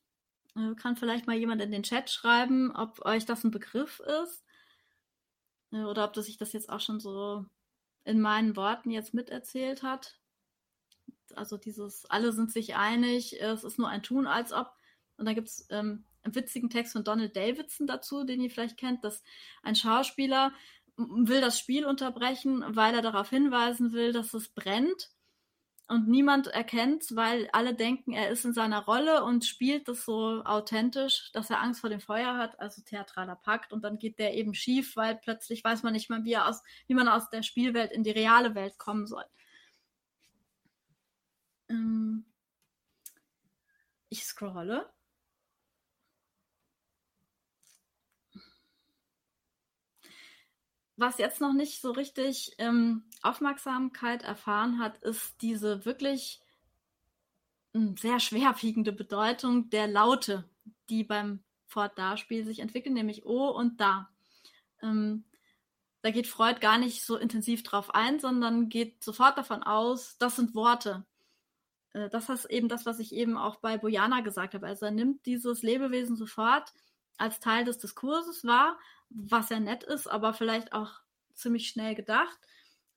Äh, 0.57 0.74
kann 0.74 0.97
vielleicht 0.97 1.26
mal 1.26 1.36
jemand 1.36 1.62
in 1.62 1.72
den 1.72 1.82
Chat 1.82 2.11
schreiben, 2.11 2.74
ob 2.74 3.05
euch 3.05 3.24
das 3.24 3.45
ein 3.45 3.51
Begriff 3.51 4.01
ist 4.01 4.45
äh, 5.72 5.82
oder 5.84 6.05
ob 6.05 6.12
das 6.12 6.26
sich 6.26 6.36
das 6.36 6.53
jetzt 6.53 6.68
auch 6.68 6.80
schon 6.80 7.01
so 7.01 7.45
in 8.05 8.20
meinen 8.20 8.57
Worten 8.57 8.90
jetzt 8.90 9.14
miterzählt 9.14 9.82
hat. 9.82 10.18
Also 11.34 11.57
dieses, 11.57 12.05
alle 12.07 12.32
sind 12.32 12.53
sich 12.53 12.76
einig, 12.76 13.40
es 13.40 13.64
ist 13.64 13.78
nur 13.78 13.88
ein 13.88 14.03
Tun, 14.03 14.26
als 14.26 14.53
ob. 14.53 14.72
Und 15.16 15.26
da 15.26 15.32
gibt 15.32 15.49
es 15.49 15.66
ähm, 15.70 16.05
witzigen 16.24 16.70
Text 16.70 16.92
von 16.92 17.04
Donald 17.04 17.36
Davidson 17.36 17.86
dazu, 17.86 18.24
den 18.24 18.40
ihr 18.40 18.50
vielleicht 18.50 18.78
kennt, 18.78 19.04
dass 19.04 19.22
ein 19.62 19.74
Schauspieler 19.74 20.52
will 20.96 21.40
das 21.40 21.58
Spiel 21.58 21.84
unterbrechen, 21.84 22.64
weil 22.68 22.94
er 22.94 23.02
darauf 23.02 23.30
hinweisen 23.30 23.92
will, 23.92 24.12
dass 24.12 24.34
es 24.34 24.48
brennt 24.48 25.10
und 25.88 26.08
niemand 26.08 26.46
erkennt, 26.46 27.04
weil 27.14 27.48
alle 27.52 27.74
denken, 27.74 28.12
er 28.12 28.30
ist 28.30 28.44
in 28.44 28.52
seiner 28.52 28.84
Rolle 28.84 29.24
und 29.24 29.44
spielt 29.44 29.88
das 29.88 30.04
so 30.04 30.42
authentisch, 30.44 31.30
dass 31.32 31.50
er 31.50 31.60
Angst 31.60 31.80
vor 31.80 31.90
dem 31.90 32.00
Feuer 32.00 32.36
hat, 32.36 32.58
also 32.60 32.82
theatraler 32.82 33.36
Pakt 33.36 33.72
und 33.72 33.82
dann 33.82 33.98
geht 33.98 34.18
der 34.18 34.34
eben 34.34 34.54
schief, 34.54 34.96
weil 34.96 35.16
plötzlich 35.16 35.64
weiß 35.64 35.82
man 35.82 35.92
nicht 35.92 36.08
mehr, 36.08 36.24
wie, 36.24 36.36
aus, 36.36 36.62
wie 36.86 36.94
man 36.94 37.08
aus 37.08 37.30
der 37.30 37.42
Spielwelt 37.42 37.92
in 37.92 38.04
die 38.04 38.10
reale 38.10 38.54
Welt 38.54 38.78
kommen 38.78 39.06
soll. 39.06 39.24
Ähm 41.68 42.24
ich 44.08 44.24
scrolle. 44.24 44.90
Was 51.03 51.18
jetzt 51.18 51.40
noch 51.40 51.53
nicht 51.53 51.82
so 51.82 51.90
richtig 51.90 52.55
ähm, 52.59 53.03
Aufmerksamkeit 53.20 54.22
erfahren 54.22 54.78
hat, 54.78 54.96
ist 54.98 55.42
diese 55.42 55.84
wirklich 55.84 56.40
hm, 57.74 57.96
sehr 57.98 58.20
schwerwiegende 58.20 58.92
Bedeutung 58.92 59.68
der 59.68 59.88
Laute, 59.88 60.48
die 60.88 61.05
beim 61.05 61.42
Fort-Da-Spiel 61.66 62.46
sich 62.46 62.61
entwickeln, 62.61 62.94
nämlich 62.94 63.26
O 63.26 63.48
und 63.48 63.80
Da. 63.80 64.09
Ähm, 64.80 65.24
da 66.03 66.11
geht 66.11 66.26
Freud 66.26 66.61
gar 66.61 66.78
nicht 66.78 67.05
so 67.05 67.16
intensiv 67.16 67.62
drauf 67.62 67.94
ein, 67.94 68.18
sondern 68.18 68.68
geht 68.68 69.03
sofort 69.05 69.36
davon 69.36 69.62
aus, 69.62 70.16
das 70.18 70.36
sind 70.36 70.55
Worte. 70.55 71.05
Äh, 71.92 72.11
das 72.11 72.28
ist 72.28 72.44
eben 72.46 72.68
das, 72.68 72.86
was 72.86 72.98
ich 72.98 73.12
eben 73.14 73.36
auch 73.36 73.57
bei 73.57 73.76
Bojana 73.76 74.20
gesagt 74.20 74.55
habe. 74.55 74.66
Also 74.66 74.86
er 74.86 74.92
nimmt 74.92 75.26
dieses 75.26 75.62
Lebewesen 75.62 76.16
sofort 76.16 76.72
als 77.18 77.40
Teil 77.40 77.64
des 77.64 77.78
Diskurses 77.78 78.44
wahr, 78.44 78.78
was 79.10 79.50
ja 79.50 79.60
nett 79.60 79.84
ist, 79.84 80.06
aber 80.06 80.34
vielleicht 80.34 80.72
auch 80.72 81.00
ziemlich 81.34 81.68
schnell 81.68 81.94
gedacht, 81.94 82.38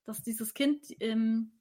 dass 0.05 0.23
dieses 0.23 0.53
Kind 0.53 0.85
ähm, 0.99 1.59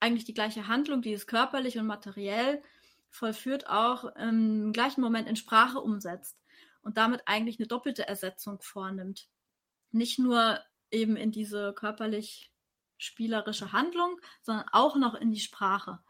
eigentlich 0.00 0.24
die 0.24 0.34
gleiche 0.34 0.66
Handlung, 0.66 1.02
die 1.02 1.12
es 1.12 1.26
körperlich 1.26 1.78
und 1.78 1.86
materiell 1.86 2.62
vollführt, 3.10 3.68
auch 3.68 4.04
im 4.16 4.72
gleichen 4.72 5.00
Moment 5.00 5.28
in 5.28 5.36
Sprache 5.36 5.80
umsetzt 5.80 6.38
und 6.82 6.96
damit 6.96 7.22
eigentlich 7.26 7.58
eine 7.58 7.66
doppelte 7.66 8.06
Ersetzung 8.06 8.60
vornimmt. 8.60 9.28
Nicht 9.90 10.18
nur 10.18 10.60
eben 10.90 11.16
in 11.16 11.32
diese 11.32 11.72
körperlich 11.74 12.52
spielerische 12.98 13.72
Handlung, 13.72 14.20
sondern 14.42 14.66
auch 14.72 14.96
noch 14.96 15.14
in 15.14 15.30
die 15.30 15.40
Sprache. 15.40 16.00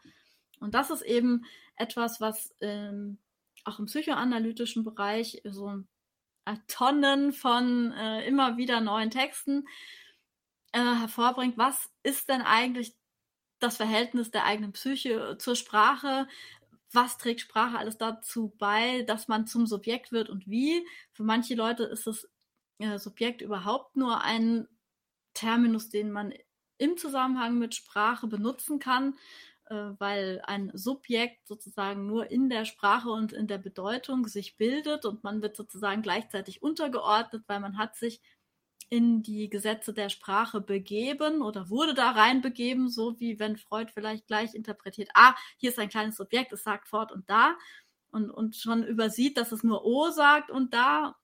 Und 0.59 0.73
das 0.73 0.89
ist 0.89 1.01
eben 1.01 1.45
etwas, 1.75 2.19
was 2.19 2.53
ähm, 2.59 3.17
auch 3.65 3.79
im 3.79 3.85
psychoanalytischen 3.85 4.83
Bereich 4.83 5.41
so 5.45 5.83
Tonnen 6.67 7.31
von 7.31 7.91
äh, 7.91 8.25
immer 8.27 8.57
wieder 8.57 8.81
neuen 8.81 9.11
Texten 9.11 9.67
äh, 10.71 10.79
hervorbringt. 10.79 11.57
Was 11.57 11.89
ist 12.03 12.29
denn 12.29 12.41
eigentlich 12.41 12.95
das 13.59 13.77
Verhältnis 13.77 14.31
der 14.31 14.45
eigenen 14.45 14.71
Psyche 14.71 15.37
zur 15.37 15.55
Sprache? 15.55 16.27
Was 16.91 17.17
trägt 17.17 17.41
Sprache 17.41 17.77
alles 17.77 17.97
dazu 17.97 18.53
bei, 18.57 19.03
dass 19.03 19.27
man 19.27 19.45
zum 19.45 19.67
Subjekt 19.67 20.11
wird 20.11 20.29
und 20.29 20.47
wie? 20.47 20.85
Für 21.13 21.23
manche 21.23 21.55
Leute 21.55 21.83
ist 21.83 22.07
das 22.07 22.27
äh, 22.79 22.97
Subjekt 22.97 23.41
überhaupt 23.41 23.95
nur 23.95 24.21
ein 24.21 24.67
Terminus, 25.33 25.89
den 25.89 26.11
man 26.11 26.33
im 26.77 26.97
Zusammenhang 26.97 27.59
mit 27.59 27.75
Sprache 27.75 28.25
benutzen 28.27 28.79
kann. 28.79 29.17
Äh, 29.69 29.93
weil 29.99 30.41
ein 30.45 30.71
Subjekt 30.73 31.47
sozusagen 31.47 32.07
nur 32.07 32.31
in 32.31 32.49
der 32.49 32.65
Sprache 32.65 33.09
und 33.09 33.33
in 33.33 33.45
der 33.47 33.59
Bedeutung 33.59 34.27
sich 34.27 34.57
bildet 34.57 35.05
und 35.05 35.23
man 35.23 35.43
wird 35.43 35.55
sozusagen 35.55 36.01
gleichzeitig 36.01 36.63
untergeordnet, 36.63 37.43
weil 37.45 37.59
man 37.59 37.77
hat 37.77 37.95
sich 37.95 38.19
in 38.89 39.21
die 39.21 39.47
Gesetze 39.47 39.93
der 39.93 40.09
Sprache 40.09 40.59
begeben 40.61 41.43
oder 41.43 41.69
wurde 41.69 41.93
da 41.93 42.09
reinbegeben, 42.11 42.89
so 42.89 43.19
wie 43.19 43.39
wenn 43.39 43.57
Freud 43.57 43.91
vielleicht 43.93 44.25
gleich 44.25 44.55
interpretiert, 44.55 45.09
ah, 45.13 45.35
hier 45.57 45.69
ist 45.69 45.77
ein 45.77 45.89
kleines 45.89 46.17
Subjekt, 46.17 46.51
es 46.51 46.63
sagt 46.63 46.87
fort 46.87 47.11
und 47.11 47.29
da 47.29 47.55
und, 48.11 48.31
und 48.31 48.55
schon 48.55 48.83
übersieht, 48.83 49.37
dass 49.37 49.51
es 49.51 49.63
nur 49.63 49.85
O 49.85 50.09
sagt 50.09 50.49
und 50.49 50.73
da 50.73 51.15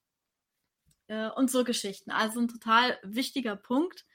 äh, 1.08 1.30
und 1.32 1.50
so 1.50 1.64
Geschichten. 1.64 2.12
Also 2.12 2.40
ein 2.42 2.48
total 2.48 3.00
wichtiger 3.04 3.56
Punkt, 3.56 4.06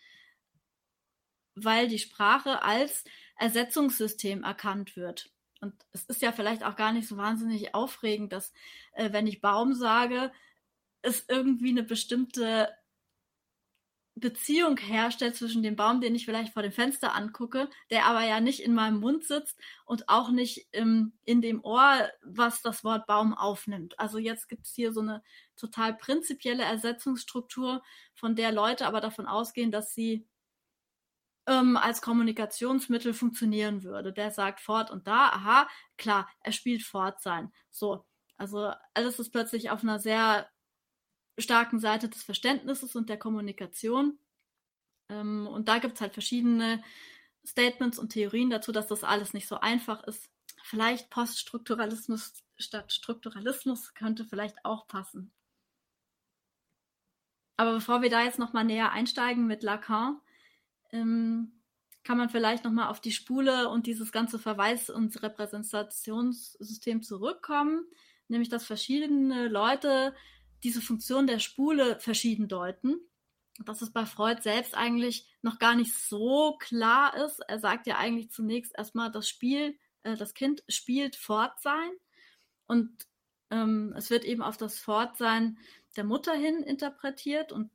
weil 1.64 1.88
die 1.88 1.98
Sprache 1.98 2.62
als 2.62 3.04
Ersetzungssystem 3.36 4.42
erkannt 4.44 4.96
wird. 4.96 5.30
Und 5.60 5.74
es 5.92 6.04
ist 6.04 6.22
ja 6.22 6.32
vielleicht 6.32 6.64
auch 6.64 6.76
gar 6.76 6.92
nicht 6.92 7.08
so 7.08 7.16
wahnsinnig 7.16 7.74
aufregend, 7.74 8.32
dass, 8.32 8.52
äh, 8.92 9.12
wenn 9.12 9.26
ich 9.26 9.40
Baum 9.40 9.74
sage, 9.74 10.32
es 11.02 11.24
irgendwie 11.28 11.70
eine 11.70 11.82
bestimmte 11.82 12.68
Beziehung 14.16 14.76
herstellt 14.76 15.36
zwischen 15.36 15.62
dem 15.62 15.76
Baum, 15.76 16.00
den 16.00 16.14
ich 16.14 16.24
vielleicht 16.24 16.52
vor 16.52 16.62
dem 16.62 16.72
Fenster 16.72 17.14
angucke, 17.14 17.68
der 17.90 18.06
aber 18.06 18.22
ja 18.22 18.40
nicht 18.40 18.60
in 18.60 18.74
meinem 18.74 19.00
Mund 19.00 19.24
sitzt 19.24 19.58
und 19.86 20.08
auch 20.08 20.30
nicht 20.30 20.68
im, 20.72 21.12
in 21.24 21.40
dem 21.40 21.64
Ohr, 21.64 22.08
was 22.22 22.60
das 22.62 22.84
Wort 22.84 23.06
Baum 23.06 23.34
aufnimmt. 23.34 23.98
Also 23.98 24.18
jetzt 24.18 24.48
gibt 24.48 24.66
es 24.66 24.74
hier 24.74 24.92
so 24.92 25.00
eine 25.00 25.22
total 25.56 25.94
prinzipielle 25.96 26.62
Ersetzungsstruktur, 26.62 27.82
von 28.14 28.36
der 28.36 28.52
Leute 28.52 28.86
aber 28.86 29.00
davon 29.00 29.26
ausgehen, 29.26 29.70
dass 29.70 29.94
sie 29.94 30.26
ähm, 31.50 31.76
als 31.76 32.00
Kommunikationsmittel 32.00 33.12
funktionieren 33.12 33.82
würde. 33.82 34.12
Der 34.12 34.30
sagt 34.30 34.60
fort 34.60 34.90
und 34.90 35.08
da, 35.08 35.30
aha, 35.30 35.68
klar, 35.98 36.28
er 36.42 36.52
spielt 36.52 36.82
fort 36.82 37.20
sein. 37.20 37.52
So, 37.70 38.06
also 38.36 38.72
alles 38.94 39.18
ist 39.18 39.32
plötzlich 39.32 39.70
auf 39.70 39.82
einer 39.82 39.98
sehr 39.98 40.48
starken 41.38 41.80
Seite 41.80 42.08
des 42.08 42.22
Verständnisses 42.22 42.94
und 42.94 43.08
der 43.08 43.18
Kommunikation. 43.18 44.18
Ähm, 45.08 45.48
und 45.48 45.68
da 45.68 45.78
gibt 45.78 45.94
es 45.94 46.00
halt 46.00 46.12
verschiedene 46.12 46.82
Statements 47.44 47.98
und 47.98 48.10
Theorien 48.10 48.50
dazu, 48.50 48.70
dass 48.70 48.86
das 48.86 49.02
alles 49.02 49.34
nicht 49.34 49.48
so 49.48 49.58
einfach 49.58 50.04
ist. 50.04 50.30
Vielleicht 50.62 51.10
Poststrukturalismus 51.10 52.44
statt 52.58 52.92
Strukturalismus 52.92 53.94
könnte 53.94 54.24
vielleicht 54.24 54.64
auch 54.64 54.86
passen. 54.86 55.32
Aber 57.56 57.72
bevor 57.72 58.02
wir 58.02 58.10
da 58.10 58.22
jetzt 58.22 58.38
nochmal 58.38 58.64
näher 58.64 58.92
einsteigen 58.92 59.46
mit 59.46 59.62
Lacan, 59.62 60.20
ähm, 60.92 61.60
kann 62.04 62.18
man 62.18 62.28
vielleicht 62.28 62.64
nochmal 62.64 62.88
auf 62.88 63.00
die 63.00 63.12
Spule 63.12 63.68
und 63.68 63.86
dieses 63.86 64.12
ganze 64.12 64.38
Verweis- 64.38 64.90
und 64.90 65.22
Repräsentationssystem 65.22 67.02
zurückkommen, 67.02 67.84
nämlich 68.28 68.48
dass 68.48 68.64
verschiedene 68.64 69.48
Leute 69.48 70.14
diese 70.62 70.80
Funktion 70.80 71.26
der 71.26 71.38
Spule 71.38 71.98
verschieden 72.00 72.48
deuten. 72.48 72.96
Dass 73.58 73.82
es 73.82 73.92
bei 73.92 74.06
Freud 74.06 74.40
selbst 74.42 74.74
eigentlich 74.74 75.26
noch 75.42 75.58
gar 75.58 75.74
nicht 75.74 75.92
so 75.94 76.56
klar 76.58 77.14
ist. 77.26 77.40
Er 77.46 77.58
sagt 77.58 77.86
ja 77.86 77.98
eigentlich 77.98 78.30
zunächst 78.30 78.72
erstmal, 78.76 79.10
das 79.10 79.28
Spiel, 79.28 79.78
äh, 80.02 80.16
das 80.16 80.32
Kind 80.32 80.64
spielt 80.68 81.16
Fortsein 81.16 81.90
und 82.66 82.90
ähm, 83.50 83.92
es 83.96 84.10
wird 84.10 84.24
eben 84.24 84.42
auf 84.42 84.56
das 84.56 84.78
Fortsein 84.78 85.58
der 85.96 86.04
Mutter 86.04 86.32
hin 86.32 86.62
interpretiert 86.62 87.52
und 87.52 87.70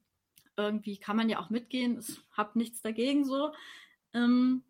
irgendwie 0.58 0.98
kann 0.98 1.18
man 1.18 1.30
ja 1.30 1.40
auch 1.40 1.50
mitgehen. 1.50 2.00
Ich 2.00 2.20
habe 2.32 2.58
nichts 2.58 2.82
dagegen 2.82 3.26
so. 3.26 3.52
Ähm, 4.14 4.64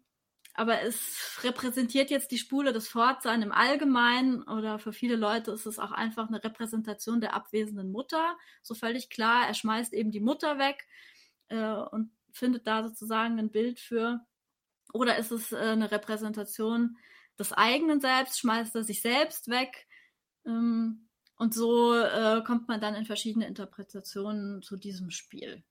aber 0.57 0.81
es 0.83 1.39
repräsentiert 1.43 2.09
jetzt 2.09 2.31
die 2.31 2.37
Spule 2.37 2.71
des 2.71 2.87
Fortsein 2.87 3.41
im 3.41 3.51
Allgemeinen 3.51 4.41
oder 4.43 4.79
für 4.79 4.93
viele 4.93 5.17
Leute 5.17 5.51
ist 5.51 5.65
es 5.65 5.79
auch 5.79 5.91
einfach 5.91 6.29
eine 6.29 6.41
Repräsentation 6.41 7.19
der 7.19 7.33
abwesenden 7.33 7.91
Mutter. 7.91 8.37
So 8.61 8.73
völlig 8.73 9.09
klar, 9.09 9.47
er 9.47 9.53
schmeißt 9.53 9.93
eben 9.93 10.11
die 10.11 10.21
Mutter 10.21 10.57
weg 10.57 10.87
äh, 11.49 11.73
und 11.73 12.11
findet 12.31 12.67
da 12.67 12.87
sozusagen 12.87 13.37
ein 13.37 13.51
Bild 13.51 13.81
für. 13.81 14.21
Oder 14.93 15.17
ist 15.17 15.31
es 15.31 15.51
äh, 15.51 15.57
eine 15.57 15.91
Repräsentation 15.91 16.97
des 17.37 17.51
eigenen 17.51 17.99
Selbst, 17.99 18.39
schmeißt 18.39 18.75
er 18.75 18.85
sich 18.85 19.01
selbst 19.01 19.49
weg. 19.49 19.87
Ähm, 20.45 21.09
und 21.37 21.53
so 21.53 21.93
äh, 21.93 22.41
kommt 22.45 22.69
man 22.69 22.79
dann 22.79 22.95
in 22.95 23.05
verschiedene 23.05 23.45
Interpretationen 23.45 24.61
zu 24.61 24.77
diesem 24.77 25.11
Spiel 25.11 25.65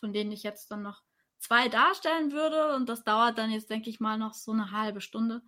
von 0.00 0.12
denen 0.12 0.32
ich 0.32 0.42
jetzt 0.42 0.70
dann 0.70 0.82
noch 0.82 1.02
zwei 1.38 1.68
darstellen 1.68 2.32
würde. 2.32 2.74
Und 2.74 2.88
das 2.88 3.04
dauert 3.04 3.38
dann 3.38 3.50
jetzt, 3.50 3.70
denke 3.70 3.90
ich 3.90 4.00
mal, 4.00 4.18
noch 4.18 4.34
so 4.34 4.52
eine 4.52 4.72
halbe 4.72 5.00
Stunde, 5.00 5.42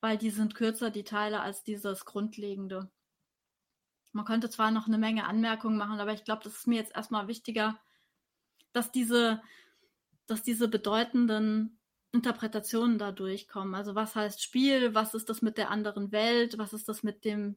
weil 0.00 0.18
die 0.18 0.30
sind 0.30 0.54
kürzer, 0.54 0.90
die 0.90 1.04
Teile, 1.04 1.40
als 1.40 1.64
dieses 1.64 2.04
Grundlegende. 2.04 2.90
Man 4.12 4.24
könnte 4.24 4.50
zwar 4.50 4.70
noch 4.70 4.86
eine 4.86 4.98
Menge 4.98 5.26
Anmerkungen 5.26 5.76
machen, 5.76 6.00
aber 6.00 6.12
ich 6.12 6.24
glaube, 6.24 6.42
das 6.44 6.54
ist 6.54 6.66
mir 6.66 6.76
jetzt 6.76 6.94
erstmal 6.94 7.28
wichtiger, 7.28 7.78
dass 8.72 8.92
diese, 8.92 9.42
dass 10.26 10.42
diese 10.42 10.68
bedeutenden 10.68 11.78
Interpretationen 12.12 12.98
da 12.98 13.12
durchkommen. 13.12 13.74
Also 13.74 13.94
was 13.94 14.14
heißt 14.14 14.42
Spiel, 14.42 14.94
was 14.94 15.14
ist 15.14 15.28
das 15.28 15.42
mit 15.42 15.58
der 15.58 15.70
anderen 15.70 16.12
Welt, 16.12 16.56
was 16.58 16.72
ist 16.72 16.88
das 16.88 17.02
mit 17.02 17.24
dem 17.24 17.56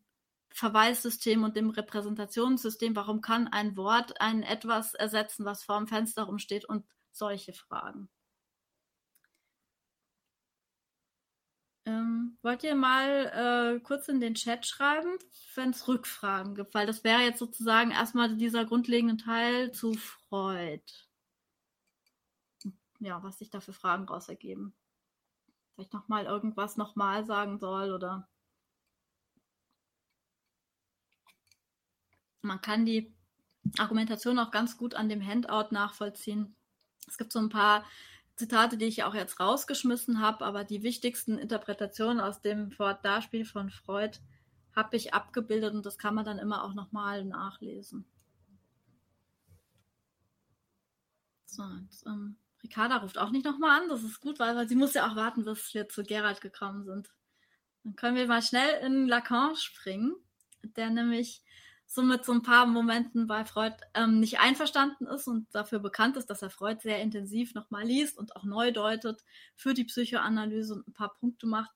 Verweissystem 0.52 1.44
und 1.44 1.56
dem 1.56 1.70
Repräsentationssystem. 1.70 2.96
Warum 2.96 3.22
kann 3.22 3.48
ein 3.48 3.78
Wort 3.78 4.20
ein 4.22 4.44
etwas 4.44 4.94
ersetzen, 4.94 5.46
was 5.46 5.64
vor 5.64 5.78
dem 5.78 5.88
Fenster 5.88 6.24
rumsteht 6.24 6.66
und 6.66 6.86
solche 7.12 7.54
Fragen. 7.54 8.10
Ähm, 11.86 12.38
wollt 12.42 12.64
ihr 12.64 12.76
mal 12.76 13.78
äh, 13.78 13.80
kurz 13.80 14.08
in 14.10 14.20
den 14.20 14.36
Chat 14.36 14.66
schreiben, 14.66 15.18
wenn 15.56 15.72
es 15.72 15.88
Rückfragen 15.88 16.56
gibt? 16.56 16.74
Weil 16.74 16.86
das 16.86 17.04
wäre 17.04 17.22
jetzt 17.22 17.40
sozusagen 17.40 17.92
erstmal 17.92 18.36
dieser 18.36 18.66
grundlegende 18.66 19.18
Teil 19.18 19.72
zu 19.72 19.94
Freud. 19.94 20.84
Ja, 23.00 23.24
was 23.24 23.40
sich 23.40 23.50
da 23.50 23.62
für 23.62 23.74
Fragen 23.74 24.06
raus 24.06 24.28
ergeben. 24.28 24.76
Vielleicht 25.74 25.94
nochmal 25.94 26.26
irgendwas 26.26 26.76
nochmal 26.76 27.26
sagen 27.26 27.58
soll 27.58 27.94
oder. 27.94 28.28
Man 32.42 32.62
kann 32.62 32.86
die 32.86 33.14
Argumentation 33.78 34.40
auch 34.40 34.52
ganz 34.52 34.78
gut 34.78 34.96
an 34.96 35.10
dem 35.10 35.26
Handout 35.26 35.72
nachvollziehen. 35.72 36.56
Es 37.08 37.18
gibt 37.18 37.32
so 37.32 37.40
ein 37.40 37.50
paar 37.50 37.86
Zitate, 38.36 38.78
die 38.78 38.86
ich 38.86 39.04
auch 39.04 39.14
jetzt 39.14 39.40
rausgeschmissen 39.40 40.22
habe, 40.22 40.46
aber 40.46 40.64
die 40.64 40.82
wichtigsten 40.82 41.38
Interpretationen 41.38 42.22
aus 42.22 42.42
dem 42.42 42.78
Wortdarspiel 42.80 43.46
von 43.46 43.70
Freud 43.70 44.20
habe 44.76 44.96
ich 44.96 45.14
abgebildet 45.14 45.74
und 45.74 45.86
das 45.86 45.98
kann 45.98 46.16
man 46.16 46.24
dann 46.24 46.40
immer 46.40 46.64
auch 46.64 46.74
nochmal 46.74 47.26
nachlesen. 47.26 48.06
So, 51.46 51.64
jetzt, 51.84 52.06
ähm, 52.06 52.38
Ricarda 52.64 52.98
ruft 52.98 53.18
auch 53.18 53.32
nicht 53.32 53.46
nochmal 53.46 53.82
an, 53.82 53.90
das 53.90 54.04
ist 54.04 54.22
gut, 54.22 54.40
weil, 54.40 54.56
weil 54.56 54.70
sie 54.70 54.76
muss 54.76 54.94
ja 54.94 55.10
auch 55.10 55.16
warten, 55.16 55.44
bis 55.44 55.74
wir 55.74 55.90
zu 55.90 56.04
Gerald 56.04 56.40
gekommen 56.40 56.86
sind. 56.86 57.10
Dann 57.84 57.96
können 57.96 58.16
wir 58.16 58.28
mal 58.28 58.42
schnell 58.42 58.86
in 58.86 59.08
Lacan 59.08 59.56
springen, 59.56 60.16
der 60.64 60.90
nämlich 60.90 61.42
so 61.92 62.04
mit 62.04 62.24
so 62.24 62.34
ein 62.34 62.44
paar 62.44 62.68
Momenten 62.68 63.26
bei 63.26 63.44
Freud 63.46 63.76
ähm, 63.96 64.20
nicht 64.20 64.40
einverstanden 64.40 65.08
ist 65.08 65.28
und 65.28 65.48
dafür 65.56 65.80
bekannt 65.80 66.18
ist, 66.18 66.30
dass 66.30 66.44
er 66.44 66.52
Freud 66.52 66.80
sehr 66.84 67.02
intensiv 67.02 67.56
nochmal 67.56 67.84
liest 67.84 68.16
und 68.16 68.36
auch 68.36 68.44
neu 68.44 68.72
deutet 68.72 69.24
für 69.56 69.74
die 69.74 69.86
Psychoanalyse 69.86 70.76
und 70.76 70.88
ein 70.88 70.94
paar 70.94 71.16
Punkte 71.16 71.48
macht, 71.48 71.72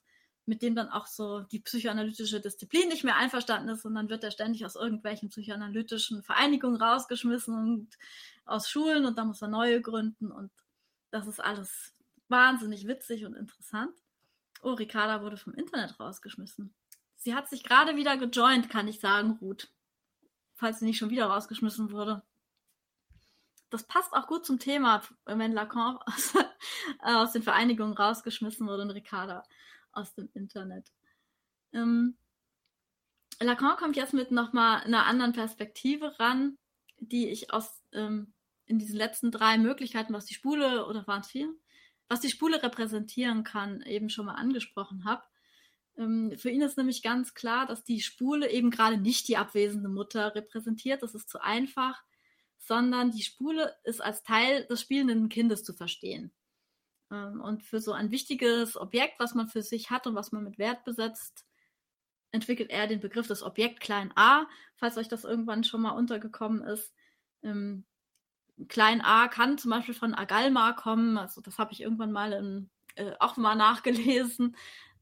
mit 0.45 0.61
dem 0.61 0.75
dann 0.75 0.89
auch 0.89 1.07
so 1.07 1.39
die 1.39 1.59
psychoanalytische 1.59 2.39
Disziplin 2.39 2.89
nicht 2.89 3.03
mehr 3.03 3.15
einverstanden 3.15 3.69
ist 3.69 3.85
und 3.85 3.95
dann 3.95 4.07
wird 4.07 4.23
er 4.23 4.29
ständig 4.29 4.63
aus 4.67 4.75
irgendwelchen 4.75 5.29
psychoanalytischen 5.29 6.21
Vereinigungen 6.21 6.79
rausgeschmissen 6.79 7.55
und 7.55 7.97
aus 8.45 8.69
Schulen 8.69 9.05
und 9.05 9.17
dann 9.17 9.29
muss 9.29 9.41
er 9.41 9.47
neue 9.47 9.81
gründen 9.81 10.31
und 10.31 10.51
das 11.09 11.25
ist 11.25 11.39
alles 11.39 11.91
wahnsinnig 12.27 12.87
witzig 12.87 13.25
und 13.25 13.33
interessant. 13.33 13.97
Oh, 14.61 14.73
Ricarda 14.73 15.23
wurde 15.23 15.37
vom 15.37 15.55
Internet 15.55 15.99
rausgeschmissen. 15.99 16.71
Sie 17.15 17.33
hat 17.33 17.49
sich 17.49 17.63
gerade 17.63 17.95
wieder 17.97 18.15
gejoint, 18.15 18.69
kann 18.69 18.87
ich 18.87 18.99
sagen, 18.99 19.39
Ruth 19.41 19.69
falls 20.63 20.79
sie 20.79 20.85
nicht 20.85 20.97
schon 20.97 21.09
wieder 21.09 21.25
rausgeschmissen 21.25 21.91
wurde. 21.91 22.23
Das 23.69 23.83
passt 23.83 24.13
auch 24.13 24.27
gut 24.27 24.45
zum 24.45 24.59
Thema, 24.59 25.01
wenn 25.25 25.51
Lacan 25.51 25.97
aus, 26.05 26.33
aus 26.99 27.33
den 27.33 27.43
Vereinigungen 27.43 27.93
rausgeschmissen 27.93 28.65
wurde 28.65 28.83
und 28.83 28.91
Ricarda 28.91 29.43
aus 29.91 30.13
dem 30.13 30.29
Internet. 30.33 30.89
Ähm, 31.73 32.15
Lacan 33.41 33.75
kommt 33.75 33.97
jetzt 33.97 34.13
mit 34.13 34.31
nochmal 34.31 34.83
einer 34.83 35.05
anderen 35.05 35.33
Perspektive 35.33 36.17
ran, 36.17 36.57
die 36.97 37.27
ich 37.27 37.51
aus 37.51 37.83
ähm, 37.91 38.31
in 38.65 38.79
diesen 38.79 38.95
letzten 38.95 39.31
drei 39.31 39.57
Möglichkeiten, 39.57 40.13
was 40.13 40.23
die 40.23 40.33
Spule, 40.33 40.85
oder 40.85 41.05
waren 41.07 41.21
es 41.21 41.27
vier, 41.27 41.53
was 42.07 42.21
die 42.21 42.29
Spule 42.29 42.63
repräsentieren 42.63 43.43
kann, 43.43 43.81
eben 43.81 44.09
schon 44.09 44.27
mal 44.27 44.35
angesprochen 44.35 45.03
habe. 45.03 45.23
Ähm, 45.97 46.33
für 46.37 46.49
ihn 46.49 46.61
ist 46.61 46.77
nämlich 46.77 47.03
ganz 47.03 47.33
klar, 47.33 47.65
dass 47.65 47.83
die 47.83 48.01
Spule 48.01 48.49
eben 48.49 48.71
gerade 48.71 48.97
nicht 48.97 49.27
die 49.27 49.37
abwesende 49.37 49.89
Mutter 49.89 50.35
repräsentiert. 50.35 51.03
Das 51.03 51.15
ist 51.15 51.29
zu 51.29 51.41
einfach, 51.41 52.03
sondern 52.57 53.11
die 53.11 53.23
Spule 53.23 53.75
ist 53.83 54.01
als 54.01 54.23
Teil 54.23 54.65
des 54.65 54.81
spielenden 54.81 55.29
Kindes 55.29 55.63
zu 55.63 55.73
verstehen. 55.73 56.31
Ähm, 57.11 57.41
und 57.41 57.63
für 57.63 57.79
so 57.79 57.91
ein 57.91 58.11
wichtiges 58.11 58.77
Objekt, 58.77 59.19
was 59.19 59.35
man 59.35 59.47
für 59.47 59.61
sich 59.61 59.91
hat 59.91 60.07
und 60.07 60.15
was 60.15 60.31
man 60.31 60.43
mit 60.43 60.57
Wert 60.57 60.83
besetzt, 60.83 61.45
entwickelt 62.31 62.71
er 62.71 62.87
den 62.87 62.99
Begriff 62.99 63.27
des 63.27 63.43
Objekt 63.43 63.79
klein 63.79 64.11
a, 64.15 64.47
falls 64.75 64.97
euch 64.97 65.07
das 65.07 65.23
irgendwann 65.23 65.63
schon 65.63 65.81
mal 65.81 65.91
untergekommen 65.91 66.63
ist. 66.63 66.93
Ähm, 67.43 67.85
klein 68.67 69.01
a 69.01 69.27
kann 69.27 69.57
zum 69.59 69.69
Beispiel 69.71 69.93
von 69.93 70.15
Agalma 70.15 70.73
kommen, 70.73 71.17
also 71.17 71.41
das 71.41 71.59
habe 71.59 71.73
ich 71.73 71.81
irgendwann 71.81 72.11
mal 72.11 72.33
in, 72.33 72.69
äh, 72.95 73.13
auch 73.19 73.37
mal 73.37 73.55
nachgelesen 73.55 74.55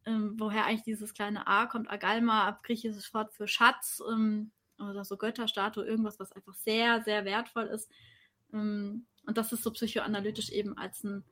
ähm, 0.05 0.35
woher 0.37 0.65
eigentlich 0.65 0.83
dieses 0.83 1.13
kleine 1.13 1.47
A 1.47 1.65
kommt. 1.67 1.89
Agalma, 1.89 2.59
griechisches 2.63 3.13
Wort 3.13 3.33
für 3.33 3.47
Schatz 3.47 4.01
ähm, 4.09 4.51
oder 4.79 5.05
so 5.05 5.17
Götterstatue, 5.17 5.85
irgendwas, 5.85 6.19
was 6.19 6.31
einfach 6.31 6.55
sehr, 6.55 7.03
sehr 7.03 7.25
wertvoll 7.25 7.65
ist. 7.65 7.89
Ähm, 8.53 9.05
und 9.27 9.37
das 9.37 9.53
ist 9.53 9.63
so 9.63 9.71
psychoanalytisch 9.71 10.49
eben 10.49 10.77
als 10.77 11.03
ein, 11.03 11.23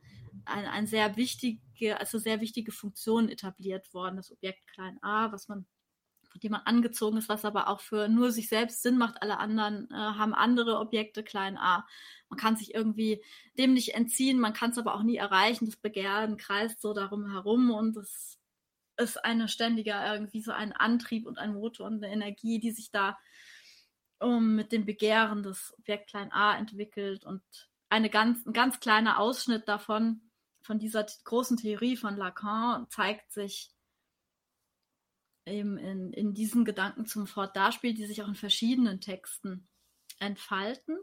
ein, 0.45 0.65
ein, 0.65 0.87
sehr 0.87 1.17
wichtige, 1.17 1.99
also 1.99 2.19
sehr 2.19 2.41
wichtige 2.41 2.71
Funktion 2.71 3.29
etabliert 3.29 3.93
worden, 3.93 4.17
das 4.17 4.31
Objekt 4.31 4.67
klein 4.67 4.99
a, 5.01 5.31
was 5.31 5.47
man, 5.47 5.65
von 6.29 6.39
dem 6.41 6.51
man 6.51 6.61
angezogen 6.61 7.17
ist, 7.17 7.29
was 7.29 7.45
aber 7.45 7.67
auch 7.67 7.79
für 7.79 8.07
nur 8.07 8.31
sich 8.31 8.47
selbst 8.47 8.83
Sinn 8.83 8.99
macht. 8.99 9.23
Alle 9.23 9.39
anderen 9.39 9.89
äh, 9.89 9.95
haben 9.95 10.35
andere 10.35 10.77
Objekte 10.77 11.23
klein 11.23 11.57
a. 11.57 11.87
Man 12.29 12.37
kann 12.37 12.55
sich 12.55 12.75
irgendwie 12.75 13.23
dem 13.57 13.73
nicht 13.73 13.95
entziehen, 13.95 14.39
man 14.39 14.53
kann 14.53 14.69
es 14.69 14.77
aber 14.77 14.93
auch 14.93 15.03
nie 15.03 15.17
erreichen. 15.17 15.65
Das 15.65 15.75
Begehren 15.75 16.37
kreist 16.37 16.81
so 16.81 16.93
darum 16.93 17.31
herum 17.31 17.71
und 17.71 17.95
das 17.95 18.38
ist 18.99 19.23
eine 19.23 19.47
ständige, 19.47 19.91
irgendwie 19.91 20.41
so 20.41 20.51
ein 20.51 20.73
Antrieb 20.73 21.25
und 21.25 21.37
ein 21.37 21.53
Motor 21.53 21.87
und 21.87 22.03
eine 22.03 22.13
Energie, 22.13 22.59
die 22.59 22.71
sich 22.71 22.91
da 22.91 23.17
um, 24.19 24.55
mit 24.55 24.71
dem 24.71 24.85
Begehren 24.85 25.43
des 25.43 25.73
Objekt 25.79 26.09
klein 26.09 26.31
a 26.31 26.57
entwickelt 26.57 27.25
und 27.25 27.41
eine 27.89 28.09
ganz, 28.09 28.45
ein 28.45 28.53
ganz 28.53 28.79
kleiner 28.79 29.19
Ausschnitt 29.19 29.67
davon, 29.67 30.21
von 30.61 30.77
dieser 30.77 31.05
großen 31.23 31.57
Theorie 31.57 31.95
von 31.95 32.17
Lacan, 32.17 32.87
zeigt 32.89 33.31
sich 33.31 33.71
eben 35.45 35.77
in, 35.77 36.13
in 36.13 36.33
diesen 36.33 36.65
Gedanken 36.65 37.05
zum 37.05 37.25
Fortdarspiel, 37.25 37.93
die 37.93 38.05
sich 38.05 38.21
auch 38.21 38.27
in 38.27 38.35
verschiedenen 38.35 39.01
Texten 39.01 39.67
entfalten. 40.19 40.97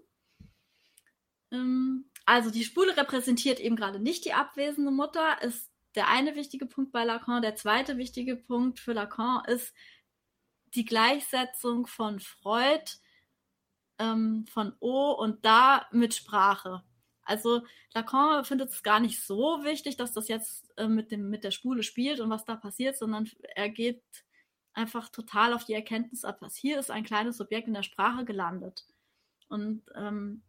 Ähm, 1.50 2.10
also 2.26 2.50
die 2.50 2.64
Spule 2.64 2.96
repräsentiert 2.96 3.58
eben 3.60 3.76
gerade 3.76 3.98
nicht 3.98 4.24
die 4.24 4.34
abwesende 4.34 4.90
Mutter, 4.90 5.42
ist 5.42 5.70
der 5.96 6.08
eine 6.08 6.36
wichtige 6.36 6.66
Punkt 6.66 6.92
bei 6.92 7.04
Lacan. 7.04 7.42
Der 7.42 7.56
zweite 7.56 7.96
wichtige 7.96 8.36
Punkt 8.36 8.78
für 8.78 8.92
Lacan 8.92 9.44
ist 9.46 9.74
die 10.74 10.84
Gleichsetzung 10.84 11.86
von 11.86 12.20
Freud, 12.20 12.84
ähm, 13.98 14.46
von 14.50 14.74
O 14.80 15.12
und 15.12 15.44
da 15.44 15.86
mit 15.90 16.14
Sprache. 16.14 16.82
Also 17.22 17.62
Lacan 17.94 18.44
findet 18.44 18.70
es 18.70 18.82
gar 18.82 19.00
nicht 19.00 19.20
so 19.20 19.64
wichtig, 19.64 19.96
dass 19.96 20.12
das 20.12 20.28
jetzt 20.28 20.72
äh, 20.76 20.86
mit, 20.86 21.10
dem, 21.10 21.28
mit 21.28 21.44
der 21.44 21.50
Spule 21.50 21.82
spielt 21.82 22.20
und 22.20 22.30
was 22.30 22.44
da 22.44 22.56
passiert, 22.56 22.96
sondern 22.96 23.28
er 23.54 23.68
geht 23.68 24.02
einfach 24.74 25.08
total 25.08 25.54
auf 25.54 25.64
die 25.64 25.72
Erkenntnis 25.72 26.24
ab, 26.24 26.36
was 26.40 26.56
hier 26.56 26.78
ist 26.78 26.90
ein 26.90 27.04
kleines 27.04 27.40
Objekt 27.40 27.66
in 27.66 27.74
der 27.74 27.82
Sprache 27.82 28.24
gelandet. 28.24 28.86
Und 29.48 29.82
ähm, 29.94 30.42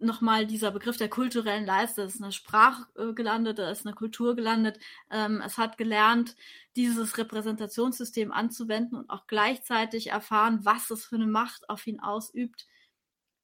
nochmal 0.00 0.46
dieser 0.46 0.70
Begriff 0.70 0.96
der 0.96 1.10
kulturellen 1.10 1.66
Leiste. 1.66 2.02
Es 2.02 2.14
ist 2.14 2.22
eine 2.22 2.32
Sprache 2.32 2.86
äh, 2.96 3.12
gelandet, 3.12 3.58
es 3.58 3.80
ist 3.80 3.86
eine 3.86 3.94
Kultur 3.94 4.36
gelandet. 4.36 4.78
Ähm, 5.10 5.42
es 5.44 5.58
hat 5.58 5.78
gelernt, 5.78 6.36
dieses 6.76 7.18
Repräsentationssystem 7.18 8.32
anzuwenden 8.32 8.96
und 8.96 9.10
auch 9.10 9.26
gleichzeitig 9.26 10.08
erfahren, 10.08 10.64
was 10.64 10.90
es 10.90 11.06
für 11.06 11.16
eine 11.16 11.26
Macht 11.26 11.68
auf 11.68 11.86
ihn 11.86 12.00
ausübt, 12.00 12.66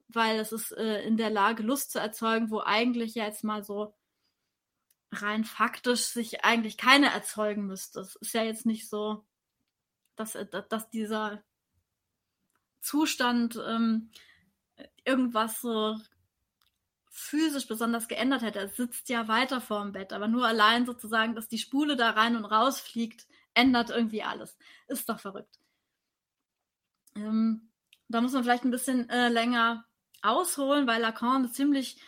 weil 0.09 0.39
es 0.39 0.53
ist 0.53 0.73
äh, 0.73 1.03
in 1.03 1.17
der 1.17 1.31
Lage, 1.31 1.63
Lust 1.63 1.91
zu 1.91 1.99
erzeugen, 1.99 2.51
wo 2.51 2.61
eigentlich 2.61 3.15
jetzt 3.15 3.43
mal 3.45 3.65
so 3.65 3.95
rein 5.13 5.45
faktisch 5.45 6.03
sich 6.03 6.45
eigentlich 6.45 6.77
keine 6.77 7.13
erzeugen 7.13 7.67
müsste. 7.67 8.01
Es 8.01 8.17
ist 8.17 8.35
ja 8.35 8.43
jetzt 8.43 8.67
nicht 8.67 8.89
so, 8.89 9.25
dass, 10.17 10.35
äh, 10.35 10.47
dass 10.69 10.91
dieser 10.91 11.43
Zustand 12.81 13.59
ähm, 13.67 14.11
irgendwas 15.05 15.61
so 15.61 15.99
physisch 17.17 17.69
besonders 17.69 18.09
geändert 18.09 18.43
hätte. 18.43 18.59
Er 18.59 18.69
sitzt 18.69 19.09
ja 19.09 19.29
weiter 19.29 19.61
vorm 19.61 19.93
Bett, 19.93 20.12
aber 20.12 20.27
nur 20.27 20.47
allein 20.47 20.85
sozusagen, 20.85 21.37
dass 21.37 21.49
die 21.49 21.59
Spule 21.59 21.97
da 21.97 22.11
rein 22.11 22.35
und 22.35 22.45
raus 22.45 22.81
fliegt, 22.81 23.29
ändert 23.55 23.91
irgendwie 23.91 24.25
alles. 24.25 24.59
Ist 24.89 25.09
doch 25.09 25.21
verrückt. 25.21 25.61
Ähm, 27.15 27.71
da 28.09 28.21
muss 28.21 28.33
man 28.33 28.43
vielleicht 28.43 28.65
ein 28.65 28.73
bisschen 28.73 29.09
äh, 29.11 29.29
länger 29.29 29.87
ausholen, 30.23 30.89
weil 30.89 31.01
Lacan 31.01 31.45
eine 31.45 31.53
ziemlich 31.53 32.01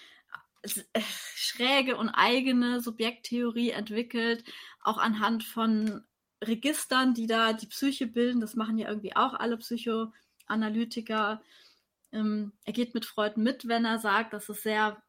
äh, 0.62 1.00
schräge 1.36 1.96
und 1.96 2.08
eigene 2.08 2.80
Subjekttheorie 2.80 3.70
entwickelt, 3.70 4.42
auch 4.82 4.98
anhand 4.98 5.44
von 5.44 6.04
Registern, 6.42 7.14
die 7.14 7.28
da 7.28 7.52
die 7.52 7.68
Psyche 7.68 8.08
bilden. 8.08 8.40
Das 8.40 8.56
machen 8.56 8.76
ja 8.76 8.88
irgendwie 8.88 9.14
auch 9.14 9.34
alle 9.34 9.56
Psychoanalytiker. 9.56 11.40
Ähm, 12.12 12.52
er 12.64 12.72
geht 12.72 12.94
mit 12.94 13.04
Freud 13.04 13.40
mit, 13.40 13.68
wenn 13.68 13.84
er 13.84 13.98
sagt, 13.98 14.32
dass 14.32 14.48
es 14.48 14.62
sehr, 14.62 15.02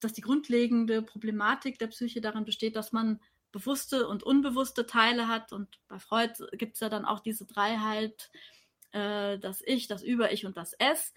dass 0.00 0.12
die 0.12 0.20
grundlegende 0.20 1.02
Problematik 1.02 1.78
der 1.78 1.88
Psyche 1.88 2.20
darin 2.20 2.44
besteht, 2.44 2.76
dass 2.76 2.92
man 2.92 3.20
bewusste 3.52 4.08
und 4.08 4.22
unbewusste 4.22 4.86
Teile 4.86 5.28
hat. 5.28 5.52
Und 5.52 5.78
bei 5.88 5.98
Freud 5.98 6.32
gibt 6.52 6.74
es 6.74 6.80
ja 6.80 6.88
dann 6.88 7.04
auch 7.04 7.20
diese 7.20 7.46
Dreiheit 7.46 8.30
äh, 8.94 9.38
das 9.38 9.62
Ich, 9.64 9.86
das 9.86 10.02
Über-Ich 10.02 10.46
und 10.46 10.56
das 10.56 10.74
Es. 10.78 11.12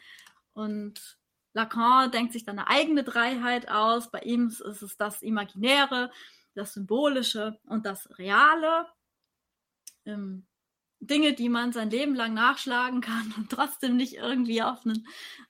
Und 0.54 1.18
Lacan 1.54 2.12
denkt 2.12 2.34
sich 2.34 2.46
dann 2.46 2.60
eine 2.60 2.68
eigene 2.68 3.04
Dreiheit 3.04 3.70
aus. 3.70 4.12
Bei 4.12 4.20
ihm 4.20 4.48
ist 4.48 4.62
es 4.62 4.98
das 4.98 5.22
Imaginäre, 5.22 6.12
das 6.54 6.74
Symbolische 6.74 7.60
und 7.66 7.86
das 7.86 8.18
Reale. 8.18 8.88
Ähm, 10.06 10.46
Dinge, 11.00 11.34
die 11.34 11.50
man 11.50 11.74
sein 11.74 11.89
Leben 11.89 12.16
lang 12.16 12.34
nachschlagen 12.34 13.02
kann 13.02 13.34
und 13.38 13.50
trotzdem 13.52 13.98
nicht 13.98 14.16
irgendwie 14.16 14.62
auf 14.62 14.86
einen 14.86 15.08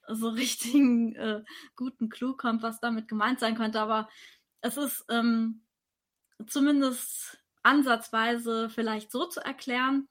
so 0.07 0.29
richtigen 0.29 1.15
äh, 1.15 1.43
guten 1.75 2.09
Clou 2.09 2.35
kommt, 2.35 2.61
was 2.63 2.79
damit 2.79 3.07
gemeint 3.07 3.39
sein 3.39 3.55
könnte. 3.55 3.79
Aber 3.79 4.09
es 4.61 4.77
ist 4.77 5.05
ähm, 5.09 5.61
zumindest 6.45 7.37
ansatzweise 7.63 8.69
vielleicht 8.69 9.11
so 9.11 9.25
zu 9.25 9.39
erklären, 9.39 10.07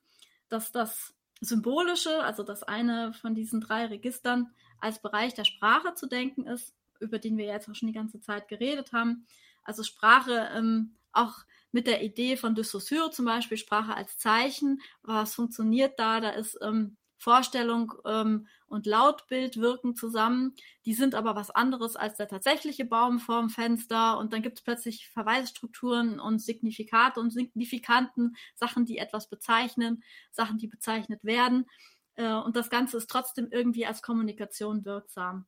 dass 0.49 0.73
das 0.73 1.15
Symbolische, 1.41 2.23
also 2.23 2.43
das 2.43 2.63
eine 2.63 3.13
von 3.13 3.35
diesen 3.35 3.61
drei 3.61 3.87
Registern, 3.87 4.55
als 4.81 5.01
Bereich 5.01 5.35
der 5.35 5.45
Sprache 5.45 5.95
zu 5.95 6.07
denken 6.07 6.47
ist, 6.47 6.75
über 7.01 7.19
den 7.19 7.37
wir 7.37 7.47
jetzt 7.47 7.69
auch 7.69 7.75
schon 7.75 7.89
die 7.89 7.95
ganze 7.95 8.21
Zeit 8.21 8.49
geredet 8.49 8.93
haben. 8.93 9.27
Also 9.65 9.83
Sprache 9.83 10.51
ähm, 10.55 10.97
auch 11.13 11.35
mit 11.73 11.87
der 11.87 12.03
Idee 12.03 12.37
von 12.37 12.55
de 12.55 12.65
Saussure 12.65 13.11
zum 13.11 13.25
Beispiel, 13.25 13.59
Sprache 13.59 13.95
als 13.95 14.19
Zeichen, 14.19 14.81
was 15.03 15.35
funktioniert 15.35 15.99
da? 15.99 16.21
Da 16.21 16.31
ist 16.31 16.59
ähm, 16.63 16.97
Vorstellung 17.19 17.95
ähm, 18.05 18.47
und 18.67 18.87
Lautbild 18.87 19.57
wirken 19.59 19.95
zusammen. 19.95 20.55
Die 20.85 20.95
sind 20.95 21.15
aber 21.15 21.35
was 21.35 21.51
anderes 21.51 21.97
als 21.97 22.17
der 22.17 22.29
tatsächliche 22.29 22.85
Baum 22.85 23.19
vorm 23.19 23.49
Fenster. 23.51 24.19
Und 24.19 24.33
dann 24.33 24.43
gibt 24.43 24.59
es 24.59 24.65
plötzlich 24.65 25.09
Verweisstrukturen 25.09 26.21
und 26.21 26.41
Signifikate 26.41 27.21
und 27.21 27.31
Signifikanten, 27.31 28.37
Sachen, 28.55 28.85
die 28.85 28.99
etwas 28.99 29.29
bezeichnen, 29.29 30.03
Sachen, 30.31 30.59
die 30.59 30.69
bezeichnet 30.69 31.25
werden. 31.25 31.67
Äh, 32.15 32.35
und 32.35 32.57
das 32.57 32.71
Ganze 32.71 32.97
ist 32.99 33.09
trotzdem 33.09 33.49
irgendwie 33.51 33.87
als 33.87 34.03
Kommunikation 34.03 34.85
wirksam. 34.85 35.47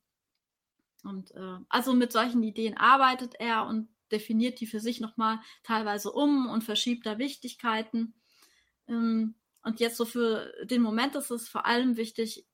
Und 1.03 1.31
äh, 1.31 1.57
also 1.69 1.93
mit 1.93 2.11
solchen 2.11 2.43
Ideen 2.43 2.77
arbeitet 2.77 3.35
er 3.39 3.65
und 3.67 3.89
definiert 4.11 4.59
die 4.59 4.67
für 4.67 4.79
sich 4.79 4.99
nochmal 4.99 5.39
teilweise 5.63 6.11
um 6.11 6.47
und 6.49 6.63
verschiebt 6.63 7.05
da 7.05 7.17
Wichtigkeiten. 7.17 8.13
Ähm, 8.87 9.35
und 9.63 9.79
jetzt 9.79 9.97
so 9.97 10.05
für 10.05 10.51
den 10.63 10.81
Moment 10.81 11.15
ist 11.15 11.31
es 11.31 11.49
vor 11.49 11.65
allem 11.65 11.97
wichtig, 11.97 12.45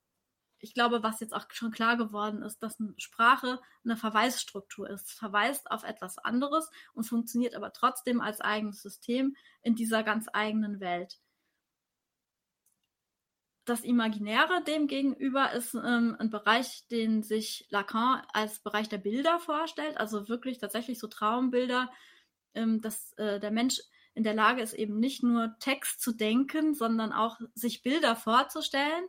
ich 0.59 0.73
glaube, 0.73 1.03
was 1.03 1.19
jetzt 1.19 1.33
auch 1.33 1.45
schon 1.51 1.71
klar 1.71 1.95
geworden 1.95 2.41
ist, 2.41 2.63
dass 2.63 2.79
eine 2.79 2.93
Sprache 2.97 3.59
eine 3.83 3.97
Verweisstruktur 3.97 4.89
ist, 4.89 5.11
verweist 5.11 5.69
auf 5.69 5.83
etwas 5.83 6.17
anderes 6.17 6.69
und 6.93 7.03
funktioniert 7.03 7.55
aber 7.55 7.71
trotzdem 7.71 8.21
als 8.21 8.41
eigenes 8.41 8.81
System 8.81 9.35
in 9.61 9.75
dieser 9.75 10.01
ganz 10.03 10.27
eigenen 10.33 10.79
Welt. 10.79 11.19
Das 13.65 13.81
Imaginäre 13.83 14.63
demgegenüber 14.63 15.51
ist 15.51 15.73
ähm, 15.73 16.15
ein 16.19 16.29
Bereich, 16.29 16.87
den 16.89 17.23
sich 17.23 17.65
Lacan 17.71 18.21
als 18.31 18.59
Bereich 18.59 18.89
der 18.89 18.99
Bilder 18.99 19.39
vorstellt, 19.39 19.97
also 19.97 20.29
wirklich 20.29 20.59
tatsächlich 20.59 20.99
so 20.99 21.07
Traumbilder, 21.07 21.91
ähm, 22.53 22.81
dass 22.81 23.13
äh, 23.13 23.39
der 23.39 23.49
Mensch 23.49 23.81
in 24.13 24.23
der 24.23 24.35
Lage 24.35 24.61
ist, 24.61 24.73
eben 24.73 24.99
nicht 24.99 25.23
nur 25.23 25.55
Text 25.59 26.01
zu 26.01 26.13
denken, 26.13 26.75
sondern 26.75 27.11
auch 27.11 27.39
sich 27.55 27.81
Bilder 27.81 28.15
vorzustellen. 28.15 29.05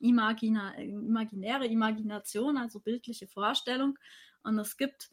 Imagina 0.00 0.74
imaginäre 0.74 1.66
Imagination, 1.66 2.58
also 2.58 2.80
bildliche 2.80 3.28
Vorstellung. 3.28 3.98
Und 4.42 4.58
es 4.58 4.76
gibt 4.76 5.10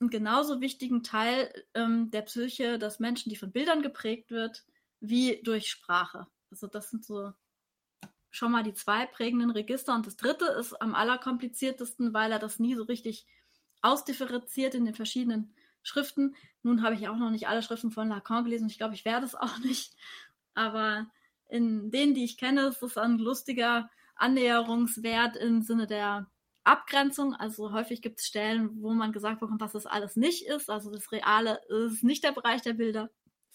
einen 0.00 0.10
genauso 0.10 0.60
wichtigen 0.60 1.02
Teil 1.02 1.50
ähm, 1.74 2.10
der 2.10 2.22
Psyche 2.22 2.78
des 2.78 3.00
Menschen, 3.00 3.30
die 3.30 3.36
von 3.36 3.52
Bildern 3.52 3.80
geprägt 3.82 4.30
wird, 4.30 4.64
wie 5.00 5.40
durch 5.42 5.68
Sprache. 5.70 6.26
Also 6.50 6.66
das 6.66 6.90
sind 6.90 7.04
so 7.04 7.32
schon 8.36 8.52
mal 8.52 8.62
die 8.62 8.74
zwei 8.74 9.06
prägenden 9.06 9.50
Register. 9.50 9.94
Und 9.94 10.06
das 10.06 10.16
dritte 10.16 10.44
ist 10.46 10.74
am 10.80 10.94
allerkompliziertesten, 10.94 12.12
weil 12.12 12.32
er 12.32 12.38
das 12.38 12.58
nie 12.58 12.74
so 12.74 12.84
richtig 12.84 13.26
ausdifferenziert 13.80 14.74
in 14.74 14.84
den 14.84 14.94
verschiedenen 14.94 15.54
Schriften. 15.82 16.36
Nun 16.62 16.82
habe 16.82 16.94
ich 16.94 17.08
auch 17.08 17.16
noch 17.16 17.30
nicht 17.30 17.48
alle 17.48 17.62
Schriften 17.62 17.90
von 17.90 18.08
Lacan 18.08 18.44
gelesen. 18.44 18.68
Ich 18.68 18.78
glaube, 18.78 18.94
ich 18.94 19.04
werde 19.04 19.24
es 19.24 19.34
auch 19.34 19.58
nicht. 19.64 19.94
Aber 20.54 21.06
in 21.48 21.90
denen, 21.90 22.14
die 22.14 22.24
ich 22.24 22.36
kenne, 22.36 22.66
ist 22.66 22.82
es 22.82 22.98
ein 22.98 23.18
lustiger 23.18 23.88
Annäherungswert 24.16 25.36
im 25.36 25.62
Sinne 25.62 25.86
der 25.86 26.30
Abgrenzung. 26.64 27.34
Also 27.34 27.72
häufig 27.72 28.02
gibt 28.02 28.20
es 28.20 28.26
Stellen, 28.26 28.82
wo 28.82 28.92
man 28.92 29.12
gesagt 29.12 29.40
bekommt, 29.40 29.60
was 29.60 29.72
das 29.72 29.86
alles 29.86 30.16
nicht 30.16 30.46
ist. 30.46 30.68
Also 30.68 30.90
das 30.90 31.10
Reale 31.10 31.60
ist 31.68 32.04
nicht 32.04 32.24
der 32.24 32.32
Bereich 32.32 32.60
der 32.62 32.74
Bilder, 32.74 33.08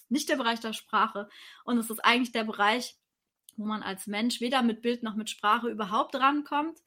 nicht 0.08 0.28
der 0.28 0.36
Bereich 0.36 0.60
der 0.60 0.72
Sprache. 0.72 1.28
Und 1.64 1.78
es 1.78 1.90
ist 1.90 2.04
eigentlich 2.04 2.32
der 2.32 2.44
Bereich, 2.44 2.96
wo 3.56 3.64
man 3.64 3.82
als 3.82 4.06
Mensch 4.06 4.40
weder 4.40 4.62
mit 4.62 4.82
Bild 4.82 5.02
noch 5.02 5.14
mit 5.14 5.30
Sprache 5.30 5.68
überhaupt 5.68 6.14
rankommt. 6.14 6.78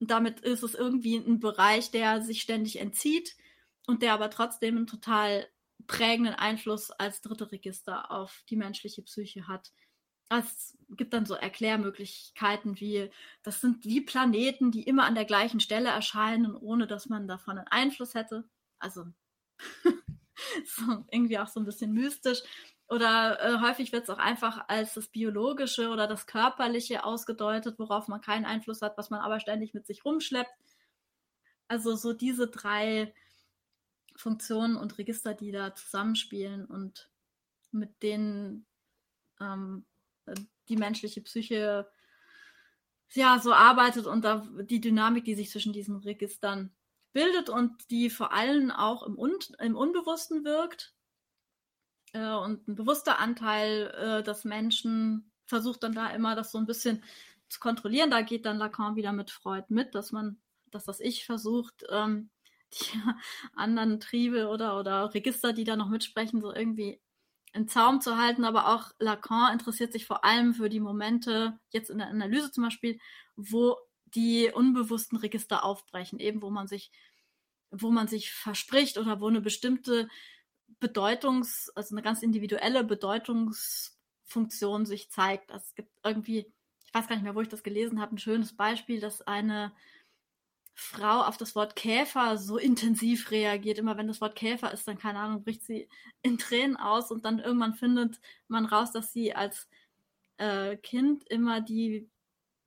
Und 0.00 0.10
damit 0.10 0.40
ist 0.40 0.62
es 0.62 0.74
irgendwie 0.74 1.16
ein 1.16 1.40
Bereich, 1.40 1.90
der 1.90 2.22
sich 2.22 2.42
ständig 2.42 2.80
entzieht 2.80 3.36
und 3.86 4.02
der 4.02 4.14
aber 4.14 4.30
trotzdem 4.30 4.76
einen 4.76 4.86
total 4.86 5.46
prägenden 5.86 6.34
Einfluss 6.34 6.90
als 6.90 7.20
dritte 7.20 7.50
Register 7.52 8.10
auf 8.10 8.44
die 8.48 8.56
menschliche 8.56 9.02
Psyche 9.02 9.48
hat. 9.48 9.72
Es 10.28 10.76
gibt 10.88 11.12
dann 11.12 11.26
so 11.26 11.34
Erklärmöglichkeiten 11.34 12.80
wie, 12.80 13.10
das 13.42 13.60
sind 13.60 13.84
wie 13.84 14.00
Planeten, 14.00 14.70
die 14.70 14.82
immer 14.82 15.04
an 15.04 15.14
der 15.14 15.26
gleichen 15.26 15.60
Stelle 15.60 15.90
erscheinen, 15.90 16.56
ohne 16.56 16.86
dass 16.86 17.08
man 17.08 17.28
davon 17.28 17.58
einen 17.58 17.68
Einfluss 17.68 18.14
hätte. 18.14 18.48
Also 18.78 19.04
so, 20.64 21.04
irgendwie 21.10 21.38
auch 21.38 21.48
so 21.48 21.60
ein 21.60 21.66
bisschen 21.66 21.92
mystisch. 21.92 22.42
Oder 22.92 23.40
äh, 23.40 23.60
häufig 23.62 23.90
wird 23.92 24.02
es 24.02 24.10
auch 24.10 24.18
einfach 24.18 24.68
als 24.68 24.92
das 24.92 25.08
Biologische 25.08 25.88
oder 25.88 26.06
das 26.06 26.26
Körperliche 26.26 27.04
ausgedeutet, 27.04 27.78
worauf 27.78 28.06
man 28.06 28.20
keinen 28.20 28.44
Einfluss 28.44 28.82
hat, 28.82 28.98
was 28.98 29.08
man 29.08 29.20
aber 29.20 29.40
ständig 29.40 29.72
mit 29.72 29.86
sich 29.86 30.04
rumschleppt. 30.04 30.52
Also 31.68 31.96
so 31.96 32.12
diese 32.12 32.48
drei 32.48 33.14
Funktionen 34.14 34.76
und 34.76 34.98
Register, 34.98 35.32
die 35.32 35.52
da 35.52 35.74
zusammenspielen 35.74 36.66
und 36.66 37.08
mit 37.70 38.02
denen 38.02 38.66
ähm, 39.40 39.86
die 40.68 40.76
menschliche 40.76 41.22
Psyche 41.22 41.90
ja 43.14 43.38
so 43.38 43.54
arbeitet 43.54 44.06
und 44.06 44.22
da 44.22 44.46
die 44.64 44.82
Dynamik, 44.82 45.24
die 45.24 45.34
sich 45.34 45.48
zwischen 45.48 45.72
diesen 45.72 45.96
Registern 45.96 46.76
bildet 47.14 47.48
und 47.48 47.90
die 47.90 48.10
vor 48.10 48.34
allem 48.34 48.70
auch 48.70 49.02
im, 49.02 49.18
Un 49.18 49.38
im 49.60 49.76
Unbewussten 49.76 50.44
wirkt 50.44 50.94
äh, 52.12 52.34
und 52.34 52.68
ein 52.68 52.74
bewusster 52.74 53.18
Anteil 53.18 53.92
äh, 53.96 54.22
des 54.22 54.44
Menschen 54.44 55.30
versucht 55.46 55.82
dann 55.82 55.94
da 55.94 56.08
immer 56.10 56.34
das 56.34 56.52
so 56.52 56.58
ein 56.58 56.66
bisschen 56.66 57.02
zu 57.48 57.60
kontrollieren. 57.60 58.10
Da 58.10 58.22
geht 58.22 58.46
dann 58.46 58.58
Lacan 58.58 58.96
wieder 58.96 59.12
mit 59.12 59.30
Freud 59.30 59.66
mit, 59.68 59.94
dass 59.94 60.12
man, 60.12 60.38
dass 60.70 60.84
das 60.84 61.00
Ich 61.00 61.24
versucht, 61.24 61.84
ähm, 61.90 62.30
die 62.72 62.98
anderen 63.54 64.00
Triebe 64.00 64.48
oder, 64.48 64.78
oder 64.78 65.12
Register, 65.12 65.52
die 65.52 65.64
da 65.64 65.76
noch 65.76 65.90
mitsprechen, 65.90 66.40
so 66.40 66.54
irgendwie 66.54 67.00
in 67.52 67.68
Zaum 67.68 68.00
zu 68.00 68.16
halten. 68.16 68.44
Aber 68.44 68.68
auch 68.68 68.92
Lacan 68.98 69.52
interessiert 69.52 69.92
sich 69.92 70.06
vor 70.06 70.24
allem 70.24 70.54
für 70.54 70.70
die 70.70 70.80
Momente, 70.80 71.58
jetzt 71.70 71.90
in 71.90 71.98
der 71.98 72.08
Analyse 72.08 72.50
zum 72.50 72.64
Beispiel, 72.64 72.98
wo 73.36 73.76
die 74.06 74.50
unbewussten 74.52 75.18
Register 75.18 75.64
aufbrechen, 75.64 76.18
eben 76.18 76.42
wo 76.42 76.50
man 76.50 76.66
sich, 76.66 76.90
wo 77.70 77.90
man 77.90 78.08
sich 78.08 78.32
verspricht 78.32 78.98
oder 78.98 79.20
wo 79.20 79.28
eine 79.28 79.40
bestimmte 79.40 80.08
Bedeutungs-, 80.82 81.70
also 81.74 81.94
eine 81.94 82.02
ganz 82.02 82.22
individuelle 82.22 82.84
Bedeutungsfunktion 82.84 84.84
sich 84.84 85.10
zeigt. 85.10 85.50
Also 85.52 85.64
es 85.68 85.74
gibt 85.74 85.90
irgendwie, 86.04 86.52
ich 86.84 86.94
weiß 86.94 87.06
gar 87.06 87.16
nicht 87.16 87.22
mehr, 87.22 87.34
wo 87.34 87.40
ich 87.40 87.48
das 87.48 87.62
gelesen 87.62 88.00
habe, 88.00 88.16
ein 88.16 88.18
schönes 88.18 88.56
Beispiel, 88.56 89.00
dass 89.00 89.22
eine 89.22 89.72
Frau 90.74 91.22
auf 91.22 91.36
das 91.36 91.54
Wort 91.54 91.76
Käfer 91.76 92.38
so 92.38 92.58
intensiv 92.58 93.30
reagiert. 93.30 93.78
Immer 93.78 93.96
wenn 93.96 94.08
das 94.08 94.20
Wort 94.20 94.36
Käfer 94.36 94.72
ist, 94.72 94.88
dann 94.88 94.98
keine 94.98 95.20
Ahnung, 95.20 95.44
bricht 95.44 95.64
sie 95.64 95.88
in 96.22 96.38
Tränen 96.38 96.76
aus 96.76 97.10
und 97.10 97.24
dann 97.24 97.38
irgendwann 97.38 97.74
findet 97.74 98.20
man 98.48 98.66
raus, 98.66 98.92
dass 98.92 99.12
sie 99.12 99.34
als 99.34 99.68
äh, 100.38 100.76
Kind 100.78 101.24
immer 101.28 101.60
die, 101.60 102.10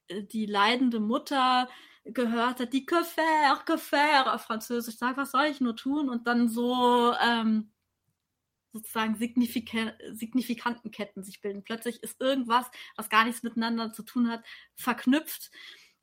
äh, 0.08 0.24
die 0.24 0.46
leidende 0.46 1.00
Mutter 1.00 1.68
gehört 2.06 2.60
hat, 2.60 2.74
die 2.74 2.86
que 2.86 3.04
faire 3.04 4.34
auf 4.34 4.42
Französisch 4.44 4.98
sagt, 4.98 5.18
was 5.18 5.32
soll 5.32 5.46
ich 5.46 5.60
nur 5.60 5.76
tun? 5.76 6.10
Und 6.10 6.28
dann 6.28 6.48
so 6.48 7.14
ähm, 7.20 7.72
sozusagen 8.76 9.16
signifika 9.16 9.94
signifikanten 10.12 10.92
Ketten 10.92 11.24
sich 11.24 11.40
bilden. 11.40 11.64
Plötzlich 11.64 12.04
ist 12.04 12.20
irgendwas, 12.20 12.70
was 12.98 13.10
gar 13.10 13.24
nichts 13.24 13.42
miteinander 13.42 13.94
zu 13.94 14.04
tun 14.04 14.30
hat, 14.30 14.44
verknüpft. 14.76 15.50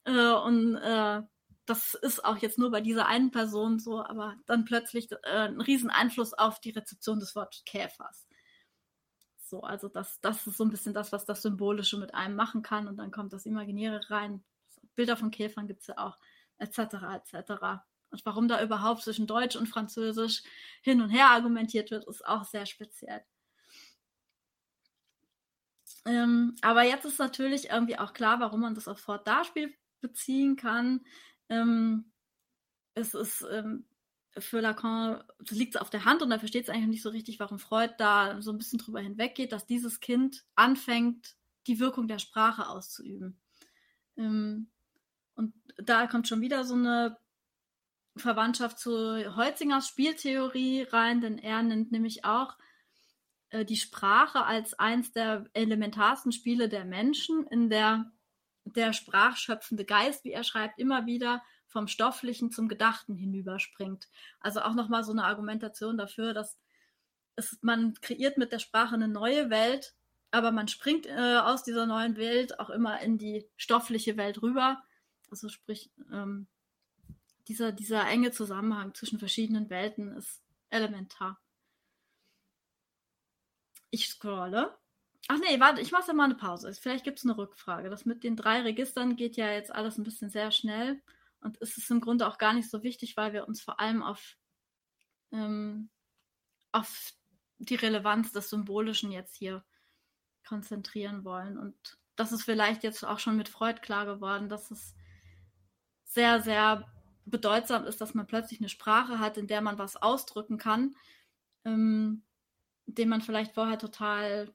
Äh, 0.04 0.32
und 0.32 0.76
äh, 0.76 1.20
das 1.66 1.94
ist 1.94 2.24
auch 2.24 2.38
jetzt 2.38 2.58
nur 2.58 2.70
bei 2.70 2.80
dieser 2.80 3.06
einen 3.06 3.30
Person 3.30 3.78
so, 3.78 4.02
aber 4.02 4.36
dann 4.46 4.64
plötzlich 4.64 5.12
äh, 5.12 5.48
ein 5.48 5.60
riesen 5.60 5.90
Einfluss 5.90 6.32
auf 6.32 6.60
die 6.60 6.70
Rezeption 6.70 7.20
des 7.20 7.36
Wortes 7.36 7.62
Käfers. 7.66 8.26
So, 9.36 9.60
also 9.60 9.88
das, 9.88 10.18
das 10.22 10.46
ist 10.46 10.56
so 10.56 10.64
ein 10.64 10.70
bisschen 10.70 10.94
das, 10.94 11.12
was 11.12 11.26
das 11.26 11.42
Symbolische 11.42 11.98
mit 11.98 12.14
einem 12.14 12.36
machen 12.36 12.62
kann 12.62 12.88
und 12.88 12.96
dann 12.96 13.10
kommt 13.10 13.34
das 13.34 13.44
Imaginäre 13.44 14.00
rein. 14.08 14.42
Bilder 14.94 15.16
von 15.18 15.30
Käfern 15.30 15.66
gibt 15.66 15.82
es 15.82 15.88
ja 15.88 15.98
auch, 15.98 16.18
etc., 16.56 16.78
etc. 17.32 17.82
Und 18.12 18.24
warum 18.26 18.46
da 18.46 18.62
überhaupt 18.62 19.02
zwischen 19.02 19.26
Deutsch 19.26 19.56
und 19.56 19.66
Französisch 19.66 20.42
hin 20.82 21.00
und 21.00 21.10
her 21.10 21.30
argumentiert 21.30 21.90
wird, 21.90 22.06
ist 22.06 22.24
auch 22.26 22.44
sehr 22.44 22.66
speziell. 22.66 23.24
Ähm, 26.04 26.56
aber 26.60 26.82
jetzt 26.82 27.04
ist 27.04 27.18
natürlich 27.18 27.70
irgendwie 27.70 27.98
auch 27.98 28.12
klar, 28.12 28.40
warum 28.40 28.60
man 28.60 28.74
das 28.74 28.88
auf 28.88 28.98
Fort-Darspiel 28.98 29.72
beziehen 30.00 30.56
kann. 30.56 31.04
Ähm, 31.48 32.12
es 32.94 33.14
ist 33.14 33.46
ähm, 33.50 33.86
für 34.36 34.60
Lacan, 34.60 35.22
liegt 35.50 35.76
es 35.76 35.80
auf 35.80 35.90
der 35.90 36.04
Hand 36.04 36.22
und 36.22 36.30
er 36.30 36.38
versteht 36.38 36.64
es 36.64 36.70
eigentlich 36.70 36.88
nicht 36.88 37.02
so 37.02 37.10
richtig, 37.10 37.38
warum 37.40 37.58
Freud 37.58 37.94
da 37.98 38.40
so 38.42 38.50
ein 38.50 38.58
bisschen 38.58 38.78
drüber 38.78 39.00
hinweggeht, 39.00 39.52
dass 39.52 39.66
dieses 39.66 40.00
Kind 40.00 40.44
anfängt, 40.54 41.36
die 41.66 41.78
Wirkung 41.78 42.08
der 42.08 42.18
Sprache 42.18 42.68
auszuüben. 42.68 43.40
Ähm, 44.16 44.70
und 45.34 45.54
da 45.76 46.06
kommt 46.06 46.28
schon 46.28 46.40
wieder 46.40 46.64
so 46.64 46.74
eine 46.74 47.16
Verwandtschaft 48.16 48.78
zu 48.78 49.36
Holzingers 49.36 49.88
Spieltheorie 49.88 50.82
rein, 50.82 51.20
denn 51.20 51.38
er 51.38 51.62
nennt 51.62 51.92
nämlich 51.92 52.24
auch 52.24 52.56
äh, 53.50 53.64
die 53.64 53.76
Sprache 53.76 54.44
als 54.44 54.74
eins 54.74 55.12
der 55.12 55.46
elementarsten 55.54 56.32
Spiele 56.32 56.68
der 56.68 56.84
Menschen, 56.84 57.46
in 57.46 57.70
der 57.70 58.10
der 58.64 58.92
sprachschöpfende 58.92 59.84
Geist, 59.84 60.24
wie 60.24 60.32
er 60.32 60.44
schreibt, 60.44 60.78
immer 60.78 61.06
wieder 61.06 61.42
vom 61.66 61.88
Stofflichen 61.88 62.50
zum 62.50 62.68
Gedachten 62.68 63.16
hinüberspringt. 63.16 64.08
Also 64.40 64.60
auch 64.60 64.74
nochmal 64.74 65.04
so 65.04 65.12
eine 65.12 65.24
Argumentation 65.24 65.96
dafür, 65.96 66.34
dass 66.34 66.58
es, 67.34 67.58
man 67.62 67.94
kreiert 68.00 68.38
mit 68.38 68.52
der 68.52 68.58
Sprache 68.58 68.94
eine 68.94 69.08
neue 69.08 69.50
Welt, 69.50 69.94
aber 70.30 70.52
man 70.52 70.68
springt 70.68 71.06
äh, 71.06 71.38
aus 71.38 71.64
dieser 71.64 71.86
neuen 71.86 72.16
Welt 72.16 72.60
auch 72.60 72.70
immer 72.70 73.00
in 73.00 73.18
die 73.18 73.48
stoffliche 73.56 74.16
Welt 74.16 74.42
rüber. 74.42 74.82
Also 75.30 75.48
sprich, 75.48 75.90
ähm, 76.12 76.46
dieser, 77.48 77.72
dieser 77.72 78.06
enge 78.06 78.30
Zusammenhang 78.30 78.94
zwischen 78.94 79.18
verschiedenen 79.18 79.70
Welten 79.70 80.12
ist 80.16 80.42
elementar. 80.70 81.40
Ich 83.90 84.08
scrolle. 84.08 84.76
Ach 85.28 85.38
nee, 85.38 85.60
warte, 85.60 85.80
ich 85.80 85.92
mache 85.92 86.08
ja 86.08 86.14
mal 86.14 86.24
eine 86.24 86.34
Pause. 86.34 86.72
Vielleicht 86.74 87.04
gibt 87.04 87.18
es 87.18 87.24
eine 87.24 87.36
Rückfrage. 87.36 87.90
Das 87.90 88.04
mit 88.04 88.24
den 88.24 88.36
drei 88.36 88.62
Registern 88.62 89.16
geht 89.16 89.36
ja 89.36 89.50
jetzt 89.50 89.72
alles 89.72 89.98
ein 89.98 90.04
bisschen 90.04 90.30
sehr 90.30 90.50
schnell. 90.50 91.00
Und 91.40 91.60
es 91.60 91.76
ist 91.76 91.90
im 91.90 92.00
Grunde 92.00 92.26
auch 92.26 92.38
gar 92.38 92.52
nicht 92.52 92.70
so 92.70 92.82
wichtig, 92.82 93.16
weil 93.16 93.32
wir 93.32 93.46
uns 93.46 93.60
vor 93.60 93.80
allem 93.80 94.02
auf, 94.02 94.36
ähm, 95.32 95.90
auf 96.72 97.12
die 97.58 97.74
Relevanz 97.74 98.32
des 98.32 98.50
Symbolischen 98.50 99.12
jetzt 99.12 99.36
hier 99.36 99.64
konzentrieren 100.46 101.24
wollen. 101.24 101.58
Und 101.58 101.76
das 102.16 102.32
ist 102.32 102.44
vielleicht 102.44 102.82
jetzt 102.82 103.04
auch 103.04 103.18
schon 103.18 103.36
mit 103.36 103.48
Freud 103.48 103.80
klar 103.80 104.06
geworden, 104.06 104.48
dass 104.48 104.70
es 104.70 104.94
sehr, 106.04 106.40
sehr 106.40 106.86
bedeutsam 107.24 107.84
ist, 107.84 108.00
dass 108.00 108.14
man 108.14 108.26
plötzlich 108.26 108.60
eine 108.60 108.68
Sprache 108.68 109.18
hat, 109.18 109.36
in 109.36 109.46
der 109.46 109.60
man 109.60 109.78
was 109.78 109.96
ausdrücken 109.96 110.58
kann, 110.58 110.96
ähm, 111.64 112.22
dem 112.86 113.08
man 113.08 113.22
vielleicht 113.22 113.52
vorher 113.52 113.78
total 113.78 114.52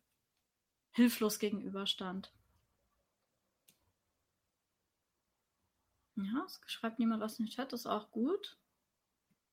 hilflos 0.91 1.39
gegenüberstand. 1.39 2.31
Ja, 6.15 6.43
es 6.45 6.59
schreibt 6.65 6.97
niemand 6.97 7.21
was 7.21 7.37
in 7.37 7.45
den 7.45 7.51
Chat, 7.51 7.73
ist 7.73 7.85
auch 7.85 8.09
gut. 8.09 8.57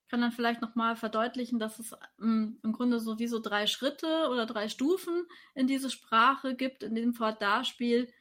Ich 0.03 0.09
kann 0.09 0.21
dann 0.23 0.33
vielleicht 0.33 0.63
nochmal 0.63 0.97
verdeutlichen, 0.97 1.59
dass 1.59 1.79
es 1.79 1.95
ähm, 2.21 2.59
im 2.63 2.73
Grunde 2.73 3.01
sowieso 3.01 3.39
drei 3.39 3.67
Schritte 3.67 4.29
oder 4.31 4.47
drei 4.47 4.69
Stufen 4.69 5.27
in 5.55 5.67
diese 5.67 5.91
Sprache 5.91 6.55
gibt, 6.55 6.83
in 6.83 6.95
dem 6.95 7.15
Fort-Darspiel. 7.15 8.13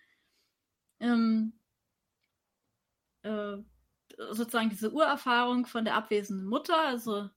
Ähm, 0.99 1.53
äh, 3.23 3.57
sozusagen 4.17 4.69
diese 4.69 4.91
Urerfahrung 4.91 5.65
von 5.65 5.85
der 5.85 5.95
abwesenden 5.95 6.47
Mutter, 6.47 6.79
also 6.79 7.29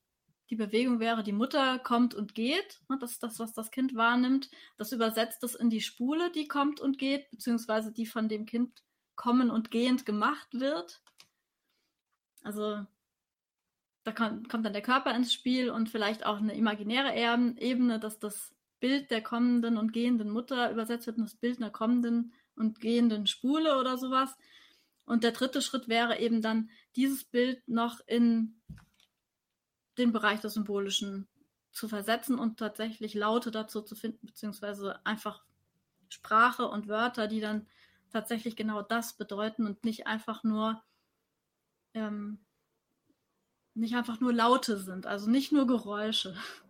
die 0.51 0.57
Bewegung 0.57 1.01
wäre, 1.01 1.22
die 1.22 1.33
Mutter 1.33 1.79
kommt 1.79 2.14
und 2.14 2.35
geht, 2.35 2.81
ne, 2.89 2.99
das 3.01 3.12
ist 3.12 3.22
das, 3.22 3.39
was 3.39 3.53
das 3.53 3.70
Kind 3.70 3.97
wahrnimmt. 3.97 4.51
Das 4.77 4.93
übersetzt 4.93 5.43
es 5.43 5.55
in 5.55 5.70
die 5.70 5.81
Spule, 5.81 6.31
die 6.31 6.47
kommt 6.47 6.81
und 6.81 6.99
geht, 6.99 7.31
beziehungsweise 7.31 7.93
die 7.93 8.07
von 8.07 8.29
dem 8.29 8.47
Kind 8.47 8.83
kommen 9.16 9.51
und 9.51 9.70
gehend 9.70 10.07
gemacht 10.07 10.49
wird. 10.53 11.03
Also 12.43 12.87
da 14.05 14.12
kommt, 14.12 14.49
kommt 14.49 14.64
dann 14.64 14.72
der 14.72 14.83
Körper 14.83 15.14
ins 15.16 15.33
Spiel 15.33 15.70
und 15.70 15.89
vielleicht 15.89 16.24
auch 16.24 16.37
eine 16.37 16.55
imaginäre 16.55 17.12
Ebene, 17.59 17.99
dass 17.99 18.20
das 18.20 18.55
Bild 18.79 19.11
der 19.11 19.22
kommenden 19.22 19.77
und 19.77 19.93
gehenden 19.93 20.31
Mutter 20.31 20.70
übersetzt 20.70 21.09
wird 21.09 21.16
in 21.16 21.24
das 21.24 21.35
Bild 21.35 21.57
einer 21.57 21.70
kommenden 21.70 22.33
und 22.55 22.81
gehenden 22.81 23.27
Spule 23.27 23.79
oder 23.79 23.99
sowas. 23.99 24.37
Und 25.07 25.24
der 25.24 25.32
dritte 25.32 25.62
Schritt 25.62 25.88
wäre 25.88 26.18
eben 26.18 26.42
dann, 26.42 26.68
dieses 26.96 27.24
Bild 27.24 27.66
noch 27.68 28.00
in 28.07 28.61
den 29.96 30.12
Bereich 30.12 30.40
des 30.40 30.54
Symbolischen 30.54 31.28
zu 31.72 31.88
versetzen 31.88 32.38
und 32.38 32.59
tatsächlich 32.59 33.14
Laute 33.14 33.50
dazu 33.50 33.82
zu 33.82 33.94
finden, 33.94 34.26
beziehungsweise 34.26 35.04
einfach 35.07 35.44
Sprache 36.09 36.68
und 36.68 36.88
Wörter, 36.88 37.28
die 37.28 37.40
dann 37.40 37.66
tatsächlich 38.11 38.57
genau 38.57 38.82
das 38.82 39.16
bedeuten 39.16 39.66
und 39.66 39.84
nicht 39.84 40.07
einfach 40.07 40.42
nur 40.42 40.82
ähm, 41.94 42.38
nicht 43.74 43.94
einfach 43.94 44.20
nur 44.20 44.32
Laute 44.32 44.78
sind, 44.78 45.07
also 45.07 45.28
nicht 45.30 45.52
nur 45.52 45.66
Geräusche. 45.66 46.36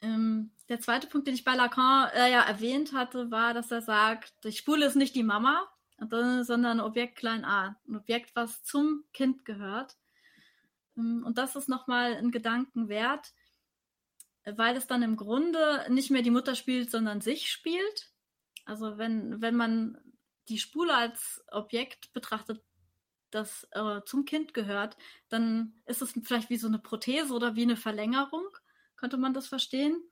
Ähm, 0.00 0.52
der 0.68 0.80
zweite 0.80 1.06
Punkt, 1.06 1.26
den 1.26 1.34
ich 1.34 1.44
bei 1.44 1.54
Lacan 1.54 2.10
äh, 2.14 2.30
ja 2.30 2.42
erwähnt 2.42 2.92
hatte, 2.92 3.30
war, 3.30 3.54
dass 3.54 3.70
er 3.70 3.82
sagt, 3.82 4.32
die 4.44 4.52
Spule 4.52 4.86
ist 4.86 4.96
nicht 4.96 5.14
die 5.14 5.22
Mama, 5.22 5.66
sondern 5.98 6.66
ein 6.66 6.80
Objekt 6.80 7.16
klein 7.16 7.44
a, 7.44 7.76
ein 7.88 7.96
Objekt, 7.96 8.36
was 8.36 8.62
zum 8.62 9.04
Kind 9.12 9.44
gehört. 9.44 9.96
Ähm, 10.96 11.24
und 11.24 11.38
das 11.38 11.56
ist 11.56 11.68
nochmal 11.68 12.14
ein 12.14 12.30
Gedanken 12.30 12.88
wert, 12.88 13.32
weil 14.44 14.76
es 14.76 14.86
dann 14.86 15.02
im 15.02 15.16
Grunde 15.16 15.86
nicht 15.88 16.10
mehr 16.10 16.22
die 16.22 16.30
Mutter 16.30 16.54
spielt, 16.54 16.90
sondern 16.90 17.20
sich 17.20 17.50
spielt. 17.50 18.12
Also 18.64 18.98
wenn, 18.98 19.40
wenn 19.40 19.56
man 19.56 19.98
die 20.48 20.58
Spule 20.58 20.94
als 20.94 21.42
Objekt 21.50 22.12
betrachtet, 22.12 22.62
das 23.30 23.68
äh, 23.72 24.00
zum 24.06 24.24
Kind 24.24 24.54
gehört, 24.54 24.96
dann 25.28 25.74
ist 25.84 26.00
es 26.00 26.12
vielleicht 26.22 26.48
wie 26.48 26.56
so 26.56 26.66
eine 26.66 26.78
Prothese 26.78 27.34
oder 27.34 27.56
wie 27.56 27.62
eine 27.62 27.76
Verlängerung, 27.76 28.46
könnte 28.96 29.18
man 29.18 29.34
das 29.34 29.48
verstehen. 29.48 30.02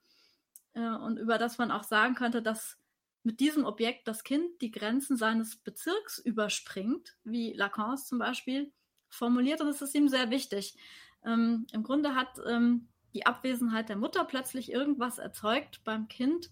Äh, 0.73 0.89
und 0.89 1.17
über 1.17 1.37
das 1.37 1.57
man 1.57 1.71
auch 1.71 1.83
sagen 1.83 2.15
könnte, 2.15 2.41
dass 2.41 2.77
mit 3.23 3.39
diesem 3.39 3.65
Objekt 3.65 4.07
das 4.07 4.23
Kind 4.23 4.61
die 4.61 4.71
Grenzen 4.71 5.17
seines 5.17 5.57
Bezirks 5.57 6.17
überspringt, 6.17 7.17
wie 7.23 7.53
Lacan 7.53 7.97
zum 7.97 8.19
Beispiel 8.19 8.71
formuliert, 9.09 9.61
und 9.61 9.67
das 9.67 9.81
ist 9.81 9.95
ihm 9.95 10.07
sehr 10.07 10.29
wichtig. 10.29 10.77
Ähm, 11.25 11.67
Im 11.71 11.83
Grunde 11.83 12.15
hat 12.15 12.39
ähm, 12.47 12.87
die 13.13 13.25
Abwesenheit 13.25 13.89
der 13.89 13.97
Mutter 13.97 14.23
plötzlich 14.25 14.71
irgendwas 14.71 15.17
erzeugt 15.17 15.83
beim 15.83 16.07
Kind, 16.07 16.51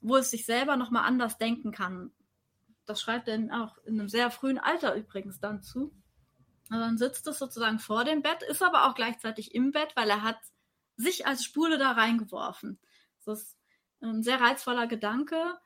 wo 0.00 0.16
es 0.16 0.30
sich 0.30 0.44
selber 0.46 0.76
nochmal 0.76 1.04
anders 1.04 1.38
denken 1.38 1.70
kann. 1.70 2.12
Das 2.86 3.00
schreibt 3.00 3.28
er 3.28 3.38
auch 3.62 3.78
in 3.84 4.00
einem 4.00 4.08
sehr 4.08 4.30
frühen 4.30 4.58
Alter 4.58 4.94
übrigens 4.94 5.40
dann 5.40 5.62
zu. 5.62 5.92
Also 6.70 6.84
dann 6.84 6.98
sitzt 6.98 7.26
es 7.26 7.38
sozusagen 7.38 7.78
vor 7.78 8.04
dem 8.04 8.22
Bett, 8.22 8.42
ist 8.42 8.62
aber 8.62 8.86
auch 8.88 8.94
gleichzeitig 8.94 9.54
im 9.54 9.72
Bett, 9.72 9.92
weil 9.94 10.08
er 10.08 10.22
hat 10.22 10.38
sich 10.96 11.26
als 11.26 11.44
Spule 11.44 11.78
da 11.78 11.92
reingeworfen. 11.92 12.78
Das 13.24 13.42
ist 13.42 13.58
ein 14.00 14.22
sehr 14.22 14.40
reizvoller 14.40 14.86
Gedanke, 14.86 15.58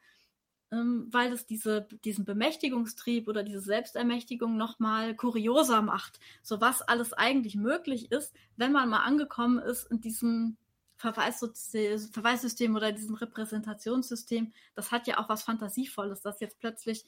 ähm, 0.70 1.06
weil 1.10 1.32
es 1.32 1.46
diese, 1.46 1.86
diesen 2.04 2.24
Bemächtigungstrieb 2.24 3.28
oder 3.28 3.42
diese 3.42 3.60
Selbstermächtigung 3.60 4.56
nochmal 4.56 5.14
kurioser 5.14 5.82
macht. 5.82 6.18
So 6.42 6.60
was 6.60 6.82
alles 6.82 7.12
eigentlich 7.12 7.56
möglich 7.56 8.10
ist, 8.10 8.34
wenn 8.56 8.72
man 8.72 8.88
mal 8.88 9.04
angekommen 9.04 9.58
ist 9.58 9.90
in 9.90 10.00
diesem 10.00 10.56
Verweissystem 10.96 12.76
oder 12.76 12.92
diesem 12.92 13.16
Repräsentationssystem. 13.16 14.52
Das 14.74 14.92
hat 14.92 15.06
ja 15.06 15.18
auch 15.18 15.28
was 15.28 15.42
Fantasievolles, 15.42 16.22
dass 16.22 16.40
jetzt 16.40 16.60
plötzlich 16.60 17.04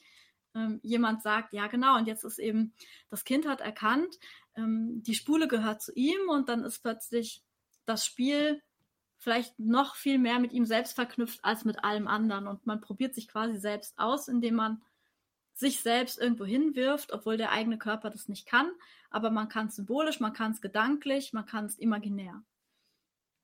ähm, 0.53 0.79
jemand 0.83 1.21
sagt, 1.21 1.53
ja 1.53 1.67
genau, 1.67 1.97
und 1.97 2.07
jetzt 2.07 2.23
ist 2.23 2.37
eben, 2.37 2.73
das 3.09 3.23
Kind 3.23 3.47
hat 3.47 3.61
erkannt, 3.61 4.19
ähm, 4.55 5.01
die 5.03 5.15
Spule 5.15 5.47
gehört 5.47 5.81
zu 5.81 5.93
ihm 5.93 6.29
und 6.29 6.49
dann 6.49 6.63
ist 6.63 6.79
plötzlich 6.79 7.41
das 7.85 8.05
Spiel 8.05 8.61
vielleicht 9.25 9.57
noch 9.59 9.95
viel 9.95 10.19
mehr 10.19 10.39
mit 10.39 10.53
ihm 10.53 10.67
selbst 10.67 10.93
verknüpft 10.93 11.43
als 11.43 11.65
mit 11.65 11.83
allem 11.83 12.07
anderen. 12.07 12.47
Und 12.47 12.67
man 12.67 12.79
probiert 12.79 13.15
sich 13.15 13.27
quasi 13.27 13.57
selbst 13.57 13.97
aus, 13.97 14.27
indem 14.27 14.53
man 14.53 14.83
sich 15.55 15.81
selbst 15.81 16.19
irgendwo 16.19 16.45
hinwirft, 16.45 17.11
obwohl 17.11 17.35
der 17.35 17.51
eigene 17.51 17.79
Körper 17.79 18.11
das 18.11 18.29
nicht 18.29 18.45
kann. 18.45 18.69
Aber 19.09 19.31
man 19.31 19.49
kann 19.49 19.67
es 19.67 19.77
symbolisch, 19.77 20.19
man 20.19 20.33
kann 20.33 20.51
es 20.51 20.61
gedanklich, 20.61 21.33
man 21.33 21.47
kann 21.47 21.65
es 21.65 21.79
imaginär. 21.79 22.43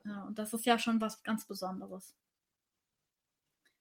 Ja, 0.05 0.23
und 0.25 0.37
das 0.37 0.53
ist 0.53 0.67
ja 0.67 0.77
schon 0.77 1.01
was 1.01 1.23
ganz 1.23 1.45
Besonderes. 1.45 2.15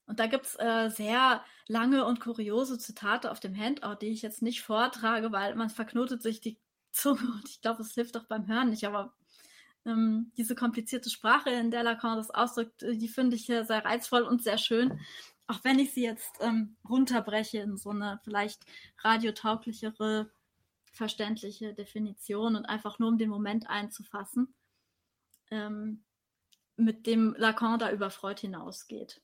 Und 0.07 0.21
da 0.21 0.27
gibt 0.27 0.47
es 0.47 0.59
äh, 0.59 0.89
sehr 0.89 1.45
lange 1.69 2.07
und 2.07 2.19
kuriose 2.19 2.79
Zitate 2.79 3.31
auf 3.31 3.41
dem 3.41 3.55
Handout, 3.55 3.97
die 4.01 4.09
ich 4.09 4.23
jetzt 4.23 4.41
nicht 4.41 4.63
vortrage, 4.63 5.33
weil 5.33 5.55
man 5.55 5.69
verknotet 5.69 6.23
sich 6.23 6.41
die 6.41 6.59
Zunge 6.93 7.21
und 7.21 7.47
ich 7.47 7.61
glaube, 7.61 7.83
es 7.83 7.93
hilft 7.93 8.17
auch 8.17 8.25
beim 8.25 8.49
Hören 8.49 8.71
nicht. 8.71 8.87
Aber 8.87 9.13
ähm, 9.87 10.33
diese 10.37 10.55
komplizierte 10.55 11.11
Sprache, 11.11 11.51
in 11.51 11.71
der 11.71 11.83
Lacan 11.83 12.17
das 12.17 12.31
ausdrückt, 12.31 12.83
äh, 12.83 12.97
die 12.97 13.09
finde 13.09 13.37
ich 13.37 13.47
sehr 13.47 13.85
reizvoll 13.85 14.23
und 14.23 14.43
sehr 14.43 14.59
schön. 14.59 15.01
Auch 15.47 15.65
wenn 15.65 15.79
ich 15.79 15.93
sie 15.95 16.05
jetzt 16.05 16.33
ähm, 16.41 16.77
runterbreche 16.89 17.59
in 17.59 17.77
so 17.77 17.91
eine 17.91 18.21
vielleicht 18.25 18.65
radiotauglichere, 18.99 20.31
verständliche 20.93 21.75
Definition 21.75 22.57
und 22.57 22.67
einfach 22.67 22.99
nur 22.99 23.09
um 23.09 23.19
den 23.19 23.31
Moment 23.31 23.69
einzufassen. 23.69 24.55
ähm, 25.51 26.05
mit 26.77 27.07
dem 27.07 27.35
Lacan 27.39 27.79
da 27.79 27.91
über 27.93 28.11
Freud 28.11 28.41
hinausgeht. 28.41 29.21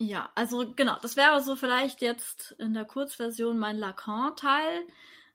Ja, 0.00 0.30
also 0.34 0.74
genau, 0.74 0.98
das 1.00 1.16
wäre 1.16 1.40
so 1.42 1.54
vielleicht 1.54 2.00
jetzt 2.02 2.52
in 2.58 2.74
der 2.74 2.84
Kurzversion 2.84 3.58
mein 3.58 3.76
Lacan-Teil, 3.78 4.86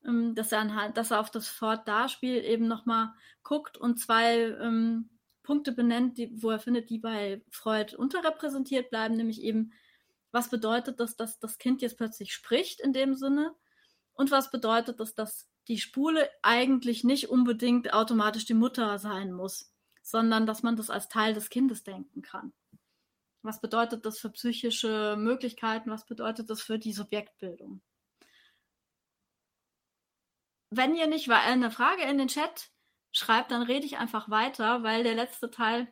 dass 0.07 0.51
er 0.53 0.59
anhand, 0.59 0.95
dass 0.95 1.11
er 1.11 1.19
auf 1.19 1.29
das 1.29 1.47
Fort-Da-Spiel 1.47 2.43
eben 2.45 2.67
nochmal 2.67 3.13
guckt 3.43 3.77
und 3.77 3.99
zwei 3.99 4.37
ähm, 4.37 5.09
Punkte 5.43 5.73
benennt, 5.73 6.17
die, 6.17 6.41
wo 6.41 6.49
er 6.49 6.59
findet, 6.59 6.89
die 6.89 6.99
bei 6.99 7.41
Freud 7.49 7.95
unterrepräsentiert 7.95 8.89
bleiben, 8.89 9.15
nämlich 9.15 9.41
eben, 9.41 9.73
was 10.31 10.49
bedeutet 10.49 10.99
das, 10.99 11.17
dass 11.17 11.39
das 11.39 11.57
Kind 11.57 11.81
jetzt 11.81 11.97
plötzlich 11.97 12.33
spricht 12.33 12.79
in 12.79 12.93
dem 12.93 13.15
Sinne 13.15 13.53
und 14.13 14.31
was 14.31 14.49
bedeutet 14.49 14.99
das, 14.99 15.13
dass 15.13 15.49
die 15.67 15.77
Spule 15.77 16.29
eigentlich 16.41 17.03
nicht 17.03 17.29
unbedingt 17.29 17.93
automatisch 17.93 18.45
die 18.45 18.53
Mutter 18.53 18.99
sein 18.99 19.33
muss, 19.33 19.73
sondern 20.01 20.45
dass 20.45 20.63
man 20.63 20.77
das 20.77 20.89
als 20.89 21.09
Teil 21.09 21.33
des 21.33 21.49
Kindes 21.49 21.83
denken 21.83 22.21
kann. 22.21 22.53
Was 23.41 23.59
bedeutet 23.59 24.05
das 24.05 24.19
für 24.19 24.29
psychische 24.29 25.15
Möglichkeiten? 25.17 25.91
Was 25.91 26.05
bedeutet 26.05 26.49
das 26.49 26.61
für 26.61 26.79
die 26.79 26.93
Subjektbildung? 26.93 27.81
Wenn 30.69 30.95
ihr 30.95 31.07
nicht 31.07 31.29
eine 31.29 31.71
Frage 31.71 32.03
in 32.03 32.17
den 32.17 32.27
Chat 32.27 32.69
schreibt, 33.11 33.51
dann 33.51 33.61
rede 33.61 33.85
ich 33.85 33.97
einfach 33.97 34.29
weiter, 34.29 34.83
weil 34.83 35.03
der 35.03 35.15
letzte 35.15 35.49
Teil 35.49 35.87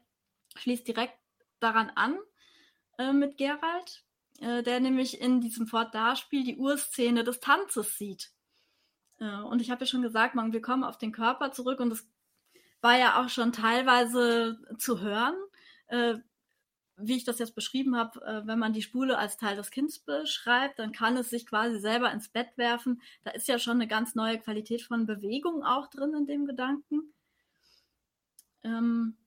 schließt 0.58 0.88
direkt 0.88 1.18
daran 1.60 1.92
an 1.96 2.18
äh, 2.98 3.14
mit 3.14 3.38
Gerald, 3.38 4.04
äh, 4.40 4.64
der 4.64 4.80
nämlich 4.80 5.22
in 5.22 5.42
diesem 5.42 5.68
Fort-Da-Spiel 5.68 6.44
die 6.44 6.58
Urszene 6.58 7.24
des 7.24 7.40
Tanzes 7.40 7.98
sieht. 7.98 8.32
Äh, 9.20 9.42
und 9.42 9.62
ich 9.62 9.72
habe 9.72 9.82
ja 9.82 9.88
schon 9.88 10.02
gesagt, 10.02 10.36
man, 10.36 10.54
wir 10.54 10.62
kommen 10.62 10.84
auf 10.84 10.98
den 10.98 11.12
Körper 11.12 11.52
zurück 11.52 11.80
und 11.80 11.92
es 11.92 12.08
war 12.82 12.98
ja 12.98 13.24
auch 13.24 13.30
schon 13.30 13.52
teilweise 13.52 14.60
zu 14.78 15.00
hören, 15.00 15.36
äh, 15.88 16.16
wie 16.98 17.18
ich 17.18 17.26
das 17.26 17.40
jetzt 17.40 17.56
beschrieben 17.56 17.96
habe, 17.96 18.22
äh, 18.26 18.48
wenn 18.48 18.60
man 18.60 18.74
die 18.74 18.82
Spule 18.82 19.18
als 19.18 19.38
Teil 19.38 19.56
des 19.56 19.72
Kindes 19.72 20.00
beschreibt, 20.00 20.80
dann 20.80 20.92
kann 20.92 21.18
es 21.18 21.30
sich 21.30 21.46
quasi 21.46 21.80
selber 21.80 22.12
ins 22.12 22.30
Bett 22.30 22.58
werfen. 22.58 23.02
Da 23.24 23.32
ist 23.32 23.48
ja 23.48 23.60
schon 23.60 23.78
eine 23.78 23.88
ganz 23.88 24.16
neue 24.16 24.40
Qualität 24.40 24.82
von 24.82 25.06
Bewegung 25.06 25.64
auch 25.64 25.88
drin 25.88 26.14
in 26.16 26.26
dem 26.26 26.46
Gedanken. 26.46 27.14
Ähm, 28.64 29.18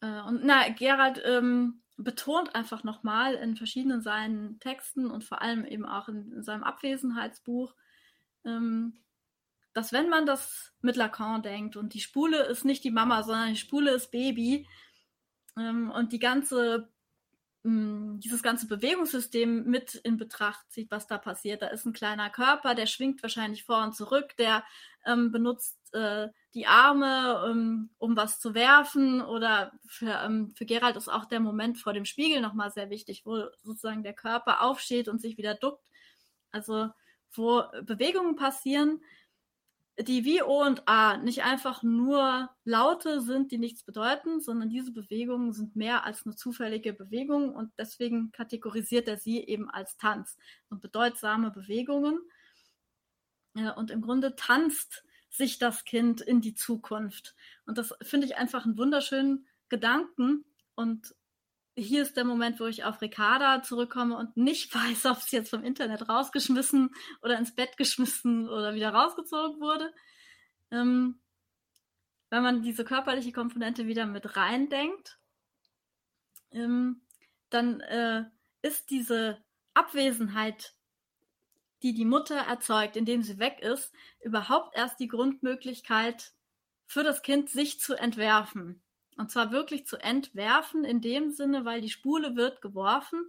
äh, 0.00 0.20
und 0.22 0.44
na, 0.44 0.68
Gerald 0.68 1.20
ähm, 1.24 1.82
betont 1.96 2.54
einfach 2.54 2.84
nochmal 2.84 3.34
in 3.34 3.56
verschiedenen 3.56 4.00
seinen 4.00 4.58
Texten 4.60 5.10
und 5.10 5.24
vor 5.24 5.42
allem 5.42 5.64
eben 5.64 5.84
auch 5.84 6.08
in, 6.08 6.32
in 6.32 6.42
seinem 6.42 6.62
Abwesenheitsbuch, 6.62 7.74
ähm, 8.44 8.98
dass 9.74 9.92
wenn 9.92 10.08
man 10.08 10.26
das 10.26 10.72
mit 10.80 10.96
Lacan 10.96 11.42
denkt 11.42 11.76
und 11.76 11.94
die 11.94 12.00
Spule 12.00 12.44
ist 12.44 12.64
nicht 12.64 12.84
die 12.84 12.90
Mama, 12.90 13.22
sondern 13.22 13.50
die 13.50 13.56
Spule 13.56 13.92
ist 13.92 14.10
Baby 14.10 14.66
und 15.54 16.12
die 16.12 16.18
ganze 16.18 16.88
hm, 17.64 18.18
dieses 18.18 18.42
ganze 18.42 18.66
Bewegungssystem 18.66 19.64
mit 19.64 19.94
in 19.94 20.16
Betracht 20.16 20.68
zieht, 20.72 20.90
was 20.90 21.06
da 21.06 21.16
passiert. 21.16 21.62
Da 21.62 21.68
ist 21.68 21.86
ein 21.86 21.92
kleiner 21.92 22.28
Körper, 22.28 22.74
der 22.74 22.86
schwingt 22.86 23.22
wahrscheinlich 23.22 23.62
vor 23.64 23.84
und 23.84 23.94
zurück, 23.94 24.36
der 24.36 24.64
ähm, 25.06 25.30
benutzt 25.30 25.78
äh, 25.94 26.28
die 26.54 26.66
Arme, 26.66 27.46
ähm, 27.48 27.90
um 27.98 28.16
was 28.16 28.40
zu 28.40 28.54
werfen. 28.54 29.22
Oder 29.22 29.72
für, 29.86 30.10
ähm, 30.24 30.52
für 30.56 30.66
Gerald 30.66 30.96
ist 30.96 31.08
auch 31.08 31.24
der 31.26 31.38
Moment 31.38 31.78
vor 31.78 31.92
dem 31.92 32.04
Spiegel 32.04 32.40
nochmal 32.40 32.72
sehr 32.72 32.90
wichtig, 32.90 33.24
wo 33.24 33.44
sozusagen 33.62 34.02
der 34.02 34.14
Körper 34.14 34.62
aufsteht 34.62 35.06
und 35.06 35.20
sich 35.20 35.36
wieder 35.38 35.54
duckt. 35.54 35.86
Also 36.50 36.88
wo 37.34 37.62
Bewegungen 37.82 38.34
passieren, 38.34 39.00
die 39.98 40.24
wie 40.24 40.42
O 40.42 40.62
und 40.62 40.88
A 40.88 41.18
nicht 41.18 41.42
einfach 41.42 41.82
nur 41.82 42.50
Laute 42.64 43.20
sind, 43.20 43.52
die 43.52 43.58
nichts 43.58 43.84
bedeuten, 43.84 44.40
sondern 44.40 44.70
diese 44.70 44.92
Bewegungen 44.92 45.52
sind 45.52 45.76
mehr 45.76 46.04
als 46.04 46.24
nur 46.24 46.34
zufällige 46.34 46.94
Bewegungen 46.94 47.50
und 47.50 47.72
deswegen 47.78 48.32
kategorisiert 48.32 49.06
er 49.06 49.18
sie 49.18 49.44
eben 49.44 49.68
als 49.68 49.98
Tanz 49.98 50.38
und 50.70 50.80
bedeutsame 50.80 51.50
Bewegungen. 51.50 52.20
Und 53.76 53.90
im 53.90 54.00
Grunde 54.00 54.34
tanzt 54.34 55.04
sich 55.28 55.58
das 55.58 55.84
Kind 55.84 56.22
in 56.22 56.40
die 56.40 56.54
Zukunft. 56.54 57.34
Und 57.66 57.76
das 57.76 57.94
finde 58.00 58.26
ich 58.26 58.36
einfach 58.36 58.64
einen 58.64 58.78
wunderschönen 58.78 59.46
Gedanken 59.68 60.44
und 60.74 61.14
hier 61.74 62.02
ist 62.02 62.16
der 62.16 62.24
Moment, 62.24 62.60
wo 62.60 62.66
ich 62.66 62.84
auf 62.84 63.00
Ricarda 63.00 63.62
zurückkomme 63.62 64.16
und 64.16 64.36
nicht 64.36 64.74
weiß, 64.74 65.06
ob 65.06 65.18
es 65.18 65.30
jetzt 65.30 65.50
vom 65.50 65.64
Internet 65.64 66.08
rausgeschmissen 66.08 66.90
oder 67.22 67.38
ins 67.38 67.54
Bett 67.54 67.76
geschmissen 67.76 68.48
oder 68.48 68.74
wieder 68.74 68.90
rausgezogen 68.90 69.60
wurde. 69.60 69.92
Ähm, 70.70 71.20
wenn 72.30 72.42
man 72.42 72.62
diese 72.62 72.84
körperliche 72.84 73.32
Komponente 73.32 73.86
wieder 73.86 74.06
mit 74.06 74.36
reindenkt, 74.36 75.18
ähm, 76.50 77.02
dann 77.50 77.80
äh, 77.80 78.24
ist 78.62 78.90
diese 78.90 79.42
Abwesenheit, 79.74 80.74
die 81.82 81.92
die 81.92 82.04
Mutter 82.04 82.36
erzeugt, 82.36 82.96
indem 82.96 83.22
sie 83.22 83.38
weg 83.38 83.60
ist, 83.60 83.92
überhaupt 84.20 84.76
erst 84.76 85.00
die 85.00 85.08
Grundmöglichkeit 85.08 86.32
für 86.86 87.02
das 87.02 87.22
Kind, 87.22 87.50
sich 87.50 87.80
zu 87.80 87.94
entwerfen. 87.94 88.82
Und 89.16 89.30
zwar 89.30 89.52
wirklich 89.52 89.86
zu 89.86 89.96
entwerfen 89.98 90.84
in 90.84 91.00
dem 91.00 91.30
Sinne, 91.30 91.64
weil 91.64 91.80
die 91.80 91.90
Spule 91.90 92.34
wird 92.34 92.62
geworfen 92.62 93.24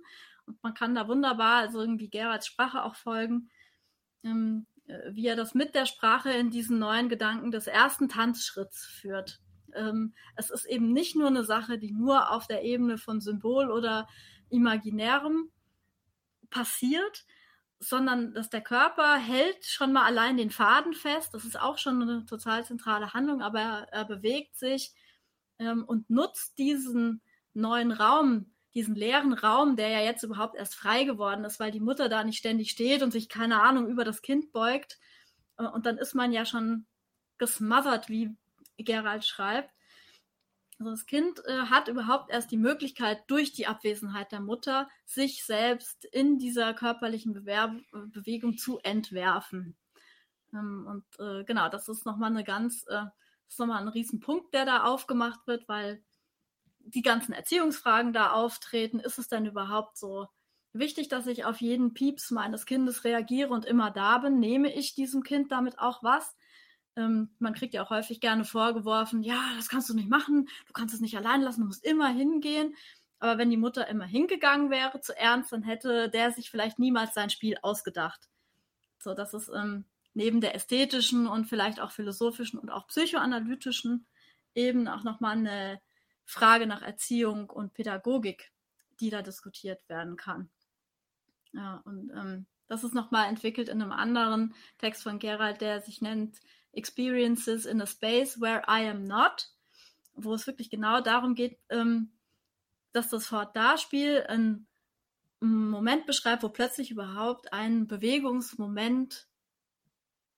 und 0.45 0.61
man 0.63 0.73
kann 0.73 0.95
da 0.95 1.07
wunderbar, 1.07 1.57
also 1.57 1.81
irgendwie 1.81 2.09
Gerards 2.09 2.47
Sprache 2.47 2.83
auch 2.83 2.95
folgen, 2.95 3.49
ähm, 4.23 4.65
äh, 4.87 5.11
wie 5.11 5.27
er 5.27 5.35
das 5.35 5.53
mit 5.53 5.75
der 5.75 5.85
Sprache 5.85 6.31
in 6.31 6.49
diesen 6.49 6.79
neuen 6.79 7.09
Gedanken 7.09 7.51
des 7.51 7.67
ersten 7.67 8.09
Tanzschritts 8.09 8.85
führt. 8.85 9.39
Ähm, 9.73 10.13
es 10.35 10.49
ist 10.49 10.65
eben 10.65 10.91
nicht 10.91 11.15
nur 11.15 11.27
eine 11.27 11.43
Sache, 11.43 11.77
die 11.77 11.91
nur 11.91 12.31
auf 12.31 12.47
der 12.47 12.63
Ebene 12.63 12.97
von 12.97 13.21
Symbol 13.21 13.71
oder 13.71 14.07
Imaginärem 14.49 15.49
passiert, 16.49 17.25
sondern 17.79 18.33
dass 18.33 18.49
der 18.49 18.61
Körper 18.61 19.17
hält 19.17 19.65
schon 19.65 19.91
mal 19.91 20.05
allein 20.05 20.37
den 20.37 20.51
Faden 20.51 20.93
fest. 20.93 21.33
Das 21.33 21.43
ist 21.43 21.59
auch 21.59 21.77
schon 21.77 22.01
eine 22.01 22.25
total 22.25 22.63
zentrale 22.63 23.13
Handlung, 23.13 23.41
aber 23.41 23.59
er, 23.59 23.87
er 23.91 24.05
bewegt 24.05 24.55
sich 24.55 24.93
ähm, 25.63 25.83
und 25.83 26.09
nutzt 26.09 26.57
diesen 26.57 27.21
neuen 27.53 27.91
Raum, 27.91 28.53
diesen 28.73 28.95
leeren 28.95 29.33
Raum, 29.33 29.75
der 29.75 29.89
ja 29.89 30.01
jetzt 30.01 30.23
überhaupt 30.23 30.55
erst 30.55 30.75
frei 30.75 31.03
geworden 31.03 31.45
ist, 31.45 31.59
weil 31.59 31.71
die 31.71 31.79
Mutter 31.79 32.09
da 32.09 32.23
nicht 32.23 32.37
ständig 32.37 32.71
steht 32.71 33.03
und 33.03 33.11
sich 33.11 33.29
keine 33.29 33.61
Ahnung 33.61 33.87
über 33.87 34.03
das 34.03 34.21
Kind 34.21 34.51
beugt. 34.51 34.99
Äh, 35.57 35.65
und 35.65 35.85
dann 35.85 35.97
ist 35.97 36.15
man 36.15 36.31
ja 36.31 36.45
schon 36.45 36.85
gesmothert, 37.37 38.09
wie 38.09 38.35
Gerald 38.77 39.25
schreibt. 39.25 39.71
Also 40.79 40.91
das 40.91 41.05
Kind 41.05 41.39
äh, 41.45 41.67
hat 41.67 41.87
überhaupt 41.87 42.31
erst 42.31 42.51
die 42.51 42.57
Möglichkeit, 42.57 43.23
durch 43.27 43.53
die 43.53 43.67
Abwesenheit 43.67 44.31
der 44.31 44.41
Mutter 44.41 44.89
sich 45.05 45.45
selbst 45.45 46.05
in 46.05 46.39
dieser 46.39 46.73
körperlichen 46.73 47.33
Bewerb 47.33 47.75
Bewegung 47.91 48.57
zu 48.57 48.79
entwerfen. 48.79 49.77
Ähm, 50.53 50.85
und 50.87 51.05
äh, 51.19 51.43
genau, 51.43 51.69
das 51.69 51.87
ist 51.89 52.05
nochmal 52.05 52.31
eine 52.31 52.43
ganz 52.43 52.85
äh, 52.87 53.05
ist 53.53 53.59
nochmal 53.59 53.81
ein 53.81 53.87
Riesenpunkt, 53.87 54.53
der 54.53 54.65
da 54.65 54.83
aufgemacht 54.83 55.47
wird, 55.47 55.67
weil 55.67 56.03
die 56.79 57.01
ganzen 57.01 57.33
Erziehungsfragen 57.33 58.11
da 58.11 58.31
auftreten. 58.31 58.99
Ist 58.99 59.19
es 59.19 59.27
denn 59.27 59.45
überhaupt 59.45 59.97
so 59.97 60.27
wichtig, 60.73 61.07
dass 61.07 61.27
ich 61.27 61.45
auf 61.45 61.61
jeden 61.61 61.93
Pieps 61.93 62.31
meines 62.31 62.65
Kindes 62.65 63.03
reagiere 63.03 63.49
und 63.49 63.65
immer 63.65 63.91
da 63.91 64.17
bin? 64.17 64.39
Nehme 64.39 64.73
ich 64.73 64.95
diesem 64.95 65.23
Kind 65.23 65.51
damit 65.51 65.79
auch 65.79 66.03
was? 66.03 66.35
Ähm, 66.95 67.29
man 67.39 67.53
kriegt 67.53 67.73
ja 67.73 67.83
auch 67.83 67.89
häufig 67.89 68.19
gerne 68.19 68.43
vorgeworfen, 68.43 69.23
ja, 69.23 69.41
das 69.55 69.69
kannst 69.69 69.89
du 69.89 69.95
nicht 69.95 70.09
machen, 70.09 70.47
du 70.67 70.73
kannst 70.73 70.93
es 70.93 71.01
nicht 71.01 71.17
allein 71.17 71.41
lassen, 71.41 71.61
du 71.61 71.67
musst 71.67 71.85
immer 71.85 72.09
hingehen. 72.09 72.75
Aber 73.19 73.37
wenn 73.37 73.49
die 73.49 73.57
Mutter 73.57 73.87
immer 73.87 74.05
hingegangen 74.05 74.69
wäre 74.69 74.99
zu 74.99 75.17
Ernst, 75.17 75.51
dann 75.51 75.63
hätte 75.63 76.09
der 76.09 76.31
sich 76.31 76.51
vielleicht 76.51 76.77
niemals 76.79 77.13
sein 77.13 77.29
Spiel 77.29 77.57
ausgedacht. 77.61 78.29
So, 78.99 79.13
das 79.13 79.33
ist 79.33 79.49
ähm, 79.49 79.85
neben 80.13 80.41
der 80.41 80.55
ästhetischen 80.55 81.27
und 81.27 81.45
vielleicht 81.45 81.79
auch 81.79 81.91
philosophischen 81.91 82.59
und 82.59 82.69
auch 82.69 82.87
psychoanalytischen 82.87 84.05
eben 84.55 84.87
auch 84.87 85.03
nochmal 85.03 85.37
eine 85.37 85.81
Frage 86.25 86.67
nach 86.67 86.81
Erziehung 86.81 87.49
und 87.49 87.73
Pädagogik, 87.73 88.51
die 88.99 89.09
da 89.09 89.21
diskutiert 89.21 89.87
werden 89.89 90.15
kann. 90.15 90.49
Ja, 91.51 91.81
und 91.85 92.11
ähm, 92.11 92.45
das 92.67 92.83
ist 92.83 92.93
nochmal 92.93 93.29
entwickelt 93.29 93.69
in 93.69 93.81
einem 93.81 93.91
anderen 93.91 94.55
Text 94.77 95.03
von 95.03 95.19
Gerald, 95.19 95.61
der 95.61 95.81
sich 95.81 96.01
nennt 96.01 96.39
Experiences 96.71 97.65
in 97.65 97.81
a 97.81 97.85
Space 97.85 98.39
Where 98.41 98.63
I 98.67 98.89
Am 98.89 99.05
Not, 99.05 99.51
wo 100.15 100.33
es 100.33 100.47
wirklich 100.47 100.69
genau 100.69 101.01
darum 101.01 101.35
geht, 101.35 101.59
ähm, 101.69 102.11
dass 102.91 103.09
das 103.09 103.27
Fort-Da-Spiel 103.27 104.23
einen 104.27 104.67
Moment 105.39 106.05
beschreibt, 106.05 106.43
wo 106.43 106.49
plötzlich 106.49 106.89
überhaupt 106.89 107.51
ein 107.51 107.87
Bewegungsmoment 107.87 109.27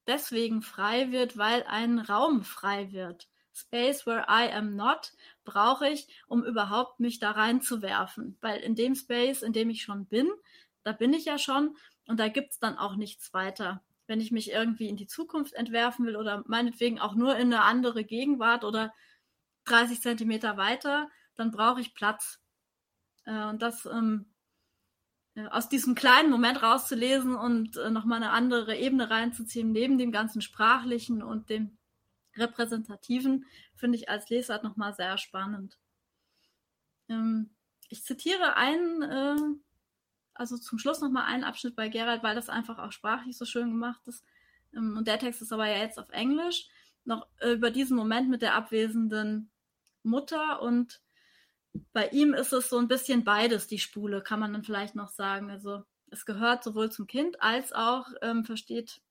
deswegen 0.08 0.62
frei 0.62 1.12
wird, 1.12 1.38
weil 1.38 1.64
ein 1.64 2.00
Raum 2.00 2.44
frei 2.44 2.92
wird. 2.92 3.28
Space 3.54 4.06
where 4.06 4.26
I 4.28 4.52
am 4.52 4.76
not 4.76 5.14
brauche 5.46 5.88
ich, 5.88 6.08
um 6.28 6.44
überhaupt 6.44 7.00
mich 7.00 7.20
da 7.20 7.32
reinzuwerfen. 7.32 8.38
Weil 8.42 8.60
in 8.62 8.76
dem 8.76 8.96
Space, 8.96 9.42
in 9.42 9.54
dem 9.54 9.70
ich 9.70 9.84
schon 9.84 10.06
bin, 10.06 10.30
da 10.84 10.92
bin 10.92 11.14
ich 11.14 11.26
ja 11.26 11.38
schon 11.38 11.78
und 12.08 12.20
da 12.20 12.28
gibt's 12.28 12.60
dann 12.60 12.78
auch 12.78 12.96
nichts 12.96 13.34
weiter. 13.34 13.82
wenn 14.08 14.22
ich 14.22 14.32
mich 14.32 14.52
irgendwie 14.52 14.88
in 14.88 14.98
die 14.98 15.08
Zukunft 15.08 15.54
entwerfen 15.54 16.06
will 16.06 16.16
oder 16.16 16.44
meinetwegen 16.48 17.00
auch 17.00 17.16
nur 17.16 17.36
in 17.38 17.54
eine 17.54 17.64
andere 17.64 18.04
Gegenwart 18.04 18.64
oder 18.64 18.94
30 19.66 20.02
Zentimeter 20.02 20.58
weiter, 20.58 21.10
dann 21.36 21.52
brauche 21.52 21.82
ich 21.82 21.96
Platz. 21.96 22.40
Äh, 23.26 23.46
und 23.46 23.62
das 23.62 23.86
ähm, 23.86 24.26
äh, 24.28 24.35
aus 25.50 25.68
diesem 25.68 25.96
kleinen 25.96 26.32
Moment 26.32 26.64
rauszulesen 26.64 27.36
und 27.36 27.78
äh, 27.78 27.90
nochmal 27.90 28.18
eine 28.18 28.32
andere 28.32 28.76
Ebene 28.78 29.10
reinzuziehen, 29.10 29.72
neben 29.72 29.98
dem 29.98 30.12
ganzen 30.12 30.42
sprachlichen 30.42 31.22
und 31.22 31.50
dem 31.50 31.78
repräsentativen, 32.38 33.46
finde 33.76 33.98
ich 33.98 34.10
als 34.10 34.30
Lesart 34.30 34.64
nochmal 34.64 34.94
sehr 34.94 35.18
spannend. 35.18 35.78
Ähm, 37.10 37.50
ich 37.90 38.04
zitiere 38.04 38.56
einen, 38.56 39.02
äh, 39.02 39.60
also 40.34 40.58
zum 40.58 40.80
Schluss 40.80 41.02
nochmal 41.02 41.26
einen 41.26 41.44
Abschnitt 41.44 41.76
bei 41.76 41.90
Gerald, 41.90 42.24
weil 42.24 42.36
das 42.36 42.50
einfach 42.50 42.80
auch 42.80 42.92
sprachlich 42.92 43.38
so 43.38 43.46
schön 43.46 43.70
gemacht 43.72 44.08
ist. 44.08 44.24
Ähm, 44.74 44.96
und 44.98 45.08
der 45.08 45.20
Text 45.20 45.42
ist 45.42 45.52
aber 45.52 45.68
ja 45.68 45.78
jetzt 45.78 46.00
auf 46.00 46.10
Englisch, 46.10 46.68
noch 47.04 47.28
äh, 47.40 47.52
über 47.52 47.72
diesen 47.72 47.98
Moment 47.98 48.30
mit 48.30 48.42
der 48.42 48.56
abwesenden 48.56 49.52
Mutter 50.04 50.62
und 50.62 51.02
bei 51.94 52.10
ihm 52.10 52.34
ist 52.34 52.54
es 52.54 52.70
so 52.70 52.78
ein 52.78 52.88
bisschen 52.88 53.24
beides, 53.24 53.68
die 53.68 53.80
Spule, 53.80 54.22
kann 54.22 54.40
man 54.40 54.54
dann 54.54 54.64
vielleicht 54.64 54.96
noch 54.96 55.10
sagen. 55.10 55.50
Also 55.50 55.84
es 56.12 56.26
gehört 56.26 56.64
sowohl 56.64 56.92
zum 56.92 57.08
Kind 57.08 57.42
als 57.42 57.74
auch 57.74 58.08
ähm, 58.22 58.46
versteht 58.46 59.02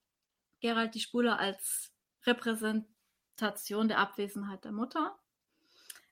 Gerald 0.61 0.95
die 0.95 1.01
Spule 1.01 1.39
als 1.39 1.93
Repräsentation 2.27 3.89
der 3.89 3.99
Abwesenheit 3.99 4.65
der 4.65 4.73
Mutter. 4.73 5.17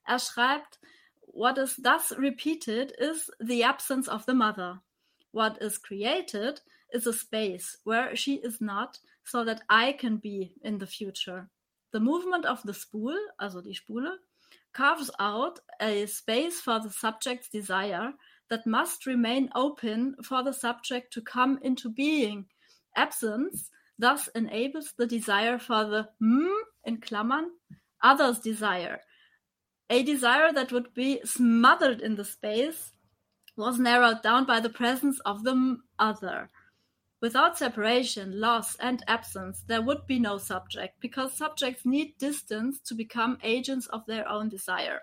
Er 0.05 0.19
schreibt, 0.19 0.79
What 1.27 1.57
is 1.57 1.77
thus 1.77 2.15
repeated 2.17 2.91
is 2.91 3.31
the 3.39 3.65
absence 3.65 4.07
of 4.07 4.25
the 4.25 4.33
mother. 4.33 4.83
What 5.31 5.57
is 5.57 5.81
created 5.81 6.61
is 6.91 7.07
a 7.07 7.13
space 7.13 7.79
where 7.83 8.15
she 8.15 8.35
is 8.35 8.61
not, 8.61 8.99
so 9.23 9.43
that 9.43 9.61
I 9.67 9.93
can 9.93 10.19
be 10.19 10.53
in 10.61 10.79
the 10.79 10.85
future. 10.85 11.49
The 11.91 11.99
movement 11.99 12.45
of 12.45 12.61
the 12.63 12.73
spool, 12.73 13.17
also 13.39 13.61
die 13.61 13.73
Spule, 13.73 14.19
carves 14.73 15.11
out 15.19 15.59
a 15.79 16.05
space 16.05 16.59
for 16.59 16.79
the 16.79 16.89
subject's 16.89 17.49
desire 17.49 18.13
that 18.49 18.67
must 18.67 19.05
remain 19.05 19.49
open 19.55 20.15
for 20.23 20.43
the 20.43 20.53
subject 20.53 21.13
to 21.13 21.21
come 21.21 21.59
into 21.61 21.89
being. 21.89 22.45
Absence 22.95 23.69
thus 23.97 24.27
enables 24.35 24.93
the 24.97 25.07
desire 25.07 25.57
for 25.57 25.85
the 25.85 26.09
mm, 26.21 26.59
in 26.85 26.97
Klammern, 26.97 27.45
other's 28.01 28.39
desire. 28.39 29.01
A 29.89 30.03
desire 30.03 30.51
that 30.53 30.71
would 30.71 30.93
be 30.93 31.21
smothered 31.23 32.01
in 32.01 32.15
the 32.15 32.25
space 32.25 32.91
was 33.55 33.79
narrowed 33.79 34.21
down 34.21 34.45
by 34.45 34.59
the 34.59 34.69
presence 34.69 35.19
of 35.21 35.43
the 35.43 35.77
other. 35.99 36.49
Without 37.23 37.57
separation, 37.57 38.37
loss, 38.37 38.75
and 38.81 39.01
absence, 39.07 39.63
there 39.65 39.81
would 39.81 40.05
be 40.07 40.19
no 40.19 40.37
subject, 40.37 40.99
because 40.99 41.37
subjects 41.37 41.85
need 41.85 42.17
distance 42.17 42.81
to 42.81 42.95
become 42.95 43.37
agents 43.41 43.87
of 43.87 44.05
their 44.07 44.27
own 44.27 44.49
desire. 44.49 44.99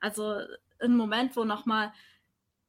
Also 0.00 0.46
ein 0.80 0.96
Moment, 0.96 1.36
wo 1.36 1.44
nochmal 1.44 1.92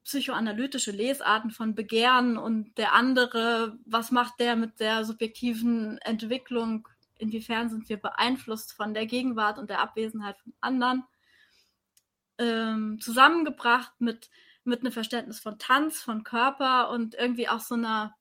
psychoanalytische 0.04 0.92
Lesarten 0.92 1.50
von 1.50 1.76
Begehren 1.76 2.38
und 2.38 2.78
der 2.78 2.92
andere, 2.92 3.80
was 3.86 4.12
macht 4.12 4.38
der 4.42 4.58
mit 4.58 4.82
der 4.82 5.06
subjektiven 5.06 5.98
Entwicklung, 6.00 6.90
inwiefern 7.18 7.70
sind 7.70 7.88
wir 7.88 8.02
beeinflusst 8.02 8.74
von 8.74 8.94
der 8.94 9.06
Gegenwart 9.06 9.58
und 9.58 9.70
der 9.70 9.80
Abwesenheit 9.80 10.38
von 10.40 10.54
anderen, 10.60 11.06
ähm, 12.38 13.00
zusammengebracht 13.00 13.94
mit, 14.00 14.30
mit 14.66 14.82
einem 14.82 14.92
Verständnis 14.92 15.40
von 15.40 15.58
Tanz, 15.58 16.02
von 16.02 16.26
Körper 16.26 16.90
und 16.90 17.16
irgendwie 17.16 17.48
auch 17.48 17.62
so 17.62 17.76
einer 17.76 18.14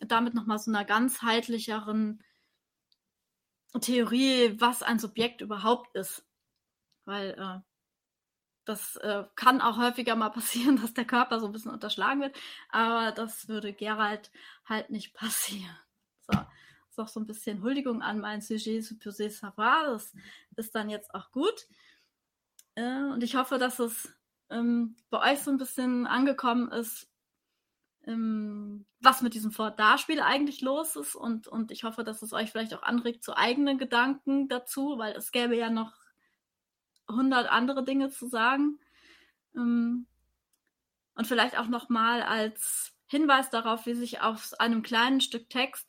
damit 0.00 0.34
nochmal 0.34 0.58
so 0.58 0.70
einer 0.70 0.84
ganzheitlicheren 0.84 2.22
Theorie, 3.80 4.58
was 4.60 4.82
ein 4.82 4.98
Subjekt 4.98 5.40
überhaupt 5.40 5.94
ist. 5.96 6.24
Weil 7.04 7.30
äh, 7.38 7.60
das 8.64 8.96
äh, 8.96 9.24
kann 9.36 9.60
auch 9.60 9.78
häufiger 9.78 10.16
mal 10.16 10.30
passieren, 10.30 10.76
dass 10.82 10.92
der 10.92 11.04
Körper 11.04 11.40
so 11.40 11.46
ein 11.46 11.52
bisschen 11.52 11.70
unterschlagen 11.70 12.20
wird, 12.20 12.36
aber 12.68 13.12
das 13.12 13.48
würde 13.48 13.72
Gerald 13.72 14.30
halt 14.64 14.90
nicht 14.90 15.14
passieren. 15.14 15.76
So, 16.28 16.38
ist 16.90 16.98
auch 16.98 17.08
so 17.08 17.20
ein 17.20 17.26
bisschen 17.26 17.62
Huldigung 17.62 18.02
an 18.02 18.20
mein 18.20 18.40
Sujet 18.40 18.82
supposé 18.82 19.30
savoir. 19.30 19.92
Das 19.92 20.12
ist 20.56 20.74
dann 20.74 20.90
jetzt 20.90 21.14
auch 21.14 21.30
gut. 21.30 21.66
Äh, 22.74 23.04
und 23.12 23.22
ich 23.22 23.36
hoffe, 23.36 23.58
dass 23.58 23.78
es 23.78 24.12
ähm, 24.50 24.96
bei 25.10 25.32
euch 25.32 25.40
so 25.40 25.50
ein 25.50 25.58
bisschen 25.58 26.06
angekommen 26.06 26.70
ist, 26.72 27.08
was 28.06 29.22
mit 29.22 29.34
diesem 29.34 29.50
Vor-Da-Spiel 29.50 30.20
eigentlich 30.20 30.60
los 30.60 30.94
ist. 30.94 31.16
Und, 31.16 31.48
und 31.48 31.72
ich 31.72 31.82
hoffe, 31.84 32.04
dass 32.04 32.22
es 32.22 32.32
euch 32.32 32.52
vielleicht 32.52 32.72
auch 32.74 32.82
anregt 32.82 33.24
zu 33.24 33.36
eigenen 33.36 33.78
Gedanken 33.78 34.48
dazu, 34.48 34.96
weil 34.96 35.14
es 35.16 35.32
gäbe 35.32 35.56
ja 35.56 35.70
noch 35.70 35.92
hundert 37.08 37.50
andere 37.50 37.84
Dinge 37.84 38.10
zu 38.10 38.28
sagen. 38.28 38.78
Ähm, 39.56 40.06
und 41.14 41.26
vielleicht 41.26 41.58
auch 41.58 41.66
nochmal 41.66 42.22
als 42.22 42.92
Hinweis 43.06 43.50
darauf, 43.50 43.86
wie 43.86 43.94
sich 43.94 44.20
aus 44.20 44.54
einem 44.54 44.82
kleinen 44.82 45.20
Stück 45.20 45.48
Text 45.50 45.88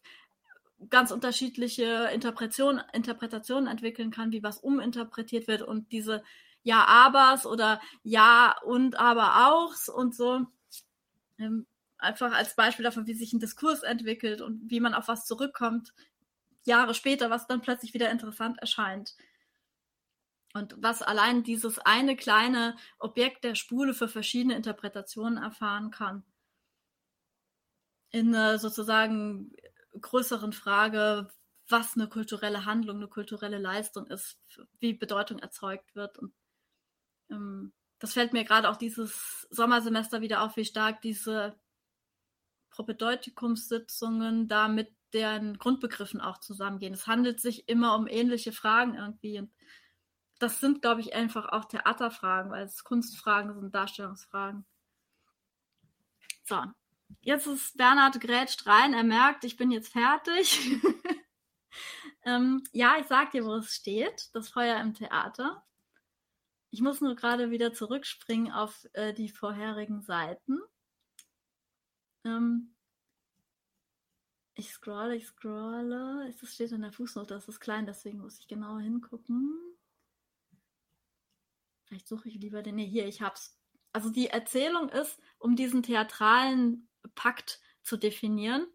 ganz 0.90 1.12
unterschiedliche 1.12 2.10
Interpretation, 2.14 2.82
Interpretationen 2.94 3.68
entwickeln 3.68 4.12
kann, 4.12 4.32
wie 4.32 4.44
was 4.44 4.60
uminterpretiert 4.60 5.48
wird 5.48 5.64
und 5.64 5.92
diese 5.92 6.24
Ja-Abers 6.64 7.46
oder 7.46 7.82
Ja 8.04 8.56
und 8.64 8.96
aber 8.96 9.48
auchs 9.50 9.90
und 9.90 10.16
so. 10.16 10.46
Ähm, 11.40 11.66
einfach 11.98 12.34
als 12.34 12.56
Beispiel 12.56 12.84
davon, 12.84 13.08
wie 13.08 13.14
sich 13.14 13.34
ein 13.34 13.40
Diskurs 13.40 13.84
entwickelt 13.84 14.42
und 14.42 14.70
wie 14.70 14.80
man 14.80 14.94
auf 14.94 15.08
was 15.08 15.26
zurückkommt, 15.26 15.94
Jahre 16.64 16.94
später, 16.94 17.30
was 17.30 17.48
dann 17.48 17.62
plötzlich 17.62 17.94
wieder 17.94 18.12
interessant 18.12 18.60
erscheint. 18.60 19.16
Und 20.54 20.76
was 20.78 21.02
allein 21.02 21.44
dieses 21.44 21.80
eine 21.80 22.16
kleine 22.16 22.76
Objekt 23.00 23.44
der 23.44 23.56
Spule 23.56 23.94
für 23.94 24.08
verschiedene 24.08 24.56
Interpretationen 24.56 25.42
erfahren 25.42 25.92
kann. 25.92 26.24
In 28.12 28.34
einer 28.34 28.58
sozusagen 28.58 29.54
größeren 30.00 30.54
Frage, 30.54 31.30
was 31.70 31.96
eine 31.96 32.08
kulturelle 32.08 32.66
Handlung, 32.66 32.98
eine 32.98 33.08
kulturelle 33.08 33.58
Leistung 33.58 34.08
ist, 34.08 34.38
wie 34.80 34.94
Bedeutung 34.94 35.40
erzeugt 35.40 35.96
wird. 35.96 36.18
Und 36.18 36.34
ähm, 37.30 37.74
das 38.00 38.14
fällt 38.14 38.34
mir 38.34 38.44
gerade 38.44 38.70
auch 38.70 38.78
dieses 38.78 39.48
Sommersemester 39.50 40.22
wieder 40.22 40.42
auf, 40.44 40.56
wie 40.56 40.66
stark 40.66 41.02
diese 41.02 41.58
Propedeutikums-Sitzungen 42.78 44.48
da 44.48 44.68
mit 44.68 44.96
deren 45.12 45.58
Grundbegriffen 45.58 46.22
auch 46.22 46.38
zusammengehen. 46.38 46.94
Es 46.94 47.08
handelt 47.08 47.42
sich 47.42 47.68
immer 47.68 47.96
um 47.96 48.08
ähnliche 48.08 48.52
Fragen 48.52 48.94
irgendwie. 48.94 49.40
Und 49.40 49.52
das 50.38 50.60
sind, 50.60 50.84
glaube 50.84 51.02
ich, 51.02 51.16
einfach 51.16 51.50
auch 51.50 51.66
Theaterfragen, 51.66 52.52
weil 52.52 52.66
es 52.66 52.84
Kunstfragen 52.84 53.56
sind, 53.56 53.74
Darstellungsfragen. 53.74 54.64
So, 56.44 56.62
jetzt 57.22 57.48
ist 57.48 57.78
Bernhard 57.78 58.22
grätscht 58.22 58.68
rein. 58.68 58.94
Er 58.94 59.04
merkt, 59.04 59.44
ich 59.44 59.58
bin 59.58 59.72
jetzt 59.72 59.92
fertig. 59.92 60.78
ähm, 62.26 62.64
ja, 62.74 62.98
ich 63.00 63.08
sag 63.08 63.32
dir, 63.32 63.44
wo 63.44 63.56
es 63.56 63.74
steht. 63.74 64.30
Das 64.34 64.50
Feuer 64.50 64.80
im 64.82 64.94
Theater. 64.94 65.66
Ich 66.70 66.82
muss 66.82 67.02
nur 67.02 67.16
gerade 67.16 67.50
wieder 67.50 67.74
zurückspringen 67.74 68.52
auf 68.52 68.86
äh, 68.94 69.14
die 69.14 69.30
vorherigen 69.30 70.04
Seiten. 70.04 70.60
Ähm, 72.28 72.74
ich 74.56 74.72
scrolle, 74.72 75.16
ich 75.16 75.28
scrolle. 75.28 76.34
Das 76.40 76.54
steht 76.54 76.72
in 76.72 76.82
der 76.82 76.92
Fußnote, 76.92 77.34
das 77.34 77.48
ist 77.48 77.60
klein, 77.60 77.86
deswegen 77.86 78.20
muss 78.20 78.40
ich 78.40 78.48
genauer 78.48 78.82
hingucken. 78.82 79.54
Vielleicht 81.86 82.08
suche 82.08 82.28
ich 82.28 82.36
lieber 82.36 82.62
den. 82.64 82.76
Nee, 82.76 82.88
hier, 82.88 83.08
ich 83.08 83.22
hab's. 83.22 83.58
Also 83.94 84.10
die 84.10 84.28
Erzählung 84.28 84.90
ist, 84.90 85.20
um 85.40 85.56
diesen 85.56 85.84
theatralen 85.84 86.88
Pakt 87.16 87.62
zu 87.82 87.98
definieren. 87.98 88.68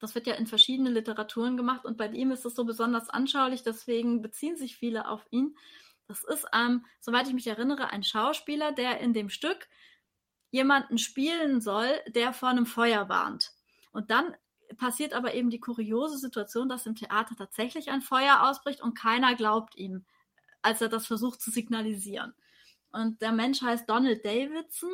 Das 0.00 0.16
wird 0.16 0.26
ja 0.26 0.34
in 0.34 0.48
verschiedenen 0.48 0.94
Literaturen 0.94 1.56
gemacht 1.56 1.84
und 1.84 1.96
bei 1.96 2.08
ihm 2.08 2.32
ist 2.32 2.44
es 2.44 2.56
so 2.56 2.64
besonders 2.64 3.08
anschaulich, 3.08 3.62
deswegen 3.62 4.20
beziehen 4.20 4.56
sich 4.56 4.76
viele 4.76 5.06
auf 5.06 5.24
ihn. 5.30 5.56
Das 6.08 6.24
ist, 6.24 6.46
ähm, 6.52 6.84
soweit 6.98 7.28
ich 7.28 7.34
mich 7.34 7.46
erinnere, 7.46 7.90
ein 7.90 8.02
Schauspieler, 8.02 8.72
der 8.72 8.98
in 8.98 9.12
dem 9.12 9.28
Stück 9.28 9.68
jemanden 10.52 10.98
spielen 10.98 11.60
soll, 11.60 11.88
der 12.08 12.32
vor 12.32 12.50
einem 12.50 12.66
Feuer 12.66 13.08
warnt. 13.08 13.52
Und 13.90 14.10
dann 14.10 14.36
passiert 14.76 15.14
aber 15.14 15.34
eben 15.34 15.50
die 15.50 15.60
kuriose 15.60 16.18
Situation, 16.18 16.68
dass 16.68 16.86
im 16.86 16.94
Theater 16.94 17.34
tatsächlich 17.36 17.90
ein 17.90 18.02
Feuer 18.02 18.48
ausbricht 18.48 18.80
und 18.80 18.94
keiner 18.94 19.34
glaubt 19.34 19.74
ihm, 19.76 20.04
als 20.60 20.80
er 20.80 20.88
das 20.88 21.06
versucht 21.06 21.40
zu 21.40 21.50
signalisieren. 21.50 22.34
Und 22.92 23.20
der 23.22 23.32
Mensch 23.32 23.62
heißt 23.62 23.88
Donald 23.88 24.24
Davidson 24.24 24.92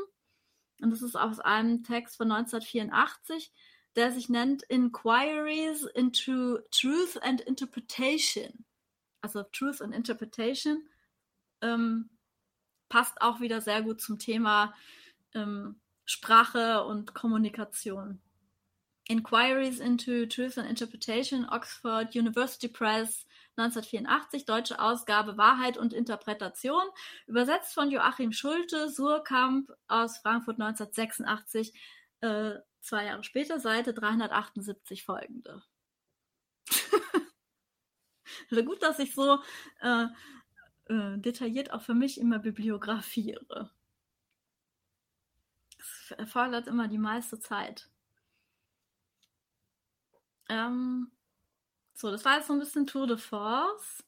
und 0.80 0.90
das 0.90 1.02
ist 1.02 1.16
aus 1.16 1.40
einem 1.40 1.82
Text 1.82 2.16
von 2.16 2.30
1984, 2.30 3.52
der 3.96 4.12
sich 4.12 4.28
nennt 4.28 4.62
Inquiries 4.64 5.82
into 5.82 6.58
Truth 6.70 7.20
and 7.22 7.40
Interpretation. 7.40 8.64
Also 9.20 9.42
Truth 9.42 9.82
and 9.82 9.92
Interpretation 9.92 10.88
ähm, 11.62 12.10
passt 12.88 13.20
auch 13.20 13.40
wieder 13.40 13.60
sehr 13.60 13.82
gut 13.82 14.00
zum 14.00 14.20
Thema 14.20 14.72
ähm, 15.34 15.80
Sprache 16.04 16.84
und 16.84 17.14
Kommunikation. 17.14 18.20
Inquiries 19.08 19.80
into 19.80 20.26
Truth 20.26 20.58
and 20.58 20.68
Interpretation, 20.68 21.46
Oxford 21.50 22.14
University 22.14 22.68
Press 22.68 23.26
1984, 23.56 24.44
deutsche 24.44 24.78
Ausgabe 24.78 25.36
Wahrheit 25.36 25.76
und 25.76 25.92
Interpretation, 25.92 26.82
übersetzt 27.26 27.74
von 27.74 27.90
Joachim 27.90 28.32
Schulte, 28.32 28.88
Surkamp 28.88 29.70
aus 29.88 30.18
Frankfurt 30.18 30.60
1986, 30.60 31.72
äh, 32.20 32.52
zwei 32.80 33.06
Jahre 33.06 33.24
später, 33.24 33.58
Seite 33.58 33.94
378 33.94 35.04
folgende. 35.04 35.62
also 38.50 38.64
gut, 38.64 38.82
dass 38.82 38.98
ich 38.98 39.14
so 39.14 39.38
äh, 39.80 40.04
äh, 40.86 41.18
detailliert 41.18 41.72
auch 41.72 41.82
für 41.82 41.94
mich 41.94 42.20
immer 42.20 42.38
bibliografiere. 42.38 43.70
Erfordert 46.16 46.66
immer 46.66 46.88
die 46.88 46.98
meiste 46.98 47.38
Zeit. 47.40 47.88
Ähm, 50.48 51.10
so, 51.94 52.10
das 52.10 52.24
war 52.24 52.36
jetzt 52.36 52.46
so 52.46 52.52
ein 52.52 52.60
bisschen 52.60 52.86
Tour 52.86 53.06
de 53.06 53.18
Force. 53.18 54.04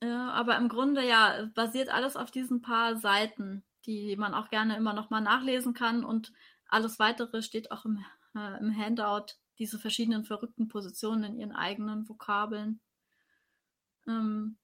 Äh, 0.00 0.06
aber 0.06 0.56
im 0.56 0.68
Grunde 0.68 1.06
ja, 1.06 1.48
basiert 1.54 1.88
alles 1.88 2.16
auf 2.16 2.30
diesen 2.30 2.62
paar 2.62 2.96
Seiten, 2.96 3.64
die 3.86 4.16
man 4.16 4.34
auch 4.34 4.50
gerne 4.50 4.76
immer 4.76 4.92
nochmal 4.92 5.22
nachlesen 5.22 5.74
kann. 5.74 6.04
Und 6.04 6.32
alles 6.68 6.98
weitere 6.98 7.42
steht 7.42 7.70
auch 7.70 7.84
im, 7.84 8.04
äh, 8.36 8.58
im 8.60 8.76
Handout, 8.76 9.34
diese 9.58 9.78
verschiedenen 9.78 10.24
verrückten 10.24 10.68
Positionen 10.68 11.24
in 11.24 11.36
ihren 11.38 11.52
eigenen 11.52 12.08
Vokabeln. 12.08 12.80
Ähm, 14.06 14.56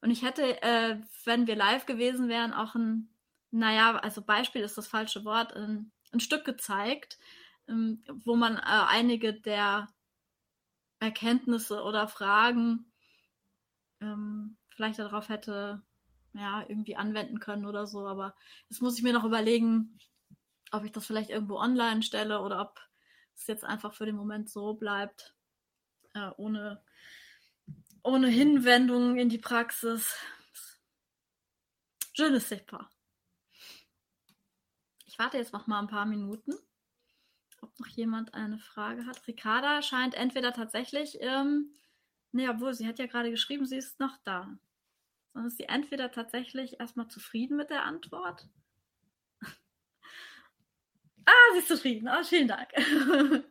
und 0.00 0.10
ich 0.10 0.22
hätte, 0.22 0.62
äh, 0.62 1.00
wenn 1.24 1.46
wir 1.46 1.56
live 1.56 1.86
gewesen 1.86 2.28
wären, 2.28 2.52
auch 2.52 2.74
ein, 2.74 3.13
naja, 3.54 3.96
also 3.98 4.20
Beispiel 4.20 4.62
ist 4.62 4.76
das 4.76 4.88
falsche 4.88 5.24
Wort, 5.24 5.54
ein, 5.54 5.92
ein 6.12 6.20
Stück 6.20 6.44
gezeigt, 6.44 7.18
ähm, 7.68 8.02
wo 8.24 8.34
man 8.34 8.56
äh, 8.56 8.60
einige 8.64 9.32
der 9.32 9.88
Erkenntnisse 10.98 11.82
oder 11.82 12.08
Fragen 12.08 12.92
ähm, 14.00 14.56
vielleicht 14.70 14.98
darauf 14.98 15.28
hätte 15.28 15.82
ja, 16.32 16.64
irgendwie 16.68 16.96
anwenden 16.96 17.38
können 17.38 17.64
oder 17.64 17.86
so. 17.86 18.06
Aber 18.08 18.34
das 18.68 18.80
muss 18.80 18.98
ich 18.98 19.04
mir 19.04 19.12
noch 19.12 19.24
überlegen, 19.24 19.98
ob 20.72 20.84
ich 20.84 20.90
das 20.90 21.06
vielleicht 21.06 21.30
irgendwo 21.30 21.56
online 21.56 22.02
stelle 22.02 22.40
oder 22.40 22.60
ob 22.60 22.80
es 23.36 23.46
jetzt 23.46 23.64
einfach 23.64 23.94
für 23.94 24.06
den 24.06 24.16
Moment 24.16 24.50
so 24.50 24.74
bleibt, 24.74 25.36
äh, 26.14 26.30
ohne, 26.36 26.82
ohne 28.02 28.26
Hinwendung 28.26 29.16
in 29.16 29.28
die 29.28 29.38
Praxis. 29.38 30.16
Ne 32.18 32.40
sais 32.40 32.64
pas. 32.64 32.93
Ich 35.14 35.18
warte 35.20 35.36
jetzt 35.36 35.52
noch 35.52 35.68
mal 35.68 35.78
ein 35.78 35.86
paar 35.86 36.06
Minuten 36.06 36.54
ob 37.64 37.80
noch 37.80 37.88
jemand 37.88 38.34
eine 38.34 38.58
Frage 38.58 39.06
hat. 39.06 39.26
Ricarda 39.26 39.80
scheint 39.82 40.14
entweder 40.14 40.52
tatsächlich, 40.52 41.18
ähm, 41.20 41.70
nee, 42.32 42.48
obwohl 42.48 42.74
sie 42.74 42.86
hat 42.86 42.98
ja 42.98 43.06
gerade 43.06 43.30
geschrieben, 43.30 43.64
sie 43.64 43.78
ist 43.78 44.00
noch 44.00 44.16
da. 44.24 44.58
Sondern 45.32 45.48
ist 45.48 45.56
sie 45.56 45.64
entweder 45.64 46.12
tatsächlich 46.12 46.78
erstmal 46.78 47.08
zufrieden 47.08 47.56
mit 47.56 47.70
der 47.70 47.84
Antwort. 47.84 48.46
ah, 51.24 51.52
sie 51.52 51.58
ist 51.60 51.68
zufrieden. 51.68 52.08
Oh, 52.08 52.22
vielen 52.22 52.48
Dank. 52.48 52.68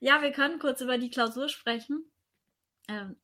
ja, 0.00 0.22
wir 0.22 0.32
können 0.32 0.58
kurz 0.58 0.80
über 0.80 0.96
die 0.96 1.10
Klausur 1.10 1.50
sprechen. 1.50 2.10
Ähm, 2.88 3.12
äh, 3.12 3.14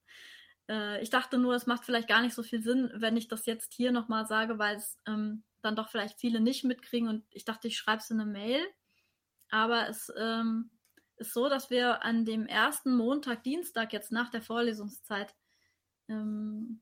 ich 1.00 1.10
dachte 1.10 1.38
nur, 1.38 1.54
es 1.54 1.66
macht 1.66 1.84
vielleicht 1.84 2.08
gar 2.08 2.22
nicht 2.22 2.34
so 2.34 2.42
viel 2.42 2.62
Sinn, 2.62 2.90
wenn 2.94 3.16
ich 3.16 3.28
das 3.28 3.46
jetzt 3.46 3.72
hier 3.72 3.92
nochmal 3.92 4.26
sage, 4.26 4.58
weil 4.58 4.76
es 4.76 4.98
ähm, 5.06 5.44
dann 5.60 5.76
doch 5.76 5.88
vielleicht 5.88 6.18
viele 6.18 6.40
nicht 6.40 6.64
mitkriegen 6.64 7.08
und 7.08 7.24
ich 7.30 7.44
dachte, 7.44 7.68
ich 7.68 7.76
schreibe 7.76 7.98
es 7.98 8.10
in 8.10 8.20
eine 8.20 8.30
Mail. 8.30 8.60
Aber 9.50 9.88
es 9.88 10.12
ähm, 10.16 10.70
ist 11.16 11.32
so, 11.32 11.48
dass 11.48 11.70
wir 11.70 12.02
an 12.02 12.24
dem 12.24 12.46
ersten 12.46 12.96
Montag, 12.96 13.42
Dienstag 13.44 13.92
jetzt 13.92 14.12
nach 14.12 14.30
der 14.30 14.42
Vorlesungszeit 14.42 15.34
ähm, 16.08 16.80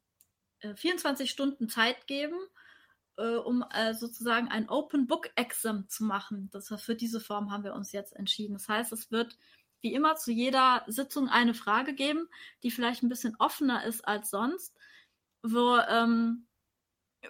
äh, 0.60 0.74
24 0.74 1.30
Stunden 1.30 1.68
Zeit 1.68 2.06
geben, 2.06 2.38
äh, 3.16 3.36
um 3.36 3.64
äh, 3.74 3.94
sozusagen 3.94 4.48
ein 4.48 4.68
Open 4.68 5.06
Book 5.06 5.30
Exam 5.34 5.88
zu 5.88 6.04
machen. 6.04 6.48
Das 6.52 6.72
für 6.82 6.94
diese 6.94 7.20
Form 7.20 7.50
haben 7.50 7.64
wir 7.64 7.74
uns 7.74 7.92
jetzt 7.92 8.14
entschieden. 8.14 8.54
Das 8.54 8.68
heißt, 8.68 8.92
es 8.92 9.10
wird 9.10 9.36
wie 9.80 9.94
immer 9.94 10.16
zu 10.16 10.32
jeder 10.32 10.84
Sitzung 10.86 11.28
eine 11.28 11.54
Frage 11.54 11.94
geben, 11.94 12.28
die 12.62 12.70
vielleicht 12.70 13.02
ein 13.02 13.08
bisschen 13.08 13.36
offener 13.38 13.84
ist 13.84 14.06
als 14.06 14.30
sonst, 14.30 14.74
wo, 15.42 15.76
ähm, 15.88 16.46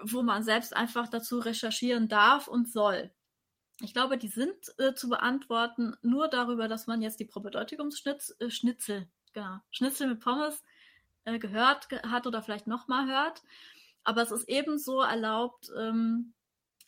wo 0.03 0.23
man 0.23 0.43
selbst 0.43 0.75
einfach 0.75 1.09
dazu 1.09 1.39
recherchieren 1.39 2.09
darf 2.09 2.49
und 2.49 2.71
soll. 2.71 3.11
Ich 3.83 3.95
glaube, 3.95 4.19
die 4.19 4.29
sind 4.29 4.55
äh, 4.79 4.95
zu 4.95 5.09
beantworten 5.09 5.97
nur 6.03 6.29
darüber, 6.29 6.69
dass 6.69 6.87
man 6.87 7.01
jetzt 7.01 7.19
die 7.19 7.25
Probedeutungsschnitzel, 7.25 8.97
äh, 8.97 9.07
genau, 9.33 9.59
Schnitzel 9.71 10.09
mit 10.09 10.21
Pommes 10.21 10.63
äh, 11.25 11.39
gehört 11.39 11.89
ge 11.89 12.01
hat 12.03 12.27
oder 12.27 12.43
vielleicht 12.43 12.67
nochmal 12.67 13.07
hört. 13.07 13.43
Aber 14.05 14.23
es 14.23 14.31
ist 14.33 14.49
ebenso 14.49 15.01
erlaubt, 15.01 15.71
ähm, 15.79 16.35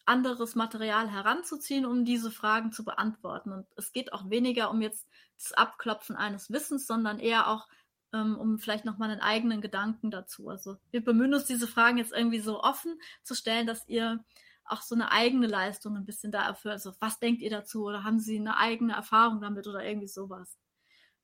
anderes 0.05 0.55
Material 0.55 1.11
heranzuziehen, 1.11 1.87
um 1.87 2.05
diese 2.05 2.31
Fragen 2.31 2.73
zu 2.73 2.85
beantworten. 2.85 3.53
Und 3.53 3.67
es 3.77 3.93
geht 3.93 4.13
auch 4.13 4.31
weniger 4.31 4.71
um 4.71 4.83
jetzt 4.83 5.07
das 5.37 5.53
Abklopfen 5.53 6.17
eines 6.17 6.51
Wissens, 6.51 6.87
sondern 6.87 7.19
eher 7.19 7.49
auch 7.49 7.69
ähm, 8.13 8.37
um 8.39 8.59
vielleicht 8.59 8.85
nochmal 8.85 9.11
einen 9.11 9.21
eigenen 9.21 9.61
Gedanken 9.61 10.11
dazu. 10.11 10.49
Also 10.49 10.77
wir 10.91 11.05
bemühen 11.05 11.35
uns, 11.35 11.45
diese 11.45 11.69
Fragen 11.69 11.99
jetzt 11.99 12.13
irgendwie 12.13 12.41
so 12.41 12.63
offen 12.63 13.01
zu 13.23 13.35
stellen, 13.35 13.67
dass 13.67 13.89
ihr 13.89 14.25
auch 14.65 14.83
so 14.83 14.95
eine 14.95 15.11
eigene 15.11 15.47
Leistung 15.47 15.97
ein 15.97 16.05
bisschen 16.05 16.33
da 16.33 16.47
erfüllt. 16.47 16.75
Also 16.75 16.93
was 17.01 17.19
denkt 17.19 17.43
ihr 17.43 17.51
dazu 17.51 17.85
oder 17.85 18.05
haben 18.05 18.21
Sie 18.21 18.39
eine 18.39 18.57
eigene 18.57 18.95
Erfahrung 18.95 19.41
damit 19.41 19.67
oder 19.67 19.85
irgendwie 19.85 20.09
sowas? 20.09 20.59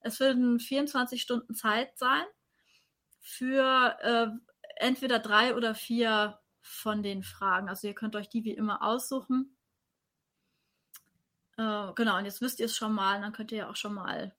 Es 0.00 0.20
würden 0.20 0.60
24 0.60 1.20
Stunden 1.20 1.54
Zeit 1.54 1.96
sein 1.98 2.24
für 3.20 3.96
äh, 4.00 4.28
entweder 4.76 5.18
drei 5.18 5.54
oder 5.54 5.74
vier 5.74 6.38
von 6.68 7.02
den 7.02 7.22
Fragen. 7.22 7.68
Also 7.68 7.86
ihr 7.88 7.94
könnt 7.94 8.16
euch 8.16 8.28
die 8.28 8.44
wie 8.44 8.52
immer 8.52 8.82
aussuchen. 8.82 9.56
Äh, 11.56 11.92
genau, 11.94 12.18
und 12.18 12.24
jetzt 12.24 12.40
wisst 12.40 12.60
ihr 12.60 12.66
es 12.66 12.76
schon 12.76 12.92
mal, 12.92 13.20
dann 13.20 13.32
könnt 13.32 13.52
ihr 13.52 13.58
ja 13.58 13.70
auch 13.70 13.76
schon 13.76 13.94
mal 13.94 14.34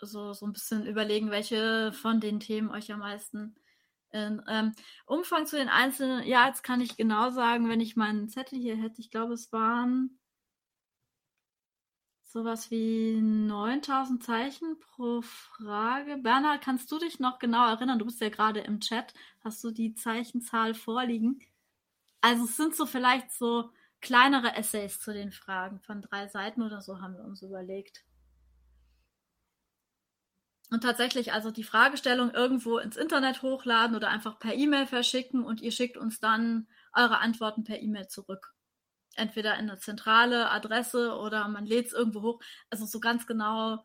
so, 0.00 0.32
so 0.32 0.46
ein 0.46 0.52
bisschen 0.52 0.86
überlegen, 0.86 1.30
welche 1.30 1.92
von 1.92 2.20
den 2.20 2.38
Themen 2.38 2.70
euch 2.70 2.92
am 2.92 3.00
meisten 3.00 3.56
in, 4.12 4.42
ähm, 4.48 4.72
Umfang 5.06 5.46
zu 5.46 5.56
den 5.56 5.68
einzelnen, 5.68 6.24
ja, 6.26 6.46
jetzt 6.46 6.62
kann 6.62 6.80
ich 6.80 6.96
genau 6.96 7.30
sagen, 7.30 7.68
wenn 7.68 7.80
ich 7.80 7.96
meinen 7.96 8.28
Zettel 8.28 8.58
hier 8.58 8.76
hätte, 8.76 9.00
ich 9.00 9.10
glaube, 9.10 9.34
es 9.34 9.52
waren 9.52 10.18
sowas 12.26 12.70
wie 12.70 13.20
9000 13.20 14.22
Zeichen 14.22 14.78
pro 14.80 15.22
Frage. 15.22 16.18
Bernhard, 16.18 16.62
kannst 16.62 16.90
du 16.90 16.98
dich 16.98 17.20
noch 17.20 17.38
genau 17.38 17.68
erinnern? 17.68 17.98
Du 17.98 18.04
bist 18.04 18.20
ja 18.20 18.28
gerade 18.28 18.60
im 18.60 18.80
Chat. 18.80 19.14
Hast 19.44 19.62
du 19.64 19.70
die 19.70 19.94
Zeichenzahl 19.94 20.74
vorliegen? 20.74 21.40
Also 22.20 22.44
es 22.44 22.56
sind 22.56 22.74
so 22.74 22.86
vielleicht 22.86 23.32
so 23.32 23.70
kleinere 24.00 24.54
Essays 24.56 25.00
zu 25.00 25.12
den 25.12 25.32
Fragen 25.32 25.80
von 25.80 26.02
drei 26.02 26.28
Seiten 26.28 26.62
oder 26.62 26.82
so 26.82 27.00
haben 27.00 27.16
wir 27.16 27.24
uns 27.24 27.42
überlegt. 27.42 28.04
Und 30.70 30.82
tatsächlich 30.82 31.32
also 31.32 31.52
die 31.52 31.62
Fragestellung 31.62 32.32
irgendwo 32.32 32.78
ins 32.78 32.96
Internet 32.96 33.42
hochladen 33.42 33.94
oder 33.94 34.08
einfach 34.08 34.40
per 34.40 34.54
E-Mail 34.54 34.86
verschicken 34.86 35.44
und 35.44 35.60
ihr 35.60 35.70
schickt 35.70 35.96
uns 35.96 36.18
dann 36.18 36.66
eure 36.92 37.18
Antworten 37.18 37.62
per 37.62 37.80
E-Mail 37.80 38.08
zurück. 38.08 38.55
Entweder 39.16 39.54
in 39.54 39.70
eine 39.70 39.78
zentrale 39.78 40.50
Adresse 40.50 41.16
oder 41.16 41.48
man 41.48 41.66
lädt 41.66 41.86
es 41.86 41.92
irgendwo 41.92 42.22
hoch. 42.22 42.40
Also 42.70 42.86
so 42.86 43.00
ganz 43.00 43.26
genau 43.26 43.84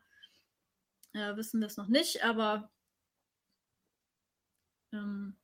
äh, 1.12 1.36
wissen 1.36 1.60
wir 1.60 1.66
es 1.66 1.76
noch 1.76 1.88
nicht, 1.88 2.24
aber 2.24 2.70
ähm, 4.92 5.36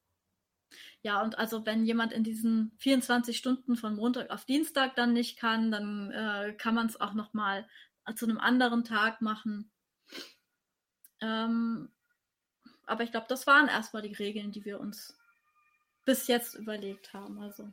ja, 1.02 1.22
und 1.22 1.38
also 1.38 1.64
wenn 1.64 1.84
jemand 1.86 2.12
in 2.12 2.24
diesen 2.24 2.72
24 2.78 3.36
Stunden 3.36 3.76
von 3.76 3.96
Montag 3.96 4.30
auf 4.30 4.44
Dienstag 4.44 4.96
dann 4.96 5.12
nicht 5.12 5.38
kann, 5.38 5.70
dann 5.70 6.10
äh, 6.10 6.54
kann 6.54 6.74
man 6.74 6.86
es 6.86 7.00
auch 7.00 7.14
nochmal 7.14 7.66
zu 8.14 8.26
einem 8.26 8.38
anderen 8.38 8.84
Tag 8.84 9.20
machen. 9.20 9.70
Ähm, 11.20 11.90
aber 12.86 13.04
ich 13.04 13.10
glaube, 13.10 13.26
das 13.28 13.46
waren 13.46 13.68
erstmal 13.68 14.02
die 14.02 14.14
Regeln, 14.14 14.50
die 14.50 14.64
wir 14.64 14.80
uns 14.80 15.16
bis 16.04 16.26
jetzt 16.26 16.54
überlegt 16.54 17.12
haben. 17.12 17.38
Also 17.40 17.70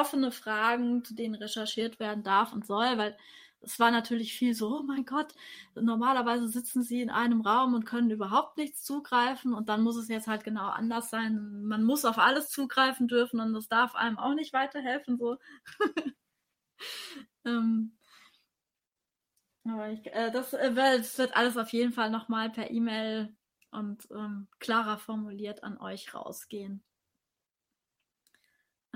offene 0.00 0.32
Fragen, 0.32 1.04
zu 1.04 1.14
denen 1.14 1.34
recherchiert 1.34 1.98
werden 2.00 2.22
darf 2.22 2.52
und 2.52 2.66
soll, 2.66 2.98
weil 2.98 3.16
es 3.60 3.78
war 3.80 3.90
natürlich 3.90 4.34
viel 4.34 4.54
so, 4.54 4.78
oh 4.78 4.82
mein 4.82 5.04
Gott, 5.04 5.34
normalerweise 5.74 6.48
sitzen 6.48 6.82
sie 6.82 7.02
in 7.02 7.10
einem 7.10 7.40
Raum 7.40 7.74
und 7.74 7.84
können 7.84 8.10
überhaupt 8.10 8.56
nichts 8.56 8.84
zugreifen 8.84 9.52
und 9.52 9.68
dann 9.68 9.82
muss 9.82 9.96
es 9.96 10.08
jetzt 10.08 10.28
halt 10.28 10.44
genau 10.44 10.68
anders 10.68 11.10
sein. 11.10 11.64
Man 11.64 11.84
muss 11.84 12.04
auf 12.04 12.18
alles 12.18 12.50
zugreifen 12.50 13.08
dürfen 13.08 13.40
und 13.40 13.52
das 13.54 13.68
darf 13.68 13.94
einem 13.94 14.18
auch 14.18 14.34
nicht 14.34 14.52
weiterhelfen. 14.52 15.18
So. 15.18 15.38
ähm, 17.44 17.98
aber 19.64 19.90
ich, 19.90 20.06
äh, 20.06 20.30
das, 20.30 20.52
äh, 20.52 20.72
das, 20.74 21.18
wird 21.18 21.36
alles 21.36 21.56
auf 21.56 21.72
jeden 21.72 21.92
Fall 21.92 22.10
nochmal 22.10 22.50
per 22.50 22.70
E-Mail 22.70 23.34
und 23.70 24.08
ähm, 24.12 24.48
klarer 24.60 24.98
formuliert 24.98 25.62
an 25.64 25.78
euch 25.78 26.14
rausgehen. 26.14 26.82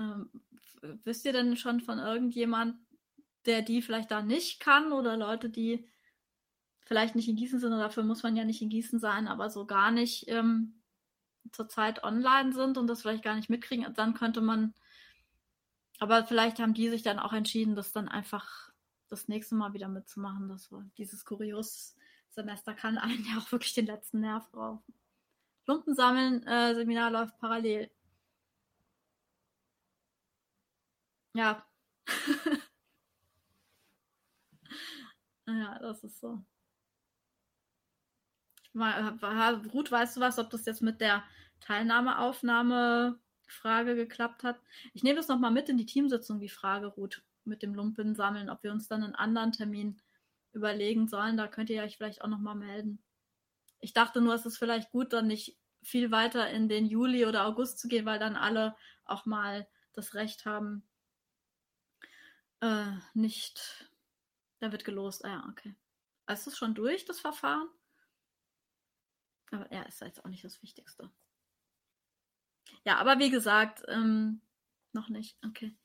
Ähm, 0.03 0.29
wisst 1.03 1.25
ihr 1.25 1.33
denn 1.33 1.55
schon 1.55 1.79
von 1.79 1.99
irgendjemand, 1.99 2.75
der 3.45 3.61
die 3.61 3.81
vielleicht 3.81 4.11
da 4.11 4.21
nicht 4.21 4.59
kann 4.59 4.91
oder 4.91 5.17
Leute, 5.17 5.49
die 5.49 5.87
vielleicht 6.85 7.15
nicht 7.15 7.29
in 7.29 7.35
Gießen 7.35 7.59
sind, 7.59 7.71
oder 7.71 7.83
dafür 7.83 8.03
muss 8.03 8.23
man 8.23 8.35
ja 8.35 8.43
nicht 8.43 8.61
in 8.61 8.69
Gießen 8.69 8.99
sein, 8.99 9.27
aber 9.27 9.49
so 9.49 9.65
gar 9.65 9.91
nicht 9.91 10.25
ähm, 10.27 10.81
zurzeit 11.51 12.03
online 12.03 12.53
sind 12.53 12.77
und 12.77 12.87
das 12.87 13.01
vielleicht 13.01 13.23
gar 13.23 13.35
nicht 13.35 13.49
mitkriegen, 13.49 13.91
dann 13.95 14.13
könnte 14.13 14.41
man, 14.41 14.73
aber 15.99 16.23
vielleicht 16.25 16.59
haben 16.59 16.73
die 16.73 16.89
sich 16.89 17.03
dann 17.03 17.19
auch 17.19 17.33
entschieden, 17.33 17.75
das 17.75 17.91
dann 17.91 18.07
einfach 18.07 18.71
das 19.09 19.27
nächste 19.27 19.55
Mal 19.55 19.73
wieder 19.73 19.87
mitzumachen. 19.87 20.49
Das 20.49 20.71
war 20.71 20.83
dieses 20.97 21.23
Kurios-Semester 21.25 22.73
kann 22.73 22.97
einen 22.97 23.25
ja 23.25 23.37
auch 23.39 23.51
wirklich 23.51 23.73
den 23.73 23.85
letzten 23.85 24.21
Nerv 24.21 24.53
raufen. 24.53 24.93
Lumpen 25.65 25.95
sammeln, 25.95 26.43
äh, 26.43 26.75
Seminar 26.75 27.11
läuft 27.11 27.37
parallel. 27.37 27.89
Ja. 31.33 31.65
ja, 35.47 35.79
das 35.79 36.03
ist 36.03 36.19
so. 36.19 36.43
Ruth, 38.75 39.91
weißt 39.91 40.17
du 40.17 40.21
was, 40.21 40.39
ob 40.39 40.49
das 40.49 40.65
jetzt 40.65 40.81
mit 40.81 40.99
der 41.01 41.23
Teilnahmeaufnahme-Frage 41.59 43.95
geklappt 43.95 44.43
hat? 44.43 44.59
Ich 44.93 45.03
nehme 45.03 45.17
das 45.17 45.27
nochmal 45.27 45.51
mit 45.51 45.69
in 45.69 45.77
die 45.77 45.85
Teamsitzung, 45.85 46.39
die 46.39 46.49
Frage, 46.49 46.87
Ruth, 46.87 47.21
mit 47.45 47.61
dem 47.61 47.75
Lumpen 47.75 48.15
sammeln, 48.15 48.49
ob 48.49 48.63
wir 48.63 48.71
uns 48.71 48.87
dann 48.87 49.03
einen 49.03 49.15
anderen 49.15 49.51
Termin 49.51 50.01
überlegen 50.53 51.07
sollen. 51.07 51.37
Da 51.37 51.47
könnt 51.47 51.69
ihr 51.69 51.83
euch 51.83 51.97
vielleicht 51.97 52.23
auch 52.23 52.29
nochmal 52.29 52.55
melden. 52.55 53.03
Ich 53.79 53.93
dachte 53.93 54.21
nur, 54.21 54.33
es 54.33 54.45
ist 54.45 54.57
vielleicht 54.57 54.91
gut, 54.91 55.13
dann 55.13 55.27
nicht 55.27 55.57
viel 55.83 56.11
weiter 56.11 56.49
in 56.49 56.69
den 56.69 56.85
Juli 56.85 57.25
oder 57.25 57.45
August 57.45 57.79
zu 57.79 57.87
gehen, 57.87 58.05
weil 58.05 58.19
dann 58.19 58.35
alle 58.35 58.75
auch 59.05 59.25
mal 59.25 59.67
das 59.93 60.15
Recht 60.15 60.45
haben, 60.45 60.83
äh, 62.63 62.97
nicht. 63.13 63.89
Da 64.59 64.71
wird 64.71 64.85
gelost. 64.85 65.25
Ah 65.25 65.29
ja, 65.29 65.47
okay. 65.49 65.75
Ist 66.27 66.47
es 66.47 66.57
schon 66.57 66.73
durch, 66.73 67.03
das 67.05 67.19
Verfahren? 67.19 67.67
Aber 69.51 69.71
ja, 69.71 69.83
ist 69.83 70.01
jetzt 70.01 70.23
auch 70.23 70.29
nicht 70.29 70.43
das 70.43 70.61
Wichtigste. 70.63 71.11
Ja, 72.85 72.97
aber 72.97 73.19
wie 73.19 73.29
gesagt, 73.29 73.83
ähm, 73.87 74.41
noch 74.93 75.09
nicht. 75.09 75.37
Okay. 75.45 75.75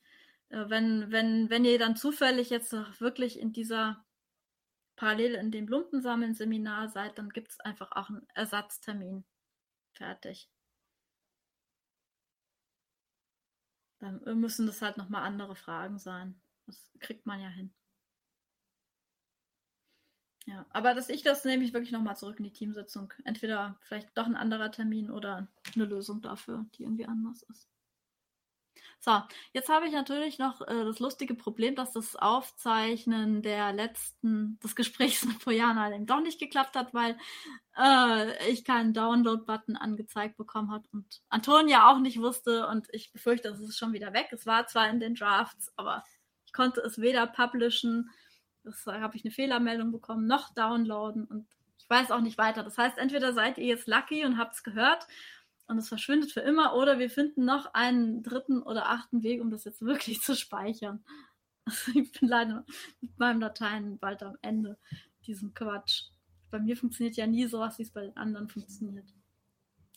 Äh, 0.49 0.69
wenn, 0.69 1.11
wenn, 1.11 1.49
wenn 1.49 1.65
ihr 1.65 1.77
dann 1.77 1.97
zufällig 1.97 2.49
jetzt 2.49 2.71
wirklich 3.01 3.37
in 3.37 3.51
dieser 3.51 4.05
parallel 4.95 5.35
in 5.35 5.51
dem 5.51 5.67
Lumpensammeln-Seminar 5.67 6.89
seid, 6.89 7.17
dann 7.17 7.29
gibt 7.29 7.51
es 7.51 7.59
einfach 7.59 7.91
auch 7.91 8.09
einen 8.09 8.27
Ersatztermin. 8.33 9.25
Fertig. 9.91 10.49
Dann 13.99 14.21
müssen 14.39 14.65
das 14.65 14.81
halt 14.81 14.95
nochmal 14.95 15.23
andere 15.23 15.55
Fragen 15.55 15.99
sein. 15.99 16.41
Das 16.69 16.91
kriegt 16.99 17.25
man 17.25 17.41
ja 17.41 17.49
hin. 17.49 17.73
Ja, 20.45 20.65
aber 20.71 20.93
dass 20.93 21.09
ich 21.09 21.21
das 21.21 21.45
nehme 21.45 21.63
ich 21.63 21.73
wirklich 21.73 21.91
nochmal 21.91 22.17
zurück 22.17 22.39
in 22.39 22.45
die 22.45 22.53
Teamsitzung. 22.53 23.13
Entweder 23.23 23.77
vielleicht 23.81 24.17
doch 24.17 24.25
ein 24.25 24.35
anderer 24.35 24.71
Termin 24.71 25.11
oder 25.11 25.47
eine 25.75 25.85
Lösung 25.85 26.21
dafür, 26.21 26.65
die 26.75 26.83
irgendwie 26.83 27.05
anders 27.05 27.43
ist. 27.43 27.69
So, 29.01 29.21
jetzt 29.53 29.69
habe 29.69 29.87
ich 29.87 29.93
natürlich 29.93 30.39
noch 30.39 30.59
äh, 30.61 30.83
das 30.83 30.99
lustige 30.99 31.33
Problem, 31.33 31.73
dass 31.75 31.93
das 31.93 32.17
Aufzeichnen 32.17 33.41
der 33.41 33.71
letzten, 33.71 34.59
des 34.61 34.75
Gesprächs 34.75 35.23
mit 35.25 35.39
Pojana 35.39 35.97
doch 35.99 36.19
nicht 36.21 36.39
geklappt 36.39 36.75
hat, 36.75 36.93
weil 36.93 37.17
äh, 37.77 38.51
ich 38.51 38.65
keinen 38.65 38.93
Download-Button 38.93 39.77
angezeigt 39.77 40.35
bekommen 40.35 40.71
habe 40.71 40.87
und 40.91 41.21
Antonia 41.29 41.89
auch 41.89 41.99
nicht 41.99 42.19
wusste 42.19 42.67
und 42.67 42.87
ich 42.91 43.13
befürchte, 43.13 43.49
es 43.49 43.61
ist 43.61 43.77
schon 43.77 43.93
wieder 43.93 44.13
weg. 44.13 44.29
Es 44.31 44.45
war 44.45 44.67
zwar 44.67 44.89
in 44.89 44.99
den 44.99 45.15
Drafts, 45.15 45.71
aber 45.77 46.03
ich 46.49 46.53
konnte 46.53 46.81
es 46.81 46.99
weder 46.99 47.27
publishen, 47.27 48.09
das 48.63 48.83
habe 48.87 49.15
ich 49.15 49.23
eine 49.23 49.31
Fehlermeldung 49.31 49.91
bekommen, 49.91 50.25
noch 50.25 50.51
downloaden 50.55 51.25
und 51.25 51.47
ich 51.77 51.87
weiß 51.87 52.09
auch 52.09 52.21
nicht 52.21 52.39
weiter. 52.39 52.63
Das 52.63 52.75
heißt, 52.75 52.97
entweder 52.97 53.33
seid 53.33 53.59
ihr 53.59 53.67
jetzt 53.67 53.87
lucky 53.87 54.25
und 54.25 54.39
habt 54.39 54.55
es 54.55 54.63
gehört 54.63 55.05
und 55.67 55.77
es 55.77 55.87
verschwindet 55.87 56.31
für 56.31 56.39
immer 56.39 56.73
oder 56.73 56.97
wir 56.97 57.11
finden 57.11 57.45
noch 57.45 57.71
einen 57.75 58.23
dritten 58.23 58.63
oder 58.63 58.89
achten 58.89 59.21
Weg, 59.21 59.41
um 59.41 59.51
das 59.51 59.63
jetzt 59.63 59.83
wirklich 59.83 60.21
zu 60.23 60.35
speichern. 60.35 61.03
Also 61.65 61.91
ich 61.93 62.11
bin 62.13 62.27
leider 62.27 62.65
mit 62.99 63.19
meinem 63.19 63.39
Dateien 63.39 63.99
bald 63.99 64.23
am 64.23 64.35
Ende 64.41 64.79
diesem 65.27 65.53
Quatsch. 65.53 66.05
Bei 66.49 66.57
mir 66.57 66.75
funktioniert 66.75 67.15
ja 67.15 67.27
nie 67.27 67.45
sowas, 67.45 67.77
wie 67.77 67.83
es 67.83 67.91
bei 67.91 68.01
den 68.01 68.17
anderen 68.17 68.49
funktioniert. 68.49 69.13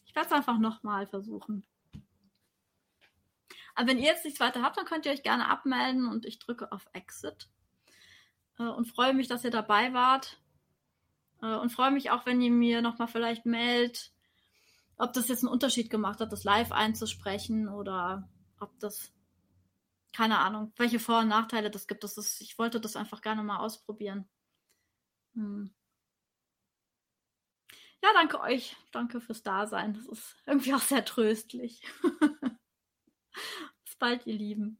Ich 0.04 0.14
werde 0.14 0.26
es 0.26 0.34
einfach 0.34 0.58
nochmal 0.58 1.06
versuchen. 1.06 1.64
Aber 3.74 3.88
wenn 3.88 3.98
ihr 3.98 4.04
jetzt 4.04 4.24
nichts 4.24 4.40
weiter 4.40 4.62
habt, 4.62 4.76
dann 4.76 4.84
könnt 4.84 5.06
ihr 5.06 5.12
euch 5.12 5.22
gerne 5.22 5.48
abmelden 5.48 6.06
und 6.06 6.26
ich 6.26 6.38
drücke 6.38 6.72
auf 6.72 6.86
Exit. 6.92 7.48
Äh, 8.58 8.64
und 8.64 8.86
freue 8.86 9.14
mich, 9.14 9.28
dass 9.28 9.44
ihr 9.44 9.50
dabei 9.50 9.92
wart. 9.92 10.40
Äh, 11.40 11.56
und 11.56 11.70
freue 11.70 11.90
mich 11.90 12.10
auch, 12.10 12.26
wenn 12.26 12.40
ihr 12.40 12.50
mir 12.50 12.82
nochmal 12.82 13.08
vielleicht 13.08 13.46
meldet, 13.46 14.12
ob 14.96 15.12
das 15.12 15.28
jetzt 15.28 15.42
einen 15.42 15.52
Unterschied 15.52 15.90
gemacht 15.90 16.20
hat, 16.20 16.32
das 16.32 16.44
live 16.44 16.72
einzusprechen 16.72 17.68
oder 17.68 18.28
ob 18.60 18.78
das, 18.78 19.12
keine 20.12 20.38
Ahnung, 20.38 20.72
welche 20.76 21.00
Vor- 21.00 21.20
und 21.20 21.28
Nachteile 21.28 21.70
das 21.70 21.86
gibt. 21.86 22.04
Das 22.04 22.16
ist, 22.16 22.40
ich 22.40 22.58
wollte 22.58 22.80
das 22.80 22.96
einfach 22.96 23.20
gerne 23.22 23.42
mal 23.42 23.58
ausprobieren. 23.58 24.28
Hm. 25.34 25.74
Ja, 28.02 28.10
danke 28.14 28.40
euch. 28.40 28.76
Danke 28.90 29.20
fürs 29.20 29.42
Dasein. 29.42 29.94
Das 29.94 30.06
ist 30.06 30.36
irgendwie 30.46 30.74
auch 30.74 30.80
sehr 30.80 31.04
tröstlich. 31.04 31.82
Bis 33.84 33.96
bald, 33.96 34.26
ihr 34.26 34.34
Lieben. 34.34 34.78